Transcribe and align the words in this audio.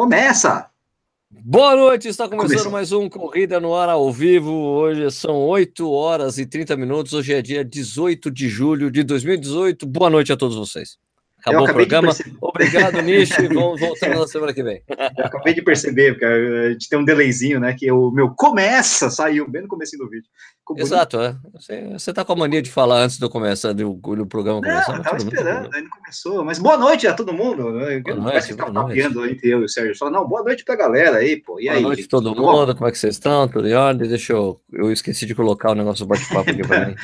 Começa! 0.00 0.70
Boa 1.30 1.76
noite, 1.76 2.08
está 2.08 2.26
começando 2.26 2.48
Começou. 2.48 2.72
mais 2.72 2.90
um 2.90 3.06
Corrida 3.06 3.60
no 3.60 3.74
Ar 3.74 3.90
ao 3.90 4.10
vivo. 4.10 4.50
Hoje 4.50 5.10
são 5.10 5.46
8 5.46 5.90
horas 5.90 6.38
e 6.38 6.46
30 6.46 6.74
minutos. 6.74 7.12
Hoje 7.12 7.34
é 7.34 7.42
dia 7.42 7.62
18 7.62 8.30
de 8.30 8.48
julho 8.48 8.90
de 8.90 9.02
2018. 9.02 9.86
Boa 9.86 10.08
noite 10.08 10.32
a 10.32 10.38
todos 10.38 10.56
vocês. 10.56 10.96
Acabou 11.40 11.64
o 11.64 11.72
programa. 11.72 12.12
Obrigado, 12.40 13.00
Nishi. 13.02 13.48
Vamos 13.48 13.80
voltar 13.80 14.10
na 14.10 14.26
semana 14.26 14.52
que 14.52 14.62
vem. 14.62 14.82
Eu 14.88 15.24
acabei 15.24 15.54
de 15.54 15.62
perceber, 15.62 16.12
porque 16.12 16.24
a 16.24 16.72
gente 16.72 16.88
tem 16.88 16.98
um 16.98 17.04
delayzinho, 17.04 17.58
né? 17.58 17.74
Que 17.76 17.90
o 17.90 18.10
meu 18.10 18.30
começa 18.30 19.08
saiu 19.10 19.48
bem 19.48 19.62
no 19.62 19.68
começo 19.68 19.96
do 19.96 20.08
vídeo. 20.08 20.28
Exato, 20.76 21.20
é. 21.20 21.34
Você, 21.54 21.88
você 21.92 22.12
tá 22.12 22.24
com 22.24 22.32
a 22.34 22.36
mania 22.36 22.62
de 22.62 22.70
falar 22.70 23.02
antes 23.02 23.18
do 23.18 23.28
começar 23.28 23.72
do, 23.72 23.94
do 23.94 24.26
programa 24.26 24.60
começar. 24.60 24.92
Não, 24.92 24.98
eu 24.98 25.02
tava 25.02 25.16
esperando, 25.16 25.74
ainda 25.74 25.88
começou. 25.90 26.44
Mas 26.44 26.58
boa 26.58 26.76
noite 26.76 27.06
a 27.06 27.14
todo 27.14 27.32
mundo. 27.32 27.72
Né? 27.72 28.00
Boa 28.00 28.16
noite, 28.16 28.48
que 28.48 28.54
tá 28.54 28.70
papiando 28.70 29.26
entre 29.26 29.48
eu 29.48 29.62
e 29.62 29.64
o 29.64 29.68
Sérgio. 29.68 29.96
Só, 29.96 30.10
não, 30.10 30.28
boa 30.28 30.44
noite 30.44 30.64
pra 30.64 30.76
galera 30.76 31.18
aí, 31.18 31.36
pô. 31.36 31.58
E 31.58 31.64
boa 31.64 31.74
aí? 31.74 31.82
Boa 31.82 31.94
noite 31.94 32.04
a 32.04 32.08
todo 32.08 32.34
mundo. 32.34 32.74
Como 32.74 32.88
é 32.88 32.92
que 32.92 32.98
vocês 32.98 33.14
estão? 33.14 33.48
Tudo 33.48 33.66
em 33.66 33.74
ordem? 33.74 34.08
Deixa 34.08 34.32
eu. 34.32 34.60
Eu 34.72 34.92
esqueci 34.92 35.26
de 35.26 35.34
colocar 35.34 35.70
o 35.70 35.74
negócio 35.74 36.04
do 36.04 36.08
bate-papo 36.08 36.50
aqui 36.50 36.62
pra 36.62 36.86
mim. 36.86 36.94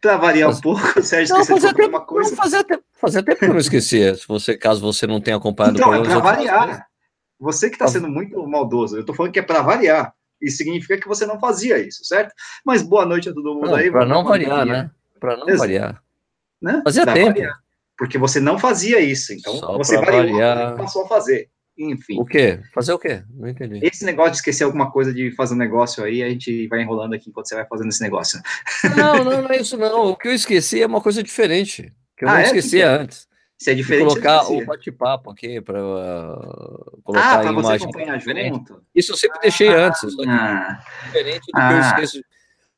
Para 0.00 0.16
variar 0.16 0.50
um 0.50 0.60
pouco, 0.60 0.98
o 0.98 1.02
Sérgio 1.02 1.34
não, 1.34 1.42
esqueceu 1.42 1.74
de 1.74 1.82
uma 1.82 2.00
coisa. 2.00 2.30
Não, 2.30 2.36
fazia, 2.36 2.64
tempo, 2.64 2.82
fazia 3.00 3.22
tempo 3.22 3.38
que 3.38 3.44
eu 3.44 3.50
não 3.50 3.58
esquecia, 3.58 4.14
se 4.14 4.26
você, 4.26 4.56
caso 4.56 4.80
você 4.80 5.06
não 5.06 5.20
tenha 5.20 5.36
acompanhado 5.36 5.76
então, 5.76 5.88
o 5.88 5.92
programa. 5.92 6.18
É 6.18 6.22
para 6.22 6.32
variar. 6.36 6.86
Você 7.38 7.68
que 7.68 7.76
está 7.76 7.88
sendo 7.88 8.08
muito 8.08 8.46
maldoso. 8.46 8.96
Eu 8.96 9.00
estou 9.00 9.14
falando 9.14 9.32
que 9.32 9.38
é 9.38 9.42
para 9.42 9.62
variar. 9.62 10.14
Isso 10.40 10.58
significa 10.58 10.98
que 10.98 11.08
você 11.08 11.26
não 11.26 11.38
fazia 11.40 11.78
isso, 11.78 12.04
certo? 12.04 12.32
Mas 12.64 12.82
boa 12.82 13.04
noite 13.04 13.28
a 13.28 13.34
todo 13.34 13.54
mundo 13.54 13.68
não, 13.68 13.74
aí. 13.74 13.90
Para 13.90 14.06
não 14.06 14.24
variar, 14.24 14.66
né? 14.66 14.90
Para 15.18 15.36
não 15.36 15.48
Exato. 15.48 15.58
variar. 15.58 16.02
Né? 16.60 16.80
Fazia 16.84 17.02
pra 17.04 17.14
tempo. 17.14 17.30
Variar. 17.30 17.58
Porque 17.96 18.18
você 18.18 18.40
não 18.40 18.58
fazia 18.58 19.00
isso. 19.00 19.32
Então, 19.32 19.56
Só 19.56 19.76
você 19.76 19.96
variou 19.96 20.38
variar. 20.38 20.76
passou 20.76 21.04
a 21.04 21.08
fazer 21.08 21.50
enfim. 21.80 22.20
O 22.20 22.24
quê? 22.24 22.60
Fazer 22.74 22.92
o 22.92 22.98
quê? 22.98 23.22
Não 23.32 23.48
entendi. 23.48 23.80
Esse 23.82 24.04
negócio 24.04 24.32
de 24.32 24.36
esquecer 24.38 24.64
alguma 24.64 24.90
coisa 24.90 25.12
de 25.14 25.30
fazer 25.32 25.54
um 25.54 25.58
negócio 25.58 26.04
aí, 26.04 26.22
a 26.22 26.28
gente 26.28 26.66
vai 26.68 26.82
enrolando 26.82 27.14
aqui 27.14 27.30
enquanto 27.30 27.48
você 27.48 27.54
vai 27.54 27.66
fazendo 27.66 27.88
esse 27.88 28.02
negócio. 28.02 28.40
Não, 28.96 29.24
não, 29.24 29.42
não 29.42 29.50
é 29.50 29.56
isso 29.60 29.76
não. 29.76 30.10
O 30.10 30.16
que 30.16 30.28
eu 30.28 30.34
esqueci 30.34 30.82
é 30.82 30.86
uma 30.86 31.00
coisa 31.00 31.22
diferente, 31.22 31.92
que 32.20 32.26
eu 32.26 32.28
ah, 32.28 32.32
não 32.32 32.38
é? 32.40 32.44
esquecia 32.44 32.84
que 32.84 33.02
antes. 33.02 33.28
Se 33.58 33.70
é 33.70 33.74
diferente, 33.74 34.08
colocar 34.08 34.50
o 34.50 34.64
bate-papo 34.64 35.30
aqui 35.30 35.60
para 35.60 35.82
uh, 35.82 37.00
colocar 37.02 37.40
ah, 37.40 37.42
pra 37.42 37.52
você 37.52 37.68
imagem 37.68 37.88
acompanhar 37.88 38.18
junto? 38.20 38.82
Isso 38.94 39.12
eu 39.12 39.16
sempre 39.16 39.40
deixei 39.40 39.68
ah, 39.68 39.86
antes. 39.86 40.02
Ah, 40.26 40.80
diferente 41.04 41.46
do 41.46 41.58
ah, 41.58 41.68
que 41.68 41.74
eu 41.74 41.76
ah. 41.76 41.80
esqueço 41.80 42.24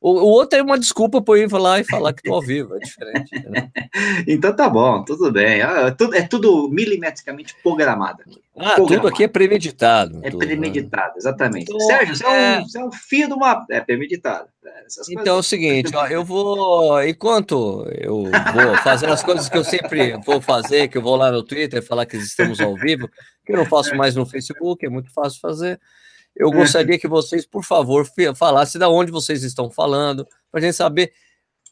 o, 0.03 0.09
o 0.09 0.27
outro 0.27 0.59
é 0.59 0.61
uma 0.61 0.77
desculpa 0.77 1.21
para 1.21 1.39
ir 1.39 1.49
lá 1.49 1.79
e 1.79 1.85
falar 1.85 2.11
que 2.11 2.19
estou 2.19 2.35
ao 2.35 2.41
vivo, 2.41 2.75
é 2.75 2.79
diferente. 2.79 3.31
então 4.27 4.53
tá 4.53 4.67
bom, 4.67 5.01
tudo 5.05 5.31
bem. 5.31 5.61
Ah, 5.61 5.91
tudo, 5.91 6.13
é 6.13 6.21
tudo 6.21 6.67
milimetricamente 6.67 7.55
programado. 7.63 8.21
Ah, 8.27 8.75
programado. 8.75 8.87
tudo 8.87 9.07
aqui 9.07 9.23
é 9.23 9.29
premeditado. 9.29 10.19
É 10.21 10.29
tudo, 10.29 10.41
né? 10.41 10.47
premeditado, 10.47 11.13
né? 11.13 11.13
exatamente. 11.15 11.71
Então, 11.71 11.79
Sérgio, 11.79 12.17
você 12.17 12.25
é... 12.25 12.27
Um, 12.27 12.33
é. 12.33 12.61
você 12.63 12.79
é, 12.79 12.83
um, 12.83 12.91
filho 12.91 13.27
de 13.29 13.33
uma. 13.33 13.65
É 13.71 13.79
premeditado. 13.79 14.49
É, 14.65 14.85
então 15.11 15.37
é 15.37 15.39
o 15.39 15.43
seguinte, 15.43 15.95
ó, 15.95 16.05
eu 16.07 16.25
vou. 16.25 17.01
Enquanto 17.01 17.87
eu 17.97 18.23
vou 18.23 18.77
fazer 18.83 19.09
as 19.09 19.23
coisas 19.23 19.47
que 19.47 19.57
eu 19.57 19.63
sempre 19.63 20.17
vou 20.25 20.41
fazer, 20.41 20.89
que 20.89 20.97
eu 20.97 21.01
vou 21.01 21.15
lá 21.15 21.31
no 21.31 21.41
Twitter 21.41 21.81
falar 21.81 22.05
que 22.05 22.17
estamos 22.17 22.59
ao 22.59 22.75
vivo, 22.75 23.09
que 23.45 23.53
eu 23.53 23.57
não 23.57 23.65
faço 23.65 23.95
mais 23.95 24.15
no 24.15 24.25
Facebook, 24.25 24.85
é 24.85 24.89
muito 24.89 25.13
fácil 25.13 25.39
fazer. 25.39 25.79
Eu 26.35 26.49
é. 26.49 26.55
gostaria 26.55 26.99
que 26.99 27.07
vocês, 27.07 27.45
por 27.45 27.63
favor, 27.63 28.05
falassem 28.35 28.79
de 28.79 28.85
onde 28.85 29.11
vocês 29.11 29.43
estão 29.43 29.69
falando, 29.69 30.25
para 30.51 30.59
a 30.59 30.63
gente 30.63 30.75
saber 30.75 31.11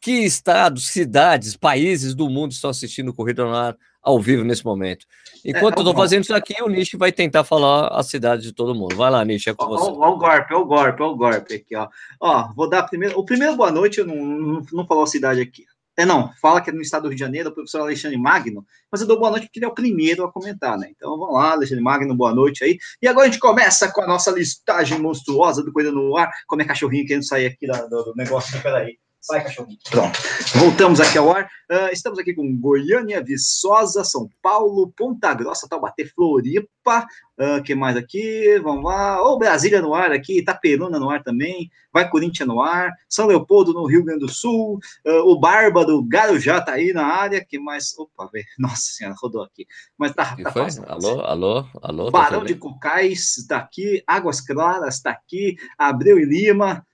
que 0.00 0.10
estados, 0.10 0.88
cidades, 0.88 1.56
países 1.56 2.14
do 2.14 2.28
mundo 2.28 2.52
estão 2.52 2.70
assistindo 2.70 3.08
o 3.10 3.14
Corrida 3.14 3.44
no 3.44 3.54
Ar 3.54 3.76
ao 4.02 4.20
vivo 4.20 4.42
nesse 4.42 4.64
momento. 4.64 5.06
Enquanto 5.44 5.76
é, 5.76 5.78
eu 5.78 5.82
estou 5.82 5.94
fazendo 5.94 6.24
isso 6.24 6.34
aqui, 6.34 6.60
o 6.60 6.68
Nish 6.68 6.92
vai 6.94 7.12
tentar 7.12 7.44
falar 7.44 7.86
a 7.88 8.02
cidade 8.02 8.42
de 8.42 8.52
todo 8.52 8.74
mundo. 8.74 8.96
Vai 8.96 9.10
lá, 9.10 9.24
Nish, 9.24 9.46
é 9.46 9.54
com 9.54 9.68
você. 9.68 9.84
Olha 9.84 9.92
o 9.92 10.18
golpe, 10.18 10.54
olha 10.54 10.58
o 10.58 10.66
golpe, 10.66 11.02
olha 11.02 11.12
o 11.12 11.16
golpe 11.16 11.54
aqui, 11.54 11.76
ó. 11.76 11.88
Ó, 12.20 12.52
vou 12.52 12.68
dar 12.68 12.82
primeiro. 12.82 13.16
O 13.16 13.24
primeiro 13.24 13.56
boa 13.56 13.70
noite, 13.70 13.98
eu 13.98 14.06
não, 14.06 14.16
não, 14.16 14.66
não 14.72 14.86
falou 14.86 15.04
a 15.04 15.06
cidade 15.06 15.40
aqui. 15.40 15.64
É, 15.96 16.06
não, 16.06 16.32
fala 16.40 16.60
que 16.60 16.70
é 16.70 16.72
no 16.72 16.80
estado 16.80 17.02
do 17.02 17.08
Rio 17.08 17.16
de 17.16 17.20
Janeiro, 17.20 17.50
o 17.50 17.52
professor 17.52 17.82
Alexandre 17.82 18.16
Magno, 18.16 18.66
mas 18.90 19.02
eu 19.02 19.06
dou 19.06 19.18
boa 19.18 19.30
noite 19.30 19.46
porque 19.46 19.58
ele 19.58 19.66
é 19.66 19.68
o 19.68 19.74
primeiro 19.74 20.24
a 20.24 20.32
comentar, 20.32 20.78
né? 20.78 20.90
Então 20.90 21.18
vamos 21.18 21.34
lá, 21.34 21.52
Alexandre 21.52 21.84
Magno, 21.84 22.14
boa 22.14 22.34
noite 22.34 22.64
aí. 22.64 22.78
E 23.00 23.06
agora 23.06 23.26
a 23.26 23.30
gente 23.30 23.40
começa 23.40 23.92
com 23.92 24.00
a 24.00 24.06
nossa 24.06 24.30
listagem 24.30 24.98
monstruosa 24.98 25.62
do 25.62 25.72
Coisa 25.72 25.92
no 25.92 26.16
Ar, 26.16 26.30
como 26.46 26.62
é 26.62 26.64
cachorrinho 26.64 27.06
querendo 27.06 27.26
sair 27.26 27.46
aqui 27.46 27.66
do, 27.66 28.04
do 28.04 28.14
negócio, 28.16 28.60
peraí. 28.62 29.01
Sai, 29.22 29.44
cachorrinho. 29.44 29.78
Pronto. 29.88 30.18
Voltamos 30.56 30.98
aqui 30.98 31.16
ao 31.16 31.30
ar. 31.32 31.48
Uh, 31.70 31.92
estamos 31.92 32.18
aqui 32.18 32.34
com 32.34 32.58
Goiânia, 32.58 33.22
Viçosa, 33.22 34.02
São 34.02 34.28
Paulo, 34.42 34.92
Ponta 34.96 35.32
Grossa, 35.32 35.68
Taubaté, 35.68 36.04
Floripa. 36.04 37.06
Uh, 37.38 37.62
que 37.62 37.72
mais 37.72 37.96
aqui? 37.96 38.58
Vamos 38.64 38.82
lá. 38.82 39.22
Ô, 39.22 39.34
oh, 39.34 39.38
Brasília 39.38 39.80
no 39.80 39.94
ar 39.94 40.10
aqui, 40.10 40.40
Itaperuna 40.40 40.98
no 40.98 41.08
ar 41.08 41.22
também. 41.22 41.70
Vai 41.92 42.10
Corinthians 42.10 42.48
no 42.48 42.60
ar. 42.60 42.90
São 43.08 43.28
Leopoldo 43.28 43.72
no 43.72 43.86
Rio 43.86 44.04
Grande 44.04 44.26
do 44.26 44.28
Sul. 44.28 44.80
Uh, 45.06 45.30
o 45.30 45.38
Barba 45.38 45.86
do 45.86 46.02
Garujá 46.02 46.60
tá 46.60 46.72
aí 46.72 46.92
na 46.92 47.06
área. 47.06 47.44
que 47.44 47.60
mais? 47.60 47.96
Opa, 47.96 48.28
velho. 48.32 48.44
Nossa 48.58 48.82
senhora, 48.82 49.14
rodou 49.22 49.44
aqui. 49.44 49.68
Mas 49.96 50.12
tá. 50.14 50.34
tá 50.34 50.50
foi? 50.50 50.64
Fácil, 50.64 50.84
alô, 50.88 51.20
alô, 51.20 51.66
alô. 51.80 52.10
Barão 52.10 52.44
de 52.44 52.56
Cocais 52.56 53.38
está 53.38 53.58
aqui. 53.58 54.02
Águas 54.04 54.40
Claras 54.40 54.96
está 54.96 55.12
aqui. 55.12 55.54
Abreu 55.78 56.18
e 56.18 56.24
Lima 56.24 56.84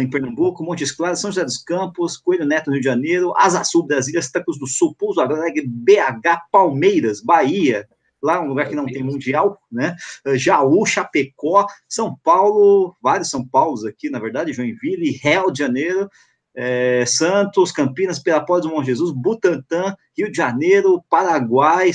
em 0.00 0.10
Pernambuco, 0.10 0.62
Montes 0.62 0.92
Claros, 0.92 1.20
São 1.20 1.30
José 1.30 1.44
dos 1.44 1.58
Campos, 1.58 2.16
Coelho 2.16 2.44
Neto, 2.44 2.70
Rio 2.70 2.80
de 2.80 2.86
Janeiro, 2.86 3.32
Asa 3.36 3.64
Sul, 3.64 3.86
Brasília, 3.86 4.20
Santa 4.20 4.44
Cruz 4.44 4.58
do 4.58 4.66
Sul, 4.66 4.94
Pouso 4.98 5.20
Alegre, 5.20 5.66
BH, 5.66 6.48
Palmeiras, 6.50 7.22
Bahia, 7.22 7.88
lá 8.22 8.40
um 8.40 8.48
lugar 8.48 8.68
que 8.68 8.74
não 8.74 8.84
tem 8.84 9.02
mundial, 9.02 9.58
né? 9.70 9.96
Jaú, 10.34 10.84
Chapecó, 10.84 11.66
São 11.88 12.16
Paulo, 12.22 12.94
vários 13.02 13.30
São 13.30 13.46
Paulos 13.46 13.84
aqui, 13.84 14.10
na 14.10 14.18
verdade, 14.18 14.52
Joinville, 14.52 15.18
Rio 15.22 15.50
de 15.50 15.58
Janeiro, 15.58 16.10
é, 16.54 17.04
Santos, 17.06 17.72
Campinas, 17.72 18.18
Pirapópolis, 18.18 18.70
Bom 18.70 18.84
Jesus, 18.84 19.10
Butantã, 19.10 19.96
Rio 20.16 20.30
de 20.30 20.36
Janeiro, 20.36 21.02
Paraguai, 21.08 21.90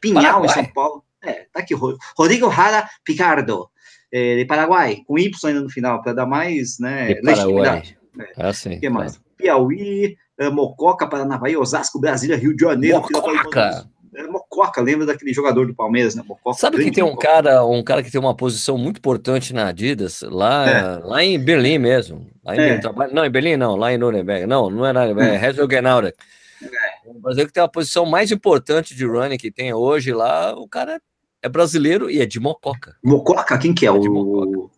Pinhal, 0.00 0.22
Paraguai. 0.22 0.46
em 0.46 0.48
São 0.48 0.72
Paulo. 0.72 1.04
É, 1.22 1.46
tá 1.52 1.60
aqui, 1.60 1.74
Rodrigo 2.16 2.48
Rara 2.48 2.88
Picardo 3.04 3.68
é, 4.16 4.36
de 4.36 4.44
Paraguai, 4.46 5.02
com 5.06 5.18
Y 5.18 5.30
ainda 5.44 5.60
no 5.60 5.68
final, 5.68 6.00
para 6.00 6.14
dar 6.14 6.24
mais 6.24 6.78
né, 6.78 7.18
legitimidade. 7.22 7.98
É. 8.18 8.32
Ah, 8.38 8.52
sim, 8.52 8.80
que 8.80 8.88
mais? 8.88 9.20
Piauí, 9.36 10.16
é, 10.38 10.48
Mococa, 10.48 11.06
Paranavaí, 11.06 11.54
Osasco, 11.54 12.00
Brasília, 12.00 12.34
Rio 12.34 12.56
de 12.56 12.64
Janeiro. 12.64 13.02
Mococa! 13.12 13.86
É, 14.14 14.26
Mococa, 14.26 14.80
lembra 14.80 15.04
daquele 15.04 15.34
jogador 15.34 15.66
do 15.66 15.74
Palmeiras, 15.74 16.14
né? 16.14 16.22
Mococa, 16.26 16.58
Sabe 16.58 16.82
que 16.82 16.90
tem 16.90 17.04
um 17.04 17.14
cara, 17.14 17.62
um 17.66 17.84
cara 17.84 18.02
que 18.02 18.10
tem 18.10 18.18
uma 18.18 18.34
posição 18.34 18.78
muito 18.78 18.96
importante 18.96 19.52
na 19.52 19.68
Adidas, 19.68 20.22
lá, 20.22 20.66
é. 20.66 20.98
lá 21.04 21.22
em 21.22 21.38
Berlim 21.38 21.76
mesmo. 21.76 22.26
Lá 22.42 22.56
em 22.56 22.60
é. 22.60 22.78
Berlim, 22.78 23.12
não, 23.12 23.24
em 23.26 23.30
Berlim 23.30 23.56
não, 23.58 23.76
lá 23.76 23.92
em 23.92 23.98
Nuremberg. 23.98 24.46
Não, 24.46 24.70
não 24.70 24.86
é 24.86 24.94
Nuremberg, 24.94 25.36
é 25.36 25.46
Herzogenaurach. 25.46 26.16
É. 26.62 27.10
O 27.10 27.20
Brasil 27.20 27.46
que 27.46 27.52
tem 27.52 27.62
a 27.62 27.68
posição 27.68 28.06
mais 28.06 28.32
importante 28.32 28.94
de 28.94 29.04
running 29.04 29.36
que 29.36 29.50
tem 29.50 29.74
hoje 29.74 30.10
lá, 30.14 30.54
o 30.54 30.66
cara 30.66 30.98
é 31.46 31.48
brasileiro 31.48 32.10
e 32.10 32.20
é 32.20 32.26
de 32.26 32.40
Mococa. 32.40 32.96
Mococa? 33.02 33.56
Quem 33.56 33.72
que 33.72 33.86
é, 33.86 33.88
é 33.88 33.92
o... 33.92 34.70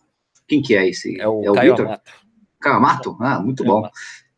Quem 0.46 0.62
que 0.62 0.76
é 0.76 0.88
esse? 0.88 1.20
É 1.20 1.26
o, 1.26 1.42
é 1.42 1.50
o 1.50 1.54
Caio 1.54 1.72
Vitor? 1.72 1.86
Amato. 1.86 2.12
Caio 2.60 2.76
Amato? 2.76 3.16
Ah, 3.20 3.40
muito 3.40 3.64
bom. 3.64 3.80
O 3.80 3.90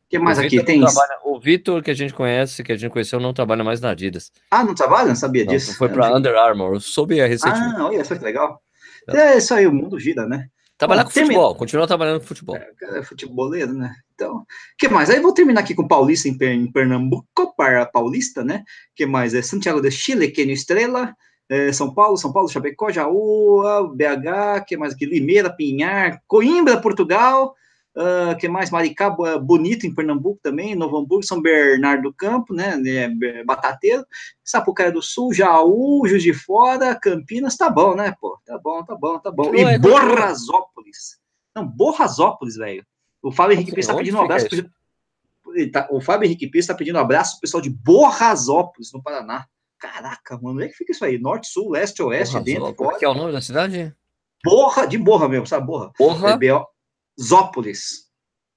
que 0.08 0.18
mais 0.18 0.38
o 0.38 0.42
aqui? 0.42 0.62
Tem... 0.64 0.80
Trabalha... 0.80 1.18
O 1.24 1.38
Vitor, 1.38 1.82
que 1.82 1.90
a 1.90 1.94
gente 1.94 2.14
conhece, 2.14 2.62
que 2.62 2.72
a 2.72 2.76
gente 2.76 2.90
conheceu, 2.90 3.20
não 3.20 3.34
trabalha 3.34 3.64
mais 3.64 3.80
na 3.80 3.90
Adidas. 3.90 4.32
Ah, 4.50 4.64
não 4.64 4.74
trabalha? 4.74 5.08
Não 5.08 5.16
sabia 5.16 5.44
não, 5.44 5.52
disso. 5.52 5.76
Foi 5.76 5.88
para 5.88 6.16
Under 6.16 6.34
Armour, 6.36 6.74
eu 6.74 6.80
soube 6.80 7.16
recentemente. 7.16 7.76
Ah, 7.76 7.86
olha 7.86 8.04
só 8.04 8.16
que 8.16 8.24
legal. 8.24 8.60
É 9.08 9.36
isso 9.36 9.52
aí, 9.54 9.66
o 9.66 9.72
mundo 9.72 9.98
gira, 9.98 10.26
né? 10.26 10.46
Trabalhar 10.78 11.02
Bom, 11.02 11.08
com 11.08 11.12
futebol, 11.12 11.34
termina... 11.34 11.58
continua 11.58 11.86
trabalhando 11.86 12.20
com 12.20 12.26
futebol. 12.26 12.56
É, 12.56 12.98
é 12.98 13.02
futeboleiro, 13.02 13.74
né? 13.74 13.94
Então, 14.14 14.36
o 14.36 14.46
que 14.78 14.88
mais? 14.88 15.10
Aí 15.10 15.20
vou 15.20 15.34
terminar 15.34 15.60
aqui 15.60 15.74
com 15.74 15.86
Paulista 15.86 16.26
em, 16.26 16.72
Pernambuco, 16.72 17.54
para 17.56 17.84
Paulista, 17.86 18.42
né? 18.42 18.64
que 18.94 19.04
mais? 19.04 19.34
É 19.34 19.42
Santiago 19.42 19.80
de 19.80 19.90
Chile, 19.90 20.30
Kenio 20.30 20.54
Estrela, 20.54 21.14
é, 21.50 21.72
São 21.72 21.92
Paulo, 21.92 22.16
São 22.16 22.32
Paulo, 22.32 22.48
Chapecó, 22.48 22.90
Jaú, 22.90 23.88
BH, 23.96 24.64
que 24.64 24.76
mais 24.76 24.94
aqui? 24.94 25.04
Limeira, 25.04 25.50
Pinhar, 25.50 26.22
Coimbra, 26.28 26.80
Portugal, 26.80 27.56
uh, 27.96 28.36
que 28.38 28.48
mais? 28.48 28.70
Maricá, 28.70 29.10
Bonito, 29.10 29.84
em 29.84 29.92
Pernambuco 29.92 30.38
também, 30.40 30.76
Novo 30.76 30.96
Hamburgo, 30.96 31.26
São 31.26 31.42
Bernardo 31.42 32.04
do 32.04 32.14
Campo, 32.14 32.54
né, 32.54 32.80
é, 32.86 33.42
Batateiro, 33.42 34.06
Sapucaia 34.44 34.92
do 34.92 35.02
Sul, 35.02 35.34
Jaú, 35.34 36.06
Juiz 36.06 36.22
de 36.22 36.32
Fora, 36.32 36.94
Campinas, 36.94 37.56
tá 37.56 37.68
bom, 37.68 37.96
né, 37.96 38.14
pô? 38.20 38.38
Tá 38.46 38.56
bom, 38.56 38.84
tá 38.84 38.94
bom, 38.94 39.18
tá 39.18 39.32
bom. 39.32 39.52
E 39.52 39.62
é 39.62 39.76
Borrasópolis. 39.76 41.18
Não, 41.52 41.66
Borrasópolis, 41.66 42.54
velho. 42.54 42.86
O 43.20 43.32
Fábio 43.32 43.54
Henrique 43.54 43.72
Pires 43.72 43.86
está 43.86 43.96
pedindo 43.96 44.18
um 44.18 44.22
abraço. 44.22 44.46
Tá, 45.72 45.88
o 45.90 46.00
Fábio 46.00 46.26
Henrique 46.26 46.46
Pires 46.46 46.62
está 46.62 46.74
pedindo 46.74 46.96
um 46.96 47.00
abraço 47.00 47.32
pro 47.32 47.40
pessoal 47.40 47.60
de 47.60 47.70
Borrasópolis, 47.70 48.92
no 48.92 49.02
Paraná. 49.02 49.46
Caraca, 49.80 50.36
mano, 50.36 50.56
onde 50.56 50.66
é 50.66 50.68
que 50.68 50.74
fica 50.74 50.92
isso 50.92 51.04
aí? 51.04 51.18
Norte, 51.18 51.48
sul, 51.48 51.70
leste, 51.70 52.02
oeste, 52.02 52.34
Porra, 52.34 52.44
dentro, 52.44 52.74
fora. 52.74 52.98
que 52.98 53.04
é 53.04 53.08
o 53.08 53.14
nome 53.14 53.32
da 53.32 53.40
cidade? 53.40 53.94
Borra, 54.44 54.86
de 54.86 54.98
Borra 54.98 55.26
mesmo, 55.26 55.46
sabe? 55.46 55.66
Borra. 55.66 55.90
Borra. 55.98 56.30
É 56.32 56.64
Zópolis. 57.20 58.10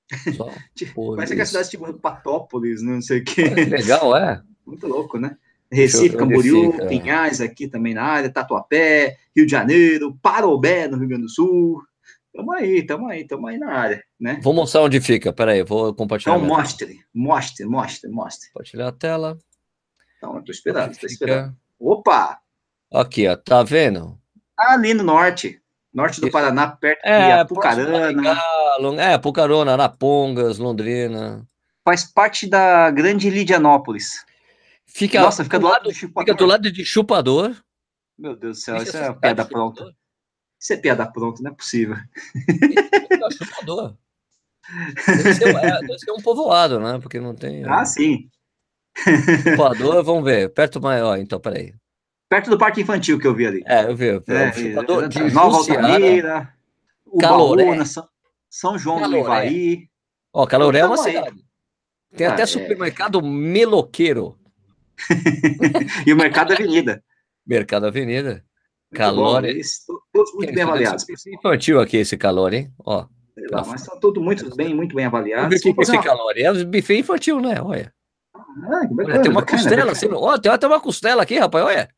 Parece 1.16 1.34
que 1.34 1.40
é 1.40 1.44
a 1.44 1.46
cidade 1.46 1.70
tipo 1.70 1.94
Patópolis, 1.94 2.82
não 2.82 3.02
sei 3.02 3.20
o 3.20 3.24
quê. 3.24 3.44
Legal, 3.66 4.16
é. 4.16 4.42
Muito 4.66 4.86
louco, 4.86 5.18
né? 5.18 5.38
Recife, 5.72 6.16
Camboriú, 6.16 6.74
fica, 6.74 6.86
Pinhais 6.86 7.42
aqui 7.42 7.68
também 7.68 7.94
na 7.94 8.04
área, 8.04 8.30
Tatuapé, 8.30 9.18
Rio 9.36 9.46
de 9.46 9.52
Janeiro, 9.52 10.18
Parobé, 10.22 10.88
no 10.88 10.98
Rio 10.98 11.08
Grande 11.08 11.24
do 11.24 11.30
Sul. 11.30 11.82
Tamo 12.36 12.52
aí, 12.52 12.86
tamo 12.86 13.08
aí, 13.08 13.26
tamo 13.26 13.48
aí 13.48 13.58
na 13.58 13.72
área, 13.74 14.04
né? 14.20 14.40
Vou 14.44 14.54
mostrar 14.54 14.82
onde 14.82 15.00
fica, 15.00 15.32
peraí, 15.34 15.64
vou 15.64 15.94
compartilhar. 15.94 16.36
Então 16.36 16.48
mostre, 16.48 17.00
mostre, 17.14 17.66
mostre, 17.66 18.10
mostre. 18.10 18.50
Compartilhar 18.50 18.88
a 18.90 18.92
tela. 18.92 19.38
Então, 20.24 20.38
eu 20.38 20.44
tô 20.46 20.54
esperando, 20.54 20.98
tô 20.98 21.06
esperando. 21.06 21.54
Opa! 21.78 22.40
Aqui, 22.94 23.28
ó, 23.28 23.36
tá 23.36 23.62
vendo? 23.62 24.18
Ali 24.58 24.94
no 24.94 25.04
norte, 25.04 25.62
norte 25.94 26.22
do 26.22 26.32
Paraná, 26.32 26.68
perto 26.68 27.02
é, 27.04 27.26
de 27.26 27.32
Apucarana. 27.42 28.40
É, 29.02 29.14
Apucarana, 29.16 29.74
Arapongas, 29.74 30.60
Londrina. 30.60 31.46
Faz 31.84 32.06
parte 32.06 32.48
da 32.48 32.90
grande 32.90 33.30
Lidianópolis. 33.30 34.26
Fica 34.86 35.20
Nossa, 35.20 35.44
fica 35.44 35.60
do 35.60 35.68
lado, 35.68 35.94
Chupador. 35.94 36.24
Fica 36.24 36.38
do 36.38 36.46
lado 36.46 36.72
de 36.72 36.86
Chupador. 36.86 37.54
Meu 38.18 38.34
Deus 38.38 38.60
do 38.60 38.62
céu, 38.62 38.78
isso 38.78 38.96
é 38.96 39.12
piada 39.12 39.44
pronta. 39.44 39.94
Isso 40.58 40.72
é 40.72 40.78
piada 40.78 41.06
pronta, 41.06 41.44
não 41.44 41.52
é 41.52 41.54
possível. 41.54 41.98
É 41.98 43.32
chupador. 43.32 43.98
Deve 45.06 45.34
ser, 45.34 45.56
é, 45.56 45.80
deve 45.82 46.00
ser 46.00 46.12
um 46.12 46.22
povoado, 46.22 46.80
né? 46.80 46.98
Porque 47.02 47.20
não 47.20 47.36
tem. 47.36 47.66
Ah, 47.66 47.84
sim. 47.84 48.30
Chupador, 48.98 50.04
vamos 50.06 50.24
ver. 50.24 50.54
Perto 50.54 50.82
maior, 50.82 51.18
então, 51.18 51.40
peraí. 51.40 51.74
Perto 52.30 52.50
do 52.50 52.58
parque 52.58 52.82
infantil 52.82 53.20
que 53.20 53.28
eu 53.28 53.36
vi 53.36 53.48
ali. 53.48 53.64
É, 53.66 53.86
eu 53.86 53.96
vi. 53.96 54.08
Eu 54.08 54.22
vi. 54.22 54.34
É, 54.34 54.52
chupador 54.52 55.08
de 55.08 55.32
Nova 55.32 55.58
Altamira, 55.58 56.54
Ubaúna, 57.06 57.86
São, 57.86 58.08
São 58.50 58.78
João 58.78 59.00
Caloré. 59.00 59.22
do 59.22 59.26
Ivaí. 59.26 59.90
Ó, 60.34 60.46
Caloré 60.48 60.80
é 60.80 60.86
uma 60.86 60.98
cidade. 60.98 61.44
Tem 62.16 62.28
ah, 62.28 62.34
até 62.34 62.44
é... 62.44 62.46
supermercado 62.46 63.22
meloqueiro. 63.22 64.38
e 66.06 66.14
o 66.14 66.16
Mercado 66.16 66.54
Avenida. 66.54 67.04
Mercado 67.46 67.88
Avenida. 67.88 68.44
Calor. 68.94 69.44
Todos 70.14 70.34
muito 70.36 70.54
bem 70.54 70.64
avaliados. 70.64 71.06
Infantil 71.28 71.80
aqui 71.80 71.98
esse 71.98 72.16
calor, 72.18 72.54
hein? 72.54 72.72
Ó. 72.80 73.08
Lá, 73.50 73.66
mas 73.66 73.82
estão 73.82 74.00
todos 74.00 74.24
muito 74.24 74.56
bem, 74.56 74.74
muito 74.74 74.96
bem 74.96 75.06
avaliados. 75.06 75.60
O 75.60 75.62
que, 75.62 75.74
que 75.74 75.80
é 75.80 75.84
esse 75.84 76.04
calor? 76.04 76.34
É 76.38 76.52
um 76.52 76.66
buffet 76.66 77.00
infantil, 77.00 77.42
né? 77.42 77.60
Olha. 77.60 77.92
Ah, 78.64 78.82
olha 78.98 79.22
tem 79.22 79.32
uma 79.32 79.42
bacana, 79.42 79.62
costela, 79.64 79.92
assim, 79.92 80.08
ó, 80.12 80.38
tem 80.38 80.52
até 80.52 80.68
uma 80.68 80.80
costela 80.80 81.24
aqui, 81.24 81.38
rapaz, 81.38 81.66
olha. 81.66 81.90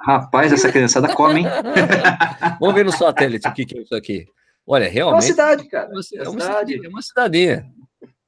Rapaz, 0.00 0.52
essa 0.52 0.70
criançada 0.70 1.14
come, 1.14 1.40
hein? 1.40 1.46
Vamos 2.60 2.74
ver 2.74 2.84
no 2.84 2.92
satélite 2.92 3.48
o 3.48 3.52
que, 3.52 3.64
que 3.64 3.78
é 3.78 3.82
isso 3.82 3.94
aqui. 3.94 4.26
Olha, 4.66 4.88
realmente. 4.88 5.12
É 5.12 5.14
uma 5.14 5.22
cidade, 5.22 5.68
cara. 5.68 5.86
É 5.86 5.88
uma, 5.88 6.00
é 6.00 6.28
uma 6.28 6.40
cidade. 6.40 6.86
É 6.86 6.88
uma 6.88 7.02
cidadinha. 7.02 7.66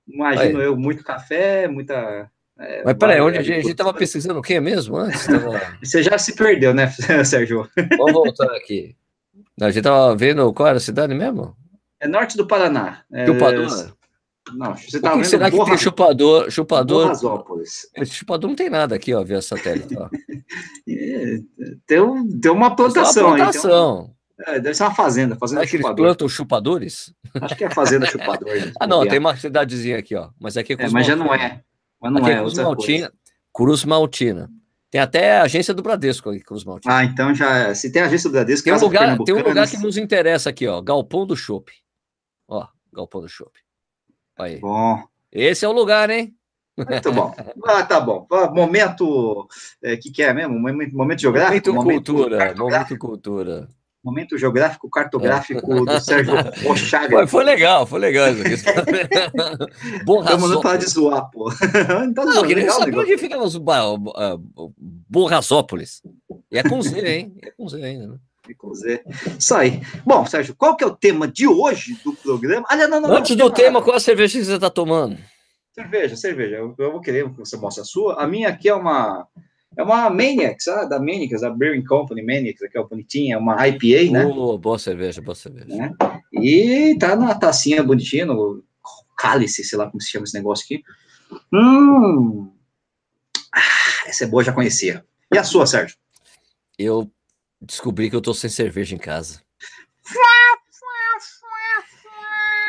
Imagino 0.07 0.63
eu, 0.63 0.77
muito 0.77 1.05
café, 1.05 1.69
muita 1.69 2.31
é, 2.59 2.83
Mas 2.85 2.95
peraí, 2.95 3.21
onde 3.21 3.39
a 3.39 3.43
gente 3.43 3.71
estava 3.71 3.95
pesquisando 3.95 4.41
o 4.41 4.43
que 4.43 4.59
mesmo 4.59 4.97
antes? 4.97 5.27
Tava... 5.27 5.61
Você 5.83 6.03
já 6.03 6.19
se 6.19 6.35
perdeu, 6.35 6.75
né, 6.75 6.91
Sérgio? 7.25 7.69
Vamos 7.97 8.13
voltar 8.13 8.51
aqui. 8.57 8.97
A 9.61 9.67
gente 9.67 9.79
estava 9.79 10.17
vendo 10.17 10.53
qual 10.53 10.69
era 10.69 10.79
a 10.79 10.81
cidade 10.81 11.15
mesmo? 11.15 11.57
É 12.01 12.09
norte 12.09 12.37
do 12.37 12.47
Paraná. 12.47 13.03
É... 13.13 13.27
Não, 14.55 14.75
você 14.75 15.01
tá 15.01 15.15
vendo 15.15 15.25
será 15.25 15.51
Borra... 15.51 15.65
que 15.65 15.71
tem 15.71 15.79
chupador? 15.79 16.51
Chupador. 16.51 17.13
Esse 17.97 18.15
chupador 18.15 18.49
não 18.49 18.57
tem 18.57 18.71
nada 18.71 18.95
aqui, 18.95 19.15
ó, 19.15 19.23
via 19.23 19.43
satélite. 19.43 19.97
Ó. 19.97 20.09
É, 20.91 21.41
tem, 21.87 22.29
tem 22.41 22.51
uma 22.51 22.75
plantação, 22.75 23.29
uma 23.29 23.37
plantação. 23.37 24.15
aí. 24.39 24.55
é, 24.55 24.61
deve 24.61 24.75
ser 24.75 24.85
uma 24.85 24.95
fazenda, 24.95 25.37
fazenda 25.37 25.61
Será 25.61 25.71
chupador. 25.71 25.95
que 25.95 26.01
eles 26.01 26.07
plantam 26.07 26.29
chupadores? 26.29 27.15
Acho 27.43 27.57
que 27.57 27.65
é 27.65 27.71
fazenda 27.71 28.07
chupador. 28.07 28.49
ah, 28.81 28.87
não, 28.87 29.07
tem 29.07 29.19
uma 29.19 29.37
cidadezinha 29.37 29.99
aqui, 29.99 30.17
ó. 30.17 30.31
Mas 30.41 30.57
aqui 30.57 30.73
é, 30.73 30.77
é 30.83 30.89
mas 30.89 31.07
já 31.07 31.15
não 31.15 31.35
é. 31.35 31.61
Mas 32.01 32.13
não 32.13 32.23
aqui 32.23 32.31
é, 32.31 32.35
é 32.35 32.39
Cruz 32.39 32.55
Maltina. 32.55 32.99
Coisa. 32.99 33.13
Cruz 33.53 33.85
Maltina. 33.85 34.51
Tem 34.91 35.01
até 35.01 35.39
a 35.39 35.43
agência 35.43 35.75
do 35.75 35.83
Bradesco 35.83 36.31
aqui, 36.31 36.41
Cruz 36.41 36.65
Maltina. 36.65 36.97
Ah, 36.97 37.05
então 37.05 37.35
já. 37.35 37.75
Se 37.75 37.93
tem 37.93 38.01
a 38.01 38.07
agência 38.07 38.31
do 38.31 38.33
Bradesco, 38.33 38.65
tem 38.65 38.73
um, 38.73 38.81
lugar, 38.81 39.19
tem 39.19 39.35
um 39.35 39.43
lugar 39.43 39.69
que 39.69 39.77
nos 39.77 39.99
interessa 39.99 40.49
aqui, 40.49 40.67
ó. 40.67 40.81
Galpão 40.81 41.27
do 41.27 41.37
Chopp. 41.37 41.71
Ó, 42.49 42.67
Galpão 42.93 43.21
do 43.21 43.29
Chopp. 43.29 43.53
Aí. 44.39 44.59
Bom. 44.59 45.03
Esse 45.33 45.65
é 45.65 45.69
o 45.69 45.73
lugar, 45.73 46.09
hein? 46.11 46.35
Muito 46.77 47.13
bom. 47.13 47.35
Ah, 47.67 47.83
tá 47.83 48.01
bom. 48.01 48.27
Momento. 48.53 49.05
O 49.05 49.49
é, 49.83 49.97
que, 49.97 50.11
que 50.11 50.23
é 50.23 50.33
mesmo? 50.33 50.59
Momento 50.59 51.21
geográfico? 51.21 51.73
Momento 51.73 52.15
cultura. 52.15 52.55
Momento 52.55 52.99
cultura. 52.99 53.69
Momento 54.03 54.39
geográfico 54.39 54.89
cartográfico 54.89 55.85
do 55.85 55.99
Sérgio 56.01 56.35
Rochaga. 56.65 57.17
Foi, 57.17 57.27
foi 57.27 57.45
legal, 57.45 57.85
foi 57.85 57.99
legal 57.99 58.29
isso 58.29 58.43
aqui. 58.43 58.55
Estamos 60.23 60.51
não 60.51 60.61
para 60.61 60.79
de 60.79 60.87
zoar, 60.87 61.29
pô. 61.31 61.51
não, 61.51 62.15
tá 62.15 62.25
não, 62.25 62.47
queria 62.47 62.71
saber 62.71 62.97
onde 62.97 63.19
fica 63.19 63.37
os 63.37 63.57
uh, 63.57 64.73
Borrasópolis. 65.11 66.01
E 66.51 66.59
é 66.59 66.63
com 66.63 66.81
Z, 66.81 67.01
hein? 67.01 67.37
É 67.43 67.51
com 67.51 67.69
Z 67.69 67.83
ainda, 67.83 68.07
né? 68.07 68.19
Com 68.55 68.75
Z. 68.75 69.03
Isso 69.39 69.55
aí. 69.55 69.81
Bom, 70.05 70.25
Sérgio, 70.27 70.55
qual 70.57 70.77
que 70.77 70.85
é 70.85 70.87
o 70.87 70.97
tema 70.97 71.29
de 71.29 71.47
hoje 71.47 71.99
do 72.05 72.13
programa? 72.15 72.67
Ah, 72.69 72.77
não, 72.77 73.01
não, 73.01 73.13
Antes 73.13 73.37
do 73.37 73.51
tema, 73.51 73.83
qual 73.83 73.97
a 73.97 74.01
cerveja 74.01 74.39
que 74.39 74.45
você 74.45 74.55
está 74.55 74.71
tomando? 74.71 75.19
Cerveja, 75.73 76.17
cerveja. 76.17 76.57
Eu, 76.57 76.75
eu 76.79 76.93
vou 76.93 77.01
querer 77.01 77.29
que 77.31 77.39
você 77.39 77.57
mostre 77.57 77.83
a 77.83 77.85
sua. 77.85 78.23
A 78.23 78.27
minha 78.27 78.49
aqui 78.49 78.69
é 78.69 78.75
uma 78.75 79.27
é 79.77 79.83
uma 79.83 80.11
Maniacs, 80.11 80.67
ah, 80.67 80.85
da 80.85 80.99
Maniacs, 80.99 81.45
a 81.45 81.51
Brewing 81.51 81.85
Company 81.85 82.21
Maniacs, 82.21 82.63
aqui 82.63 82.77
é 82.77 82.83
bonitinha, 82.83 83.37
é 83.37 83.39
uma 83.39 83.69
IPA, 83.69 84.11
né? 84.11 84.27
Oh, 84.27 84.59
boa 84.59 84.77
cerveja, 84.77 85.23
boa 85.23 85.37
cerveja. 85.37 85.69
Né? 85.69 85.95
E 86.33 86.97
tá 86.99 87.15
na 87.15 87.33
tacinha 87.35 87.81
bonitinha, 87.83 88.27
no 88.27 88.65
cálice, 89.17 89.63
sei 89.63 89.79
lá 89.79 89.89
como 89.89 90.01
se 90.01 90.11
chama 90.11 90.25
esse 90.25 90.35
negócio 90.35 90.65
aqui. 90.65 90.83
Hum, 91.53 92.51
ah, 93.55 94.09
essa 94.09 94.25
é 94.25 94.27
boa, 94.27 94.43
já 94.43 94.53
conhecia. 94.53 95.05
E 95.33 95.39
a 95.39 95.45
sua, 95.45 95.65
Sérgio? 95.65 95.97
Eu 96.77 97.09
descobri 97.61 98.11
que 98.11 98.17
eu 98.17 98.21
tô 98.21 98.33
sem 98.35 98.51
cerveja 98.51 98.95
em 98.95 98.99
casa. 98.99 99.41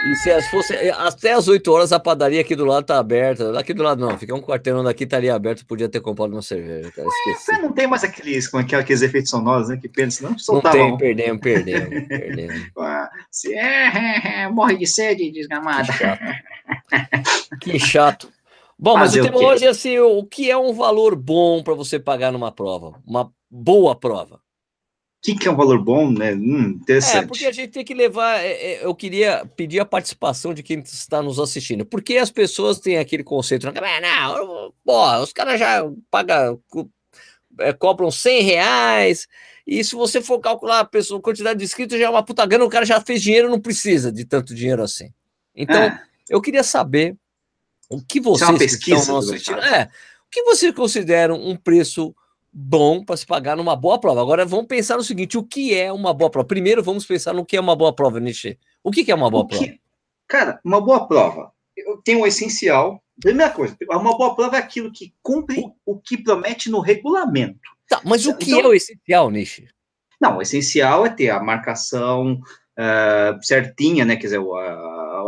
E 0.07 0.15
se 0.15 0.41
fosse 0.49 0.73
eh, 0.73 0.91
até 0.91 1.33
as 1.33 1.49
8 1.49 1.69
horas 1.71 1.91
a 1.91 1.99
padaria 1.99 2.39
aqui 2.39 2.55
do 2.55 2.63
lado 2.63 2.85
tá 2.85 2.97
aberta. 2.97 3.59
Aqui 3.59 3.73
do 3.73 3.83
lado 3.83 3.99
não, 3.99 4.17
fica 4.17 4.33
um 4.33 4.41
quarteirão 4.41 4.81
daqui, 4.81 5.03
estaria 5.03 5.35
aberto, 5.35 5.65
podia 5.65 5.89
ter 5.89 5.99
comprado 5.99 6.31
uma 6.31 6.41
cerveja. 6.41 6.89
Cara. 6.91 7.07
Ué, 7.07 7.61
não 7.61 7.73
tem 7.73 7.85
mais 7.85 8.03
aqueles, 8.03 8.47
como 8.47 8.63
é 8.63 8.75
é, 8.75 8.75
aqueles 8.77 9.01
efeitos 9.01 9.29
sonoros, 9.29 9.67
né? 9.67 9.77
Que 9.77 9.89
pensa, 9.89 10.27
não 10.27 10.39
soltavam. 10.39 10.91
Não 10.91 10.97
tem, 10.97 11.15
perdemos, 11.15 11.41
perdemos, 11.41 11.89
perdemos. 12.07 12.71
Se 13.29 13.53
é, 13.53 14.43
é, 14.43 14.49
morre 14.49 14.77
de 14.77 14.87
sede, 14.87 15.31
desgamada. 15.31 15.83
Que 15.91 15.97
chato. 15.97 16.21
que 17.59 17.79
chato. 17.79 18.31
Bom, 18.77 18.93
mas 18.93 19.09
Fazer 19.09 19.21
o 19.21 19.23
tema 19.25 19.37
hoje 19.39 19.65
é 19.65 19.69
assim, 19.69 19.99
o 19.99 20.23
que 20.23 20.49
é 20.49 20.57
um 20.57 20.73
valor 20.73 21.13
bom 21.13 21.61
para 21.61 21.73
você 21.73 21.99
pagar 21.99 22.31
numa 22.31 22.53
prova? 22.53 23.01
Uma 23.05 23.29
boa 23.51 23.93
prova 23.93 24.39
que, 25.21 25.35
que 25.35 25.47
é 25.47 25.51
um 25.51 25.55
valor 25.55 25.83
bom, 25.83 26.09
né? 26.09 26.33
Hum, 26.33 26.79
interessante. 26.81 27.23
É, 27.23 27.27
porque 27.27 27.45
a 27.45 27.51
gente 27.51 27.71
tem 27.71 27.83
que 27.83 27.93
levar. 27.93 28.39
É, 28.39 28.51
é, 28.51 28.85
eu 28.85 28.95
queria 28.95 29.45
pedir 29.55 29.79
a 29.79 29.85
participação 29.85 30.53
de 30.53 30.63
quem 30.63 30.79
está 30.79 31.21
nos 31.21 31.39
assistindo. 31.39 31.85
Porque 31.85 32.17
as 32.17 32.31
pessoas 32.31 32.79
têm 32.79 32.97
aquele 32.97 33.23
conceito, 33.23 33.65
né? 33.65 33.73
ah, 33.75 34.01
não, 34.01 34.73
pô, 34.83 35.17
os 35.17 35.33
caras 35.33 35.59
já 35.59 35.83
pagam, 36.09 36.61
é, 37.59 37.73
cobram 37.73 38.09
100 38.09 38.43
reais. 38.43 39.27
E 39.67 39.83
se 39.83 39.93
você 39.93 40.21
for 40.21 40.39
calcular 40.39 40.79
a 40.79 40.85
pessoa, 40.85 41.19
a 41.19 41.23
quantidade 41.23 41.59
de 41.59 41.65
inscritos, 41.65 41.99
já 41.99 42.05
é 42.05 42.09
uma 42.09 42.23
puta 42.23 42.45
grana, 42.45 42.63
o 42.63 42.69
cara 42.69 42.85
já 42.85 43.01
fez 43.01 43.21
dinheiro, 43.21 43.49
não 43.49 43.59
precisa 43.59 44.11
de 44.11 44.23
tanto 44.25 44.55
dinheiro 44.55 44.81
assim. 44.81 45.13
Então, 45.53 45.81
é. 45.81 46.01
eu 46.29 46.41
queria 46.41 46.63
saber 46.63 47.15
o 47.89 48.01
que 48.01 48.21
vocês. 48.21 48.49
É 48.49 48.57
pesquisa, 48.57 49.17
assistindo, 49.17 49.59
é, 49.59 49.89
o 50.27 50.29
que 50.31 50.43
vocês 50.43 50.73
consideram 50.73 51.35
um 51.35 51.57
preço 51.57 52.15
bom 52.51 53.03
para 53.03 53.17
se 53.17 53.25
pagar 53.25 53.55
numa 53.55 53.75
boa 53.75 53.99
prova. 53.99 54.21
Agora 54.21 54.45
vamos 54.45 54.67
pensar 54.67 54.97
no 54.97 55.03
seguinte: 55.03 55.37
o 55.37 55.43
que 55.43 55.73
é 55.73 55.91
uma 55.91 56.13
boa 56.13 56.29
prova? 56.29 56.47
Primeiro 56.47 56.83
vamos 56.83 57.05
pensar 57.05 57.33
no 57.33 57.45
que 57.45 57.57
é 57.57 57.61
uma 57.61 57.75
boa 57.75 57.93
prova, 57.93 58.19
Nishi. 58.19 58.57
O 58.83 58.91
que, 58.91 59.03
que 59.03 59.11
é 59.11 59.15
uma 59.15 59.29
boa 59.29 59.47
prova? 59.47 59.65
Cara, 60.27 60.59
uma 60.63 60.79
boa 60.81 61.07
prova 61.07 61.51
tem 62.03 62.15
o 62.15 62.25
essencial. 62.25 63.01
Primeira 63.21 63.51
coisa, 63.51 63.75
uma 63.89 64.17
boa 64.17 64.33
prova 64.35 64.55
é 64.55 64.59
aquilo 64.59 64.91
que 64.91 65.13
cumpre 65.21 65.65
o 65.85 65.99
que 65.99 66.17
promete 66.17 66.69
no 66.69 66.79
regulamento. 66.79 67.59
Tá, 67.87 68.01
mas 68.05 68.25
o 68.25 68.35
que 68.37 68.51
então, 68.51 68.61
é 68.61 68.67
o 68.67 68.73
essencial, 68.73 69.29
Nishi? 69.29 69.67
Não, 70.21 70.37
o 70.37 70.41
essencial 70.41 71.05
é 71.05 71.09
ter 71.09 71.29
a 71.29 71.41
marcação 71.41 72.33
uh, 72.33 73.43
certinha, 73.43 74.05
né? 74.05 74.15
Quer 74.15 74.27
dizer, 74.27 74.39
a 74.39 74.41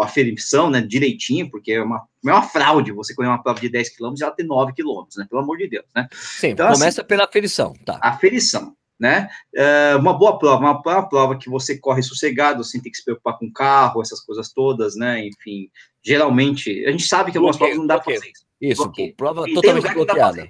aferição, 0.03 0.69
né, 0.69 0.81
direitinho, 0.81 1.49
porque 1.49 1.73
é 1.73 1.81
uma, 1.81 2.03
é 2.25 2.31
uma 2.31 2.41
fraude 2.41 2.91
você 2.91 3.13
correr 3.13 3.27
uma 3.27 3.41
prova 3.41 3.59
de 3.59 3.69
10 3.69 3.95
km 3.95 4.13
e 4.17 4.23
ela 4.23 4.31
ter 4.31 4.43
9 4.43 4.73
km, 4.73 5.05
né, 5.17 5.25
pelo 5.29 5.41
amor 5.41 5.57
de 5.57 5.67
Deus, 5.67 5.85
né? 5.95 6.07
Sim, 6.11 6.49
então, 6.49 6.71
começa 6.71 7.01
assim, 7.01 7.07
pela 7.07 7.25
aferição, 7.25 7.73
tá. 7.85 7.99
Aferição, 8.01 8.75
né? 8.99 9.29
É 9.55 9.95
uma 9.95 10.13
boa 10.13 10.37
prova, 10.37 10.59
uma, 10.59 10.79
uma 10.79 11.09
prova 11.09 11.37
que 11.37 11.49
você 11.49 11.77
corre 11.77 12.03
sossegado, 12.03 12.63
sem 12.63 12.81
ter 12.81 12.89
que 12.89 12.97
se 12.97 13.03
preocupar 13.03 13.37
com 13.37 13.51
carro, 13.51 14.01
essas 14.01 14.21
coisas 14.21 14.51
todas, 14.53 14.95
né? 14.95 15.25
Enfim, 15.25 15.69
geralmente, 16.03 16.85
a 16.85 16.91
gente 16.91 17.07
sabe 17.07 17.31
que 17.31 17.37
algumas 17.37 17.57
provas 17.57 17.77
não 17.77 17.87
dá 17.87 17.99
para 17.99 18.13
fazer 18.13 18.29
isso. 18.29 18.45
Isso, 18.61 18.91
prova 19.17 19.49
e 19.49 19.53
totalmente 19.55 19.93
bloqueada. 19.93 20.49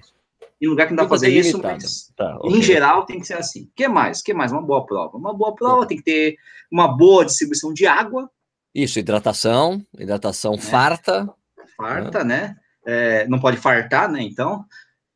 Em 0.61 0.67
lugar 0.67 0.85
que 0.85 0.91
não 0.91 0.97
dá 0.97 1.03
para 1.03 1.09
fazer 1.09 1.29
isso, 1.29 1.59
mas 1.59 2.11
tá, 2.15 2.37
okay. 2.37 2.51
em 2.51 2.61
geral 2.61 3.03
tem 3.03 3.19
que 3.19 3.25
ser 3.25 3.33
assim. 3.33 3.63
O 3.63 3.71
que 3.75 3.87
mais? 3.87 4.19
O 4.19 4.23
que 4.23 4.33
mais? 4.33 4.51
Uma 4.51 4.61
boa 4.61 4.85
prova. 4.85 5.17
Uma 5.17 5.33
boa 5.33 5.55
prova 5.55 5.87
tem 5.87 5.97
que 5.97 6.03
ter 6.03 6.35
uma 6.71 6.87
boa 6.87 7.25
distribuição 7.25 7.73
de 7.73 7.87
água, 7.87 8.29
isso, 8.73 8.99
hidratação, 8.99 9.85
hidratação 9.97 10.53
é. 10.53 10.57
farta. 10.57 11.29
Farta, 11.75 12.23
né? 12.23 12.41
né? 12.41 12.55
É, 12.85 13.27
não 13.27 13.39
pode 13.39 13.57
fartar, 13.57 14.09
né? 14.09 14.21
Então. 14.21 14.65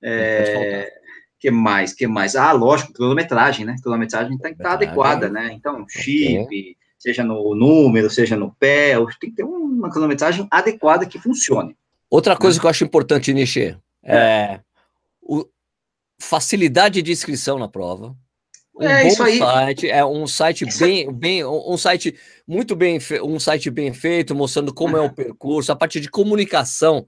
É... 0.03 0.91
que 1.39 1.49
mais? 1.49 1.93
que 1.93 2.05
mais? 2.05 2.35
Ah, 2.35 2.51
lógico, 2.51 2.93
cronometragem, 2.93 3.65
né? 3.65 3.75
Cronometragem 3.81 4.37
tem 4.37 4.53
que 4.53 4.59
estar 4.59 4.73
adequada, 4.73 5.29
né? 5.29 5.51
Então, 5.53 5.85
chip, 5.87 6.43
okay. 6.43 6.75
seja 6.97 7.23
no 7.23 7.55
número, 7.55 8.09
seja 8.09 8.35
no 8.35 8.53
pé, 8.55 8.95
tem 9.19 9.29
que 9.29 9.37
ter 9.37 9.43
uma 9.43 9.89
cronometragem 9.89 10.47
adequada 10.51 11.05
que 11.05 11.19
funcione. 11.19 11.75
Outra 12.09 12.35
coisa 12.35 12.57
né? 12.57 12.61
que 12.61 12.65
eu 12.65 12.69
acho 12.69 12.83
importante, 12.83 13.33
Nishi, 13.33 13.77
é, 14.03 14.17
é 14.17 14.59
o, 15.21 15.45
facilidade 16.19 17.01
de 17.01 17.11
inscrição 17.11 17.57
na 17.57 17.67
prova. 17.67 18.15
Um 18.77 18.83
é 18.83 19.03
bom 19.03 19.07
isso 19.07 19.23
aí. 19.23 19.39
site, 19.39 19.89
é 19.89 20.05
um 20.05 20.27
site 20.27 20.67
isso 20.67 20.79
bem, 20.79 21.11
bem, 21.11 21.45
um 21.45 21.77
site 21.77 22.15
muito 22.45 22.75
bem, 22.75 22.99
um 23.23 23.39
site 23.39 23.69
bem 23.69 23.93
feito, 23.93 24.35
mostrando 24.35 24.73
como 24.73 24.97
uhum. 24.97 25.03
é 25.03 25.05
o 25.05 25.13
percurso, 25.13 25.71
a 25.71 25.75
parte 25.75 25.99
de 26.01 26.09
comunicação. 26.09 27.07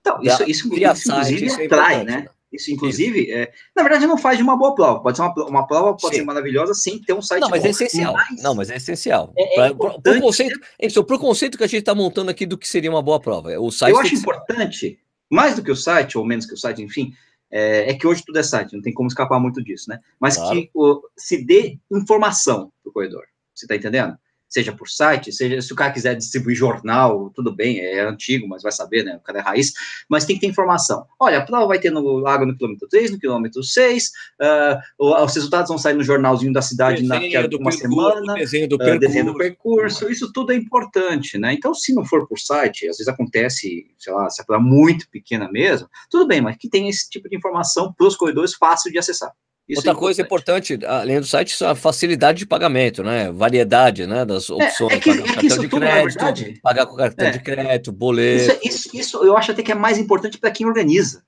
Então, 0.00 0.20
isso, 0.22 0.42
isso, 0.44 0.74
isso, 0.74 0.74
isso 0.74 1.10
inclusive 1.10 1.46
isso 1.46 1.60
é 1.60 1.64
atrai, 1.66 2.04
né? 2.04 2.16
né? 2.18 2.28
Isso, 2.52 2.72
inclusive, 2.72 3.30
é, 3.30 3.52
na 3.76 3.82
verdade, 3.82 4.06
não 4.06 4.16
faz 4.16 4.38
de 4.38 4.42
uma 4.42 4.56
boa 4.56 4.74
prova. 4.74 5.00
Pode 5.00 5.18
ser 5.18 5.22
uma, 5.22 5.34
uma 5.46 5.66
prova, 5.66 5.94
pode 5.94 6.14
Sim. 6.14 6.20
ser 6.20 6.26
maravilhosa 6.26 6.72
sem 6.72 6.98
ter 6.98 7.12
um 7.12 7.20
site 7.20 7.42
Não, 7.42 7.50
mas 7.50 7.60
é 7.60 7.62
bom. 7.62 7.68
é 7.68 7.70
essencial. 7.70 8.12
Mas... 8.14 8.42
Não, 8.42 8.54
mas 8.54 8.70
é 8.70 8.76
essencial. 8.76 9.32
É, 9.36 9.60
é 9.60 9.74
pra, 9.74 9.98
pro, 9.98 10.20
conceito, 10.20 10.58
esse 10.78 10.96
é 10.96 11.00
o 11.00 11.04
preconceito 11.04 11.58
que 11.58 11.64
a 11.64 11.66
gente 11.66 11.80
está 11.80 11.94
montando 11.94 12.30
aqui 12.30 12.46
do 12.46 12.56
que 12.56 12.66
seria 12.66 12.90
uma 12.90 13.02
boa 13.02 13.20
prova. 13.20 13.50
O 13.60 13.70
site 13.70 13.92
Eu 13.92 14.00
acho 14.00 14.14
importante, 14.14 14.98
mais 15.30 15.56
do 15.56 15.62
que 15.62 15.70
o 15.70 15.76
site, 15.76 16.16
ou 16.16 16.24
menos 16.24 16.46
que 16.46 16.54
o 16.54 16.56
site, 16.56 16.82
enfim, 16.82 17.12
é, 17.50 17.90
é, 17.90 17.94
que 17.94 18.06
hoje 18.06 18.22
tudo 18.24 18.38
é 18.38 18.42
site, 18.42 18.74
não 18.74 18.82
tem 18.82 18.92
como 18.92 19.08
escapar 19.08 19.40
muito 19.40 19.62
disso, 19.62 19.88
né? 19.88 20.00
Mas 20.20 20.36
claro. 20.36 20.54
que 20.54 20.70
o, 20.74 21.02
se 21.16 21.44
dê 21.44 21.78
informação 21.90 22.72
para 22.82 22.90
o 22.90 22.92
corredor. 22.92 23.24
Você 23.54 23.64
está 23.64 23.74
entendendo? 23.74 24.16
Seja 24.48 24.72
por 24.72 24.88
site, 24.88 25.32
seja 25.32 25.60
se 25.60 25.72
o 25.72 25.76
cara 25.76 25.92
quiser 25.92 26.14
distribuir 26.14 26.56
jornal, 26.56 27.30
tudo 27.34 27.54
bem, 27.54 27.78
é 27.80 28.00
antigo, 28.00 28.48
mas 28.48 28.62
vai 28.62 28.72
saber, 28.72 29.04
né? 29.04 29.16
O 29.16 29.20
cara 29.20 29.40
é 29.40 29.42
raiz, 29.42 29.72
mas 30.08 30.24
tem 30.24 30.36
que 30.36 30.40
ter 30.40 30.46
informação. 30.46 31.06
Olha, 31.20 31.38
a 31.38 31.44
prova 31.44 31.66
vai 31.66 31.78
ter 31.78 31.90
no 31.90 32.00
Lago 32.16 32.46
no 32.46 32.56
quilômetro 32.56 32.88
3, 32.88 33.10
no 33.12 33.18
quilômetro 33.18 33.62
6, 33.62 34.06
uh, 34.06 35.12
ah, 35.14 35.24
os 35.24 35.34
resultados 35.34 35.68
vão 35.68 35.78
sair 35.78 35.94
no 35.94 36.02
jornalzinho 36.02 36.52
da 36.52 36.62
cidade 36.62 37.02
na 37.02 37.16
a 37.16 37.58
uma 37.60 37.72
semana, 37.72 38.34
desenho 38.34 38.68
do, 38.68 38.76
uh, 38.76 38.78
percurso. 38.78 39.00
desenho 39.00 39.24
do 39.26 39.34
percurso, 39.34 40.10
isso 40.10 40.32
tudo 40.32 40.52
é 40.52 40.56
importante, 40.56 41.36
né? 41.36 41.52
Então, 41.52 41.74
se 41.74 41.94
não 41.94 42.04
for 42.04 42.26
por 42.26 42.38
site, 42.38 42.88
às 42.88 42.96
vezes 42.96 43.08
acontece, 43.08 43.86
sei 43.98 44.12
lá, 44.12 44.30
se 44.30 44.40
a 44.40 44.44
prova 44.44 44.62
é 44.62 44.66
muito 44.66 45.08
pequena 45.10 45.50
mesmo, 45.50 45.88
tudo 46.10 46.26
bem, 46.26 46.40
mas 46.40 46.56
que 46.56 46.68
tem 46.68 46.88
esse 46.88 47.08
tipo 47.10 47.28
de 47.28 47.36
informação 47.36 47.92
para 47.92 48.06
os 48.06 48.16
corredores 48.16 48.54
fácil 48.54 48.90
de 48.90 48.98
acessar. 48.98 49.32
Isso 49.68 49.80
Outra 49.80 49.92
é 49.92 49.94
coisa 49.94 50.22
importante, 50.22 50.78
além 50.86 51.20
do 51.20 51.26
site, 51.26 51.62
a 51.62 51.74
facilidade 51.74 52.38
de 52.38 52.46
pagamento, 52.46 53.02
né? 53.02 53.30
Variedade, 53.30 54.06
né? 54.06 54.24
Das 54.24 54.48
opções. 54.48 54.92
É, 54.92 54.96
é 54.96 55.00
que, 55.00 55.10
é 55.10 55.36
que 55.36 55.46
isso 55.46 55.60
de 55.60 55.68
tudo, 55.68 55.80
crédito, 55.80 56.60
pagar 56.62 56.86
com 56.86 56.96
cartão 56.96 57.26
é. 57.26 57.30
de 57.32 57.40
crédito, 57.40 57.92
boleto. 57.92 58.50
Isso, 58.50 58.60
isso, 58.64 58.96
isso, 58.96 59.24
eu 59.24 59.36
acho 59.36 59.52
até 59.52 59.62
que 59.62 59.70
é 59.70 59.74
mais 59.74 59.98
importante 59.98 60.38
para 60.38 60.50
quem 60.50 60.66
organiza. 60.66 61.22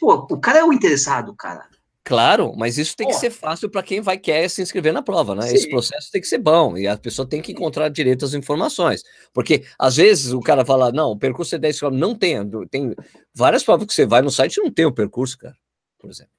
Pô, 0.00 0.26
o 0.28 0.40
cara 0.40 0.58
é 0.58 0.64
o 0.64 0.72
interessado, 0.72 1.32
cara. 1.36 1.68
Claro, 2.02 2.52
mas 2.56 2.76
isso 2.78 2.96
tem 2.96 3.06
Pô. 3.06 3.12
que 3.14 3.18
ser 3.18 3.30
fácil 3.30 3.70
para 3.70 3.82
quem 3.82 4.00
vai 4.00 4.18
querer 4.18 4.50
se 4.50 4.60
inscrever 4.60 4.92
na 4.92 5.00
prova, 5.00 5.34
né? 5.34 5.42
Sim. 5.42 5.54
Esse 5.54 5.70
processo 5.70 6.10
tem 6.10 6.20
que 6.20 6.26
ser 6.26 6.38
bom 6.38 6.76
e 6.76 6.88
a 6.88 6.98
pessoa 6.98 7.26
tem 7.26 7.40
que 7.40 7.52
encontrar 7.52 7.88
direito 7.88 8.24
às 8.24 8.34
informações. 8.34 9.04
Porque 9.32 9.64
às 9.78 9.96
vezes 9.96 10.32
o 10.32 10.40
cara 10.40 10.66
fala, 10.66 10.90
não, 10.90 11.12
o 11.12 11.18
percurso 11.18 11.54
é 11.54 11.58
10 11.58 11.80
km. 11.80 11.90
Não 11.92 12.14
tem, 12.14 12.46
tem 12.68 12.94
várias 13.32 13.62
provas 13.62 13.86
que 13.86 13.94
você 13.94 14.04
vai 14.04 14.20
no 14.20 14.30
site 14.30 14.56
e 14.56 14.62
não 14.62 14.70
tem 14.70 14.84
o 14.84 14.92
percurso, 14.92 15.38
cara, 15.38 15.56
por 15.98 16.10
exemplo. 16.10 16.32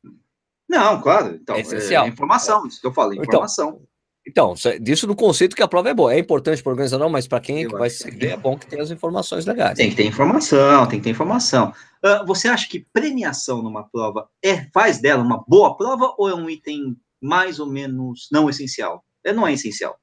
Não, 0.70 1.02
claro. 1.02 1.36
Então, 1.42 1.56
é 1.56 1.62
essencial. 1.62 2.06
É 2.06 2.10
informação, 2.10 2.66
é. 2.66 2.68
isso 2.68 2.82
que 2.82 2.88
eu 2.88 2.94
falo, 2.94 3.14
então, 3.14 3.24
informação. 3.24 3.70
Então, 3.70 3.88
então, 4.28 4.56
disso 4.82 5.06
no 5.06 5.16
conceito 5.16 5.56
que 5.56 5.62
a 5.62 5.68
prova 5.68 5.90
é 5.90 5.94
boa. 5.94 6.14
É 6.14 6.18
importante 6.18 6.62
para 6.64 6.72
o 6.72 6.74
organizador, 6.74 7.10
mas 7.10 7.28
para 7.28 7.40
quem 7.40 7.64
é 7.64 7.68
que 7.68 7.76
vai 7.76 7.92
se 7.92 8.10
ver, 8.10 8.32
é 8.32 8.38
bom 8.38 8.58
que 8.58 8.66
tenha 8.66 8.82
as 8.82 8.90
informações 8.90 9.46
legais. 9.46 9.78
Tem 9.78 9.92
que 9.92 9.96
ter 9.96 10.06
informação, 10.06 10.88
tem 10.88 11.00
que 11.00 11.04
ter 11.04 11.12
informação. 11.12 11.72
Uh, 12.04 12.26
você 12.26 12.48
acha 12.48 12.68
que 12.68 12.88
premiação 12.92 13.62
numa 13.62 13.84
prova 13.84 14.28
é, 14.44 14.68
faz 14.74 15.00
dela 15.00 15.24
uma 15.24 15.44
boa 15.48 15.78
prova 15.78 16.16
ou 16.18 16.28
é 16.28 16.34
um 16.34 16.50
item 16.50 16.98
mais 17.22 17.60
ou 17.60 17.68
menos 17.68 18.28
não 18.32 18.50
essencial? 18.50 19.04
É, 19.24 19.32
não 19.32 19.46
é 19.46 19.54
essencial. 19.54 19.96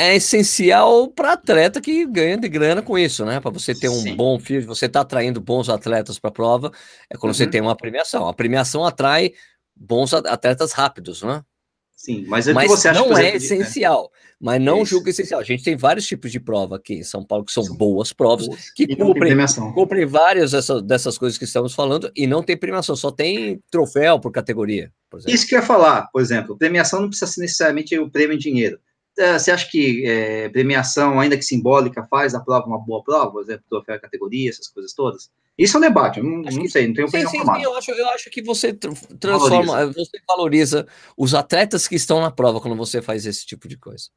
É 0.00 0.16
essencial 0.16 1.08
para 1.08 1.34
atleta 1.34 1.78
que 1.78 2.06
ganha 2.06 2.38
de 2.38 2.48
grana 2.48 2.80
com 2.80 2.98
isso, 2.98 3.22
né? 3.26 3.38
Para 3.38 3.50
você 3.50 3.74
ter 3.74 3.90
um 3.90 4.00
Sim. 4.00 4.16
bom 4.16 4.38
fio, 4.38 4.64
você 4.66 4.86
está 4.86 5.02
atraindo 5.02 5.42
bons 5.42 5.68
atletas 5.68 6.18
para 6.18 6.30
a 6.30 6.32
prova, 6.32 6.72
é 7.10 7.18
quando 7.18 7.32
uhum. 7.32 7.34
você 7.34 7.46
tem 7.46 7.60
uma 7.60 7.76
premiação. 7.76 8.26
A 8.26 8.32
premiação 8.32 8.86
atrai 8.86 9.32
bons 9.76 10.14
atletas 10.14 10.72
rápidos, 10.72 11.22
né? 11.22 11.42
Sim, 11.94 12.24
mas, 12.26 12.48
é 12.48 12.54
mas 12.54 12.66
você 12.66 12.88
acha, 12.88 12.98
não 12.98 13.14
é 13.14 13.36
essencial. 13.36 14.10
Mas 14.40 14.58
não 14.58 14.80
é 14.80 14.84
julgo 14.86 15.10
essencial. 15.10 15.38
A 15.38 15.44
gente 15.44 15.62
tem 15.62 15.76
vários 15.76 16.06
tipos 16.06 16.32
de 16.32 16.40
prova 16.40 16.76
aqui 16.76 16.94
em 16.94 17.02
São 17.02 17.22
Paulo 17.22 17.44
que 17.44 17.52
são, 17.52 17.62
são 17.62 17.76
boas 17.76 18.10
provas, 18.10 18.48
boas. 18.48 18.70
que 18.70 18.96
cumprem, 18.96 19.36
cumprem 19.74 20.06
várias 20.06 20.52
dessas, 20.52 20.82
dessas 20.82 21.18
coisas 21.18 21.36
que 21.36 21.44
estamos 21.44 21.74
falando 21.74 22.10
e 22.16 22.26
não 22.26 22.42
tem 22.42 22.56
premiação, 22.56 22.96
só 22.96 23.10
tem 23.10 23.62
troféu 23.70 24.18
por 24.18 24.32
categoria. 24.32 24.90
Por 25.10 25.20
Isso 25.28 25.46
que 25.46 25.54
eu 25.54 25.60
ia 25.60 25.66
falar, 25.66 26.08
por 26.10 26.22
exemplo, 26.22 26.56
premiação 26.56 27.02
não 27.02 27.08
precisa 27.08 27.30
ser 27.30 27.42
necessariamente 27.42 27.98
o 27.98 28.10
prêmio 28.10 28.34
em 28.34 28.38
dinheiro 28.38 28.80
é, 28.80 28.89
você 29.16 29.50
acha 29.50 29.68
que 29.70 30.06
é, 30.06 30.48
premiação, 30.48 31.20
ainda 31.20 31.36
que 31.36 31.42
simbólica, 31.42 32.06
faz 32.10 32.34
a 32.34 32.40
prova 32.40 32.66
uma 32.66 32.78
boa 32.78 33.02
prova, 33.02 33.30
por 33.30 33.42
exemplo, 33.42 33.64
troféu 33.68 34.00
categoria, 34.00 34.50
essas 34.50 34.68
coisas 34.68 34.92
todas? 34.94 35.30
Isso 35.58 35.76
é 35.76 35.78
um 35.78 35.82
debate, 35.82 36.18
eu 36.18 36.24
não, 36.24 36.40
não 36.40 36.68
sei, 36.68 36.86
não 36.86 36.94
tenho 36.94 37.08
opinião 37.08 37.30
sim, 37.30 37.38
sim, 37.38 37.44
sim, 37.44 37.62
eu, 37.62 37.76
acho, 37.76 37.90
eu 37.90 38.08
acho 38.10 38.30
que 38.30 38.42
você 38.42 38.72
transforma, 38.72 39.72
valoriza. 39.72 39.92
você 39.92 40.20
valoriza 40.26 40.86
os 41.16 41.34
atletas 41.34 41.86
que 41.86 41.96
estão 41.96 42.20
na 42.20 42.30
prova 42.30 42.60
quando 42.60 42.76
você 42.76 43.02
faz 43.02 43.26
esse 43.26 43.44
tipo 43.44 43.68
de 43.68 43.76
coisa. 43.76 44.08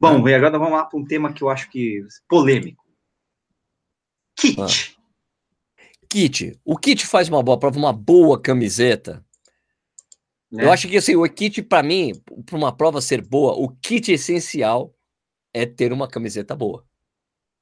Bom, 0.00 0.28
e 0.28 0.34
agora 0.34 0.58
vamos 0.58 0.74
lá 0.74 0.84
para 0.84 0.98
um 0.98 1.04
tema 1.04 1.32
que 1.32 1.42
eu 1.42 1.48
acho 1.48 1.70
que 1.70 2.04
polêmico. 2.28 2.84
Kit. 4.38 4.60
Ah. 4.60 4.66
Kit. 6.08 6.60
O 6.64 6.76
kit 6.76 7.06
faz 7.06 7.28
uma 7.28 7.42
boa 7.42 7.58
prova, 7.58 7.78
uma 7.78 7.92
boa 7.92 8.40
camiseta 8.40 9.24
né? 10.52 10.64
Eu 10.64 10.72
acho 10.72 10.86
que 10.86 10.98
assim, 10.98 11.16
o 11.16 11.24
kit, 11.24 11.62
para 11.62 11.82
mim, 11.82 12.12
para 12.44 12.56
uma 12.56 12.76
prova 12.76 13.00
ser 13.00 13.22
boa, 13.22 13.54
o 13.54 13.70
kit 13.70 14.12
essencial 14.12 14.94
é 15.52 15.64
ter 15.64 15.92
uma 15.92 16.06
camiseta 16.06 16.54
boa. 16.54 16.84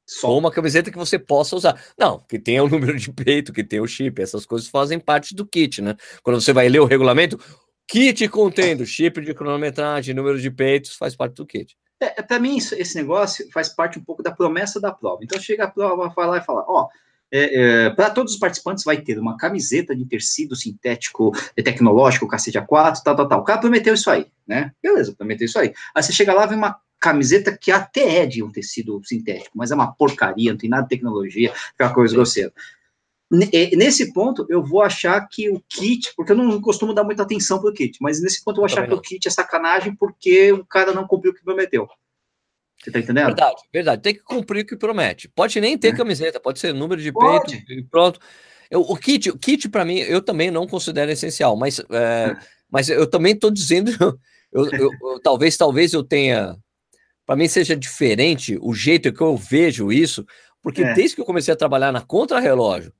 Só. 0.04 0.30
Ou 0.30 0.38
uma 0.38 0.50
camiseta 0.50 0.90
que 0.90 0.98
você 0.98 1.20
possa 1.20 1.54
usar. 1.54 1.80
Não, 1.96 2.18
que 2.18 2.36
tenha 2.36 2.64
o 2.64 2.68
número 2.68 2.98
de 2.98 3.12
peito, 3.12 3.52
que 3.52 3.62
tenha 3.62 3.80
o 3.82 3.86
chip, 3.86 4.20
essas 4.20 4.44
coisas 4.44 4.68
fazem 4.68 4.98
parte 4.98 5.36
do 5.36 5.46
kit, 5.46 5.80
né? 5.80 5.94
Quando 6.24 6.40
você 6.40 6.52
vai 6.52 6.68
ler 6.68 6.80
o 6.80 6.84
regulamento, 6.84 7.38
kit 7.86 8.28
contendo 8.28 8.84
chip 8.84 9.20
de 9.20 9.32
cronometragem, 9.32 10.12
número 10.12 10.40
de 10.40 10.50
peitos, 10.50 10.96
faz 10.96 11.14
parte 11.14 11.34
do 11.34 11.46
kit. 11.46 11.78
É, 12.00 12.22
para 12.22 12.40
mim, 12.40 12.56
isso, 12.56 12.74
esse 12.74 12.96
negócio 12.96 13.48
faz 13.52 13.68
parte 13.68 14.00
um 14.00 14.04
pouco 14.04 14.20
da 14.20 14.32
promessa 14.32 14.80
da 14.80 14.90
prova. 14.90 15.22
Então, 15.22 15.38
chega 15.38 15.64
a 15.64 15.70
prova, 15.70 16.08
vai 16.08 16.26
lá 16.26 16.38
e 16.38 16.44
fala, 16.44 16.64
ó, 16.66 16.84
oh, 16.84 16.88
é, 17.32 17.86
é, 17.86 17.90
para 17.90 18.10
todos 18.10 18.34
os 18.34 18.38
participantes 18.38 18.84
vai 18.84 19.00
ter 19.00 19.18
uma 19.18 19.36
camiseta 19.36 19.94
de 19.94 20.04
tecido 20.04 20.56
sintético 20.56 21.32
tecnológico, 21.54 22.26
cacete 22.26 22.58
A4, 22.58 23.02
tal, 23.04 23.16
tal, 23.16 23.28
tal. 23.28 23.40
O 23.40 23.44
cara 23.44 23.60
prometeu 23.60 23.94
isso 23.94 24.10
aí, 24.10 24.26
né? 24.46 24.72
Beleza, 24.82 25.14
prometeu 25.16 25.44
isso 25.44 25.58
aí. 25.58 25.72
Aí 25.94 26.02
você 26.02 26.12
chega 26.12 26.34
lá, 26.34 26.46
vem 26.46 26.58
uma 26.58 26.76
camiseta 26.98 27.56
que 27.56 27.70
até 27.70 28.18
é 28.18 28.26
de 28.26 28.42
um 28.42 28.50
tecido 28.50 29.00
sintético, 29.04 29.56
mas 29.56 29.70
é 29.70 29.74
uma 29.74 29.92
porcaria, 29.92 30.50
não 30.50 30.58
tem 30.58 30.68
nada 30.68 30.82
de 30.82 30.90
tecnologia, 30.90 31.52
aquela 31.74 31.94
coisa 31.94 32.14
grosseira. 32.14 32.52
Nesse 33.30 34.12
ponto, 34.12 34.44
eu 34.48 34.60
vou 34.60 34.82
achar 34.82 35.20
que 35.28 35.48
o 35.48 35.62
kit, 35.68 36.12
porque 36.16 36.32
eu 36.32 36.36
não 36.36 36.60
costumo 36.60 36.92
dar 36.92 37.04
muita 37.04 37.22
atenção 37.22 37.60
pro 37.60 37.72
kit, 37.72 37.96
mas 38.00 38.20
nesse 38.20 38.42
ponto 38.42 38.56
eu 38.56 38.62
vou 38.62 38.64
achar 38.64 38.86
que 38.88 38.92
o 38.92 39.00
kit 39.00 39.26
é 39.28 39.30
sacanagem 39.30 39.94
porque 39.94 40.52
o 40.52 40.66
cara 40.66 40.92
não 40.92 41.06
cumpriu 41.06 41.30
o 41.30 41.34
que 41.34 41.44
prometeu. 41.44 41.88
Você 42.82 42.90
tá 42.90 42.98
entendendo? 42.98 43.26
Verdade, 43.26 43.62
verdade. 43.72 44.02
Tem 44.02 44.14
que 44.14 44.22
cumprir 44.22 44.62
o 44.62 44.66
que 44.66 44.76
promete. 44.76 45.28
Pode 45.28 45.60
nem 45.60 45.76
ter 45.76 45.88
é. 45.88 45.96
camiseta, 45.96 46.40
pode 46.40 46.58
ser 46.58 46.72
número 46.72 47.00
de 47.00 47.12
pode. 47.12 47.56
peito 47.56 47.72
e 47.72 47.84
pronto. 47.84 48.18
Eu, 48.70 48.80
o 48.80 48.96
kit, 48.96 49.28
o 49.28 49.38
kit 49.38 49.68
para 49.68 49.84
mim, 49.84 49.98
eu 49.98 50.22
também 50.22 50.50
não 50.50 50.66
considero 50.66 51.10
essencial, 51.10 51.56
mas, 51.56 51.78
é, 51.80 51.84
é. 51.90 52.36
mas 52.70 52.88
eu 52.88 53.06
também 53.06 53.34
estou 53.34 53.50
dizendo, 53.50 53.90
eu, 54.52 54.70
eu, 54.70 54.90
eu, 55.02 55.20
talvez, 55.22 55.56
talvez 55.56 55.92
eu 55.92 56.02
tenha, 56.02 56.56
para 57.26 57.36
mim 57.36 57.48
seja 57.48 57.76
diferente 57.76 58.56
o 58.62 58.72
jeito 58.72 59.12
que 59.12 59.20
eu 59.20 59.36
vejo 59.36 59.92
isso, 59.92 60.24
porque 60.62 60.82
é. 60.82 60.94
desde 60.94 61.16
que 61.16 61.20
eu 61.20 61.26
comecei 61.26 61.52
a 61.52 61.56
trabalhar 61.56 61.92
na 61.92 62.00
contra-relógio 62.00 62.92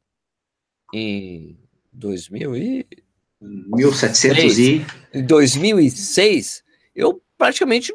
em 0.93 1.57
2000 1.93 2.57
e 2.57 2.87
1700 3.41 4.59
e 4.59 4.87
em 5.15 5.25
2006, 5.25 6.63
eu 6.95 7.23
praticamente 7.39 7.93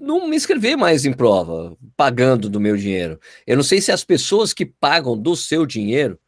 não 0.00 0.28
me 0.28 0.36
inscrever 0.36 0.76
mais 0.76 1.04
em 1.04 1.12
prova, 1.12 1.76
pagando 1.96 2.48
do 2.48 2.60
meu 2.60 2.76
dinheiro. 2.76 3.18
Eu 3.46 3.56
não 3.56 3.62
sei 3.62 3.80
se 3.80 3.92
as 3.92 4.04
pessoas 4.04 4.52
que 4.52 4.64
pagam 4.64 5.16
do 5.16 5.36
seu 5.36 5.66
dinheiro 5.66 6.18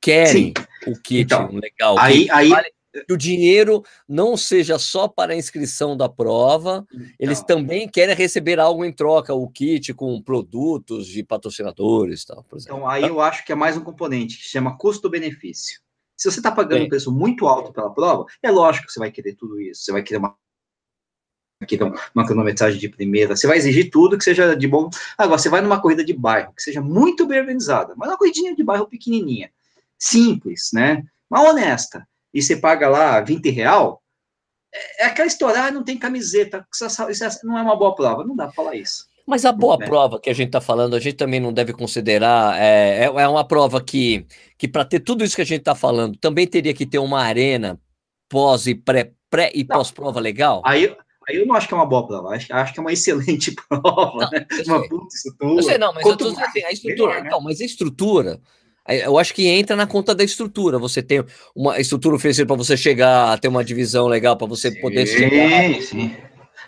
querem 0.00 0.52
Sim. 0.56 0.90
o 0.90 1.00
kit 1.00 1.22
então, 1.22 1.50
legal. 1.52 1.98
Aí, 1.98 2.28
aí... 2.30 2.50
Que 3.06 3.14
o 3.14 3.16
dinheiro 3.16 3.82
não 4.06 4.36
seja 4.36 4.78
só 4.78 5.08
para 5.08 5.32
a 5.32 5.36
inscrição 5.36 5.96
da 5.96 6.10
prova, 6.10 6.86
então. 6.92 7.10
eles 7.18 7.42
também 7.42 7.88
querem 7.88 8.14
receber 8.14 8.60
algo 8.60 8.84
em 8.84 8.92
troca, 8.92 9.32
o 9.32 9.48
kit 9.48 9.94
com 9.94 10.20
produtos 10.20 11.06
de 11.06 11.22
patrocinadores, 11.22 12.22
tal. 12.26 12.44
Então, 12.54 12.86
aí 12.86 13.04
eu 13.04 13.18
acho 13.18 13.46
que 13.46 13.52
é 13.52 13.54
mais 13.54 13.78
um 13.78 13.80
componente 13.80 14.36
que 14.36 14.44
chama 14.44 14.76
custo-benefício. 14.76 15.80
Se 16.18 16.30
você 16.30 16.38
está 16.38 16.52
pagando 16.52 16.80
Bem. 16.80 16.86
um 16.86 16.88
preço 16.90 17.10
muito 17.10 17.46
alto 17.46 17.72
pela 17.72 17.88
prova, 17.88 18.26
é 18.42 18.50
lógico 18.50 18.86
que 18.86 18.92
você 18.92 19.00
vai 19.00 19.10
querer 19.10 19.36
tudo 19.36 19.58
isso. 19.58 19.84
Você 19.84 19.92
vai 19.92 20.02
querer 20.02 20.18
uma 20.18 20.36
aqui 21.62 21.76
então, 21.76 21.92
uma 22.14 22.26
cronometragem 22.26 22.78
de 22.78 22.88
primeira, 22.88 23.36
você 23.36 23.46
vai 23.46 23.56
exigir 23.56 23.90
tudo 23.90 24.18
que 24.18 24.24
seja 24.24 24.54
de 24.54 24.68
bom. 24.68 24.90
Agora, 25.16 25.38
você 25.38 25.48
vai 25.48 25.60
numa 25.60 25.80
corrida 25.80 26.04
de 26.04 26.12
bairro, 26.12 26.52
que 26.54 26.62
seja 26.62 26.80
muito 26.80 27.26
bem 27.26 27.40
organizada, 27.40 27.94
mas 27.96 28.08
uma 28.08 28.18
corridinha 28.18 28.54
de 28.54 28.62
bairro 28.62 28.86
pequenininha, 28.86 29.50
simples, 29.98 30.70
né? 30.72 31.02
mas 31.32 31.48
honesta, 31.48 32.06
e 32.34 32.42
você 32.42 32.56
paga 32.56 32.88
lá 32.88 33.18
20 33.20 33.48
real, 33.48 34.02
é, 34.74 35.04
é 35.04 35.06
aquela 35.06 35.26
história, 35.26 35.62
ah, 35.62 35.70
não 35.70 35.82
tem 35.82 35.98
camiseta, 35.98 36.66
isso 37.10 37.46
não 37.46 37.56
é 37.56 37.62
uma 37.62 37.74
boa 37.74 37.94
prova, 37.94 38.22
não 38.22 38.36
dá 38.36 38.44
para 38.44 38.54
falar 38.54 38.76
isso. 38.76 39.06
Mas 39.26 39.44
a 39.44 39.52
boa 39.52 39.78
é. 39.80 39.86
prova 39.86 40.20
que 40.20 40.28
a 40.28 40.34
gente 40.34 40.48
está 40.48 40.60
falando, 40.60 40.94
a 40.94 41.00
gente 41.00 41.16
também 41.16 41.40
não 41.40 41.52
deve 41.52 41.72
considerar, 41.72 42.60
é, 42.60 43.04
é, 43.04 43.04
é 43.04 43.28
uma 43.28 43.46
prova 43.46 43.82
que, 43.82 44.26
que 44.58 44.68
para 44.68 44.84
ter 44.84 45.00
tudo 45.00 45.24
isso 45.24 45.36
que 45.36 45.42
a 45.42 45.46
gente 45.46 45.60
está 45.60 45.74
falando, 45.74 46.18
também 46.18 46.46
teria 46.46 46.74
que 46.74 46.84
ter 46.84 46.98
uma 46.98 47.22
arena 47.22 47.80
pós 48.28 48.66
e 48.66 48.74
pré, 48.74 49.12
pré 49.30 49.50
e 49.54 49.64
pós-prova 49.64 50.20
legal? 50.20 50.60
Aí, 50.64 50.94
aí 51.28 51.36
eu 51.36 51.46
não 51.46 51.54
acho 51.54 51.68
que 51.68 51.74
é 51.74 51.76
uma 51.76 51.86
boa 51.86 52.06
prova, 52.06 52.34
acho, 52.34 52.52
acho 52.52 52.72
que 52.72 52.80
é 52.80 52.82
uma 52.82 52.92
excelente 52.92 53.52
prova, 53.52 54.24
não, 54.24 54.30
né? 54.30 54.46
Uma 54.66 54.88
puta 54.88 55.14
estrutura. 55.14 55.54
Eu 55.54 55.62
sei, 55.62 55.78
não, 55.78 55.92
mas 55.92 56.02
Quanto 56.02 56.24
eu 56.24 56.28
tô 56.28 56.30
dizendo 56.30 56.46
assim, 56.46 56.64
a 56.64 56.72
estrutura, 56.72 57.08
melhor, 57.08 57.22
né? 57.22 57.28
então, 57.28 57.40
mas 57.40 57.60
a 57.60 57.64
estrutura, 57.64 58.40
eu 58.88 59.18
acho 59.18 59.32
que 59.32 59.46
entra 59.46 59.76
na 59.76 59.86
conta 59.86 60.14
da 60.14 60.24
estrutura. 60.24 60.78
Você 60.78 61.02
tem 61.02 61.24
uma 61.54 61.78
estrutura 61.78 62.16
oferecida 62.16 62.46
para 62.46 62.56
você 62.56 62.76
chegar 62.76 63.32
a 63.32 63.38
ter 63.38 63.48
uma 63.48 63.64
divisão 63.64 64.08
legal, 64.08 64.36
para 64.36 64.46
você 64.46 64.70
sim, 64.70 64.80
poder 64.80 65.06
chegar. 65.06 65.80
Sim. 65.82 66.16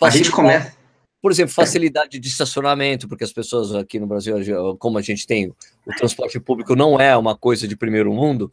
A 0.00 0.11
gente 0.11 0.30
começa. 0.30 0.75
Por 1.20 1.32
exemplo, 1.32 1.54
facilidade 1.54 2.18
de 2.18 2.28
estacionamento, 2.28 3.08
porque 3.08 3.25
as 3.25 3.32
pessoas 3.32 3.75
aqui 3.75 3.99
no 3.99 4.06
Brasil, 4.06 4.37
como 4.78 4.99
a 4.99 5.02
gente 5.02 5.26
tem 5.26 5.49
o 5.49 5.94
transporte 5.96 6.38
público, 6.38 6.76
não 6.76 7.00
é 7.00 7.16
uma 7.16 7.34
coisa 7.34 7.66
de 7.66 7.75
primeiro 7.75 8.12
mundo, 8.12 8.52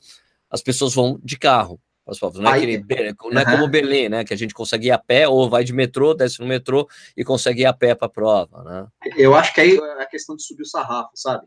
as 0.50 0.62
pessoas 0.62 0.94
vão 0.94 1.20
de 1.22 1.38
carro. 1.38 1.80
Não 3.32 3.42
é, 3.42 3.46
não 3.46 3.54
é 3.54 3.58
como 3.58 3.68
Belém, 3.68 4.10
né? 4.10 4.24
Que 4.24 4.34
a 4.34 4.38
gente 4.38 4.54
consegue 4.54 4.88
ir 4.88 4.92
a 4.92 4.98
pé 4.98 5.28
ou 5.28 5.50
vai 5.50 5.64
de 5.64 5.74
metrô, 5.74 6.14
desce 6.14 6.40
no 6.40 6.48
metrô 6.48 6.88
e 7.16 7.24
consegue 7.24 7.62
ir 7.62 7.66
a 7.66 7.74
pé 7.74 7.94
para 7.94 8.08
a 8.08 8.10
prova, 8.10 8.64
né? 8.64 8.88
Eu 9.16 9.36
acho 9.36 9.54
que 9.54 9.62
aí 9.62 9.78
é 9.78 10.02
a 10.02 10.08
questão 10.08 10.36
de 10.36 10.44
subir 10.44 10.64
o 10.64 10.68
sarrafo, 10.68 11.12
sabe? 11.16 11.46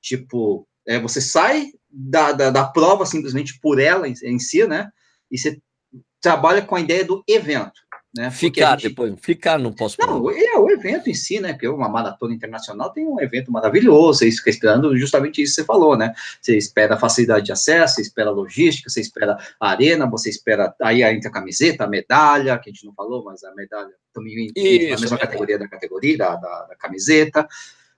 Tipo, 0.00 0.68
é, 0.86 1.00
você 1.00 1.20
sai 1.20 1.72
da, 1.90 2.32
da, 2.32 2.50
da, 2.50 2.64
prova 2.64 3.06
simplesmente 3.06 3.58
por 3.60 3.80
ela 3.80 4.06
em, 4.06 4.14
em, 4.22 4.38
si, 4.38 4.66
né? 4.66 4.90
E 5.30 5.38
você 5.38 5.58
trabalha 6.20 6.62
com 6.62 6.76
a 6.76 6.80
ideia 6.80 7.04
do 7.04 7.24
evento. 7.26 7.80
Né? 8.16 8.30
Ficar 8.30 8.78
gente... 8.78 8.90
depois, 8.90 9.14
ficar 9.20 9.58
não 9.58 9.72
posso. 9.72 9.96
Não, 9.98 10.30
é 10.30 10.56
o 10.56 10.70
evento 10.70 11.10
em 11.10 11.14
si, 11.14 11.40
né? 11.40 11.52
Porque 11.52 11.66
uma 11.66 11.88
maratona 11.88 12.32
internacional 12.32 12.90
tem 12.90 13.04
um 13.04 13.20
evento 13.20 13.50
maravilhoso, 13.50 14.20
você 14.20 14.30
fica 14.30 14.50
esperando 14.50 14.96
justamente 14.96 15.42
isso 15.42 15.56
que 15.56 15.62
você 15.62 15.66
falou, 15.66 15.96
né? 15.96 16.14
Você 16.40 16.56
espera 16.56 16.96
facilidade 16.96 17.46
de 17.46 17.52
acesso, 17.52 17.96
você 17.96 18.02
espera 18.02 18.30
logística, 18.30 18.88
você 18.88 19.00
espera 19.00 19.36
a 19.58 19.70
arena, 19.70 20.08
você 20.08 20.30
espera 20.30 20.72
aí 20.80 21.02
entra 21.02 21.28
a 21.28 21.32
camiseta, 21.32 21.84
a 21.84 21.88
medalha, 21.88 22.56
que 22.58 22.70
a 22.70 22.72
gente 22.72 22.86
não 22.86 22.94
falou, 22.94 23.24
mas 23.24 23.42
a 23.42 23.52
medalha 23.54 23.90
também 24.12 24.52
entra 24.56 24.94
na 24.94 25.00
mesma 25.00 25.18
categoria 25.18 25.58
da 25.58 25.66
categoria, 25.66 26.16
da, 26.16 26.36
da, 26.36 26.66
da 26.66 26.76
camiseta 26.76 27.48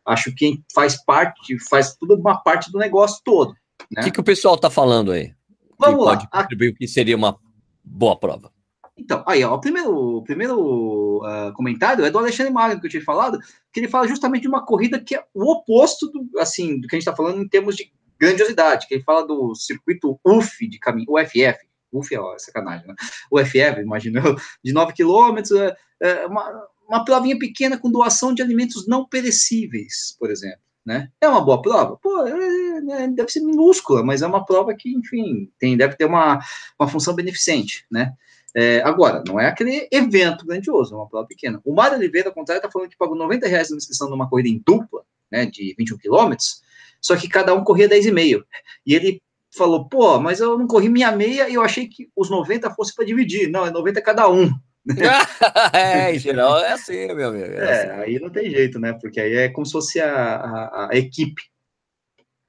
acho 0.07 0.33
que 0.33 0.63
faz 0.73 1.05
parte, 1.05 1.59
faz 1.69 1.97
tudo 1.97 2.15
uma 2.15 2.37
parte 2.37 2.71
do 2.71 2.79
negócio 2.79 3.21
todo. 3.25 3.55
Né? 3.91 4.01
O 4.01 4.05
que, 4.05 4.13
que 4.13 4.21
o 4.21 4.25
pessoal 4.25 4.55
está 4.55 4.71
falando 4.71 5.11
aí? 5.11 5.35
Vamos 5.79 6.07
lá. 6.07 6.17
Pode 6.17 6.31
contribuir 6.31 6.69
o 6.71 6.75
que 6.75 6.87
seria 6.87 7.17
uma 7.17 7.37
boa 7.85 8.17
prova. 8.19 8.51
Então, 8.97 9.23
aí, 9.27 9.45
ó, 9.45 9.55
o 9.55 9.61
primeiro, 9.61 9.95
o 9.95 10.23
primeiro 10.23 11.19
uh, 11.19 11.53
comentário 11.55 12.05
é 12.05 12.11
do 12.11 12.19
Alexandre 12.19 12.53
Magno, 12.53 12.81
que 12.81 12.87
eu 12.87 12.91
tinha 12.91 13.05
falado, 13.05 13.39
que 13.73 13.81
ele 13.81 13.89
fala 13.89 14.09
justamente 14.09 14.43
de 14.43 14.49
uma 14.49 14.65
corrida 14.65 14.99
que 14.99 15.15
é 15.15 15.23
o 15.35 15.53
oposto 15.53 16.07
do, 16.07 16.39
assim, 16.39 16.81
do 16.81 16.89
que 16.89 16.97
a 16.97 16.99
gente 16.99 17.07
está 17.07 17.15
falando 17.15 17.43
em 17.43 17.49
termos 17.49 17.77
de 17.77 17.93
grandiosidade, 18.19 18.87
que 18.89 18.95
ele 18.95 19.05
fala 19.05 19.27
do 19.27 19.55
circuito 19.55 20.19
UF 20.25 20.67
de 20.67 20.79
caminho, 20.79 21.07
UFF, 21.11 21.59
UF 21.93 22.15
é 22.15 22.21
ó, 22.21 22.39
sacanagem, 22.39 22.87
né? 22.87 22.95
UFF, 23.31 23.81
imagina, 23.81 24.23
de 24.65 24.73
9 24.73 24.93
quilômetros, 24.95 25.53
é, 25.53 25.77
é 26.01 26.27
uma, 26.27 26.67
uma 26.89 27.05
provinha 27.05 27.39
pequena 27.39 27.79
com 27.79 27.91
doação 27.91 28.35
de 28.35 28.43
alimentos 28.43 28.87
não 28.87 29.07
perecíveis, 29.07 30.17
por 30.19 30.31
exemplo. 30.31 30.61
Né? 30.85 31.11
É 31.21 31.29
uma 31.29 31.45
boa 31.45 31.61
prova? 31.61 31.97
Pô, 31.97 32.25
é, 32.27 33.03
é, 33.03 33.09
deve 33.09 33.29
ser 33.29 33.41
minúscula, 33.41 34.05
mas 34.05 34.23
é 34.23 34.27
uma 34.27 34.45
prova 34.45 34.73
que, 34.73 34.95
enfim, 34.95 35.51
tem, 35.59 35.77
deve 35.77 35.97
ter 35.97 36.05
uma, 36.05 36.39
uma 36.79 36.89
função 36.89 37.13
beneficente, 37.13 37.85
né? 37.91 38.15
É, 38.59 38.81
agora, 38.81 39.23
não 39.27 39.39
é 39.39 39.49
aquele 39.49 39.87
evento 39.93 40.47
grandioso, 40.47 40.95
é 40.95 40.97
uma 40.97 41.07
prova 41.07 41.27
pequena. 41.27 41.61
O 41.63 41.75
Mário 41.75 41.99
Oliveira, 41.99 42.31
ao 42.31 42.35
contrário, 42.35 42.61
está 42.61 42.71
falando 42.71 42.89
que 42.89 42.97
pagou 42.97 43.15
90 43.15 43.47
reais 43.47 43.69
na 43.69 43.77
inscrição 43.77 44.09
numa 44.09 44.31
corrida 44.31 44.49
em 44.49 44.63
dupla, 44.65 45.03
né, 45.31 45.45
de 45.45 45.75
21 45.79 45.99
quilômetros, 45.99 46.63
só 46.99 47.15
que 47.17 47.29
cada 47.29 47.53
um 47.53 47.63
corria 47.63 47.87
10,5. 47.87 48.43
E 48.87 48.95
ele 48.95 49.21
falou, 49.55 49.87
pô, 49.87 50.19
mas 50.19 50.41
eu 50.41 50.59
não 50.59 50.67
corri 50.67 50.89
minha 50.89 51.13
meia 51.13 51.51
e 51.51 51.55
eu 51.55 51.61
achei 51.61 51.87
que 51.87 52.09
os 52.17 52.31
90 52.31 52.71
fosse 52.71 52.95
para 52.95 53.05
dividir. 53.05 53.51
Não, 53.51 53.67
é 53.67 53.71
90 53.71 54.01
cada 54.01 54.27
um. 54.27 54.51
é, 55.75 56.15
em 56.15 56.19
geral 56.19 56.59
é 56.59 56.73
assim, 56.73 57.13
meu 57.15 57.29
amigo. 57.29 57.53
É, 57.53 57.59
é 57.59 57.73
assim. 57.73 58.01
aí 58.01 58.19
não 58.19 58.31
tem 58.31 58.51
jeito, 58.51 58.79
né? 58.79 58.95
Porque 58.95 59.21
aí 59.21 59.35
é 59.35 59.49
como 59.51 59.67
se 59.67 59.73
fosse 59.73 60.01
a, 60.01 60.15
a, 60.15 60.89
a 60.93 60.97
equipe, 60.97 61.43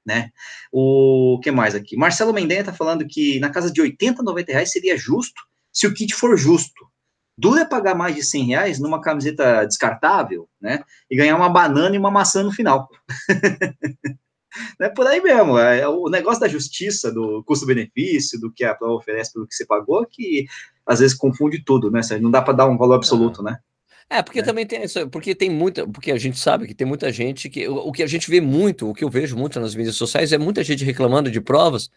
né? 0.06 0.30
O 0.72 1.38
que 1.42 1.50
mais 1.50 1.74
aqui? 1.74 1.96
Marcelo 1.96 2.32
Mendenha 2.32 2.64
tá 2.64 2.72
falando 2.72 3.06
que 3.06 3.38
na 3.40 3.50
casa 3.50 3.70
de 3.70 3.82
80, 3.82 4.22
90 4.22 4.52
reais 4.52 4.72
seria 4.72 4.96
justo 4.96 5.42
se 5.72 5.86
o 5.86 5.94
kit 5.94 6.14
for 6.14 6.36
justo. 6.36 6.86
Dura 7.36 7.60
é 7.60 7.64
pagar 7.64 7.94
mais 7.94 8.16
de 8.16 8.22
100 8.22 8.44
reais 8.46 8.78
numa 8.80 9.00
camiseta 9.00 9.64
descartável, 9.64 10.48
né? 10.60 10.82
E 11.08 11.16
ganhar 11.16 11.36
uma 11.36 11.48
banana 11.48 11.94
e 11.94 11.98
uma 11.98 12.10
maçã 12.10 12.42
no 12.42 12.50
final. 12.50 12.88
é 14.80 14.88
por 14.88 15.06
aí 15.06 15.20
mesmo. 15.20 15.56
É, 15.56 15.86
o 15.86 16.08
negócio 16.08 16.40
da 16.40 16.48
justiça, 16.48 17.12
do 17.12 17.44
custo-benefício, 17.44 18.40
do 18.40 18.52
que 18.52 18.64
a 18.64 18.74
prova 18.74 18.94
oferece 18.94 19.32
pelo 19.32 19.46
que 19.46 19.54
você 19.54 19.64
pagou, 19.64 20.04
que 20.04 20.46
às 20.84 20.98
vezes 20.98 21.16
confunde 21.16 21.62
tudo, 21.64 21.90
né? 21.90 22.00
Não 22.20 22.30
dá 22.30 22.42
para 22.42 22.54
dar 22.54 22.66
um 22.66 22.76
valor 22.76 22.94
absoluto, 22.94 23.40
né? 23.40 23.58
É, 24.10 24.22
porque 24.22 24.40
é. 24.40 24.42
também 24.42 24.66
tem 24.66 24.82
isso, 24.82 25.08
porque 25.10 25.34
tem 25.34 25.50
muita, 25.50 25.86
porque 25.86 26.10
a 26.10 26.18
gente 26.18 26.38
sabe 26.38 26.66
que 26.66 26.74
tem 26.74 26.86
muita 26.86 27.12
gente 27.12 27.50
que 27.50 27.68
o, 27.68 27.76
o, 27.76 27.92
que 27.92 28.02
a 28.02 28.06
gente 28.06 28.30
vê 28.30 28.40
muito, 28.40 28.88
o 28.88 28.94
que 28.94 29.04
eu 29.04 29.10
vejo 29.10 29.36
muito 29.36 29.60
nas 29.60 29.74
mídias 29.74 29.96
sociais 29.96 30.32
é 30.32 30.38
muita 30.38 30.64
gente 30.64 30.84
reclamando 30.84 31.30
de 31.30 31.40
provas, 31.40 31.90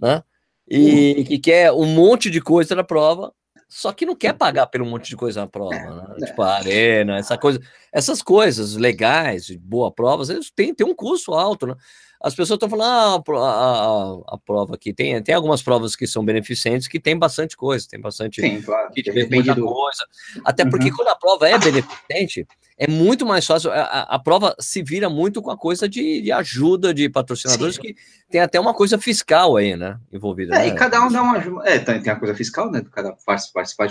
né? 0.00 0.22
E 0.68 1.14
uhum. 1.18 1.24
que 1.24 1.38
quer 1.38 1.72
um 1.72 1.86
monte 1.86 2.30
de 2.30 2.40
coisa 2.40 2.74
na 2.74 2.84
prova, 2.84 3.32
só 3.68 3.90
que 3.90 4.04
não 4.04 4.14
quer 4.14 4.34
pagar 4.34 4.66
pelo 4.66 4.84
um 4.84 4.90
monte 4.90 5.08
de 5.08 5.16
coisa 5.16 5.40
na 5.40 5.46
prova, 5.46 5.74
é, 5.74 5.90
né? 5.90 6.04
é. 6.20 6.26
Tipo 6.26 6.42
a 6.42 6.56
arena, 6.56 7.16
essa 7.16 7.38
coisa, 7.38 7.60
essas 7.90 8.20
coisas 8.20 8.76
legais, 8.76 9.48
boa 9.56 9.90
provas, 9.90 10.28
eles 10.28 10.50
têm, 10.54 10.74
têm 10.74 10.86
um 10.86 10.94
custo 10.94 11.32
alto, 11.32 11.66
né? 11.66 11.74
As 12.22 12.34
pessoas 12.34 12.56
estão 12.56 12.70
falando, 12.70 12.88
ah, 12.88 13.20
a, 13.36 14.32
a, 14.32 14.34
a, 14.34 14.38
prova 14.38 14.76
aqui, 14.76 14.92
tem, 14.92 15.20
tem 15.22 15.34
algumas 15.34 15.60
provas 15.60 15.96
que 15.96 16.06
são 16.06 16.24
beneficentes, 16.24 16.86
que 16.86 17.00
tem 17.00 17.18
bastante 17.18 17.56
coisa, 17.56 17.86
tem 17.88 18.00
bastante 18.00 18.40
Sim, 18.40 18.62
claro, 18.62 18.92
que 18.92 19.28
muita 19.28 19.54
do... 19.54 19.66
coisa. 19.66 20.04
Até 20.44 20.64
porque 20.64 20.90
uhum. 20.90 20.96
quando 20.96 21.08
a 21.08 21.16
prova 21.16 21.48
é 21.48 21.58
beneficente, 21.58 22.46
é 22.78 22.86
muito 22.86 23.26
mais 23.26 23.44
fácil, 23.44 23.72
a, 23.72 24.02
a 24.02 24.18
prova 24.20 24.54
se 24.60 24.82
vira 24.84 25.10
muito 25.10 25.42
com 25.42 25.50
a 25.50 25.56
coisa 25.56 25.88
de, 25.88 26.22
de 26.22 26.30
ajuda 26.30 26.94
de 26.94 27.08
patrocinadores, 27.08 27.74
Sim. 27.74 27.82
que 27.82 27.96
tem 28.30 28.40
até 28.40 28.60
uma 28.60 28.72
coisa 28.72 28.98
fiscal 28.98 29.56
aí, 29.56 29.76
né, 29.76 29.98
envolvida. 30.12 30.54
É, 30.54 30.58
né? 30.58 30.68
e 30.68 30.74
cada 30.76 31.04
um 31.04 31.10
dá 31.10 31.22
uma, 31.22 31.38
é, 31.66 31.80
tem, 31.80 32.00
tem 32.00 32.12
a 32.12 32.16
coisa 32.16 32.34
fiscal, 32.36 32.70
né, 32.70 32.84
cada 32.92 33.16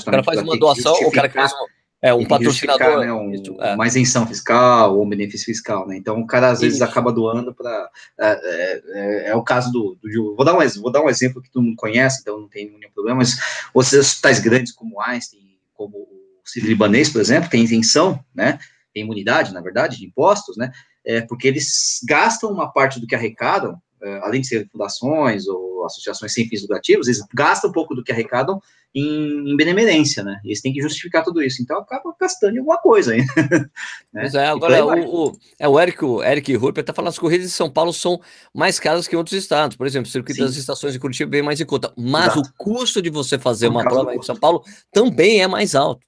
também. 0.06 0.22
O 0.22 0.24
cara 0.24 0.24
faz 0.24 0.42
uma 0.42 0.58
doação, 0.58 0.94
o 0.94 1.12
cara 1.12 1.30
faz 1.30 1.52
uma 1.52 1.68
é, 2.02 2.14
um 2.14 2.26
patrocinador. 2.26 3.00
Né, 3.00 3.14
um, 3.14 3.32
é. 3.62 3.76
Uma 3.76 3.86
isenção 3.86 4.26
fiscal 4.26 4.98
ou 4.98 5.06
um 5.06 5.10
benefício 5.10 5.46
fiscal, 5.46 5.88
né? 5.88 5.96
Então 5.96 6.20
o 6.20 6.26
cara 6.26 6.50
às 6.50 6.62
vezes 6.62 6.78
Isso. 6.78 6.84
acaba 6.84 7.12
doando 7.12 7.54
para. 7.54 7.90
É, 8.20 8.28
é, 8.28 8.82
é, 8.88 9.30
é, 9.30 9.36
o 9.36 9.44
caso 9.44 9.72
do, 9.72 9.98
do. 10.02 10.36
vou, 10.36 10.44
dar 10.44 10.58
um, 10.58 10.68
vou 10.82 10.92
dar 10.92 11.04
um 11.04 11.10
exemplo 11.10 11.42
que 11.42 11.52
todo 11.52 11.64
mundo 11.64 11.76
conhece, 11.76 12.22
então 12.22 12.40
não 12.40 12.48
tem 12.48 12.66
nenhum 12.66 12.92
problema, 12.92 13.20
mas 13.20 13.38
os 13.72 13.94
hospitais 13.94 14.40
grandes 14.40 14.74
como 14.74 15.00
Einstein, 15.00 15.58
como 15.76 15.96
o 15.98 16.42
Civil 16.44 16.70
Libanês, 16.70 17.08
por 17.10 17.22
exemplo, 17.22 17.50
tem 17.50 17.64
isenção, 17.64 18.20
né? 18.34 18.58
Tem 18.92 19.04
imunidade, 19.04 19.54
na 19.54 19.62
verdade, 19.62 19.98
de 19.98 20.06
impostos, 20.06 20.58
né? 20.58 20.72
É, 21.06 21.22
porque 21.22 21.48
eles 21.48 22.00
gastam 22.08 22.52
uma 22.52 22.72
parte 22.72 23.00
do 23.00 23.06
que 23.06 23.16
arrecadam, 23.16 23.80
é, 24.02 24.18
além 24.24 24.42
de 24.42 24.48
ser 24.48 24.68
fundações 24.72 25.48
ou 25.48 25.86
associações 25.86 26.34
sem 26.34 26.48
fins 26.48 26.64
lucrativos, 26.64 27.08
eles 27.08 27.24
gastam 27.34 27.70
um 27.70 27.74
pouco 27.74 27.94
do 27.94 28.04
que 28.04 28.12
arrecadam 28.12 28.60
em, 28.94 29.52
em 29.52 29.56
benemerência, 29.56 30.24
né? 30.24 30.40
Eles 30.44 30.62
têm 30.62 30.74
que 30.74 30.82
justificar 30.82 31.24
tudo 31.24 31.42
isso, 31.42 31.62
então 31.62 31.80
acaba 31.80 32.14
gastando 32.20 32.58
alguma 32.58 32.78
coisa 32.78 33.14
aí. 33.14 33.20
né? 34.12 34.22
Pois 34.22 34.36
é, 34.36 34.48
agora 34.48 34.86
o, 34.86 35.28
o, 35.28 35.38
é, 35.58 35.68
o 35.68 35.80
Eric, 35.80 36.04
o 36.04 36.24
Eric 36.24 36.54
Rupert 36.56 36.84
está 36.84 36.94
falando 36.94 37.10
as 37.10 37.20
corridas 37.20 37.48
de 37.48 37.54
São 37.54 37.70
Paulo 37.70 37.94
são 37.94 38.20
mais 38.54 38.80
caras 38.80 39.08
que 39.08 39.16
outros 39.16 39.38
estados. 39.38 39.78
Por 39.78 39.88
exemplo, 39.88 40.10
o 40.10 40.12
circuito 40.12 40.40
Sim. 40.40 40.46
das 40.46 40.56
estações 40.56 40.94
de 40.94 41.00
Curitiba 41.00 41.30
é 41.30 41.32
bem 41.32 41.42
mais 41.42 41.62
em 41.62 41.66
conta. 41.66 41.94
Mas 41.98 42.34
Exato. 42.34 42.42
o 42.42 42.54
custo 42.58 43.02
de 43.02 43.10
você 43.10 43.40
fazer 43.40 43.68
uma 43.68 43.84
prova 43.84 44.14
em 44.14 44.22
São 44.22 44.36
Paulo 44.36 44.64
também 44.92 45.42
é 45.42 45.48
mais 45.48 45.74
alto. 45.74 46.06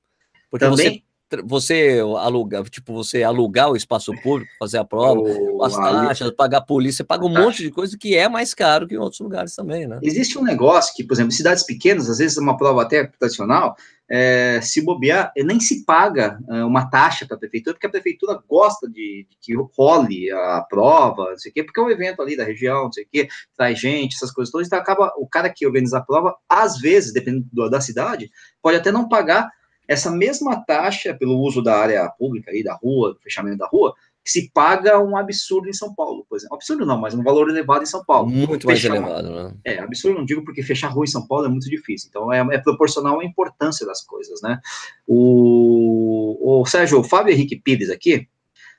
Porque 0.52 0.65
também? 0.65 0.91
você 0.91 1.04
você 1.43 2.00
alugar, 2.19 2.63
tipo, 2.69 2.93
você 2.93 3.24
alugar 3.24 3.72
o 3.72 3.76
espaço 3.76 4.12
público, 4.22 4.52
fazer 4.60 4.78
a 4.78 4.84
prova, 4.84 5.22
o, 5.22 5.63
as 5.63 5.76
taxas, 5.76 6.32
pagar 6.32 6.60
a 6.60 6.62
polícia, 6.62 7.04
paga 7.04 7.26
um 7.26 7.30
monte 7.30 7.63
de 7.63 7.72
coisa 7.72 7.98
que 7.98 8.15
é 8.15 8.28
mais 8.28 8.54
caro 8.54 8.88
que 8.88 8.96
em 8.96 8.98
outros 8.98 9.19
lugares 9.19 9.56
também, 9.56 9.88
né? 9.88 10.00
Existe 10.02 10.38
um 10.38 10.43
negócio 10.43 10.93
que, 10.96 11.04
por 11.04 11.13
exemplo, 11.13 11.32
em 11.32 11.36
cidades 11.36 11.63
pequenas, 11.63 12.10
às 12.10 12.17
vezes 12.17 12.38
uma 12.38 12.58
prova 12.58 12.82
até 12.82 13.06
tradicional, 13.06 13.76
é, 14.10 14.60
se 14.62 14.82
bobear, 14.82 15.32
nem 15.36 15.60
se 15.60 15.84
paga 15.86 16.39
é, 16.50 16.63
uma 16.63 16.89
taxa 16.89 17.26
para 17.26 17.36
a 17.36 17.39
prefeitura, 17.39 17.74
porque 17.74 17.88
a 17.88 17.89
prefeitura 17.89 18.39
gosta 18.48 18.88
de, 18.88 19.26
de, 19.30 19.38
que 19.41 19.54
role 19.78 20.32
a 20.32 20.62
prova, 20.69 21.32
não 21.32 21.38
sei 21.38 21.52
o 21.52 21.54
quê, 21.54 21.63
porque 21.63 21.80
é 21.80 21.84
um 21.84 21.89
evento 21.89 22.22
ali 22.22 22.36
da 22.36 22.43
região, 22.43 22.84
não 22.84 22.91
sei 22.91 23.06
o 23.06 23.08
quê, 23.12 23.28
traz 23.56 23.80
gente, 23.80 24.15
essas 24.15 24.32
coisas 24.32 24.52
todas, 24.52 24.67
então 24.67 24.78
acaba, 24.78 25.12
o 25.17 25.28
cara 25.28 25.50
que 25.50 25.65
organiza 25.65 25.98
a 25.98 26.02
prova, 26.02 26.36
às 26.50 26.78
vezes, 26.80 27.13
dependendo 27.13 27.69
da 27.69 27.82
cidade, 27.82 28.30
pode 28.62 28.78
até 28.78 28.91
não 28.91 29.08
pagar 29.08 29.50
essa 29.93 30.12
mesma 30.12 30.63
taxa 30.65 31.13
pelo 31.13 31.39
uso 31.39 31.62
da 31.62 31.77
área 31.77 32.10
pública 32.10 32.51
aí, 32.51 32.63
da 32.63 32.73
rua, 32.75 33.13
do 33.13 33.19
fechamento 33.19 33.58
da 33.58 33.67
rua, 33.67 33.93
que 34.23 34.32
se 34.32 34.49
paga 34.53 34.99
um 34.99 35.17
absurdo 35.17 35.67
em 35.67 35.73
São 35.73 35.93
Paulo, 35.93 36.25
por 36.29 36.38
exemplo. 36.38 36.56
Absurdo 36.56 36.86
não, 36.86 36.97
mas 36.97 37.13
um 37.13 37.23
valor 37.23 37.49
elevado 37.49 37.84
em 37.84 37.86
São 37.86 38.03
Paulo. 38.06 38.29
Muito 38.29 38.65
fechar, 38.67 38.89
mais 38.89 39.03
elevado, 39.03 39.29
né? 39.29 39.53
É, 39.65 39.79
absurdo 39.79 40.17
não 40.17 40.25
digo 40.25 40.43
porque 40.45 40.63
fechar 40.63 40.88
rua 40.88 41.03
em 41.03 41.10
São 41.10 41.27
Paulo 41.27 41.45
é 41.45 41.49
muito 41.49 41.69
difícil. 41.69 42.08
Então 42.10 42.32
é, 42.32 42.39
é 42.39 42.58
proporcional 42.58 43.19
à 43.19 43.25
importância 43.25 43.86
das 43.86 44.01
coisas, 44.01 44.41
né? 44.41 44.60
O, 45.06 46.62
o 46.62 46.65
Sérgio, 46.65 46.99
o 46.99 47.03
Fábio 47.03 47.34
Henrique 47.34 47.60
Pires 47.60 47.89
aqui, 47.89 48.27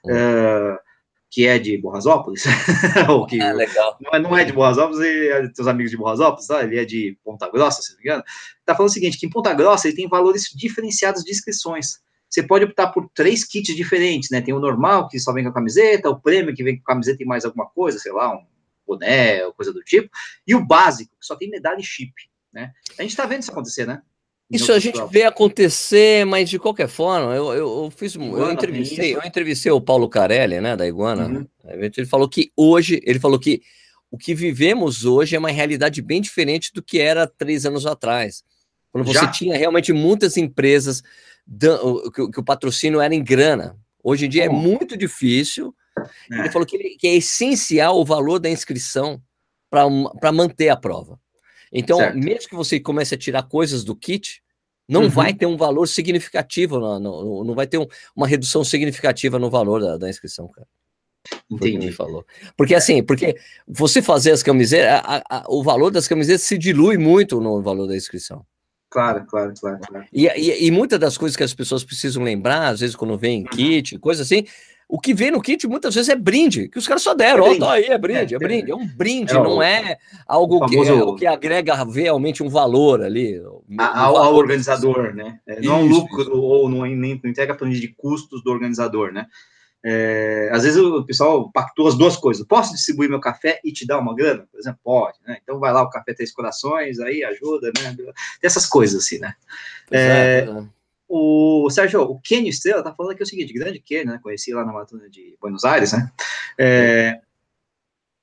hum. 0.04 0.10
é, 0.10 0.78
que 1.34 1.48
é 1.48 1.58
de 1.58 1.76
Borrasópolis, 1.78 2.44
ou 3.10 3.26
que 3.26 3.42
é, 3.42 3.52
legal. 3.52 3.98
Não, 4.00 4.10
é, 4.12 4.18
não 4.20 4.36
é 4.36 4.44
de 4.44 4.52
Borrasópolis, 4.52 5.00
e 5.00 5.28
é 5.30 5.48
teus 5.48 5.66
amigos 5.66 5.90
de 5.90 5.96
Borrasópolis, 5.96 6.46
tá? 6.46 6.62
ele 6.62 6.78
é 6.78 6.84
de 6.84 7.18
Ponta 7.24 7.50
Grossa, 7.50 7.82
se 7.82 7.90
não 7.90 7.98
me 7.98 8.04
engano, 8.04 8.22
tá 8.64 8.72
falando 8.72 8.90
o 8.90 8.92
seguinte, 8.92 9.18
que 9.18 9.26
em 9.26 9.30
Ponta 9.30 9.52
Grossa 9.52 9.88
ele 9.88 9.96
tem 9.96 10.08
valores 10.08 10.44
diferenciados 10.54 11.24
de 11.24 11.32
inscrições 11.32 12.04
você 12.30 12.42
pode 12.42 12.64
optar 12.64 12.88
por 12.88 13.08
três 13.14 13.44
kits 13.44 13.76
diferentes, 13.76 14.28
né? 14.28 14.40
Tem 14.40 14.52
o 14.52 14.58
normal, 14.58 15.06
que 15.06 15.20
só 15.20 15.32
vem 15.32 15.44
com 15.44 15.50
a 15.50 15.54
camiseta, 15.54 16.10
o 16.10 16.20
prêmio, 16.20 16.52
que 16.52 16.64
vem 16.64 16.76
com 16.76 16.82
a 16.82 16.94
camiseta 16.94 17.22
e 17.22 17.26
mais 17.26 17.44
alguma 17.44 17.66
coisa, 17.66 17.96
sei 18.00 18.10
lá, 18.10 18.34
um 18.34 18.44
boné, 18.84 19.48
coisa 19.52 19.72
do 19.72 19.80
tipo, 19.82 20.10
e 20.44 20.52
o 20.52 20.64
básico, 20.64 21.16
que 21.20 21.24
só 21.24 21.36
tem 21.36 21.48
medalha 21.48 21.78
e 21.78 21.84
chip, 21.84 22.12
né? 22.52 22.72
A 22.98 23.02
gente 23.02 23.14
tá 23.14 23.24
vendo 23.24 23.42
isso 23.42 23.52
acontecer, 23.52 23.86
né? 23.86 24.02
Isso 24.50 24.72
a 24.72 24.78
gente 24.78 25.00
vê 25.10 25.24
acontecer, 25.24 26.24
mas 26.26 26.50
de 26.50 26.58
qualquer 26.58 26.86
forma, 26.86 27.34
eu, 27.34 27.46
eu, 27.52 27.84
eu 27.84 27.92
fiz, 27.94 28.14
eu 28.14 28.52
entrevistei, 28.52 29.14
eu 29.14 29.22
entrevistei 29.24 29.72
o 29.72 29.80
Paulo 29.80 30.08
Carelli, 30.08 30.60
né, 30.60 30.76
da 30.76 30.86
Iguana. 30.86 31.26
Uhum. 31.26 31.46
Ele 31.64 32.06
falou 32.06 32.28
que 32.28 32.52
hoje, 32.56 33.00
ele 33.04 33.18
falou 33.18 33.38
que 33.38 33.62
o 34.10 34.18
que 34.18 34.34
vivemos 34.34 35.04
hoje 35.04 35.34
é 35.34 35.38
uma 35.38 35.50
realidade 35.50 36.00
bem 36.00 36.20
diferente 36.20 36.72
do 36.72 36.82
que 36.82 37.00
era 37.00 37.26
três 37.26 37.66
anos 37.66 37.86
atrás, 37.86 38.44
quando 38.92 39.06
você 39.06 39.18
Já? 39.18 39.26
tinha 39.28 39.58
realmente 39.58 39.92
muitas 39.92 40.36
empresas 40.36 41.02
que, 42.14 42.30
que, 42.30 42.40
o 42.40 42.44
patrocínio 42.44 43.00
era 43.00 43.12
em 43.12 43.24
grana. 43.24 43.76
Hoje 44.02 44.26
em 44.26 44.28
dia 44.28 44.44
é 44.44 44.48
muito 44.48 44.96
difícil. 44.96 45.74
É. 46.30 46.40
Ele 46.40 46.50
falou 46.50 46.66
que, 46.66 46.76
ele, 46.76 46.90
que, 46.90 47.08
é 47.08 47.14
essencial 47.16 47.98
o 47.98 48.04
valor 48.04 48.38
da 48.38 48.48
inscrição 48.48 49.20
para 49.68 50.32
manter 50.32 50.68
a 50.68 50.76
prova. 50.76 51.18
Então, 51.74 51.98
certo. 51.98 52.16
mesmo 52.16 52.48
que 52.48 52.54
você 52.54 52.78
comece 52.78 53.14
a 53.14 53.18
tirar 53.18 53.42
coisas 53.42 53.82
do 53.82 53.96
kit, 53.96 54.40
não 54.88 55.02
uhum. 55.02 55.08
vai 55.08 55.34
ter 55.34 55.46
um 55.46 55.56
valor 55.56 55.88
significativo, 55.88 56.78
no, 56.78 57.00
no, 57.00 57.44
não 57.44 57.54
vai 57.54 57.66
ter 57.66 57.78
um, 57.78 57.86
uma 58.14 58.28
redução 58.28 58.62
significativa 58.62 59.38
no 59.38 59.50
valor 59.50 59.80
da, 59.80 59.96
da 59.96 60.08
inscrição, 60.08 60.46
cara. 60.48 60.68
Entendi. 61.50 61.90
falou. 61.90 62.24
Porque 62.56 62.74
assim, 62.74 63.02
porque 63.02 63.36
você 63.66 64.02
fazer 64.02 64.30
as 64.30 64.42
camisetas, 64.42 65.00
a, 65.04 65.22
a, 65.28 65.44
o 65.48 65.62
valor 65.62 65.90
das 65.90 66.06
camisetas 66.06 66.42
se 66.42 66.58
dilui 66.58 66.98
muito 66.98 67.40
no 67.40 67.62
valor 67.62 67.86
da 67.86 67.96
inscrição. 67.96 68.44
Claro, 68.90 69.24
claro, 69.26 69.52
claro. 69.58 69.78
claro. 69.80 70.06
E, 70.12 70.26
e, 70.26 70.66
e, 70.66 70.70
muitas 70.70 71.00
das 71.00 71.18
coisas 71.18 71.36
que 71.36 71.42
as 71.42 71.52
pessoas 71.52 71.82
precisam 71.82 72.22
lembrar, 72.22 72.68
às 72.68 72.80
vezes 72.80 72.94
quando 72.94 73.18
vem 73.18 73.42
kit, 73.42 73.98
coisa 73.98 74.22
assim, 74.22 74.44
o 74.88 75.00
que 75.00 75.14
vem 75.14 75.30
no 75.30 75.40
kit 75.40 75.66
muitas 75.66 75.94
vezes 75.94 76.08
é 76.08 76.16
brinde, 76.16 76.68
que 76.68 76.78
os 76.78 76.86
caras 76.86 77.02
só 77.02 77.14
deram, 77.14 77.46
é 77.46 77.58
ó, 77.58 77.70
aí, 77.70 77.84
é 77.84 77.98
brinde, 77.98 78.34
é, 78.34 78.36
é 78.36 78.38
brinde, 78.38 78.70
é 78.70 78.74
um 78.74 78.86
brinde, 78.86 79.32
é 79.32 79.34
não 79.34 79.62
é 79.62 79.98
algo 80.26 80.58
famoso... 80.58 81.14
que, 81.14 81.20
que 81.20 81.26
agrega 81.26 81.74
realmente 81.84 82.42
um 82.42 82.48
valor 82.48 83.02
ali. 83.02 83.40
Um 83.40 83.80
ao, 83.80 84.14
valor 84.14 84.26
ao, 84.26 84.34
organizador, 84.34 85.14
né? 85.14 85.38
É, 85.46 85.60
não 85.60 85.74
é 85.74 85.76
um 85.78 85.86
lucro 85.86 86.22
isso. 86.22 86.32
ou 86.32 86.68
não, 86.68 86.82
nem, 86.82 87.20
não 87.22 87.30
entrega 87.30 87.54
planilha 87.54 87.80
de 87.80 87.88
custos 87.88 88.42
do 88.42 88.50
organizador, 88.50 89.12
né? 89.12 89.26
É, 89.86 90.48
às 90.50 90.62
vezes 90.62 90.78
o 90.78 91.04
pessoal 91.04 91.50
pactou 91.52 91.86
as 91.86 91.94
duas 91.94 92.16
coisas. 92.16 92.46
Posso 92.46 92.72
distribuir 92.72 93.10
meu 93.10 93.20
café 93.20 93.60
e 93.62 93.70
te 93.70 93.86
dar 93.86 93.98
uma 93.98 94.14
grana? 94.14 94.46
Por 94.50 94.58
exemplo, 94.58 94.80
pode, 94.82 95.18
né? 95.26 95.36
Então 95.42 95.60
vai 95.60 95.74
lá 95.74 95.82
o 95.82 95.90
Café 95.90 96.14
Três 96.14 96.32
Corações, 96.32 96.98
aí 97.00 97.22
ajuda, 97.22 97.70
né? 97.76 97.94
Tem 97.94 98.12
essas 98.42 98.64
coisas 98.64 99.04
assim, 99.04 99.18
né? 99.18 99.34
É, 99.90 99.98
é, 99.98 100.64
o 101.16 101.70
Sérgio, 101.70 102.02
o 102.02 102.20
Kenny 102.20 102.48
Estrela 102.48 102.82
tá 102.82 102.94
falando 102.94 103.12
aqui 103.12 103.22
o 103.22 103.26
seguinte, 103.26 103.52
grande 103.52 103.78
Kenny, 103.78 104.06
né? 104.06 104.20
Conheci 104.22 104.52
lá 104.52 104.64
na 104.64 104.72
maratona 104.72 105.08
de 105.08 105.36
Buenos 105.40 105.64
Aires, 105.64 105.92
né? 105.92 106.10
É, 106.58 107.20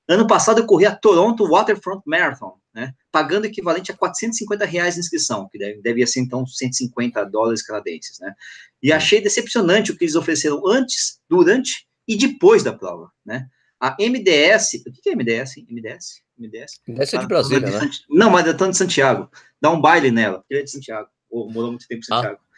ano 0.07 0.27
passado 0.27 0.59
eu 0.59 0.65
corri 0.65 0.85
a 0.85 0.95
Toronto 0.95 1.47
Waterfront 1.47 2.01
Marathon 2.05 2.61
né, 2.73 2.93
pagando 3.11 3.45
equivalente 3.45 3.91
a 3.91 3.97
450 3.97 4.65
reais 4.65 4.95
de 4.95 5.01
inscrição, 5.01 5.47
que 5.49 5.57
deve, 5.57 5.81
devia 5.81 6.07
ser 6.07 6.21
então 6.21 6.45
150 6.45 7.25
dólares 7.25 7.61
canadenses, 7.61 8.19
né? 8.19 8.33
E 8.81 8.91
achei 8.91 9.21
decepcionante 9.21 9.91
o 9.91 9.97
que 9.97 10.05
eles 10.05 10.15
ofereceram 10.15 10.65
antes, 10.67 11.19
durante 11.29 11.85
e 12.07 12.17
depois 12.17 12.63
da 12.63 12.73
prova, 12.73 13.11
né? 13.25 13.47
A 13.79 13.95
MDS, 13.99 14.83
o 14.87 14.91
que 14.91 15.09
é 15.09 15.15
MDS? 15.15 15.55
MDS? 15.69 16.21
MDS? 16.37 16.81
MDS 16.87 17.13
é 17.13 17.17
de 17.17 17.27
Brasília, 17.27 17.69
né? 17.69 17.89
Não, 18.09 18.29
mas 18.29 18.47
é 18.47 18.53
de 18.53 18.77
Santiago. 18.77 19.29
Dá 19.59 19.71
um 19.71 19.81
baile 19.81 20.11
nela, 20.11 20.39
porque 20.39 20.53
ele 20.53 20.61
é 20.61 20.63
de 20.63 20.71
Santiago, 20.71 21.09
ou 21.29 21.51
morou 21.51 21.71
muito 21.71 21.87
tempo 21.87 22.01
em 22.01 22.13
ah. 22.13 22.15
Santiago. 22.15 22.39
Ah. 22.41 22.50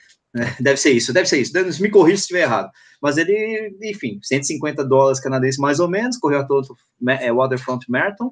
Deve 0.59 0.77
ser 0.77 0.91
isso, 0.91 1.13
deve 1.13 1.27
ser 1.27 1.39
isso. 1.39 1.81
Me 1.81 1.89
corrija 1.89 2.17
se 2.17 2.23
estiver 2.23 2.41
errado. 2.41 2.71
Mas 3.01 3.17
ele, 3.17 3.75
enfim, 3.83 4.19
150 4.23 4.83
dólares 4.83 5.19
canadenses 5.19 5.59
mais 5.59 5.79
ou 5.79 5.87
menos, 5.87 6.17
correu 6.17 6.47
todo 6.47 6.75
é, 7.07 7.31
Waterfront 7.31 7.85
Marathon, 7.89 8.31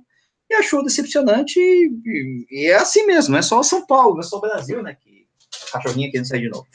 e 0.50 0.56
achou 0.56 0.84
decepcionante, 0.84 1.60
e, 1.60 2.46
e, 2.52 2.66
é 2.68 2.76
assim 2.76 3.06
mesmo, 3.06 3.32
não 3.32 3.40
é 3.40 3.42
só 3.42 3.64
São 3.64 3.86
Paulo, 3.86 4.16
não 4.16 4.20
é 4.20 4.24
só 4.24 4.38
o 4.38 4.42
Brasil, 4.42 4.84
né, 4.84 4.98
que 5.00 5.26
a 5.70 5.74
cachorrinha 5.74 6.10
aqui 6.10 6.18
não 6.18 6.26
sai 6.26 6.40
de 6.40 6.50
novo. 6.50 6.68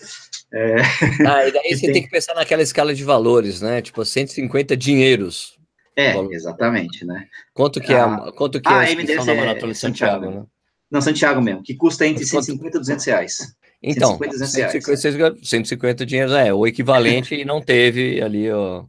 É... 0.52 0.76
Ah, 1.28 1.46
e 1.46 1.52
daí 1.52 1.70
você 1.76 1.82
tem... 1.82 1.92
tem... 1.92 2.02
que 2.02 2.10
pensar 2.10 2.34
naquela 2.34 2.62
escala 2.62 2.94
de 2.94 3.04
valores, 3.04 3.60
né, 3.60 3.82
tipo 3.82 4.02
150 4.02 4.74
dinheiros. 4.76 5.58
É, 5.94 6.18
exatamente, 6.30 7.04
né. 7.04 7.26
Quanto 7.52 7.80
que 7.80 7.92
é, 7.92 8.00
ah, 8.00 8.30
quanto 8.34 8.60
que 8.60 8.68
é 8.68 8.72
a 8.72 8.84
inscrição 8.84 9.26
da 9.26 9.34
Maratona 9.34 9.72
de 9.72 9.78
Santiago, 9.78 10.24
Santiago, 10.24 10.40
né? 10.40 10.46
Não, 10.90 11.00
Santiago 11.00 11.42
mesmo, 11.42 11.62
que 11.62 11.74
custa 11.74 12.06
entre 12.06 12.24
150 12.24 12.76
e 12.76 12.80
200 12.80 13.04
reais. 13.06 13.56
Então, 13.82 14.18
150, 14.18 14.96
150, 14.96 15.44
150 15.44 16.06
dinheiros 16.06 16.32
é 16.32 16.52
o 16.52 16.66
equivalente 16.66 17.34
e 17.34 17.44
não 17.44 17.60
teve 17.60 18.20
ali, 18.20 18.50
ó. 18.50 18.84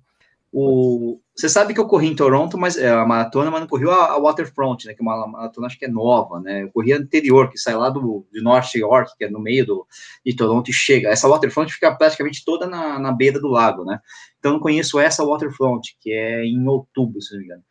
O, 0.52 1.20
você 1.36 1.50
sabe 1.50 1.74
que 1.74 1.80
eu 1.80 1.86
corri 1.86 2.08
em 2.08 2.16
Toronto, 2.16 2.58
mas 2.58 2.78
é 2.78 2.90
a 2.90 3.06
maratona, 3.06 3.52
mas 3.52 3.60
não 3.60 3.68
corri 3.68 3.88
a, 3.88 3.94
a, 3.94 4.18
Waterfront, 4.18 4.88
né? 4.88 4.94
Que 4.94 5.02
é 5.02 5.04
uma 5.04 5.28
maratona 5.28 5.68
acho 5.68 5.78
que 5.78 5.86
é 5.86 5.90
nova, 5.90 6.40
né? 6.40 6.64
Eu 6.64 6.72
corri 6.72 6.94
a 6.94 6.98
anterior, 6.98 7.52
que 7.52 7.60
sai 7.60 7.76
lá 7.76 7.90
do 7.90 8.26
de 8.34 8.42
North 8.42 8.74
York, 8.74 9.12
que 9.18 9.26
é 9.26 9.30
no 9.30 9.40
meio 9.40 9.66
do, 9.66 9.88
de 10.26 10.36
Toronto 10.36 10.70
e 10.70 10.74
chega. 10.74 11.10
Essa 11.10 11.28
Waterfront 11.28 11.72
fica 11.72 11.94
praticamente 11.96 12.44
toda 12.44 12.66
na, 12.66 12.98
na 12.98 13.12
beira 13.12 13.40
do 13.40 13.50
lago, 13.50 13.84
né? 13.84 14.00
Então 14.40 14.52
eu 14.52 14.54
não 14.54 14.62
conheço 14.62 15.00
essa 15.00 15.24
Waterfront, 15.24 15.98
que 16.02 16.12
é 16.12 16.44
em 16.44 16.68
outubro, 16.68 17.22
se 17.22 17.34
não 17.34 17.40
me 17.40 17.46
engano. 17.46 17.64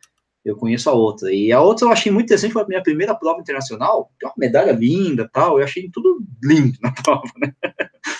Eu 0.47 0.55
conheço 0.55 0.89
a 0.89 0.93
outra. 0.93 1.31
E 1.33 1.51
a 1.51 1.59
outra 1.61 1.85
eu 1.85 1.91
achei 1.91 2.11
muito 2.11 2.25
interessante, 2.25 2.53
foi 2.53 2.63
a 2.63 2.67
minha 2.67 2.81
primeira 2.81 3.13
prova 3.13 3.41
internacional. 3.41 4.11
Tem 4.17 4.29
uma 4.29 4.35
medalha 4.37 4.71
linda 4.71 5.29
tal. 5.31 5.59
Eu 5.59 5.65
achei 5.65 5.89
tudo 5.91 6.19
lindo 6.41 6.77
na 6.81 6.91
prova, 7.03 7.29
né? 7.37 7.53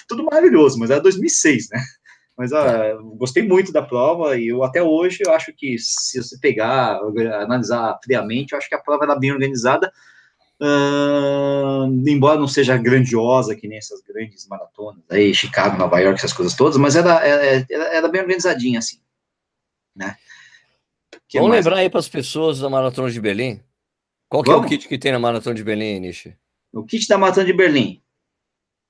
tudo 0.08 0.26
maravilhoso, 0.26 0.78
mas 0.78 0.90
era 0.90 1.00
2006, 1.00 1.70
né? 1.72 1.80
Mas 2.38 2.52
uh, 2.52 3.16
gostei 3.16 3.44
muito 3.44 3.72
da 3.72 3.82
prova 3.82 4.38
e 4.38 4.48
eu 4.48 4.64
até 4.64 4.84
hoje 4.84 5.20
eu 5.26 5.34
acho 5.34 5.52
que 5.54 5.78
se 5.80 6.22
você 6.22 6.38
pegar, 6.38 7.00
analisar 7.42 7.98
friamente, 8.04 8.52
eu 8.52 8.58
acho 8.58 8.70
que 8.70 8.76
a 8.76 8.82
prova 8.82 9.06
era 9.06 9.16
bem 9.16 9.32
organizada, 9.32 9.92
embora 12.06 12.40
não 12.40 12.48
seja 12.48 12.78
grandiosa 12.78 13.56
que 13.56 13.68
nem 13.68 13.80
essas 13.80 14.02
grandes 14.02 14.48
maratonas 14.48 15.04
aí, 15.10 15.34
Chicago, 15.34 15.78
Nova 15.78 16.00
York, 16.00 16.20
essas 16.20 16.34
coisas 16.34 16.56
todas, 16.56 16.78
mas 16.78 16.96
era, 16.96 17.26
era, 17.26 17.66
era 17.70 18.08
bem 18.08 18.22
organizadinha 18.22 18.80
assim, 18.80 19.00
né? 19.96 20.16
Que 21.28 21.38
Vamos 21.38 21.52
mais? 21.52 21.66
lembrar 21.66 21.82
aí 21.82 21.90
para 21.90 22.00
as 22.00 22.08
pessoas 22.08 22.60
da 22.60 22.70
Maratona 22.70 23.12
de 23.12 23.20
Berlim. 23.20 23.62
Qual 24.30 24.44
que 24.44 24.52
é 24.52 24.56
o 24.56 24.64
kit 24.64 24.88
que 24.88 24.98
tem 24.98 25.12
na 25.12 25.20
Maratona 25.20 25.56
de 25.56 25.64
Berlim, 25.64 26.00
Nishi? 26.00 26.36
O 26.74 26.84
kit 26.84 27.08
da 27.08 27.18
Maratona 27.18 27.46
de 27.46 27.54
Berlim 27.54 28.02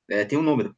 é, 0.10 0.26
tem 0.26 0.38
um 0.38 0.44
número. 0.44 0.76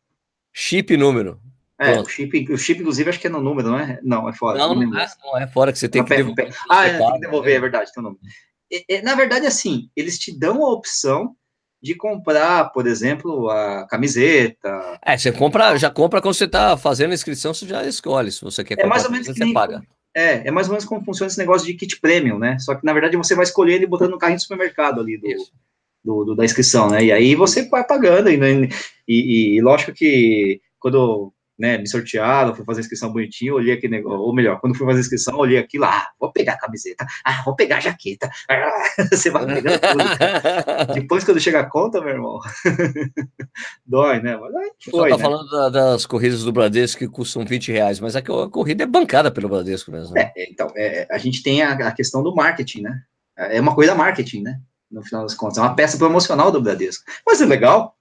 Chip 0.53 0.95
número. 0.97 1.39
É, 1.79 1.97
o 1.99 2.05
chip, 2.05 2.51
o 2.51 2.57
chip, 2.57 2.81
inclusive, 2.81 3.09
acho 3.09 3.19
que 3.19 3.27
é 3.27 3.29
no 3.29 3.39
número, 3.39 3.69
não 3.69 3.79
é? 3.79 3.99
Não, 4.03 4.27
é 4.27 4.33
fora. 4.33 4.57
Não, 4.57 4.75
não, 4.75 4.99
é, 4.99 5.07
não 5.23 5.37
é 5.37 5.47
fora, 5.47 5.71
que 5.71 5.79
você 5.79 5.87
tem 5.87 6.03
que 6.03 6.13
devolver. 6.13 6.53
Ah, 6.69 6.85
é, 6.85 6.97
tem 6.97 7.13
que 7.13 7.19
devolver, 7.19 7.55
é 7.55 7.59
verdade, 7.59 7.91
tem 7.93 8.01
o 8.01 8.03
número. 8.03 8.21
E, 8.69 9.01
na 9.01 9.15
verdade, 9.15 9.45
assim, 9.45 9.89
eles 9.95 10.19
te 10.19 10.37
dão 10.37 10.65
a 10.65 10.73
opção 10.73 11.35
de 11.81 11.95
comprar, 11.95 12.65
por 12.71 12.85
exemplo, 12.85 13.49
a 13.49 13.87
camiseta. 13.87 14.99
É, 15.05 15.17
você 15.17 15.31
compra, 15.31 15.77
já 15.77 15.89
compra 15.89 16.21
quando 16.21 16.33
você 16.33 16.43
está 16.43 16.75
fazendo 16.75 17.11
a 17.11 17.13
inscrição, 17.13 17.53
você 17.53 17.65
já 17.65 17.85
escolhe 17.85 18.31
se 18.31 18.41
você 18.41 18.63
quer 18.63 18.75
comprar. 18.75 18.87
É 18.87 18.89
mais 18.89 19.05
ou 19.05 19.11
menos 19.11 19.27
você 19.27 19.53
paga. 19.53 19.81
É, 20.15 20.47
é 20.47 20.51
mais 20.51 20.67
ou 20.67 20.73
menos 20.73 20.85
como 20.85 21.03
funciona 21.03 21.27
esse 21.27 21.37
negócio 21.37 21.67
de 21.67 21.73
kit 21.73 21.99
premium, 21.99 22.39
né? 22.39 22.57
Só 22.59 22.75
que, 22.75 22.85
na 22.85 22.93
verdade, 22.93 23.15
você 23.17 23.35
vai 23.35 23.43
escolher 23.43 23.75
ele 23.75 23.87
botando 23.87 24.11
no 24.11 24.17
carrinho 24.17 24.37
do 24.37 24.41
supermercado 24.41 24.99
ali 24.99 25.17
do, 25.17 25.27
do, 26.03 26.25
do, 26.25 26.35
da 26.35 26.45
inscrição, 26.45 26.89
né? 26.89 27.03
E 27.03 27.11
aí 27.11 27.35
você 27.35 27.67
vai 27.69 27.83
pagando, 27.85 28.29
e, 28.29 28.69
e, 29.07 29.55
e 29.57 29.61
lógico 29.61 29.93
que 29.93 30.61
quando 30.79 31.31
né, 31.59 31.77
me 31.77 31.87
sortearam, 31.87 32.55
fui 32.55 32.63
fazer 32.63 32.79
a 32.79 32.83
inscrição 32.83 33.11
bonitinho, 33.11 33.55
olhei 33.55 33.73
aquele 33.73 33.97
negócio, 33.97 34.21
ou 34.21 34.33
melhor, 34.33 34.61
quando 34.61 34.75
fui 34.75 34.87
fazer 34.87 34.99
a 34.99 35.01
inscrição, 35.01 35.37
olhei 35.37 35.57
aquilo, 35.57 35.83
ah, 35.83 36.07
vou 36.17 36.31
pegar 36.31 36.53
a 36.53 36.57
camiseta, 36.57 37.05
ah, 37.25 37.41
vou 37.43 37.53
pegar 37.53 37.77
a 37.77 37.79
jaqueta, 37.81 38.29
ah, 38.49 39.07
você 39.11 39.29
vai 39.29 39.45
pegando 39.45 39.79
tudo. 39.79 40.93
Depois, 40.95 41.25
quando 41.25 41.39
chega 41.41 41.59
a 41.59 41.69
conta, 41.69 41.99
meu 41.99 42.11
irmão, 42.11 42.39
dói, 43.85 44.21
né? 44.21 44.37
Mas 44.37 44.55
aí 44.55 44.71
foi, 44.89 45.09
tá 45.09 45.17
né? 45.17 45.23
falando 45.23 45.49
da, 45.49 45.69
das 45.69 46.05
corridas 46.05 46.43
do 46.45 46.53
Bradesco 46.53 46.99
que 46.99 47.07
custam 47.09 47.43
20 47.43 47.73
reais, 47.73 47.99
mas 47.99 48.15
a, 48.15 48.19
a 48.19 48.49
corrida 48.49 48.83
é 48.83 48.87
bancada 48.87 49.29
pelo 49.29 49.49
Bradesco 49.49 49.91
mesmo. 49.91 50.13
Né? 50.13 50.31
É, 50.37 50.49
então, 50.49 50.71
é, 50.77 51.07
a 51.11 51.17
gente 51.17 51.43
tem 51.43 51.61
a, 51.61 51.73
a 51.73 51.91
questão 51.91 52.23
do 52.23 52.33
marketing, 52.33 52.83
né? 52.83 53.01
É 53.35 53.59
uma 53.59 53.75
coisa 53.75 53.95
marketing, 53.95 54.43
né? 54.43 54.59
No 54.89 55.03
final 55.03 55.23
das 55.23 55.35
contas, 55.35 55.57
é 55.57 55.61
uma 55.61 55.75
peça 55.75 55.97
promocional 55.97 56.51
do 56.51 56.61
Bradesco. 56.61 57.03
Mas 57.25 57.41
é 57.41 57.45
legal, 57.45 57.95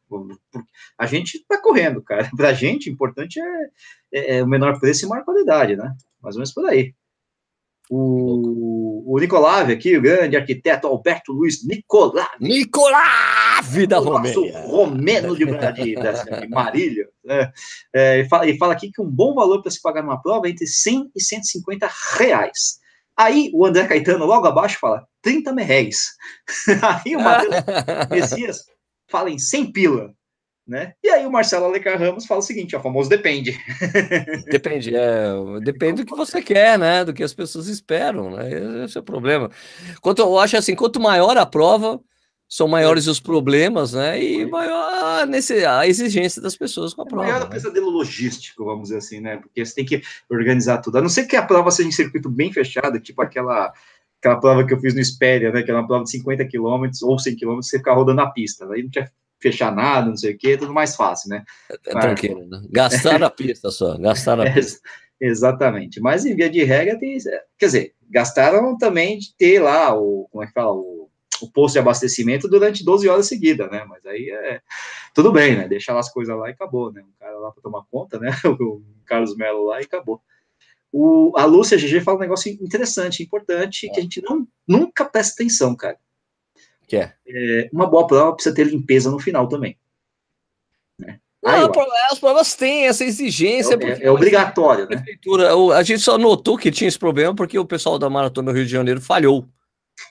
a 0.99 1.07
gente 1.07 1.39
está 1.39 1.61
correndo, 1.61 2.03
cara. 2.03 2.31
Para 2.37 2.51
a 2.51 2.55
gente, 2.55 2.89
o 2.89 2.93
importante 2.93 3.41
é, 3.41 3.69
é, 4.13 4.37
é, 4.37 4.43
o 4.43 4.47
menor 4.47 4.79
preço 4.79 5.05
e 5.05 5.09
maior 5.09 5.25
qualidade, 5.25 5.77
né? 5.77 5.95
mais 6.23 6.35
ou 6.35 6.41
menos 6.41 6.53
por 6.53 6.67
aí. 6.67 6.95
O, 7.91 9.15
o 9.15 9.19
Nicolave 9.19 9.73
aqui, 9.73 9.97
o 9.97 10.03
grande 10.03 10.37
arquiteto 10.37 10.87
Alberto 10.87 11.33
Luiz 11.33 11.67
Nicolave. 11.67 12.29
Nicolave 12.39 13.87
da 13.87 13.99
Romênia. 13.99 14.61
romeno 14.67 15.35
de, 15.35 15.47
de, 15.47 15.95
de 16.41 16.49
Marília. 16.49 17.09
Né? 17.25 17.51
É, 17.95 18.19
e, 18.19 18.29
fala, 18.29 18.47
e 18.47 18.59
fala 18.59 18.75
aqui 18.75 18.91
que 18.93 19.01
um 19.01 19.11
bom 19.11 19.35
valor 19.35 19.63
para 19.63 19.71
se 19.71 19.81
pagar 19.81 20.03
numa 20.03 20.21
prova 20.21 20.47
é 20.47 20.51
entre 20.51 20.67
100 20.67 21.13
e 21.17 21.23
150 21.23 21.89
reais. 22.19 22.79
Aí 23.17 23.51
o 23.55 23.65
André 23.65 23.87
Caetano, 23.87 24.27
logo 24.27 24.47
abaixo, 24.47 24.79
fala 24.79 25.07
30 25.23 25.53
merréis. 25.53 26.11
Aí 27.05 27.17
o 27.17 27.21
Matheus 27.21 27.55
Messias 28.11 28.65
fala 29.09 29.31
em 29.31 29.39
100 29.39 29.73
pila. 29.73 30.15
Né? 30.67 30.93
E 31.03 31.09
aí 31.09 31.25
o 31.25 31.33
Marcelo 31.33 31.65
Alencar 31.65 31.99
Ramos 31.99 32.27
fala 32.27 32.41
o 32.41 32.43
seguinte, 32.43 32.77
o 32.77 32.81
famoso 32.81 33.09
depende. 33.09 33.59
Depende, 34.51 34.95
é, 34.95 35.33
depende 35.63 36.03
do 36.03 36.07
que 36.07 36.15
você 36.15 36.43
quer, 36.43 36.79
né? 36.79 37.07
Do 37.07 37.15
que 37.15 37.23
as 37.23 37.33
pessoas 37.33 37.69
esperam, 37.69 38.37
né? 38.37 38.85
Esse 38.85 38.99
é 38.99 39.01
o 39.01 39.05
problema. 39.05 39.51
Quanto, 40.03 40.21
eu 40.21 40.39
acho 40.39 40.59
assim, 40.59 40.75
quanto 40.75 41.01
maior 41.01 41.39
a 41.39 41.47
prova, 41.47 41.99
são 42.49 42.67
maiores 42.67 43.07
os 43.07 43.21
problemas, 43.21 43.93
né? 43.93 44.23
E 44.23 44.47
maior 44.47 45.27
nesse, 45.27 45.65
a 45.67 45.87
exigência 45.87 46.41
das 46.41 46.57
pessoas 46.57 46.95
com 46.95 47.03
a 47.03 47.05
é 47.05 47.09
prova. 47.09 47.27
Maior 47.27 47.41
né? 47.45 47.51
pesadelo 47.51 47.91
logístico, 47.91 48.65
vamos 48.65 48.85
dizer 48.85 48.99
assim, 48.99 49.21
né? 49.21 49.37
Porque 49.37 49.65
você 49.65 49.75
tem 49.75 49.85
que 49.85 50.03
organizar 50.31 50.79
tudo. 50.79 50.97
A 50.97 51.03
não 51.03 51.11
ser 51.11 51.27
que 51.27 51.37
a 51.37 51.43
prova 51.43 51.71
seja 51.71 51.89
em 51.89 51.93
circuito 51.93 52.31
bem 52.31 52.51
fechado, 52.51 52.99
tipo 53.01 53.21
aquela 53.21 53.73
aquela 54.19 54.41
prova 54.41 54.67
que 54.67 54.75
eu 54.75 54.81
fiz 54.81 54.95
no 54.95 55.01
Espéria, 55.01 55.51
né? 55.51 55.63
Que 55.63 55.71
era 55.71 55.81
uma 55.81 55.87
prova 55.87 56.05
de 56.05 56.11
50 56.11 56.45
quilômetros 56.47 57.03
ou 57.03 57.19
100 57.19 57.37
quilômetros, 57.37 57.69
você 57.69 57.79
ficar 57.79 57.95
rodando 57.95 58.21
a 58.21 58.31
pista. 58.31 58.71
Aí 58.73 58.83
não 58.83 58.91
tinha 58.91 59.11
fechar 59.41 59.75
nada, 59.75 60.09
não 60.09 60.17
sei 60.17 60.35
o 60.35 60.39
quê, 60.39 60.57
tudo 60.57 60.73
mais 60.73 60.97
fácil, 60.97 61.31
né? 61.31 61.45
É, 61.71 61.75
é 61.75 61.95
Mas... 61.95 62.05
tranquilo, 62.05 62.47
né? 62.47 62.63
Gastar 62.71 63.23
a 63.23 63.31
pista 63.31 63.71
só, 63.71 63.97
gastar 63.97 64.41
a 64.41 64.45
é, 64.47 64.53
pista. 64.53 64.81
exatamente. 65.21 66.01
Mas 66.01 66.27
em 66.27 66.35
via 66.35 66.51
de 66.51 66.63
regra, 66.65 66.99
tem, 66.99 67.17
quer 67.59 67.67
dizer, 67.67 67.95
gastaram 68.11 68.77
também 68.77 69.19
de 69.19 69.35
ter 69.37 69.61
lá 69.61 69.95
o, 69.95 70.27
como 70.31 70.43
é 70.43 70.47
que 70.47 70.53
fala, 70.53 70.73
o, 70.73 71.09
o 71.41 71.51
posto 71.51 71.75
de 71.75 71.79
abastecimento 71.79 72.49
durante 72.49 72.85
12 72.85 73.09
horas 73.09 73.29
seguidas, 73.29 73.71
né? 73.71 73.85
Mas 73.89 74.05
aí 74.07 74.31
é 74.31 74.61
tudo 75.15 75.33
bem, 75.33 75.57
né? 75.57 75.69
Deixar 75.69 75.97
as 75.99 76.13
coisas 76.13 76.37
lá 76.37 76.49
e 76.49 76.53
acabou, 76.53 76.93
né? 76.93 77.03
Um 77.03 77.19
cara 77.19 77.39
lá 77.39 77.53
para 77.53 77.63
tomar 77.63 77.85
conta, 77.91 78.19
né? 78.19 78.31
O 78.61 78.83
Carlos 79.07 79.37
Melo 79.37 79.67
lá 79.67 79.81
e 79.81 79.85
acabou. 79.85 80.21
O, 80.93 81.33
a 81.37 81.45
Lúcia 81.45 81.77
GG 81.77 82.01
fala 82.01 82.17
um 82.17 82.21
negócio 82.21 82.51
interessante, 82.51 83.23
importante, 83.23 83.91
que 83.91 84.01
a 84.01 84.03
gente 84.03 84.23
não, 84.23 84.47
nunca 84.67 85.05
presta 85.05 85.35
atenção, 85.35 85.77
cara. 85.77 85.99
Que 86.87 86.97
é? 86.97 87.13
é? 87.27 87.69
Uma 87.73 87.87
boa 87.87 88.07
prova 88.07 88.35
precisa 88.35 88.55
ter 88.55 88.65
limpeza 88.65 89.11
no 89.11 89.19
final 89.19 89.47
também. 89.47 89.79
Né? 90.99 91.21
Não, 91.43 91.71
as 92.11 92.19
provas 92.19 92.55
têm 92.55 92.87
essa 92.87 93.05
exigência. 93.05 93.79
É, 93.81 93.87
é, 93.87 94.05
é 94.05 94.11
obrigatório, 94.11 94.89
né? 94.89 94.97
Prefeitura, 94.97 95.55
a 95.75 95.83
gente 95.83 96.01
só 96.01 96.17
notou 96.17 96.57
que 96.57 96.71
tinha 96.71 96.89
esse 96.89 96.99
problema 96.99 97.35
porque 97.35 97.59
o 97.59 97.67
pessoal 97.67 97.99
da 97.99 98.09
Maratona 98.09 98.51
do 98.51 98.57
Rio 98.57 98.67
de 98.67 98.73
Janeiro 98.73 99.01
falhou. 99.01 99.47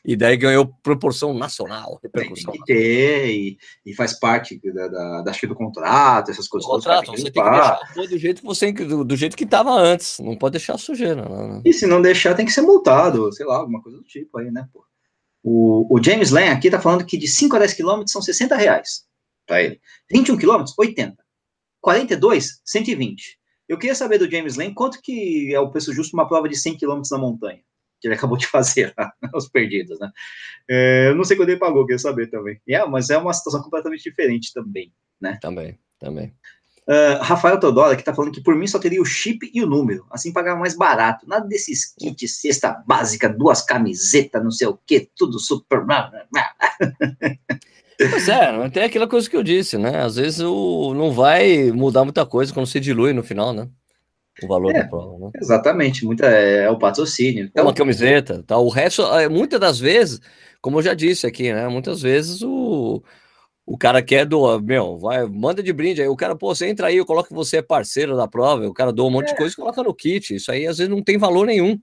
E 0.03 0.15
daí 0.15 0.37
ganhou 0.37 0.67
proporção 0.83 1.33
nacional, 1.33 1.99
repercussão. 2.01 2.51
Tem 2.51 2.61
que 2.61 2.73
ter, 2.73 3.29
e, 3.29 3.57
e 3.85 3.93
faz 3.93 4.19
parte 4.19 4.59
da, 4.73 4.87
da, 4.87 5.21
da 5.21 5.31
do 5.31 5.55
contrato, 5.55 6.31
essas 6.31 6.47
coisas. 6.47 6.67
O 6.67 6.73
contrato, 6.73 7.11
você 7.11 7.31
tem 7.31 7.43
que 7.43 7.49
deixar 7.49 7.79
do 7.95 8.17
jeito 8.17 8.41
que 8.41 8.47
você 8.47 8.71
do, 8.71 9.03
do 9.03 9.15
jeito 9.15 9.37
que 9.37 9.43
estava 9.43 9.71
antes, 9.71 10.19
não 10.19 10.35
pode 10.35 10.53
deixar 10.53 10.77
sujeira. 10.77 11.27
Não, 11.27 11.47
não. 11.47 11.61
E 11.65 11.73
se 11.73 11.85
não 11.85 12.01
deixar, 12.01 12.35
tem 12.35 12.45
que 12.45 12.51
ser 12.51 12.61
multado, 12.61 13.31
sei 13.33 13.45
lá, 13.45 13.57
alguma 13.57 13.81
coisa 13.81 13.97
do 13.97 14.03
tipo 14.03 14.37
aí, 14.37 14.51
né, 14.51 14.67
pô. 14.71 14.83
O, 15.43 15.95
o 15.95 16.03
James 16.03 16.31
Lane 16.31 16.49
aqui 16.49 16.67
está 16.67 16.79
falando 16.79 17.05
que 17.05 17.17
de 17.17 17.27
5 17.27 17.55
a 17.55 17.59
10 17.59 17.73
quilômetros 17.73 18.11
são 18.11 18.21
60 18.21 18.55
reais 18.55 19.05
para 19.45 19.63
ele. 19.63 19.79
21 20.11 20.37
quilômetros, 20.37 20.75
80. 20.77 21.15
42, 21.81 22.61
120. 22.65 23.37
Eu 23.67 23.77
queria 23.77 23.95
saber 23.95 24.17
do 24.17 24.29
James 24.29 24.55
Lane 24.55 24.73
quanto 24.73 25.01
que 25.01 25.53
é 25.53 25.59
o 25.59 25.69
preço 25.71 25.93
justo 25.93 26.13
uma 26.15 26.27
prova 26.27 26.49
de 26.49 26.55
100 26.55 26.77
quilômetros 26.77 27.11
na 27.11 27.17
montanha, 27.17 27.61
que 27.99 28.07
ele 28.07 28.15
acabou 28.15 28.37
de 28.37 28.45
fazer, 28.47 28.93
os 29.33 29.47
perdidos, 29.47 29.99
né? 29.99 30.11
É, 30.69 31.07
eu 31.09 31.15
não 31.15 31.23
sei 31.23 31.37
quando 31.37 31.49
ele 31.49 31.59
pagou, 31.59 31.85
queria 31.85 31.99
saber 31.99 32.27
também. 32.27 32.59
É, 32.67 32.85
mas 32.85 33.09
é 33.09 33.17
uma 33.17 33.33
situação 33.33 33.61
completamente 33.61 34.03
diferente 34.03 34.53
também, 34.53 34.91
né? 35.19 35.37
Também, 35.41 35.77
também. 35.99 36.33
Uh, 36.87 37.21
Rafael 37.21 37.59
Teodoro 37.59 37.95
que 37.95 38.01
está 38.01 38.13
falando 38.13 38.31
que 38.31 38.39
por 38.39 38.55
mim 38.55 38.65
só 38.65 38.79
teria 38.79 39.01
o 39.01 39.05
chip 39.05 39.51
e 39.53 39.61
o 39.61 39.67
número, 39.67 40.05
assim 40.09 40.31
pagava 40.31 40.57
mais 40.57 40.73
barato. 40.73 41.27
Nada 41.27 41.45
desses 41.45 41.93
kits, 41.93 42.39
cesta 42.39 42.81
básica, 42.87 43.27
duas 43.27 43.61
camisetas, 43.61 44.41
não 44.41 44.51
sei 44.51 44.67
o 44.67 44.79
que, 44.85 45.09
tudo 45.17 45.37
super. 45.37 45.85
Pois 47.97 48.29
é, 48.29 48.69
tem 48.69 48.83
aquela 48.83 49.07
coisa 49.07 49.29
que 49.29 49.35
eu 49.35 49.43
disse, 49.43 49.77
né? 49.77 50.01
Às 50.01 50.15
vezes 50.15 50.39
o, 50.39 50.93
não 50.93 51.11
vai 51.11 51.71
mudar 51.71 52.05
muita 52.05 52.25
coisa 52.25 52.53
quando 52.53 52.67
se 52.67 52.79
dilui 52.79 53.11
no 53.11 53.23
final, 53.23 53.51
né? 53.51 53.67
O 54.43 54.47
valor 54.47 54.75
é, 54.75 54.83
da 54.83 54.87
prova, 54.87 55.17
né? 55.17 55.31
Exatamente, 55.35 56.05
muita, 56.05 56.27
é, 56.27 56.65
é 56.65 56.69
o 56.69 56.77
patrocínio. 56.77 57.45
Então... 57.45 57.65
Uma 57.65 57.73
camiseta, 57.73 58.43
tá? 58.45 58.57
O 58.57 58.69
resto, 58.69 59.01
é, 59.15 59.27
muitas 59.27 59.59
das 59.59 59.79
vezes, 59.79 60.19
como 60.61 60.77
eu 60.77 60.83
já 60.83 60.93
disse 60.93 61.25
aqui, 61.25 61.51
né? 61.51 61.67
Muitas 61.67 62.01
vezes 62.01 62.41
o 62.43 63.01
o 63.67 63.77
cara 63.77 64.01
quer 64.01 64.25
doar, 64.25 64.61
meu, 64.61 64.97
vai, 64.97 65.27
manda 65.27 65.61
de 65.61 65.73
brinde 65.73 66.01
aí. 66.01 66.07
O 66.07 66.15
cara, 66.15 66.37
pô, 66.37 66.55
você 66.55 66.67
entra 66.67 66.87
aí, 66.87 66.95
eu 66.95 67.05
coloco 67.05 67.27
que 67.27 67.35
você 67.35 67.57
é 67.57 67.61
parceiro 67.61 68.15
da 68.15 68.25
prova, 68.25 68.65
o 68.65 68.73
cara 68.73 68.93
doa 68.93 69.07
um 69.07 69.11
monte 69.11 69.27
é. 69.27 69.31
de 69.33 69.37
coisa 69.37 69.51
e 69.51 69.57
coloca 69.57 69.83
no 69.83 69.93
kit. 69.93 70.33
Isso 70.33 70.49
aí 70.49 70.65
às 70.65 70.77
vezes 70.77 70.89
não 70.89 71.03
tem 71.03 71.17
valor 71.17 71.45
nenhum. 71.45 71.77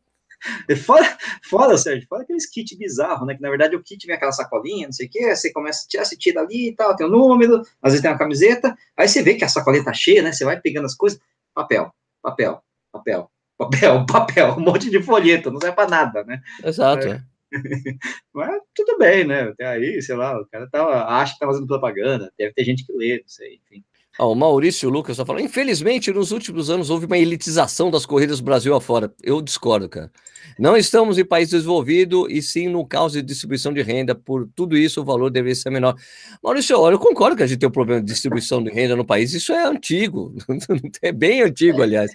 E 0.66 0.74
fora, 0.74 1.16
fora, 1.48 1.76
Sérgio, 1.76 2.08
fora 2.08 2.22
aqueles 2.22 2.46
kits 2.46 2.74
bizarros, 2.76 3.26
né? 3.26 3.34
Que 3.34 3.42
na 3.42 3.50
verdade 3.50 3.76
o 3.76 3.82
kit 3.82 4.06
vem 4.06 4.16
aquela 4.16 4.32
sacolinha, 4.32 4.86
não 4.86 4.92
sei 4.92 5.06
o 5.06 5.10
quê, 5.10 5.36
você 5.36 5.52
começa 5.52 5.84
a 5.84 5.88
tirar, 5.88 6.04
você 6.06 6.16
tira 6.16 6.40
ali 6.40 6.68
e 6.68 6.74
tal, 6.74 6.96
tem 6.96 7.06
o 7.06 7.10
um 7.10 7.12
número, 7.12 7.60
às 7.82 7.92
vezes 7.92 8.00
tem 8.00 8.10
uma 8.10 8.18
camiseta, 8.18 8.74
aí 8.96 9.06
você 9.06 9.22
vê 9.22 9.34
que 9.34 9.44
a 9.44 9.48
sacolinha 9.48 9.84
tá 9.84 9.92
cheia, 9.92 10.22
né? 10.22 10.32
Você 10.32 10.44
vai 10.44 10.58
pegando 10.58 10.86
as 10.86 10.94
coisas, 10.94 11.20
papel, 11.54 11.92
papel, 12.24 12.64
papel, 12.90 13.30
papel, 13.58 14.06
papel, 14.08 14.54
um 14.56 14.60
monte 14.60 14.90
de 14.90 15.02
folheto, 15.02 15.50
não 15.50 15.60
serve 15.60 15.76
para 15.76 15.88
nada, 15.88 16.24
né? 16.24 16.40
Exato. 16.64 17.06
É. 17.06 17.22
Mas 18.34 18.60
tudo 18.74 18.98
bem, 18.98 19.24
né? 19.24 19.42
Até 19.42 19.66
aí, 19.66 20.02
sei 20.02 20.16
lá, 20.16 20.40
o 20.40 20.46
cara 20.46 20.68
tava, 20.68 21.04
acha 21.04 21.34
que 21.34 21.38
tá 21.38 21.46
fazendo 21.46 21.66
propaganda, 21.66 22.32
deve 22.36 22.54
ter 22.54 22.64
gente 22.64 22.84
que 22.84 22.92
lê, 22.92 23.18
não 23.20 23.28
sei, 23.28 23.60
enfim. 23.62 23.84
Ah, 24.18 24.26
o 24.26 24.34
Maurício 24.34 24.88
Lucas 24.88 25.16
só 25.16 25.26
fala: 25.26 25.42
infelizmente, 25.42 26.12
nos 26.12 26.30
últimos 26.30 26.70
anos 26.70 26.90
houve 26.90 27.06
uma 27.06 27.18
elitização 27.18 27.90
das 27.90 28.06
corridas 28.06 28.38
do 28.38 28.44
Brasil 28.44 28.74
afora. 28.74 29.12
Eu 29.22 29.42
discordo, 29.42 29.88
cara. 29.88 30.10
Não 30.58 30.76
estamos 30.76 31.18
em 31.18 31.24
país 31.24 31.50
desenvolvido 31.50 32.30
e 32.30 32.40
sim 32.40 32.68
no 32.68 32.86
caos 32.86 33.12
de 33.12 33.22
distribuição 33.22 33.72
de 33.72 33.82
renda. 33.82 34.14
Por 34.14 34.48
tudo 34.54 34.76
isso, 34.76 35.00
o 35.00 35.04
valor 35.04 35.30
deveria 35.30 35.56
ser 35.56 35.70
menor. 35.70 35.96
Maurício, 36.42 36.78
olha, 36.78 36.94
eu 36.94 36.98
concordo 36.98 37.36
que 37.36 37.42
a 37.42 37.46
gente 37.46 37.58
tem 37.58 37.68
um 37.68 37.72
problema 37.72 38.00
de 38.00 38.06
distribuição 38.06 38.62
de 38.62 38.70
renda 38.70 38.94
no 38.94 39.04
país. 39.04 39.32
Isso 39.34 39.52
é 39.52 39.66
antigo, 39.66 40.34
é 41.02 41.10
bem 41.10 41.42
antigo, 41.42 41.82
aliás 41.82 42.10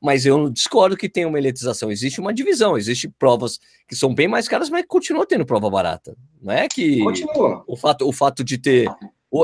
mas 0.00 0.24
eu 0.24 0.48
discordo 0.48 0.96
que 0.96 1.08
tem 1.08 1.26
uma 1.26 1.38
elitização. 1.38 1.92
Existe 1.92 2.20
uma 2.20 2.32
divisão, 2.32 2.76
existe 2.76 3.06
provas 3.06 3.60
que 3.86 3.94
são 3.94 4.14
bem 4.14 4.26
mais 4.26 4.48
caras, 4.48 4.70
mas 4.70 4.84
continua 4.88 5.26
tendo 5.26 5.44
prova 5.44 5.68
barata. 5.68 6.16
Não 6.40 6.52
é 6.52 6.66
que 6.68 7.00
continua. 7.00 7.62
o 7.66 7.76
fato, 7.76 8.08
o 8.08 8.12
fato 8.12 8.42
de 8.42 8.56
ter. 8.56 8.88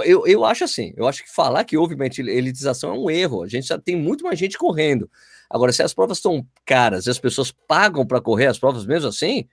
Eu, 0.04 0.26
eu 0.26 0.44
acho 0.44 0.64
assim, 0.64 0.92
eu 0.96 1.06
acho 1.06 1.22
que 1.22 1.32
falar 1.32 1.64
que 1.64 1.76
houve 1.76 1.94
uma 1.94 2.06
elitização 2.06 2.90
é 2.90 2.98
um 2.98 3.10
erro. 3.10 3.42
A 3.42 3.48
gente 3.48 3.68
já 3.68 3.78
tem 3.78 3.94
muito 3.94 4.24
mais 4.24 4.38
gente 4.38 4.58
correndo. 4.58 5.08
Agora, 5.48 5.72
se 5.72 5.82
as 5.82 5.94
provas 5.94 6.18
estão 6.18 6.44
caras 6.64 7.06
e 7.06 7.10
as 7.10 7.18
pessoas 7.18 7.52
pagam 7.52 8.04
para 8.04 8.20
correr 8.20 8.46
as 8.46 8.58
provas 8.58 8.84
mesmo 8.84 9.08
assim, 9.08 9.48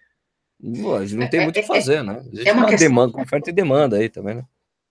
não 0.60 1.30
tem 1.30 1.42
muito 1.42 1.50
o 1.50 1.54
que 1.54 1.60
é, 1.60 1.64
é, 1.64 1.68
fazer, 1.68 2.04
né? 2.04 2.24
Existe 2.32 2.50
é 2.50 2.54
uma, 2.54 2.66
questão... 2.66 2.88
demanda, 2.88 3.22
oferta 3.22 3.50
e 3.50 3.54
demanda 3.54 3.98
aí 3.98 4.10
também, 4.10 4.36
né? 4.36 4.44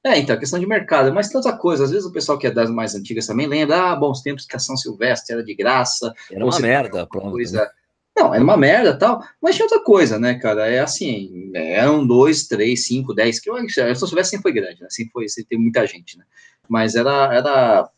É, 0.05 0.19
então, 0.19 0.37
questão 0.37 0.59
de 0.59 0.67
mercado, 0.67 1.15
mas 1.15 1.29
tanta 1.29 1.57
coisa. 1.57 1.85
Às 1.85 1.91
vezes 1.93 2.05
o 2.05 2.13
pessoal 2.13 2.37
que 2.37 2.47
é 2.47 2.51
das 2.51 2.69
mais 2.69 2.95
antigas 2.95 3.27
também 3.27 3.47
lembra, 3.47 3.93
ah, 3.93 3.97
bons 3.97 4.21
tempos 4.21 4.45
que 4.45 4.57
a 4.57 4.59
São 4.59 4.77
Silvestre 4.77 5.35
era 5.35 5.45
de 5.45 5.55
graça. 5.55 6.13
Era 6.31 6.45
uma 6.45 6.59
merda, 6.59 7.07
coisa. 7.07 7.71
Não, 8.17 8.35
era 8.35 8.45
uma 8.45 8.57
merda 8.57 8.97
tal, 8.97 9.25
mas 9.41 9.57
tinha 9.57 9.65
outra 9.65 9.83
coisa, 9.83 10.19
né, 10.19 10.35
cara? 10.39 10.69
É 10.69 10.81
assim, 10.81 11.51
é 11.55 11.89
um, 11.89 12.07
dois, 12.07 12.47
três, 12.47 12.87
cinco, 12.87 13.15
dez, 13.15 13.41
que 13.41 13.49
eu, 13.49 13.57
a 13.57 13.69
São 13.95 14.07
Silvestre 14.07 14.37
sempre 14.37 14.43
foi 14.43 14.53
grande, 14.53 14.83
né? 14.83 14.89
Sempre 14.91 15.13
foi, 15.13 15.29
sempre 15.29 15.49
tem 15.49 15.59
muita 15.59 15.87
gente, 15.87 16.19
né? 16.19 16.25
Mas 16.69 16.95
era, 16.95 17.35
era 17.35 17.91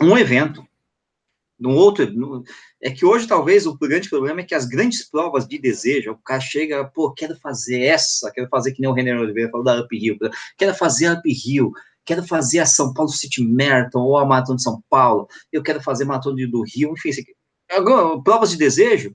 um 0.00 0.16
evento 0.16 0.64
num 1.58 1.74
outro. 1.74 2.10
Num, 2.10 2.42
é 2.80 2.90
que 2.90 3.04
hoje, 3.04 3.26
talvez, 3.26 3.66
o 3.66 3.76
grande 3.76 4.08
problema 4.08 4.40
é 4.40 4.44
que 4.44 4.54
as 4.54 4.64
grandes 4.64 5.08
provas 5.08 5.46
de 5.46 5.58
desejo, 5.58 6.12
o 6.12 6.16
cara 6.18 6.40
chega, 6.40 6.84
pô, 6.84 7.12
quero 7.12 7.36
fazer 7.36 7.82
essa, 7.82 8.30
quero 8.32 8.48
fazer 8.48 8.72
que 8.72 8.80
nem 8.80 8.90
o 8.90 8.94
René 8.94 9.18
Oliveira 9.18 9.50
falou 9.50 9.64
da 9.64 9.80
Up 9.80 9.94
Hill, 9.94 10.16
quero 10.56 10.74
fazer 10.74 11.12
Up 11.12 11.22
Hill, 11.28 11.72
quero 12.04 12.26
fazer 12.26 12.60
a 12.60 12.66
São 12.66 12.94
Paulo 12.94 13.10
City 13.10 13.44
Marathon 13.44 14.00
ou 14.00 14.16
a 14.16 14.24
Maratona 14.24 14.56
de 14.56 14.62
São 14.62 14.82
Paulo, 14.88 15.28
eu 15.52 15.62
quero 15.62 15.82
fazer 15.82 16.04
a 16.04 16.06
Maratona 16.06 16.48
do 16.48 16.62
Rio, 16.62 16.92
enfim, 16.92 17.10
aqui, 17.10 17.34
provas 18.24 18.50
de 18.50 18.56
desejo, 18.56 19.14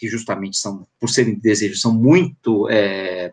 que 0.00 0.08
justamente 0.08 0.56
são, 0.56 0.86
por 0.98 1.10
serem 1.10 1.34
de 1.34 1.40
desejo, 1.42 1.76
são 1.76 1.92
muito. 1.92 2.66
É, 2.70 3.30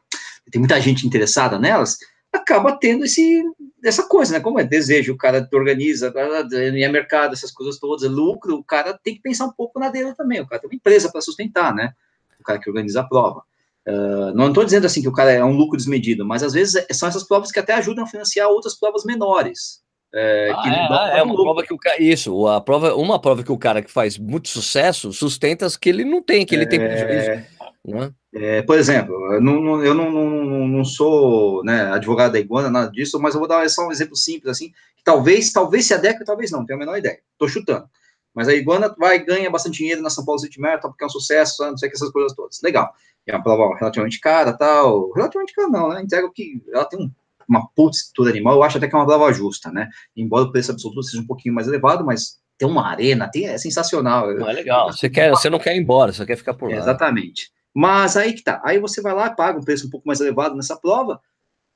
tem 0.52 0.60
muita 0.60 0.80
gente 0.82 1.08
interessada 1.08 1.58
nelas, 1.58 1.98
acaba 2.32 2.78
tendo 2.78 3.06
esse 3.06 3.42
essa 3.84 4.04
coisa, 4.04 4.34
né? 4.34 4.40
Como 4.42 4.60
é 4.60 4.66
desejo, 4.66 5.14
o 5.14 5.18
cara 5.18 5.48
organiza, 5.54 6.14
e 6.52 6.84
é 6.84 6.90
mercado, 6.90 7.34
essas 7.34 7.52
coisas 7.52 7.80
todas, 7.80 8.04
é 8.04 8.10
lucro, 8.10 8.56
o 8.56 8.64
cara 8.64 9.00
tem 9.02 9.16
que 9.16 9.22
pensar 9.22 9.46
um 9.46 9.52
pouco 9.52 9.80
na 9.80 9.90
dele 9.90 10.14
também. 10.14 10.42
O 10.42 10.48
cara 10.48 10.60
tem 10.60 10.70
uma 10.70 10.76
empresa 10.76 11.10
para 11.10 11.22
sustentar, 11.22 11.74
né? 11.74 11.94
O 12.38 12.44
cara 12.44 12.60
que 12.60 12.70
organiza 12.70 13.00
a 13.00 13.08
prova. 13.08 13.44
Uh, 13.88 14.36
não 14.36 14.50
estou 14.50 14.66
dizendo 14.66 14.86
assim 14.86 15.02
que 15.02 15.08
o 15.08 15.14
cara 15.14 15.32
é 15.32 15.44
um 15.44 15.56
lucro 15.56 15.78
desmedido, 15.78 16.26
mas 16.26 16.44
às 16.44 16.52
vezes 16.52 16.76
é, 16.76 16.94
são 16.94 17.08
essas 17.08 17.24
provas 17.24 17.52
que 17.52 17.60
até 17.60 17.74
ajudam 17.76 18.04
a 18.04 18.08
financiar 18.08 18.50
outras 18.50 18.76
provas 18.76 19.06
menores. 19.06 19.82
É, 20.20 20.52
ah, 20.52 21.10
é, 21.14 21.18
é, 21.18 21.20
é 21.20 21.24
uma 21.24 21.36
prova 21.36 21.64
que 21.64 21.74
o 21.74 21.78
cara. 21.78 22.02
Isso, 22.02 22.48
a 22.48 22.60
prova, 22.60 22.96
uma 22.96 23.22
prova 23.22 23.44
que 23.44 23.52
o 23.52 23.58
cara 23.58 23.84
que 23.84 23.92
faz 23.92 24.18
muito 24.18 24.50
sucesso 24.50 25.14
sustenta 25.14 25.68
que 25.80 25.88
ele 25.88 26.04
não 26.04 26.24
tem, 26.24 26.44
que 26.44 26.56
ele 26.56 26.66
tem 26.66 26.80
prejuízo. 26.80 27.46
Né? 27.86 28.12
É, 28.34 28.62
por 28.64 28.80
exemplo, 28.80 29.14
eu 29.34 29.40
não, 29.40 29.84
eu 29.84 29.94
não, 29.94 30.10
não, 30.10 30.68
não 30.68 30.84
sou 30.84 31.64
né, 31.64 31.92
advogado 31.94 32.32
da 32.32 32.40
iguana, 32.40 32.70
nada 32.70 32.92
disso, 32.92 33.20
mas 33.20 33.36
eu 33.36 33.40
vou 33.40 33.48
dar 33.48 33.70
só 33.70 33.88
um 33.88 33.92
exemplo 33.92 34.16
simples, 34.16 34.52
assim, 34.52 34.70
que 34.96 35.04
talvez, 35.04 35.52
talvez 35.52 35.86
se 35.86 35.94
adeque, 35.94 36.26
talvez 36.26 36.50
não, 36.50 36.66
tenho 36.66 36.78
a 36.78 36.80
menor 36.80 36.98
ideia, 36.98 37.20
tô 37.38 37.48
chutando. 37.48 37.88
Mas 38.34 38.48
a 38.48 38.54
iguana 38.54 38.94
vai 38.98 39.24
ganha 39.24 39.52
bastante 39.52 39.78
dinheiro 39.78 40.02
na 40.02 40.10
São 40.10 40.26
Paulo 40.26 40.40
City 40.40 40.60
Marathon, 40.60 40.90
porque 40.90 41.04
é 41.04 41.08
um 41.08 41.12
sucesso, 41.12 41.64
não 41.64 41.78
sei 41.78 41.90
que 41.90 41.96
essas 41.96 42.12
coisas 42.12 42.36
todas. 42.36 42.60
Legal. 42.64 42.92
É 43.26 43.36
uma 43.36 43.44
prova 43.44 43.76
relativamente 43.76 44.20
cara, 44.20 44.54
tal. 44.54 45.12
Relativamente 45.12 45.54
cara 45.54 45.68
não, 45.68 45.90
né? 45.90 46.02
Entrega 46.02 46.30
que 46.34 46.62
ela 46.72 46.86
tem 46.86 47.00
um, 47.00 47.12
uma 47.48 47.70
estrutura 47.92 48.32
animal, 48.32 48.56
eu 48.56 48.64
acho 48.64 48.78
até 48.78 48.88
que 48.88 48.96
é 48.96 48.98
uma 48.98 49.06
prova 49.06 49.32
justa, 49.32 49.72
né? 49.72 49.90
Embora 50.16 50.46
o 50.46 50.52
preço 50.52 50.72
absoluto 50.72 51.04
seja 51.04 51.22
um 51.22 51.28
pouquinho 51.28 51.56
mais 51.56 51.68
elevado, 51.68 52.06
mas 52.06 52.38
tem 52.58 52.68
uma 52.68 52.88
arena, 52.88 53.30
tem, 53.32 53.48
é 53.48 53.58
sensacional. 53.58 54.34
Não, 54.34 54.50
é 54.50 54.54
legal. 54.54 54.92
Você, 54.92 55.10
quer, 55.10 55.30
você 55.30 55.50
não 55.50 55.60
quer 55.60 55.76
ir 55.76 55.80
embora, 55.80 56.12
você 56.12 56.26
quer 56.26 56.36
ficar 56.36 56.54
por 56.54 56.70
lá. 56.70 56.78
Exatamente. 56.78 57.52
Mas 57.74 58.18
aí 58.18 58.34
que 58.34 58.44
tá. 58.44 58.62
Aí 58.66 58.80
você 58.80 59.02
vai 59.02 59.14
lá, 59.14 59.30
paga 59.30 59.60
um 59.60 59.64
preço 59.64 59.88
um 59.88 59.90
pouco 59.90 60.08
mais 60.08 60.20
elevado 60.20 60.56
nessa 60.56 60.76
prova, 60.76 61.22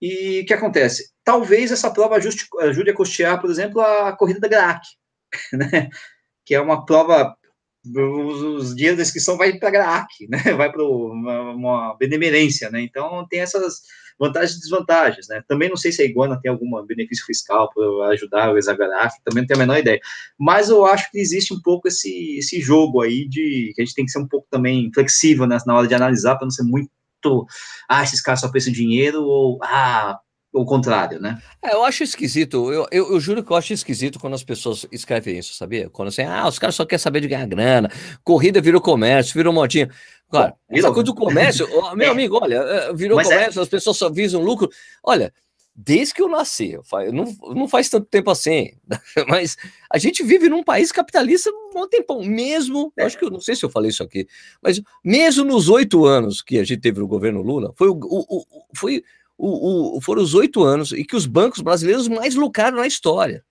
e 0.02 0.42
o 0.42 0.46
que 0.46 0.54
acontece? 0.54 1.12
Talvez 1.24 1.72
essa 1.72 1.92
prova 1.92 2.16
ajuste, 2.16 2.48
ajude 2.62 2.90
a 2.90 2.96
custear, 2.96 3.40
por 3.40 3.52
exemplo, 3.52 3.80
a 3.82 4.12
corrida 4.14 4.40
da 4.40 4.48
GRAC, 4.48 4.82
né? 5.54 5.90
Que 6.44 6.56
é 6.56 6.62
uma 6.62 6.86
prova. 6.86 7.36
Os, 7.86 8.42
os 8.42 8.76
dinheiros 8.76 8.98
da 8.98 9.04
inscrição 9.04 9.38
vai 9.38 9.54
para 9.54 9.70
a 9.70 9.72
GRAC, 9.72 10.28
né? 10.28 10.40
Vai 10.58 10.72
para 10.72 10.84
uma, 10.84 11.52
uma 11.52 11.98
benemerência, 11.98 12.70
né? 12.72 12.82
Então 12.82 13.28
tem 13.30 13.42
essas 13.42 13.82
vantagens 14.22 14.58
e 14.58 14.62
desvantagens, 14.62 15.28
né? 15.28 15.44
Também 15.48 15.68
não 15.68 15.76
sei 15.76 15.92
se 15.92 16.00
a 16.00 16.06
Iguana 16.06 16.40
tem 16.40 16.52
algum 16.52 16.70
benefício 16.86 17.26
fiscal 17.26 17.72
para 17.74 18.10
ajudar 18.10 18.54
o 18.54 18.58
Exagraf, 18.58 19.16
também 19.26 19.42
não 19.42 19.48
tenho 19.48 19.60
a 19.60 19.66
menor 19.66 19.80
ideia. 19.80 20.00
Mas 20.40 20.70
eu 20.70 20.86
acho 20.86 21.10
que 21.10 21.18
existe 21.18 21.52
um 21.56 21.60
pouco 21.60 21.88
esse, 21.88 22.38
esse 22.38 22.62
jogo 22.62 23.02
aí 23.02 23.28
de 23.28 23.74
que 23.76 23.82
a 23.82 23.86
gente 23.86 23.96
tem 23.96 24.06
que 24.06 24.12
ser 24.12 24.20
um 24.20 24.28
pouco 24.28 24.48
também 24.52 24.92
flexível 24.94 25.48
né, 25.48 25.58
na 25.66 25.76
hora 25.76 25.88
de 25.88 25.96
analisar 25.96 26.36
para 26.36 26.46
não 26.46 26.52
ser 26.52 26.64
muito 26.64 26.92
ah, 27.88 28.02
esses 28.04 28.20
caras 28.20 28.42
só 28.42 28.50
pensam 28.50 28.72
em 28.72 28.76
dinheiro 28.76 29.24
ou 29.24 29.60
ah, 29.64 30.20
o 30.54 30.66
contrário, 30.66 31.20
né? 31.20 31.42
É, 31.62 31.74
eu 31.74 31.84
acho 31.84 32.04
esquisito, 32.04 32.72
eu, 32.74 32.86
eu, 32.92 33.14
eu, 33.14 33.20
juro 33.20 33.44
que 33.44 33.52
eu 33.52 33.56
acho 33.56 33.72
esquisito 33.72 34.20
quando 34.20 34.34
as 34.34 34.44
pessoas 34.44 34.86
escrevem 34.92 35.38
isso, 35.38 35.54
sabia? 35.54 35.90
Quando 35.90 36.10
assim, 36.10 36.24
ah, 36.24 36.48
os 36.48 36.60
caras 36.60 36.76
só 36.76 36.86
querem 36.86 37.02
saber 37.02 37.22
de 37.22 37.30
ganhar 37.30 37.48
grana, 37.48 37.90
corrida 38.24 38.60
virou 38.60 38.82
comércio, 38.82 39.34
virou 39.34 39.54
modinha. 39.54 39.90
Claro, 40.30 40.54
Bom, 40.70 40.78
essa 40.78 40.88
coisa 40.90 41.04
do 41.04 41.16
comércio, 41.16 41.68
meu 41.96 42.08
é. 42.08 42.12
amigo, 42.12 42.38
olha, 42.42 42.56
eh, 42.56 42.94
virou 42.94 43.18
Mas 43.18 43.30
é. 43.30 43.36
comércio, 43.36 43.60
é. 43.60 43.64
as 43.64 43.70
pessoas 43.70 43.98
só 43.98 44.10
visam 44.10 44.42
lucro. 44.42 44.70
Olha, 45.04 45.34
desde 45.74 46.14
que 46.14 46.22
eu 46.22 46.28
nasci, 46.28 46.78
não, 47.14 47.54
não 47.56 47.68
faz 47.68 47.90
tanto 47.90 48.08
tempo 48.08 48.30
assim, 48.30 48.72
mas 49.28 49.56
a 49.92 49.98
gente 49.98 50.22
vive 50.22 50.50
num 50.50 50.64
país 50.64 50.92
capitalista 50.92 51.50
há 51.50 51.80
um 51.80 51.88
tempão, 51.88 52.24
mesmo, 52.24 52.92
eu 52.98 53.06
acho 53.06 53.18
que 53.18 53.24
eu 53.24 53.30
não 53.30 53.40
sei 53.40 53.56
se 53.56 53.64
eu 53.64 53.70
falei 53.70 53.90
isso 53.90 54.04
aqui, 54.04 54.28
mas 54.62 54.82
mesmo 55.04 55.46
nos 55.46 55.70
oito 55.70 56.06
anos 56.06 56.42
que 56.42 56.60
a 56.60 56.64
gente 56.64 56.82
teve 56.82 57.02
o 57.02 57.08
governo 57.08 57.42
Lula, 57.42 57.74
foi 57.78 57.88
o, 57.88 57.94
o, 57.94 58.40
o 58.40 58.46
foi 58.76 59.04
o, 59.38 59.98
o, 59.98 60.02
foram 60.02 60.22
os 60.22 60.34
oito 60.34 60.64
anos 60.64 60.92
e 60.92 61.04
que 61.04 61.16
os 61.16 61.26
bancos 61.26 61.62
brasileiros 61.62 62.08
mais 62.08 62.36
lucraram 62.36 62.78
na 62.78 62.88
história. 62.88 63.44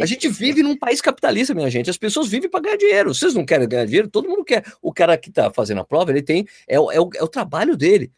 A 0.00 0.06
gente 0.06 0.28
vive 0.28 0.62
num 0.62 0.76
país 0.76 1.00
capitalista, 1.00 1.54
minha 1.54 1.70
gente. 1.70 1.90
As 1.90 1.98
pessoas 1.98 2.28
vivem 2.28 2.48
para 2.48 2.60
ganhar 2.60 2.76
dinheiro. 2.76 3.14
Vocês 3.14 3.34
não 3.34 3.44
querem 3.44 3.68
ganhar 3.68 3.84
dinheiro? 3.84 4.08
Todo 4.08 4.28
mundo 4.28 4.44
quer. 4.44 4.64
O 4.80 4.92
cara 4.92 5.16
que 5.16 5.28
está 5.28 5.50
fazendo 5.52 5.80
a 5.80 5.84
prova, 5.84 6.10
ele 6.10 6.22
tem. 6.22 6.46
É, 6.66 6.78
o, 6.78 6.90
é, 6.90 7.00
o, 7.00 7.10
é 7.14 7.22
o 7.22 7.28
trabalho 7.28 7.76
dele. 7.76 8.10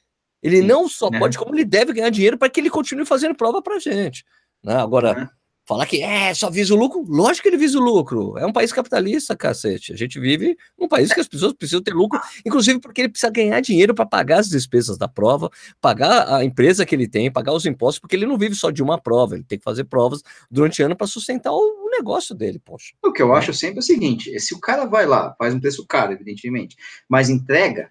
Ele 0.43 0.63
não 0.63 0.89
só 0.89 1.09
é. 1.13 1.19
pode, 1.19 1.37
como 1.37 1.55
ele 1.55 1.65
deve 1.65 1.93
ganhar 1.93 2.11
dinheiro 2.11 2.39
para 2.39 2.49
que 2.49 2.61
ele 2.61 2.71
continue 2.71 3.05
fazendo 3.05 3.35
prova 3.35 3.61
para 3.61 3.79
gente. 3.79 4.25
Né? 4.63 4.75
Agora, 4.75 5.31
Falar 5.69 5.85
que 5.85 6.03
é, 6.03 6.33
só 6.33 6.49
visa 6.49 6.73
o 6.73 6.79
lucro, 6.79 7.05
lógico 7.07 7.43
que 7.43 7.49
ele 7.51 7.59
visa 7.59 7.79
o 7.79 7.83
lucro. 7.83 8.39
É 8.39 8.47
um 8.47 8.53
país 8.55 8.73
capitalista, 8.73 9.37
cacete. 9.37 9.93
A 9.93 9.97
gente 9.97 10.19
vive 10.19 10.57
num 10.81 10.89
país 10.89 11.13
que 11.13 11.21
as 11.21 11.29
pessoas 11.29 11.53
precisam 11.53 11.83
ter 11.83 11.93
lucro, 11.93 12.19
inclusive 12.43 12.81
porque 12.81 13.03
ele 13.03 13.11
precisa 13.11 13.31
ganhar 13.31 13.61
dinheiro 13.61 13.95
para 13.95 14.07
pagar 14.07 14.39
as 14.39 14.49
despesas 14.49 14.97
da 14.97 15.07
prova, 15.07 15.51
pagar 15.79 16.27
a 16.37 16.43
empresa 16.43 16.87
que 16.87 16.95
ele 16.95 17.07
tem, 17.07 17.31
pagar 17.31 17.53
os 17.53 17.67
impostos, 17.67 17.99
porque 17.99 18.17
ele 18.17 18.25
não 18.25 18.39
vive 18.39 18.55
só 18.55 18.71
de 18.71 18.83
uma 18.83 18.97
prova, 18.99 19.35
ele 19.35 19.45
tem 19.45 19.59
que 19.59 19.65
fazer 19.65 19.85
provas 19.85 20.23
durante 20.51 20.83
o 20.83 20.87
ano 20.87 20.97
para 20.97 21.07
sustentar 21.07 21.53
o 21.53 21.91
negócio 21.91 22.35
dele, 22.35 22.59
poxa. 22.59 22.95
O 23.05 23.13
que 23.13 23.21
eu 23.21 23.35
acho 23.35 23.53
sempre 23.53 23.77
é 23.77 23.81
o 23.81 23.83
seguinte: 23.83 24.41
se 24.41 24.55
o 24.55 24.61
cara 24.61 24.87
vai 24.87 25.05
lá, 25.05 25.35
faz 25.39 25.53
um 25.53 25.61
preço 25.61 25.85
caro, 25.87 26.15
evidentemente, 26.15 26.79
mas 27.07 27.29
entrega, 27.29 27.91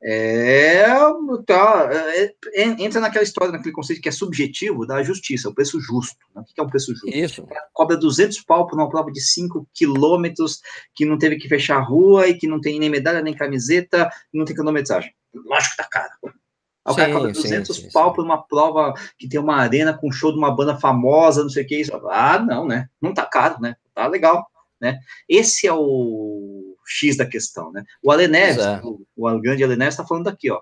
é, 0.00 0.86
tá, 1.44 1.88
é, 1.92 2.34
é, 2.54 2.62
entra 2.78 3.00
naquela 3.00 3.24
história, 3.24 3.52
naquele 3.52 3.74
conceito 3.74 4.00
que 4.00 4.08
é 4.08 4.12
subjetivo 4.12 4.86
da 4.86 5.02
justiça, 5.02 5.48
o 5.48 5.54
preço 5.54 5.80
justo. 5.80 6.16
Né? 6.34 6.42
O 6.42 6.44
que 6.44 6.60
é 6.60 6.62
um 6.62 6.68
preço 6.68 6.92
justo? 6.92 7.08
Isso. 7.08 7.46
É, 7.50 7.56
cobra 7.72 7.96
200 7.96 8.40
pau 8.42 8.66
por 8.66 8.78
uma 8.78 8.88
prova 8.88 9.10
de 9.10 9.20
5 9.20 9.66
quilômetros, 9.74 10.60
que 10.94 11.04
não 11.04 11.18
teve 11.18 11.36
que 11.36 11.48
fechar 11.48 11.78
a 11.78 11.82
rua 11.82 12.28
e 12.28 12.34
que 12.34 12.46
não 12.46 12.60
tem 12.60 12.78
nem 12.78 12.88
medalha, 12.88 13.22
nem 13.22 13.34
camiseta, 13.34 14.08
não 14.32 14.44
tem 14.44 14.54
cronometragem. 14.54 15.12
Lógico 15.34 15.70
que 15.76 15.82
tá 15.82 15.88
caro. 15.90 16.10
O 16.86 16.94
cara 16.94 17.12
cobra 17.12 17.32
200 17.32 17.76
sim, 17.76 17.82
sim, 17.82 17.92
pau 17.92 18.14
por 18.14 18.24
uma 18.24 18.42
prova 18.42 18.94
que 19.18 19.28
tem 19.28 19.38
uma 19.38 19.56
arena 19.56 19.92
com 19.92 20.10
show 20.10 20.32
de 20.32 20.38
uma 20.38 20.54
banda 20.54 20.78
famosa, 20.78 21.42
não 21.42 21.50
sei 21.50 21.64
o 21.64 21.66
que. 21.66 21.80
Isso. 21.80 21.92
Ah, 22.08 22.38
não, 22.38 22.66
né? 22.66 22.88
Não 23.02 23.12
tá 23.12 23.26
caro, 23.26 23.60
né? 23.60 23.76
Tá 23.94 24.06
legal, 24.06 24.46
né? 24.80 24.98
Esse 25.28 25.66
é 25.66 25.72
o 25.72 26.57
X 26.88 27.16
da 27.16 27.26
questão, 27.26 27.70
né? 27.72 27.82
O 28.02 28.10
Ale 28.10 28.26
Neves, 28.26 28.64
é. 28.64 28.80
o, 28.82 29.00
o 29.16 29.40
grande 29.40 29.62
Ale 29.62 29.76
Neves 29.76 29.94
está 29.94 30.06
falando 30.06 30.28
aqui, 30.28 30.50
ó, 30.50 30.60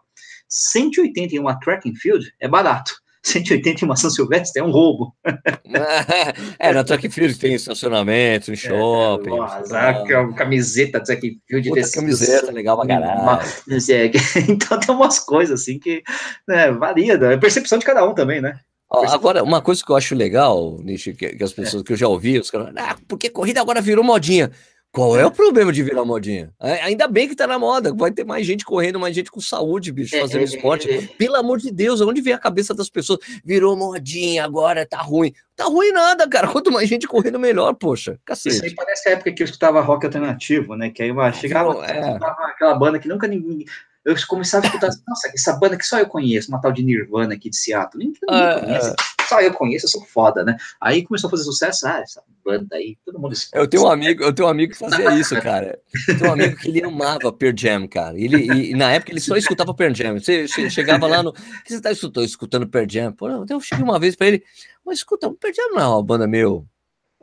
180 0.49 1.35
em 1.35 1.39
uma 1.39 1.59
track 1.59 1.89
and 1.89 1.95
field 1.95 2.33
é 2.41 2.49
barato. 2.49 2.93
180 3.27 3.83
em 3.83 3.89
uma 3.89 3.97
São 3.97 4.09
Silvestre 4.09 4.62
é 4.62 4.65
um 4.65 4.71
roubo. 4.71 5.12
é, 6.61 6.73
na 6.73 6.85
track 6.85 7.09
field 7.11 7.37
tem 7.39 7.55
estacionamento, 7.55 8.51
em 8.51 8.55
é, 8.55 8.57
shopping. 8.57 9.33
É, 9.75 10.12
é, 10.12 10.33
camiseta 10.35 11.03
track 11.03 11.39
field. 11.49 11.69
Puta, 11.69 11.91
camiseta, 11.91 12.53
legal 12.53 12.77
pra 12.79 12.87
caralho. 12.87 13.41
então 14.49 14.79
tem 14.79 14.95
umas 14.95 15.19
coisas 15.19 15.61
assim 15.61 15.79
que 15.79 16.05
né, 16.47 16.71
varia, 16.71 17.15
é 17.15 17.37
percepção 17.37 17.79
de 17.79 17.85
cada 17.85 18.09
um 18.09 18.15
também, 18.15 18.41
né? 18.41 18.61
Agora, 18.89 19.43
uma 19.43 19.61
coisa 19.61 19.85
que 19.85 19.91
eu 19.91 19.97
acho 19.97 20.15
legal, 20.15 20.79
Nishi, 20.81 21.12
que, 21.12 21.31
que, 21.31 21.43
as 21.43 21.53
pessoas 21.53 21.83
é. 21.83 21.85
que 21.85 21.93
eu 21.93 21.97
já 21.97 22.07
ouvi, 22.07 22.39
os 22.39 22.51
caras, 22.51 22.73
ah, 22.77 22.97
porque 23.09 23.29
corrida 23.29 23.61
agora 23.61 23.81
virou 23.81 24.05
modinha. 24.05 24.53
Qual 24.97 25.15
é 25.15 25.27
o 25.27 25.31
problema 25.31 25.71
de 25.71 25.83
virar 25.83 26.07
modinha? 26.07 26.51
Ainda 26.59 27.07
bem 27.07 27.29
que 27.29 27.37
tá 27.37 27.47
na 27.47 27.59
moda, 27.59 27.93
vai 27.93 28.11
ter 28.11 28.25
mais 28.25 28.47
gente 28.47 28.65
correndo, 28.65 28.99
mais 28.99 29.15
gente 29.15 29.31
com 29.31 29.39
saúde, 29.43 29.93
bicho, 29.93 30.17
é, 30.17 30.21
fazendo 30.21 30.41
é, 30.41 30.45
esporte. 30.45 30.91
É, 30.91 31.03
Pelo 31.19 31.37
amor 31.37 31.59
de 31.59 31.71
Deus, 31.71 32.01
onde 32.01 32.23
vem 32.23 32.33
a 32.33 32.39
cabeça 32.39 32.73
das 32.73 32.89
pessoas? 32.89 33.19
Virou 33.45 33.77
modinha, 33.77 34.43
agora 34.43 34.87
tá 34.87 34.97
ruim. 34.97 35.35
Tá 35.55 35.65
ruim 35.65 35.93
nada, 35.93 36.27
cara. 36.27 36.49
Quanto 36.49 36.73
mais 36.73 36.89
gente 36.89 37.07
correndo, 37.07 37.39
melhor, 37.39 37.75
poxa. 37.75 38.19
Cacete. 38.25 38.57
Isso 38.57 38.65
aí 38.65 38.75
parece 38.75 39.11
a 39.11 39.13
época 39.13 39.33
que 39.33 39.43
eu 39.43 39.45
escutava 39.45 39.83
rock 39.83 40.07
alternativo, 40.07 40.75
né? 40.75 40.89
Que 40.89 41.03
aí 41.03 41.11
uma, 41.11 41.31
chegava 41.31 41.75
é. 41.85 42.17
aquela 42.49 42.75
banda 42.75 42.99
que 42.99 43.07
nunca 43.07 43.29
ninguém 43.29 43.67
eu 44.07 44.14
começava 44.29 44.64
a 44.64 44.69
escutar, 44.69 44.90
nossa, 45.07 45.29
essa 45.35 45.53
banda 45.55 45.77
que 45.77 45.85
só 45.85 45.99
eu 45.99 46.07
conheço, 46.07 46.49
uma 46.49 46.61
tal 46.61 46.71
de 46.71 46.81
Nirvana 46.85 47.35
aqui 47.35 47.51
de 47.51 47.57
Seattle, 47.57 48.05
ninguém, 48.05 48.21
uh, 48.31 48.61
conhece, 48.61 48.95
só 49.29 49.40
eu 49.40 49.53
conheço, 49.53 49.87
eu 49.87 49.90
sou 49.90 50.05
foda, 50.05 50.45
né? 50.45 50.57
Aí 50.81 51.03
começou 51.05 51.27
a 51.27 51.31
fazer 51.33 51.42
sucesso, 51.42 51.88
ah, 51.88 51.99
essa 51.99 52.23
banda 52.45 52.77
aí, 52.77 52.97
todo 53.05 53.19
mundo 53.19 53.33
escuta. 53.33 53.59
Eu 53.59 53.66
tenho 53.66 53.83
um 53.83 53.90
amigo, 53.90 54.23
eu 54.23 54.33
tenho 54.33 54.47
um 54.47 54.51
amigo 54.53 54.73
que 54.73 54.79
fazia 54.79 55.12
isso, 55.19 55.35
cara. 55.42 55.77
Eu 56.07 56.19
tenho 56.19 56.31
um 56.31 56.33
amigo 56.35 56.57
que 56.57 56.69
ele 56.69 56.85
amava 56.85 57.33
Pearl 57.33 57.57
Jam, 57.57 57.88
cara. 57.88 58.16
Ele, 58.16 58.71
e, 58.71 58.75
na 58.77 58.92
época 58.92 59.11
ele 59.11 59.21
só 59.21 59.37
escutava 59.37 59.75
Pearl 59.75 59.92
Jam. 59.92 60.21
Você 60.21 60.47
chegava 60.71 61.09
lá 61.09 61.25
no. 61.25 61.31
O 61.31 61.33
que 61.33 61.73
você 61.73 61.81
tá 61.81 61.90
escutando, 61.90 62.25
escutando 62.25 62.69
Pearl 62.69 62.87
Jam? 62.88 63.12
Pô, 63.12 63.29
eu 63.29 63.61
cheguei 63.61 63.83
uma 63.83 63.99
vez 63.99 64.14
pra 64.14 64.29
ele, 64.29 64.45
mas 64.85 64.99
escuta, 64.99 65.27
o 65.27 65.35
Pearl 65.35 65.53
Jam 65.53 65.71
não 65.73 65.81
é 65.81 65.88
uma 65.88 66.03
banda 66.05 66.29
meio 66.29 66.64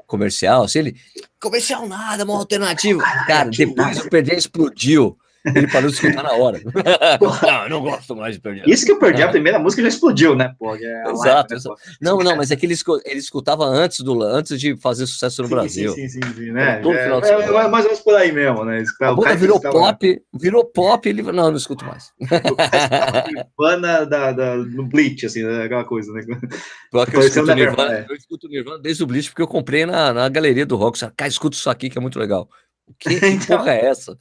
comercial, 0.05 0.63
assim, 0.63 0.79
ele. 0.79 0.97
Comercial 1.39 1.87
nada, 1.87 2.25
uma 2.25 2.37
alternativo. 2.37 2.99
Cara, 3.25 3.49
depois 3.49 3.99
o 3.99 4.09
Pearl 4.09 4.25
Jam 4.25 4.37
explodiu. 4.37 5.17
Ele 5.45 5.67
parou 5.67 5.89
de 5.89 5.95
escutar 5.95 6.23
na 6.23 6.31
hora. 6.33 6.59
não, 7.43 7.63
eu 7.63 7.69
não 7.69 7.81
gosto 7.81 8.15
mais 8.15 8.35
de 8.35 8.41
Pearl 8.41 8.59
Isso 8.65 8.85
que 8.85 8.91
eu 8.93 8.99
perdi, 8.99 9.21
a 9.21 9.27
primeira 9.27 9.59
música 9.59 9.81
já 9.81 9.89
explodiu, 9.89 10.35
né? 10.35 10.55
Pô, 10.57 10.73
é 10.75 11.03
exato, 11.11 11.53
live, 11.53 11.69
né? 11.69 11.75
Não, 12.01 12.17
não, 12.19 12.35
mas 12.37 12.49
é 12.49 12.55
que 12.55 12.65
ele, 12.65 12.75
ele 13.05 13.19
escutava 13.19 13.65
antes, 13.65 13.99
do, 13.99 14.23
antes 14.23 14.59
de 14.59 14.77
fazer 14.77 15.05
sucesso 15.05 15.41
no 15.41 15.49
sim, 15.49 15.53
Brasil. 15.53 15.91
Sim, 15.93 16.07
sim, 16.07 16.21
sim, 16.21 16.33
sim 16.33 16.51
né? 16.51 16.81
É, 16.81 17.29
é, 17.29 17.43
é, 17.43 17.67
mais 17.67 17.83
ou 17.83 17.91
menos 17.91 17.99
por 17.99 18.15
aí 18.15 18.31
mesmo, 18.31 18.63
né? 18.63 18.83
A 19.01 19.13
banda 19.13 19.35
virou 19.35 19.59
pop, 19.59 20.21
virou 20.33 20.65
pop, 20.65 21.09
ele... 21.09 21.21
Não, 21.23 21.49
não 21.49 21.57
escuto 21.57 21.85
mais. 21.85 22.11
Nirvana 23.59 24.05
da, 24.05 24.31
da, 24.31 24.55
no 24.55 24.85
Bleach, 24.85 25.25
assim, 25.25 25.43
né? 25.43 25.63
aquela 25.63 25.83
coisa, 25.83 26.13
né? 26.13 26.21
eu, 27.13 27.19
escuto 27.19 27.53
Nirvana, 27.53 27.93
é. 27.93 28.05
eu 28.09 28.15
escuto 28.15 28.47
Nirvana 28.47 28.79
desde 28.79 29.03
o 29.03 29.07
Bleach, 29.07 29.29
porque 29.29 29.41
eu 29.41 29.47
comprei 29.47 29.85
na, 29.85 30.13
na 30.13 30.29
galeria 30.29 30.65
do 30.65 30.77
rock. 30.77 30.99
Cara, 31.17 31.29
escuta 31.29 31.57
isso 31.57 31.69
aqui 31.69 31.89
que 31.89 31.97
é 31.97 32.01
muito 32.01 32.17
legal. 32.17 32.47
O 32.87 32.93
que, 32.93 33.19
que 33.19 33.25
então, 33.27 33.57
porra 33.57 33.73
é 33.73 33.85
essa? 33.85 34.17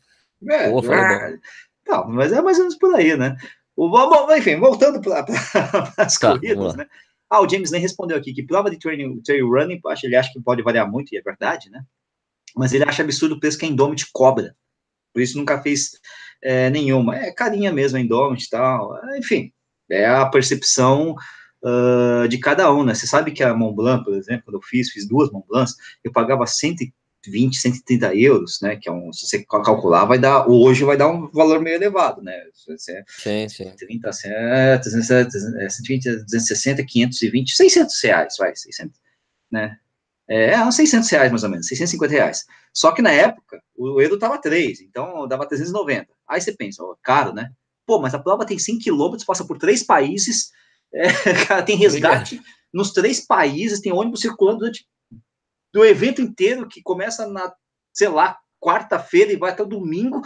É, 0.49 0.70
Pô, 0.70 0.93
é, 0.93 1.38
não, 1.86 2.09
mas 2.09 2.32
é 2.32 2.40
mais 2.40 2.59
ou 2.59 2.64
menos 2.64 2.78
por 2.78 2.95
aí, 2.95 3.16
né? 3.16 3.36
O, 3.76 3.88
bom, 3.88 4.34
enfim, 4.34 4.57
voltando 4.57 5.01
para 5.01 5.24
as 5.97 6.18
tá, 6.18 6.32
corridas, 6.32 6.76
né? 6.76 6.86
Ah, 7.30 7.40
o 7.40 7.49
James 7.49 7.70
nem 7.70 7.80
respondeu 7.80 8.16
aqui 8.16 8.34
que 8.34 8.43
prova 8.43 8.70
de 8.70 8.78
trail, 8.78 9.20
trail 9.24 9.49
running, 9.49 9.80
acho, 9.86 10.07
ele 10.07 10.16
acha 10.16 10.30
que 10.32 10.40
pode 10.40 10.62
variar 10.62 10.90
muito, 10.90 11.14
e 11.14 11.18
é 11.18 11.22
verdade, 11.22 11.70
né? 11.70 11.82
Mas 12.55 12.74
ele 12.74 12.84
acha 12.84 13.03
absurdo 13.03 13.36
o 13.36 13.40
preço 13.40 13.59
que 13.59 13.64
a 13.64 13.68
Indomit 13.68 14.07
cobra. 14.12 14.55
Por 15.12 15.22
isso 15.22 15.38
nunca 15.38 15.61
fez 15.62 15.93
é, 16.43 16.68
nenhuma. 16.68 17.16
É 17.16 17.32
carinha 17.32 17.72
mesmo 17.72 17.97
a 17.97 18.01
Indomit 18.01 18.45
e 18.45 18.51
tal. 18.51 18.99
Enfim, 19.16 19.51
é 19.90 20.07
a 20.07 20.26
percepção 20.26 21.14
uh, 21.62 22.28
de 22.28 22.38
cada 22.38 22.72
um, 22.72 22.84
né? 22.84 22.95
Você 22.95 23.07
sabe 23.07 23.32
que 23.32 23.43
a 23.43 23.55
Mont 23.55 23.74
Blanc, 23.74 24.05
por 24.05 24.14
exemplo, 24.14 24.45
quando 24.47 24.57
eu 24.57 24.62
fiz, 24.62 24.90
fiz 24.90 25.07
duas 25.07 25.30
Mont 25.30 25.47
Blancs, 25.49 25.74
eu 26.05 26.12
pagava 26.12 26.47
120, 27.24 27.56
130 27.56 28.14
euros, 28.16 28.60
né? 28.60 28.76
Que 28.76 28.88
é 28.88 28.92
um, 28.92 29.12
se 29.12 29.26
você 29.26 29.44
calcular, 29.44 30.04
vai 30.04 30.18
dar, 30.18 30.48
hoje 30.48 30.84
vai 30.84 30.96
dar 30.96 31.08
um 31.08 31.30
valor 31.30 31.60
meio 31.60 31.76
elevado, 31.76 32.22
né? 32.22 32.36
Você, 32.66 33.04
sim, 33.06 33.48
sim. 33.48 33.70
30, 33.76 34.12
120, 34.12 36.02
260, 36.24 36.84
520, 36.84 37.56
600 37.56 38.02
reais, 38.02 38.36
vai, 38.38 38.54
600, 38.54 38.98
né? 39.50 39.76
É, 40.28 40.58
uns 40.64 40.76
600 40.76 41.10
reais 41.10 41.30
mais 41.30 41.44
ou 41.44 41.50
menos, 41.50 41.66
650 41.66 42.12
reais. 42.12 42.44
Só 42.72 42.92
que 42.92 43.02
na 43.02 43.10
época, 43.10 43.62
o 43.76 44.00
euro 44.00 44.18
tava 44.18 44.38
3, 44.38 44.80
então 44.80 45.26
dava 45.28 45.46
390. 45.46 46.08
Aí 46.28 46.40
você 46.40 46.52
pensa, 46.52 46.82
ó, 46.82 46.96
caro, 47.02 47.32
né? 47.32 47.50
Pô, 47.86 48.00
mas 48.00 48.14
a 48.14 48.18
prova 48.18 48.46
tem 48.46 48.58
100 48.58 48.78
quilômetros, 48.78 49.24
passa 49.24 49.44
por 49.44 49.58
três 49.58 49.82
países, 49.82 50.50
é, 50.94 51.12
cara, 51.46 51.62
tem 51.62 51.76
resgate 51.76 52.36
Obrigado. 52.36 52.56
nos 52.72 52.92
três 52.92 53.20
países, 53.26 53.80
tem 53.80 53.92
ônibus 53.92 54.20
circulando 54.20 54.60
durante 54.60 54.86
do 55.72 55.84
evento 55.84 56.20
inteiro, 56.20 56.68
que 56.68 56.82
começa 56.82 57.26
na, 57.26 57.52
sei 57.92 58.08
lá, 58.08 58.38
quarta-feira 58.60 59.32
e 59.32 59.36
vai 59.36 59.50
até 59.50 59.62
o 59.62 59.66
domingo, 59.66 60.22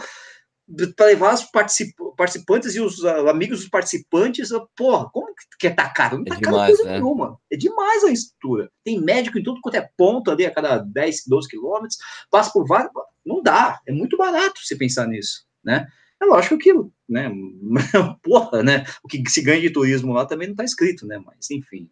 para 0.95 1.05
levar 1.05 1.33
os 1.33 1.43
particip 1.45 1.93
participantes 2.17 2.75
e 2.75 2.79
os 2.81 2.99
uh, 2.99 3.29
amigos 3.29 3.59
dos 3.59 3.69
participantes. 3.69 4.49
Porra, 4.75 5.09
como 5.11 5.33
que 5.59 5.67
é 5.67 5.69
tá 5.69 5.87
caro? 5.89 6.17
Não 6.17 6.25
é 6.25 6.29
tá 6.29 6.35
demais, 6.35 6.51
caro 6.51 6.65
coisa 6.67 6.83
né? 6.83 6.93
nenhuma. 6.93 7.39
É 7.49 7.55
demais 7.55 8.03
a 8.03 8.11
estrutura. 8.11 8.69
Tem 8.83 8.99
médico 8.99 9.39
em 9.39 9.43
tudo 9.43 9.61
quanto 9.61 9.75
é 9.75 9.89
ponto 9.95 10.29
ali 10.29 10.45
a 10.45 10.53
cada 10.53 10.79
10, 10.79 11.23
12 11.27 11.47
quilômetros, 11.47 11.97
passa 12.29 12.51
por 12.51 12.65
vários. 12.67 12.91
Não 13.25 13.41
dá. 13.41 13.79
É 13.87 13.91
muito 13.93 14.17
barato 14.17 14.59
você 14.61 14.75
pensar 14.75 15.07
nisso, 15.07 15.45
né? 15.63 15.87
É 16.19 16.25
lógico 16.25 16.57
que, 16.57 16.73
né, 17.07 17.31
porra, 18.23 18.63
né, 18.63 18.85
o 19.03 19.07
que 19.07 19.21
se 19.29 19.41
ganha 19.41 19.61
de 19.61 19.69
turismo 19.69 20.13
lá 20.13 20.25
também 20.25 20.47
não 20.47 20.53
está 20.53 20.63
escrito, 20.63 21.05
né, 21.05 21.19
mas 21.23 21.51
enfim, 21.51 21.89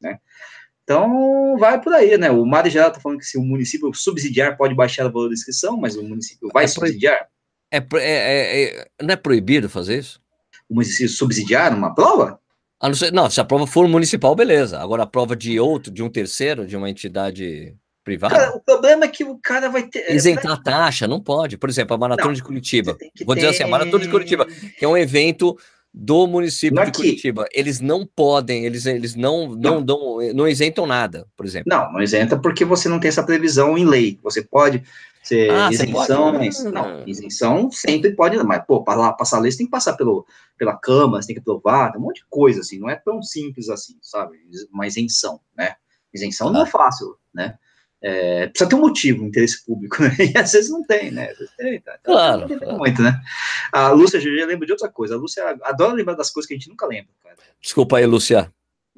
né. 0.00 0.18
Então, 0.86 1.56
vai 1.58 1.80
por 1.80 1.92
aí, 1.92 2.16
né, 2.16 2.30
o 2.30 2.46
Mário 2.46 2.70
já 2.70 2.86
está 2.86 3.00
falando 3.00 3.18
que 3.18 3.26
se 3.26 3.36
o 3.36 3.42
município 3.42 3.92
subsidiar 3.92 4.56
pode 4.56 4.72
baixar 4.72 5.04
o 5.04 5.12
valor 5.12 5.26
da 5.26 5.34
inscrição, 5.34 5.76
mas 5.76 5.96
o 5.96 6.02
município 6.04 6.48
vai 6.54 6.62
é 6.62 6.68
subsidiar? 6.68 7.26
É, 7.72 7.78
é, 7.78 7.82
é, 7.98 8.64
é, 8.64 8.86
não 9.02 9.12
é 9.12 9.16
proibido 9.16 9.68
fazer 9.68 9.98
isso? 9.98 10.20
O 10.70 10.74
município 10.74 11.08
subsidiar 11.08 11.74
uma 11.74 11.92
prova? 11.92 12.38
não, 12.80 12.94
ser, 12.94 13.12
não, 13.12 13.28
se 13.28 13.40
a 13.40 13.44
prova 13.44 13.66
for 13.66 13.88
municipal, 13.88 14.36
beleza. 14.36 14.78
Agora 14.78 15.02
a 15.02 15.06
prova 15.06 15.34
de 15.34 15.58
outro, 15.58 15.90
de 15.92 16.04
um 16.04 16.08
terceiro, 16.08 16.64
de 16.64 16.76
uma 16.76 16.88
entidade 16.88 17.74
privada? 18.04 18.36
Cara, 18.36 18.56
o 18.56 18.60
problema 18.60 19.06
é 19.06 19.08
que 19.08 19.24
o 19.24 19.36
cara 19.38 19.68
vai 19.68 19.82
ter. 19.88 20.08
É, 20.08 20.14
Isentar 20.14 20.52
a 20.52 20.56
taxa, 20.56 21.08
não 21.08 21.20
pode. 21.20 21.58
Por 21.58 21.68
exemplo, 21.68 21.96
a 21.96 21.98
Maratona 21.98 22.28
não, 22.28 22.34
de 22.34 22.44
Curitiba. 22.44 22.96
Vou 23.24 23.34
ter... 23.34 23.40
dizer 23.40 23.48
assim, 23.48 23.64
a 23.64 23.68
Maratona 23.68 24.04
de 24.04 24.10
Curitiba, 24.10 24.46
que 24.46 24.84
é 24.84 24.88
um 24.88 24.96
evento 24.96 25.58
do 25.98 26.26
município 26.26 26.84
de 26.84 26.92
Curitiba. 26.92 27.46
Eles 27.54 27.80
não 27.80 28.04
podem, 28.04 28.66
eles, 28.66 28.84
eles 28.84 29.14
não, 29.14 29.48
não, 29.48 29.56
não. 29.56 29.82
Dão, 29.82 30.18
não 30.34 30.46
isentam 30.46 30.86
nada, 30.86 31.26
por 31.34 31.46
exemplo. 31.46 31.70
Não, 31.70 31.90
não 31.90 32.02
isenta 32.02 32.38
porque 32.38 32.66
você 32.66 32.86
não 32.86 33.00
tem 33.00 33.08
essa 33.08 33.24
previsão 33.24 33.78
em 33.78 33.86
lei. 33.86 34.20
Você 34.22 34.42
pode 34.42 34.84
ser 35.22 35.50
ah, 35.50 35.70
isenção, 35.72 36.32
pode? 36.34 36.64
não, 36.64 37.02
isenção 37.06 37.70
sempre 37.70 38.14
pode, 38.14 38.36
mas 38.44 38.62
pô, 38.66 38.84
para 38.84 39.10
passar 39.14 39.38
a 39.38 39.40
lei 39.40 39.50
você 39.50 39.58
tem 39.58 39.66
que 39.66 39.72
passar 39.72 39.94
pelo, 39.94 40.26
pela 40.58 40.76
Câmara, 40.76 41.22
você 41.22 41.28
tem 41.28 41.36
que 41.36 41.40
aprovar, 41.40 41.90
tem 41.90 42.00
um 42.00 42.04
monte 42.04 42.18
de 42.18 42.26
coisa 42.28 42.60
assim, 42.60 42.78
não 42.78 42.90
é 42.90 42.96
tão 42.96 43.22
simples 43.22 43.70
assim, 43.70 43.96
sabe? 44.02 44.36
Uma 44.70 44.86
isenção, 44.86 45.40
né? 45.56 45.76
Isenção 46.12 46.48
ah. 46.48 46.52
não 46.52 46.62
é 46.62 46.66
fácil, 46.66 47.16
né? 47.34 47.58
É, 48.02 48.46
precisa 48.48 48.68
ter 48.68 48.76
um 48.76 48.80
motivo, 48.80 49.24
um 49.24 49.28
interesse 49.28 49.64
público, 49.64 50.02
né? 50.04 50.14
E 50.18 50.38
às 50.38 50.52
vezes 50.52 50.70
não 50.70 50.84
tem, 50.84 51.10
né? 51.10 51.32
Tem, 51.56 51.80
tá? 51.80 51.96
Então, 52.00 52.14
claro. 52.14 52.48
Não 52.48 52.58
tem 52.58 52.76
muito, 52.76 53.02
né? 53.02 53.20
A 53.72 53.88
Lúcia 53.90 54.20
já 54.20 54.46
lembra 54.46 54.66
de 54.66 54.72
outra 54.72 54.88
coisa. 54.88 55.14
A 55.14 55.18
Lúcia 55.18 55.56
adora 55.62 55.94
lembrar 55.94 56.14
das 56.14 56.30
coisas 56.30 56.46
que 56.46 56.54
a 56.54 56.56
gente 56.56 56.68
nunca 56.68 56.86
lembra, 56.86 57.12
cara. 57.22 57.36
Desculpa 57.60 57.98
aí, 57.98 58.06
Lúcia 58.06 58.52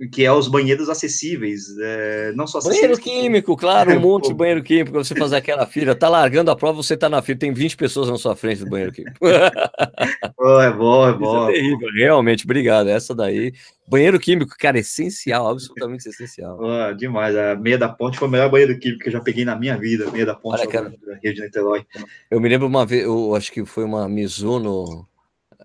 que 0.06 0.24
é 0.24 0.32
os 0.32 0.46
banheiros 0.46 0.88
acessíveis, 0.88 1.76
é, 1.80 2.32
não 2.34 2.46
só 2.46 2.60
Banheiro 2.60 2.96
químico, 2.98 3.56
claro, 3.56 3.90
um 3.96 4.00
monte 4.00 4.28
de 4.28 4.34
banheiro 4.34 4.62
químico, 4.62 4.92
você 4.92 5.14
fazer 5.14 5.36
aquela 5.36 5.66
fila, 5.66 5.94
tá 5.94 6.08
largando 6.08 6.50
a 6.50 6.56
prova, 6.56 6.80
você 6.80 6.96
tá 6.96 7.08
na 7.08 7.20
fila, 7.20 7.38
tem 7.38 7.52
20 7.52 7.76
pessoas 7.76 8.08
na 8.08 8.16
sua 8.16 8.36
frente 8.36 8.64
do 8.64 8.70
banheiro 8.70 8.92
químico. 8.92 9.18
oh, 10.38 10.60
é 10.60 10.72
bom, 10.72 11.08
é 11.08 11.12
bom. 11.12 11.50
Isso 11.50 11.50
é 11.50 11.60
terrível, 11.60 11.88
realmente, 11.96 12.44
obrigado, 12.44 12.88
essa 12.88 13.14
daí. 13.14 13.52
Banheiro 13.88 14.20
químico, 14.20 14.54
cara, 14.58 14.78
essencial, 14.78 15.48
absolutamente 15.48 16.08
essencial. 16.08 16.58
Oh, 16.60 16.94
demais, 16.94 17.34
a 17.34 17.56
meia 17.56 17.78
da 17.78 17.88
ponte 17.88 18.18
foi 18.18 18.28
o 18.28 18.30
melhor 18.30 18.50
banheiro 18.50 18.78
químico 18.78 19.02
que 19.02 19.08
eu 19.08 19.12
já 19.12 19.20
peguei 19.20 19.44
na 19.44 19.56
minha 19.56 19.76
vida, 19.76 20.10
meia 20.10 20.26
da 20.26 20.34
ponte 20.34 20.60
Olha, 20.60 20.68
cara, 20.68 20.92
Rio 21.24 21.34
de 21.34 21.40
Niterói. 21.40 21.84
Eu 22.30 22.40
me 22.40 22.48
lembro 22.48 22.68
uma 22.68 22.86
vez, 22.86 23.02
eu 23.02 23.34
acho 23.34 23.50
que 23.50 23.64
foi 23.64 23.82
uma 23.82 24.08
Mizuno 24.08 25.08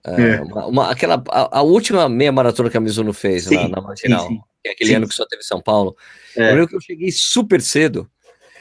é, 0.06 0.22
é. 0.22 0.42
Uma, 0.42 0.66
uma, 0.68 0.92
aquela, 0.92 1.24
a, 1.30 1.60
a, 1.60 1.62
última 1.62 2.10
meia 2.10 2.32
maratona 2.32 2.70
que 2.70 2.78
a 2.78 2.82
Mizuno 2.82 3.14
fez 3.14 3.46
sim, 3.46 3.56
na, 3.56 3.70
na 3.70 3.82
marginal, 3.82 4.28
sim, 4.28 4.36
sim. 4.36 4.42
É 4.66 4.72
aquele 4.72 4.90
sim. 4.90 4.96
ano 4.96 5.08
que 5.08 5.14
só 5.14 5.26
teve 5.26 5.44
São 5.44 5.62
Paulo. 5.62 5.96
É. 6.36 6.50
Eu 6.50 6.56
lembro 6.56 6.68
que 6.68 6.76
eu 6.76 6.82
cheguei 6.82 7.12
super 7.12 7.62
cedo. 7.62 8.10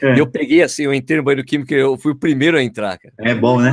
É. 0.01 0.15
E 0.15 0.19
eu 0.19 0.27
peguei 0.27 0.61
assim, 0.61 0.83
eu 0.83 0.93
entrei 0.93 1.17
no 1.17 1.23
banheiro 1.23 1.45
químico 1.45 1.73
eu 1.73 1.97
fui 1.97 2.11
o 2.11 2.15
primeiro 2.15 2.57
a 2.57 2.63
entrar, 2.63 2.97
cara. 2.97 3.13
É 3.19 3.35
bom, 3.35 3.59
né? 3.59 3.69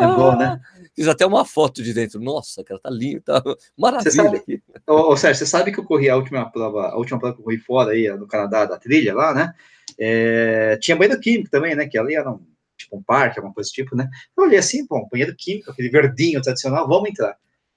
É 0.00 0.06
bom, 0.06 0.36
né? 0.36 0.60
Fiz 0.94 1.08
até 1.08 1.24
uma 1.26 1.44
foto 1.44 1.82
de 1.82 1.92
dentro. 1.92 2.20
Nossa, 2.20 2.62
cara, 2.64 2.80
tá 2.80 2.90
lindo, 2.90 3.20
tá 3.20 3.42
maravilha 3.76 4.10
sabe, 4.10 4.36
aqui. 4.36 4.62
Ô, 4.86 5.12
ô, 5.12 5.16
Sérgio, 5.16 5.38
você 5.38 5.46
sabe 5.46 5.72
que 5.72 5.78
eu 5.78 5.84
corri 5.84 6.08
a 6.08 6.16
última 6.16 6.50
prova, 6.50 6.88
a 6.88 6.96
última 6.96 7.18
prova 7.18 7.34
que 7.34 7.40
eu 7.40 7.44
corri 7.44 7.58
fora 7.58 7.92
aí, 7.92 8.08
no 8.16 8.26
Canadá, 8.26 8.64
da 8.64 8.76
trilha 8.76 9.14
lá, 9.14 9.32
né? 9.32 9.52
É, 9.98 10.76
tinha 10.80 10.96
banheiro 10.96 11.20
químico 11.20 11.50
também, 11.50 11.74
né? 11.74 11.86
Que 11.86 11.98
ali 11.98 12.14
era 12.14 12.30
um 12.30 12.40
tipo 12.78 12.96
um 12.96 13.02
parque, 13.02 13.38
alguma 13.38 13.54
coisa 13.54 13.68
do 13.68 13.72
tipo, 13.72 13.96
né? 13.96 14.08
Eu 14.36 14.44
olhei 14.44 14.58
assim, 14.58 14.86
bom, 14.86 15.06
banheiro 15.10 15.34
químico, 15.36 15.70
aquele 15.70 15.90
verdinho 15.90 16.40
tradicional, 16.40 16.88
vamos 16.88 17.10
entrar. 17.10 17.36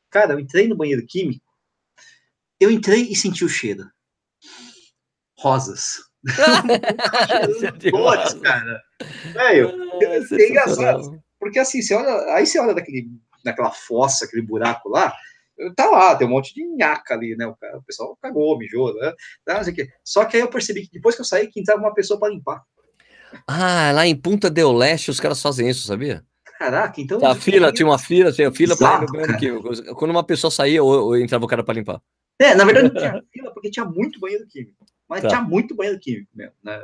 Cara, 0.10 0.34
eu 0.34 0.40
entrei 0.40 0.68
no 0.68 0.78
banheiro 0.78 1.06
químico, 1.06 1.46
eu 2.60 2.70
entrei 2.70 3.02
e 3.04 3.16
senti 3.16 3.44
o 3.44 3.50
cheiro. 3.50 3.90
Rosas. 5.38 5.98
Flores, 7.90 8.34
cara. 8.36 8.82
Velho, 9.34 9.72
é, 10.04 10.18
é 10.18 10.50
engraçado. 10.50 11.22
Porque 11.40 11.58
assim, 11.58 11.82
você 11.82 11.96
olha, 11.96 12.36
aí 12.36 12.46
você 12.46 12.60
olha 12.60 12.76
daquele, 12.76 13.10
daquela 13.44 13.72
fossa, 13.72 14.26
aquele 14.26 14.44
buraco 14.44 14.88
lá, 14.90 15.12
tá 15.76 15.90
lá, 15.90 16.16
tem 16.16 16.28
um 16.28 16.30
monte 16.30 16.54
de 16.54 16.64
nhaca 16.66 17.14
ali, 17.14 17.36
né? 17.36 17.48
O, 17.48 17.56
cara, 17.56 17.78
o 17.78 17.84
pessoal 17.84 18.18
cagou, 18.22 18.58
mijou, 18.58 18.94
né? 18.96 19.14
Tá, 19.44 19.62
Só 20.04 20.26
que 20.26 20.38
aí 20.38 20.44
eu 20.44 20.50
percebi 20.50 20.84
que 20.84 20.92
depois 20.92 21.16
que 21.16 21.22
eu 21.22 21.26
saí, 21.26 21.48
que 21.48 21.60
entrava 21.60 21.82
uma 21.82 21.94
pessoa 21.94 22.20
para 22.20 22.32
limpar. 22.32 22.64
Ah, 23.48 23.92
lá 23.94 24.08
em 24.08 24.16
Punta 24.16 24.50
del 24.50 24.72
Leste 24.72 25.12
os 25.12 25.20
caras 25.20 25.42
fazem 25.42 25.70
isso, 25.70 25.86
sabia? 25.88 26.24
Caraca, 26.58 27.02
então. 27.02 27.26
A 27.26 27.34
fila, 27.34 27.72
tinha 27.74 27.88
uma 27.88 27.98
fila, 27.98 28.32
tinha 28.32 28.52
fila 28.52 28.78
para. 28.78 29.06
Quando 29.96 30.12
uma 30.12 30.24
pessoa 30.24 30.52
saía, 30.52 30.84
ou, 30.84 31.06
ou 31.06 31.18
entrava 31.18 31.44
o 31.44 31.48
cara 31.48 31.64
para 31.64 31.74
limpar. 31.74 32.00
É, 32.40 32.56
na 32.56 32.64
verdade 32.64 32.94
não 32.94 32.96
tinha 32.96 33.24
fila 33.34 33.52
porque 33.52 33.70
tinha 33.70 33.86
muito 33.86 34.20
banheiro 34.20 34.46
químico. 34.48 34.86
Mas 35.10 35.24
tá. 35.24 35.28
tinha 35.28 35.42
muito 35.42 35.76
banheiro 35.76 36.00
químico 36.00 36.30
mesmo, 36.34 36.54
né? 36.64 36.80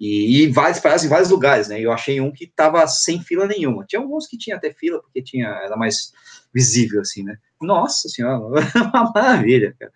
E, 0.00 0.42
e 0.42 0.48
vários, 0.48 0.80
parece, 0.80 1.06
em 1.06 1.08
vários 1.08 1.30
lugares, 1.30 1.68
né? 1.68 1.80
Eu 1.80 1.92
achei 1.92 2.20
um 2.20 2.32
que 2.32 2.48
tava 2.48 2.84
sem 2.88 3.22
fila 3.22 3.46
nenhuma. 3.46 3.84
Tinha 3.86 4.02
alguns 4.02 4.26
que 4.26 4.36
tinha 4.36 4.56
até 4.56 4.72
fila, 4.72 5.00
porque 5.00 5.22
tinha, 5.22 5.46
era 5.46 5.76
mais 5.76 6.12
visível, 6.52 7.00
assim, 7.00 7.22
né? 7.22 7.36
Nossa 7.60 8.08
senhora, 8.08 8.38
uma 8.92 9.12
maravilha, 9.14 9.76
cara. 9.78 9.92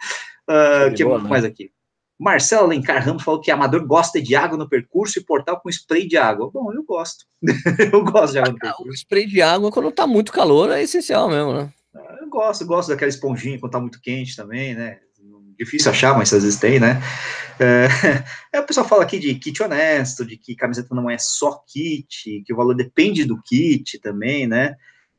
O 0.46 0.92
uh, 0.92 0.94
que 0.94 1.04
boa, 1.04 1.18
mais 1.18 1.44
aqui? 1.44 1.72
Marcelo 2.18 2.64
Alencar 2.64 3.04
Ramos 3.04 3.22
falou 3.22 3.40
que 3.40 3.50
Amador 3.50 3.86
gosta 3.86 4.22
de 4.22 4.36
água 4.36 4.56
no 4.56 4.68
percurso 4.68 5.18
e 5.18 5.24
portal 5.24 5.60
com 5.60 5.68
spray 5.68 6.06
de 6.06 6.16
água. 6.16 6.50
Bom, 6.52 6.72
eu 6.72 6.84
gosto. 6.84 7.24
eu 7.92 8.04
gosto 8.04 8.32
de 8.32 8.38
água 8.38 8.52
no 8.52 8.58
percurso. 8.58 8.90
O 8.90 8.94
spray 8.94 9.26
de 9.26 9.42
água, 9.42 9.70
quando 9.70 9.90
tá 9.90 10.06
muito 10.06 10.32
calor, 10.32 10.70
é 10.70 10.82
essencial 10.82 11.28
mesmo, 11.28 11.52
né? 11.52 11.72
Ah, 11.94 12.18
eu 12.20 12.28
gosto, 12.28 12.64
gosto 12.64 12.88
daquela 12.88 13.08
esponjinha 13.08 13.58
quando 13.58 13.72
tá 13.72 13.80
muito 13.80 14.00
quente 14.00 14.36
também, 14.36 14.74
né? 14.74 14.98
Difícil 15.58 15.90
achar, 15.90 16.16
mas 16.16 16.32
às 16.32 16.42
vezes 16.42 16.58
tem, 16.58 16.80
né? 16.80 17.00
É, 17.58 17.86
é, 18.52 18.60
o 18.60 18.66
pessoal 18.66 18.86
fala 18.86 19.02
aqui 19.02 19.18
de 19.18 19.34
kit 19.36 19.62
honesto, 19.62 20.24
de 20.24 20.36
que 20.36 20.56
camiseta 20.56 20.94
não 20.94 21.08
é 21.08 21.16
só 21.18 21.62
kit, 21.66 22.42
que 22.44 22.52
o 22.52 22.56
valor 22.56 22.74
depende 22.74 23.24
do 23.24 23.40
kit 23.42 23.98
também, 24.00 24.46
né? 24.46 24.76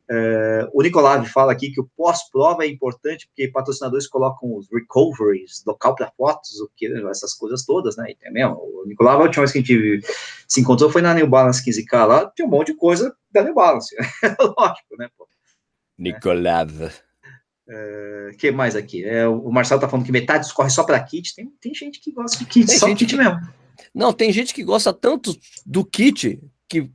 Uh, 0.08 0.70
o 0.72 0.84
Nicolave 0.84 1.28
fala 1.28 1.52
aqui 1.52 1.72
que 1.72 1.82
o 1.82 1.90
pós-prova 1.98 2.64
é 2.64 2.68
importante 2.68 3.28
porque 3.28 3.48
patrocinadores 3.48 4.08
colocam 4.08 4.56
os 4.56 4.68
recoveries, 4.72 5.64
local 5.66 5.96
para 5.96 6.12
fotos, 6.16 6.60
o 6.60 6.70
que, 6.76 6.86
essas 7.10 7.34
coisas 7.34 7.66
todas, 7.66 7.98
né? 7.98 8.12
E 8.12 8.32
mesmo, 8.32 8.56
o 8.56 8.86
Nicolave, 8.86 9.22
a 9.22 9.26
última 9.26 9.42
vez 9.42 9.52
que 9.52 9.58
a 9.58 9.62
gente 9.62 10.02
se 10.48 10.62
encontrou 10.62 10.92
foi 10.92 11.02
na 11.02 11.14
New 11.14 11.28
Balance 11.28 11.64
15K 11.66 12.06
lá, 12.06 12.32
tinha 12.36 12.48
um 12.48 12.52
monte 12.52 12.68
de 12.68 12.78
coisa 12.78 13.16
da 13.32 13.44
New 13.44 13.56
Balance, 13.56 13.96
lógico, 14.40 14.96
né? 14.98 15.10
Pô. 15.18 15.28
Nicolave. 15.98 16.92
Uh, 17.68 18.38
que 18.38 18.52
mais 18.52 18.76
aqui? 18.76 19.04
É, 19.04 19.28
o 19.28 19.50
Marcelo 19.50 19.82
tá 19.82 19.90
falando 19.90 20.06
que 20.06 20.12
metade 20.12 20.46
escorre 20.46 20.70
só 20.70 20.84
para 20.84 21.04
kit. 21.04 21.34
Tem, 21.34 21.52
tem 21.60 21.74
gente 21.74 22.00
que 22.00 22.12
gosta 22.12 22.38
de 22.38 22.46
kit, 22.46 22.68
tem 22.68 22.78
só 22.78 22.86
kit 22.94 23.08
que... 23.08 23.16
mesmo. 23.16 23.40
Não, 23.92 24.14
tem 24.14 24.32
gente 24.32 24.54
que 24.54 24.64
gosta 24.64 24.94
tanto 24.94 25.36
do 25.66 25.84
kit 25.84 26.40
que 26.70 26.92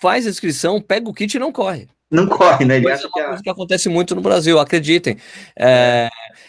faz 0.00 0.26
a 0.26 0.30
inscrição, 0.30 0.80
pega 0.80 1.10
o 1.10 1.12
kit 1.12 1.34
e 1.34 1.38
não 1.38 1.52
corre 1.52 1.88
não 2.10 2.26
corre, 2.26 2.64
né? 2.64 2.76
Ele 2.76 2.90
acha 2.90 3.04
é 3.04 3.06
uma 3.06 3.12
que, 3.12 3.24
coisa 3.24 3.42
que 3.42 3.50
acontece 3.50 3.88
muito 3.88 4.14
no 4.14 4.20
Brasil, 4.20 4.58
acreditem. 4.58 5.16
É, 5.58 6.08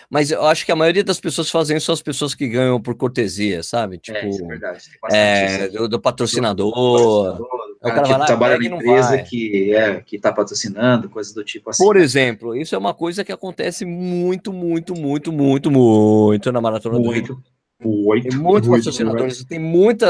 mas 0.10 0.32
eu 0.32 0.46
acho 0.46 0.66
que 0.66 0.72
a 0.72 0.76
maioria 0.76 1.04
das 1.04 1.20
pessoas 1.20 1.48
que 1.48 1.54
fazem 1.54 1.78
isso 1.78 1.88
são 1.88 1.94
as 1.94 2.02
pessoas 2.02 2.36
que 2.36 2.48
ganham 2.48 2.80
por 2.80 2.96
cortesia, 2.96 3.64
sabe? 3.64 3.98
Tipo, 3.98 4.18
é, 4.18 4.30
é 4.30 4.48
verdade. 4.48 4.84
É, 5.12 5.68
do, 5.70 5.88
do, 5.88 6.00
patrocinador. 6.00 6.72
Do 6.72 7.48
patrocinador 7.48 7.78
É 7.84 7.88
o 7.88 7.90
cara, 7.90 7.96
cara 7.96 8.04
tipo, 8.04 8.20
lá, 8.20 8.26
trabalha 8.26 8.58
na 8.58 8.66
empresa 8.66 9.18
que 9.24 9.74
é 9.74 10.02
que 10.02 10.16
está 10.18 10.32
patrocinando, 10.32 11.10
coisas 11.10 11.34
do 11.34 11.44
tipo 11.44 11.70
assim. 11.70 11.84
Por 11.84 11.98
exemplo, 11.98 12.56
isso 12.56 12.76
é 12.76 12.78
uma 12.78 12.94
coisa 12.94 13.24
que 13.24 13.32
acontece 13.32 13.86
muito, 13.86 14.54
muito, 14.54 14.94
muito, 14.96 15.32
muito, 15.32 15.72
muito 15.72 16.52
na 16.52 16.62
maratona 16.62 17.00
muito. 17.00 17.28
do 17.28 17.34
Rio. 17.34 17.55
Muito, 17.80 18.30
tem 18.30 18.38
muitos 18.38 18.70
patrocinadores, 18.70 19.44
tem 19.44 19.60
muita, 19.60 20.08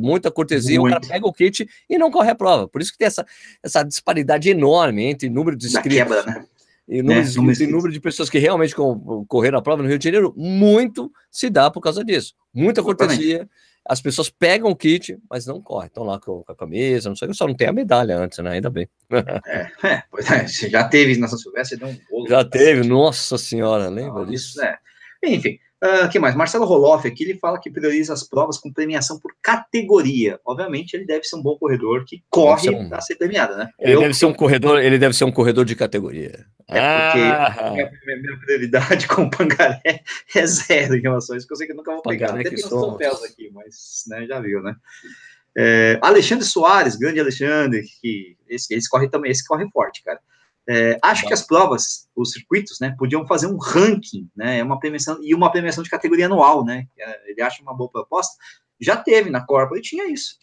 muita 0.00 0.30
cortesia, 0.30 0.80
o 0.80 0.88
cara 0.88 1.00
pega 1.00 1.26
o 1.26 1.32
kit 1.32 1.68
e 1.90 1.98
não 1.98 2.10
corre 2.10 2.30
a 2.30 2.34
prova. 2.34 2.68
Por 2.68 2.80
isso 2.80 2.92
que 2.92 2.98
tem 2.98 3.06
essa, 3.06 3.26
essa 3.62 3.82
disparidade 3.82 4.48
enorme 4.48 5.04
entre 5.04 5.28
número 5.28 5.56
de 5.56 5.66
inscritos. 5.66 5.98
Quebra, 5.98 6.22
né? 6.22 6.46
E 6.88 7.02
número, 7.02 7.42
né? 7.42 7.52
de, 7.54 7.66
número 7.66 7.92
de 7.92 8.00
pessoas 8.00 8.28
que 8.28 8.38
realmente 8.38 8.74
correram 9.26 9.58
a 9.58 9.62
prova 9.62 9.82
no 9.82 9.88
Rio 9.88 9.98
de 9.98 10.04
Janeiro, 10.04 10.32
muito 10.36 11.12
se 11.30 11.48
dá 11.48 11.70
por 11.70 11.80
causa 11.80 12.04
disso. 12.04 12.34
Muita 12.52 12.82
cortesia. 12.82 13.48
As 13.84 14.00
pessoas 14.00 14.30
pegam 14.30 14.70
o 14.70 14.76
kit, 14.76 15.18
mas 15.28 15.44
não 15.44 15.60
correm. 15.60 15.88
Estão 15.88 16.04
lá 16.04 16.20
com, 16.20 16.44
a 16.46 16.54
camisa, 16.54 17.08
não 17.08 17.16
sei, 17.16 17.32
só 17.34 17.48
não 17.48 17.54
tem 17.54 17.66
a 17.66 17.72
medalha 17.72 18.16
antes, 18.16 18.38
né? 18.38 18.52
Ainda 18.52 18.70
bem. 18.70 18.88
É, 19.82 19.88
é 19.88 20.02
pois 20.10 20.30
é, 20.30 20.46
você 20.46 20.70
já 20.70 20.84
teve 20.84 21.18
na 21.18 21.26
São 21.26 21.38
Silvestre, 21.38 21.78
deu 21.78 21.88
um 21.88 21.98
bolo. 22.08 22.28
Já 22.28 22.44
teve, 22.44 22.86
nossa 22.86 23.36
senhora, 23.36 23.88
lembra 23.88 24.24
disso? 24.24 24.62
É. 24.62 24.78
Enfim, 25.24 25.58
Uh, 25.82 26.08
que 26.08 26.18
mais? 26.20 26.36
Marcelo 26.36 26.64
Roloff 26.64 27.08
aqui, 27.08 27.24
ele 27.24 27.38
fala 27.40 27.60
que 27.60 27.68
prioriza 27.68 28.12
as 28.12 28.22
provas 28.22 28.56
com 28.56 28.72
premiação 28.72 29.18
por 29.18 29.34
categoria. 29.42 30.38
Obviamente, 30.46 30.94
ele 30.94 31.04
deve 31.04 31.24
ser 31.24 31.34
um 31.34 31.42
bom 31.42 31.58
corredor 31.58 32.04
que 32.04 32.22
corre 32.30 32.70
um... 32.70 32.88
para 32.88 33.00
ser 33.00 33.16
premiado, 33.16 33.56
né? 33.56 33.68
Ele 33.80 33.94
Eu, 33.94 34.00
deve 34.00 34.14
ser 34.14 34.26
um 34.26 34.32
corredor, 34.32 34.78
ele 34.78 34.96
deve 34.96 35.12
ser 35.12 35.24
um 35.24 35.32
corredor 35.32 35.64
de 35.64 35.74
categoria. 35.74 36.46
É 36.68 37.06
porque 37.08 37.20
ah. 37.20 37.70
minha, 37.72 37.90
minha, 38.06 38.38
prioridade 38.38 39.08
com 39.10 39.24
o 39.24 39.30
Pangaré 39.30 40.04
é 40.36 40.46
zero 40.46 40.94
em 40.94 41.00
relação 41.00 41.34
a 41.34 41.38
isso, 41.38 41.48
que 41.48 41.52
eu 41.52 41.56
sei 41.56 41.66
que 41.66 41.72
eu 41.72 41.76
nunca 41.76 41.90
vou 41.90 42.02
pegar. 42.02 42.30
Até 42.30 42.44
tem 42.44 42.54
uns 42.54 42.62
troféus 42.62 43.24
aqui, 43.24 43.50
mas 43.52 44.04
né, 44.06 44.24
já 44.24 44.38
viu, 44.38 44.62
né? 44.62 44.76
É, 45.58 45.98
Alexandre 46.00 46.44
Soares, 46.44 46.94
grande 46.94 47.18
Alexandre, 47.18 47.82
que 48.00 48.36
esse, 48.48 48.72
esse 48.72 48.88
corre 48.88 49.08
também, 49.08 49.32
esse 49.32 49.44
corre 49.44 49.68
forte, 49.70 50.04
cara. 50.04 50.20
É, 50.68 50.96
acho 51.02 51.26
que 51.26 51.34
as 51.34 51.44
provas, 51.44 52.08
os 52.14 52.30
circuitos, 52.30 52.78
né, 52.80 52.94
podiam 52.96 53.26
fazer 53.26 53.46
um 53.46 53.58
ranking, 53.58 54.28
né, 54.36 54.58
é 54.58 54.62
uma 54.62 54.78
premiação 54.78 55.18
e 55.20 55.34
uma 55.34 55.50
premiação 55.50 55.82
de 55.82 55.90
categoria 55.90 56.26
anual, 56.26 56.64
né? 56.64 56.86
É, 56.98 57.30
ele 57.30 57.42
acha 57.42 57.62
uma 57.62 57.74
boa 57.74 57.90
proposta. 57.90 58.36
Já 58.80 58.96
teve 58.96 59.30
na 59.30 59.44
Corpo 59.44 59.76
e 59.76 59.80
tinha 59.80 60.08
isso. 60.08 60.36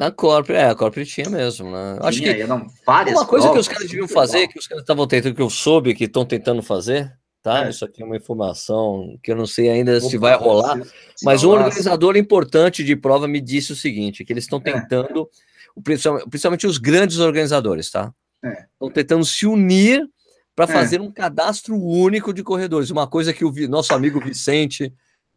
Na 0.00 0.10
Corp, 0.10 0.48
é, 0.48 0.64
a 0.64 0.74
Corp 0.74 0.96
tinha 1.04 1.28
mesmo, 1.28 1.70
né? 1.70 1.98
Tinha, 1.98 2.08
Acho 2.08 2.22
que 2.22 2.46
não, 2.46 2.56
uma 2.56 3.26
coisa 3.26 3.48
provas, 3.48 3.52
que 3.52 3.58
os 3.58 3.68
caras 3.68 3.88
deviam 3.88 4.08
fazer, 4.08 4.48
que 4.48 4.58
os 4.58 4.66
caras 4.66 4.82
estavam 4.82 5.06
tentando, 5.06 5.34
que 5.34 5.42
eu 5.42 5.50
soube 5.50 5.94
que 5.94 6.04
estão 6.04 6.24
tentando 6.24 6.62
fazer, 6.62 7.12
tá? 7.42 7.66
É. 7.66 7.68
Isso 7.70 7.84
aqui 7.84 8.02
é 8.02 8.06
uma 8.06 8.16
informação 8.16 9.18
que 9.22 9.30
eu 9.30 9.36
não 9.36 9.46
sei 9.46 9.68
ainda 9.68 9.98
Opa, 9.98 10.08
se 10.08 10.16
vai 10.16 10.34
rolar, 10.36 10.82
se, 10.82 10.90
se 11.16 11.24
mas 11.24 11.44
um 11.44 11.50
organizador 11.50 12.16
importante 12.16 12.82
de 12.82 12.96
prova 12.96 13.28
me 13.28 13.42
disse 13.42 13.72
o 13.72 13.76
seguinte, 13.76 14.24
que 14.24 14.32
eles 14.32 14.44
estão 14.44 14.58
é. 14.64 14.72
tentando, 14.72 15.28
é. 15.76 16.30
principalmente 16.30 16.66
os 16.66 16.78
grandes 16.78 17.18
organizadores, 17.18 17.90
tá? 17.90 18.10
Estão 18.42 18.88
é. 18.88 18.92
tentando 18.92 19.24
se 19.24 19.46
unir 19.46 20.08
para 20.54 20.64
é. 20.64 20.74
fazer 20.74 21.00
um 21.00 21.10
cadastro 21.10 21.76
único 21.76 22.32
de 22.32 22.42
corredores. 22.42 22.90
Uma 22.90 23.06
coisa 23.06 23.32
que 23.32 23.44
o 23.44 23.52
nosso 23.68 23.94
amigo 23.94 24.20
Vicente, 24.20 24.92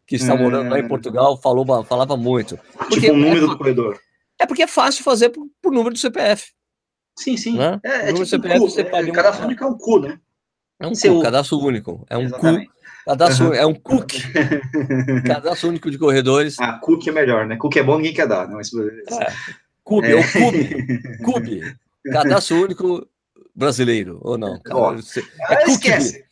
que 0.06 0.16
está 0.16 0.36
morando 0.36 0.70
lá 0.70 0.78
em 0.78 0.84
é. 0.84 0.88
Portugal, 0.88 1.40
falou, 1.40 1.64
falava 1.84 2.16
muito. 2.16 2.58
Porque 2.76 3.00
tipo 3.00 3.12
o 3.12 3.16
número 3.16 3.46
é, 3.46 3.48
do 3.48 3.58
corredor. 3.58 3.98
É 4.38 4.46
porque 4.46 4.62
é 4.62 4.66
fácil 4.66 5.04
fazer 5.04 5.30
por, 5.30 5.46
por 5.62 5.72
número 5.72 5.94
do 5.94 5.98
CPF. 5.98 6.52
Sim, 7.18 7.36
sim. 7.36 7.56
Né? 7.56 7.80
É, 7.84 8.10
é 8.10 8.12
tipo 8.12 8.26
CPF, 8.26 8.58
cu, 8.58 8.70
você 8.70 8.80
é, 8.80 8.84
pode 8.84 9.12
cadastro 9.12 9.46
único 9.46 9.64
é 9.64 9.66
um 9.66 9.78
cu, 9.78 10.00
né? 10.00 10.18
É 10.80 10.86
um 10.86 10.92
cu, 10.92 11.22
cadastro 11.22 11.58
único. 11.58 12.04
É 12.10 12.18
um 12.18 12.22
Exatamente. 12.22 12.66
cu. 12.66 12.74
Cadastro, 13.04 13.48
uhum. 13.48 13.54
É 13.54 13.66
um 13.66 13.74
cookie. 13.74 14.22
cadastro 15.26 15.68
único 15.68 15.90
de 15.90 15.98
corredores. 15.98 16.58
Ah, 16.58 16.78
cookie 16.82 17.10
é 17.10 17.12
melhor, 17.12 17.46
né? 17.46 17.56
Cookie 17.56 17.78
é 17.78 17.82
bom, 17.82 17.96
ninguém 17.96 18.14
quer 18.14 18.26
dar. 18.26 18.48
Não, 18.48 18.56
mas... 18.56 18.70
é. 18.72 19.32
Cube, 19.82 20.06
é, 20.06 20.12
é 20.12 20.14
o 20.16 20.32
Cube. 20.32 21.18
Cube. 21.22 21.76
Cadastro 22.12 22.62
único 22.62 23.08
brasileiro, 23.54 24.18
ou 24.22 24.36
não? 24.36 24.60
Oh, 24.70 24.92
é 24.92 24.96
Cookbe. 25.64 26.24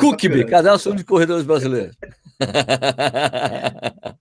Cookbe, 0.00 0.44
cadastro 0.46 0.92
único 0.92 1.04
de 1.04 1.08
corredores 1.08 1.44
brasileiros. 1.44 1.96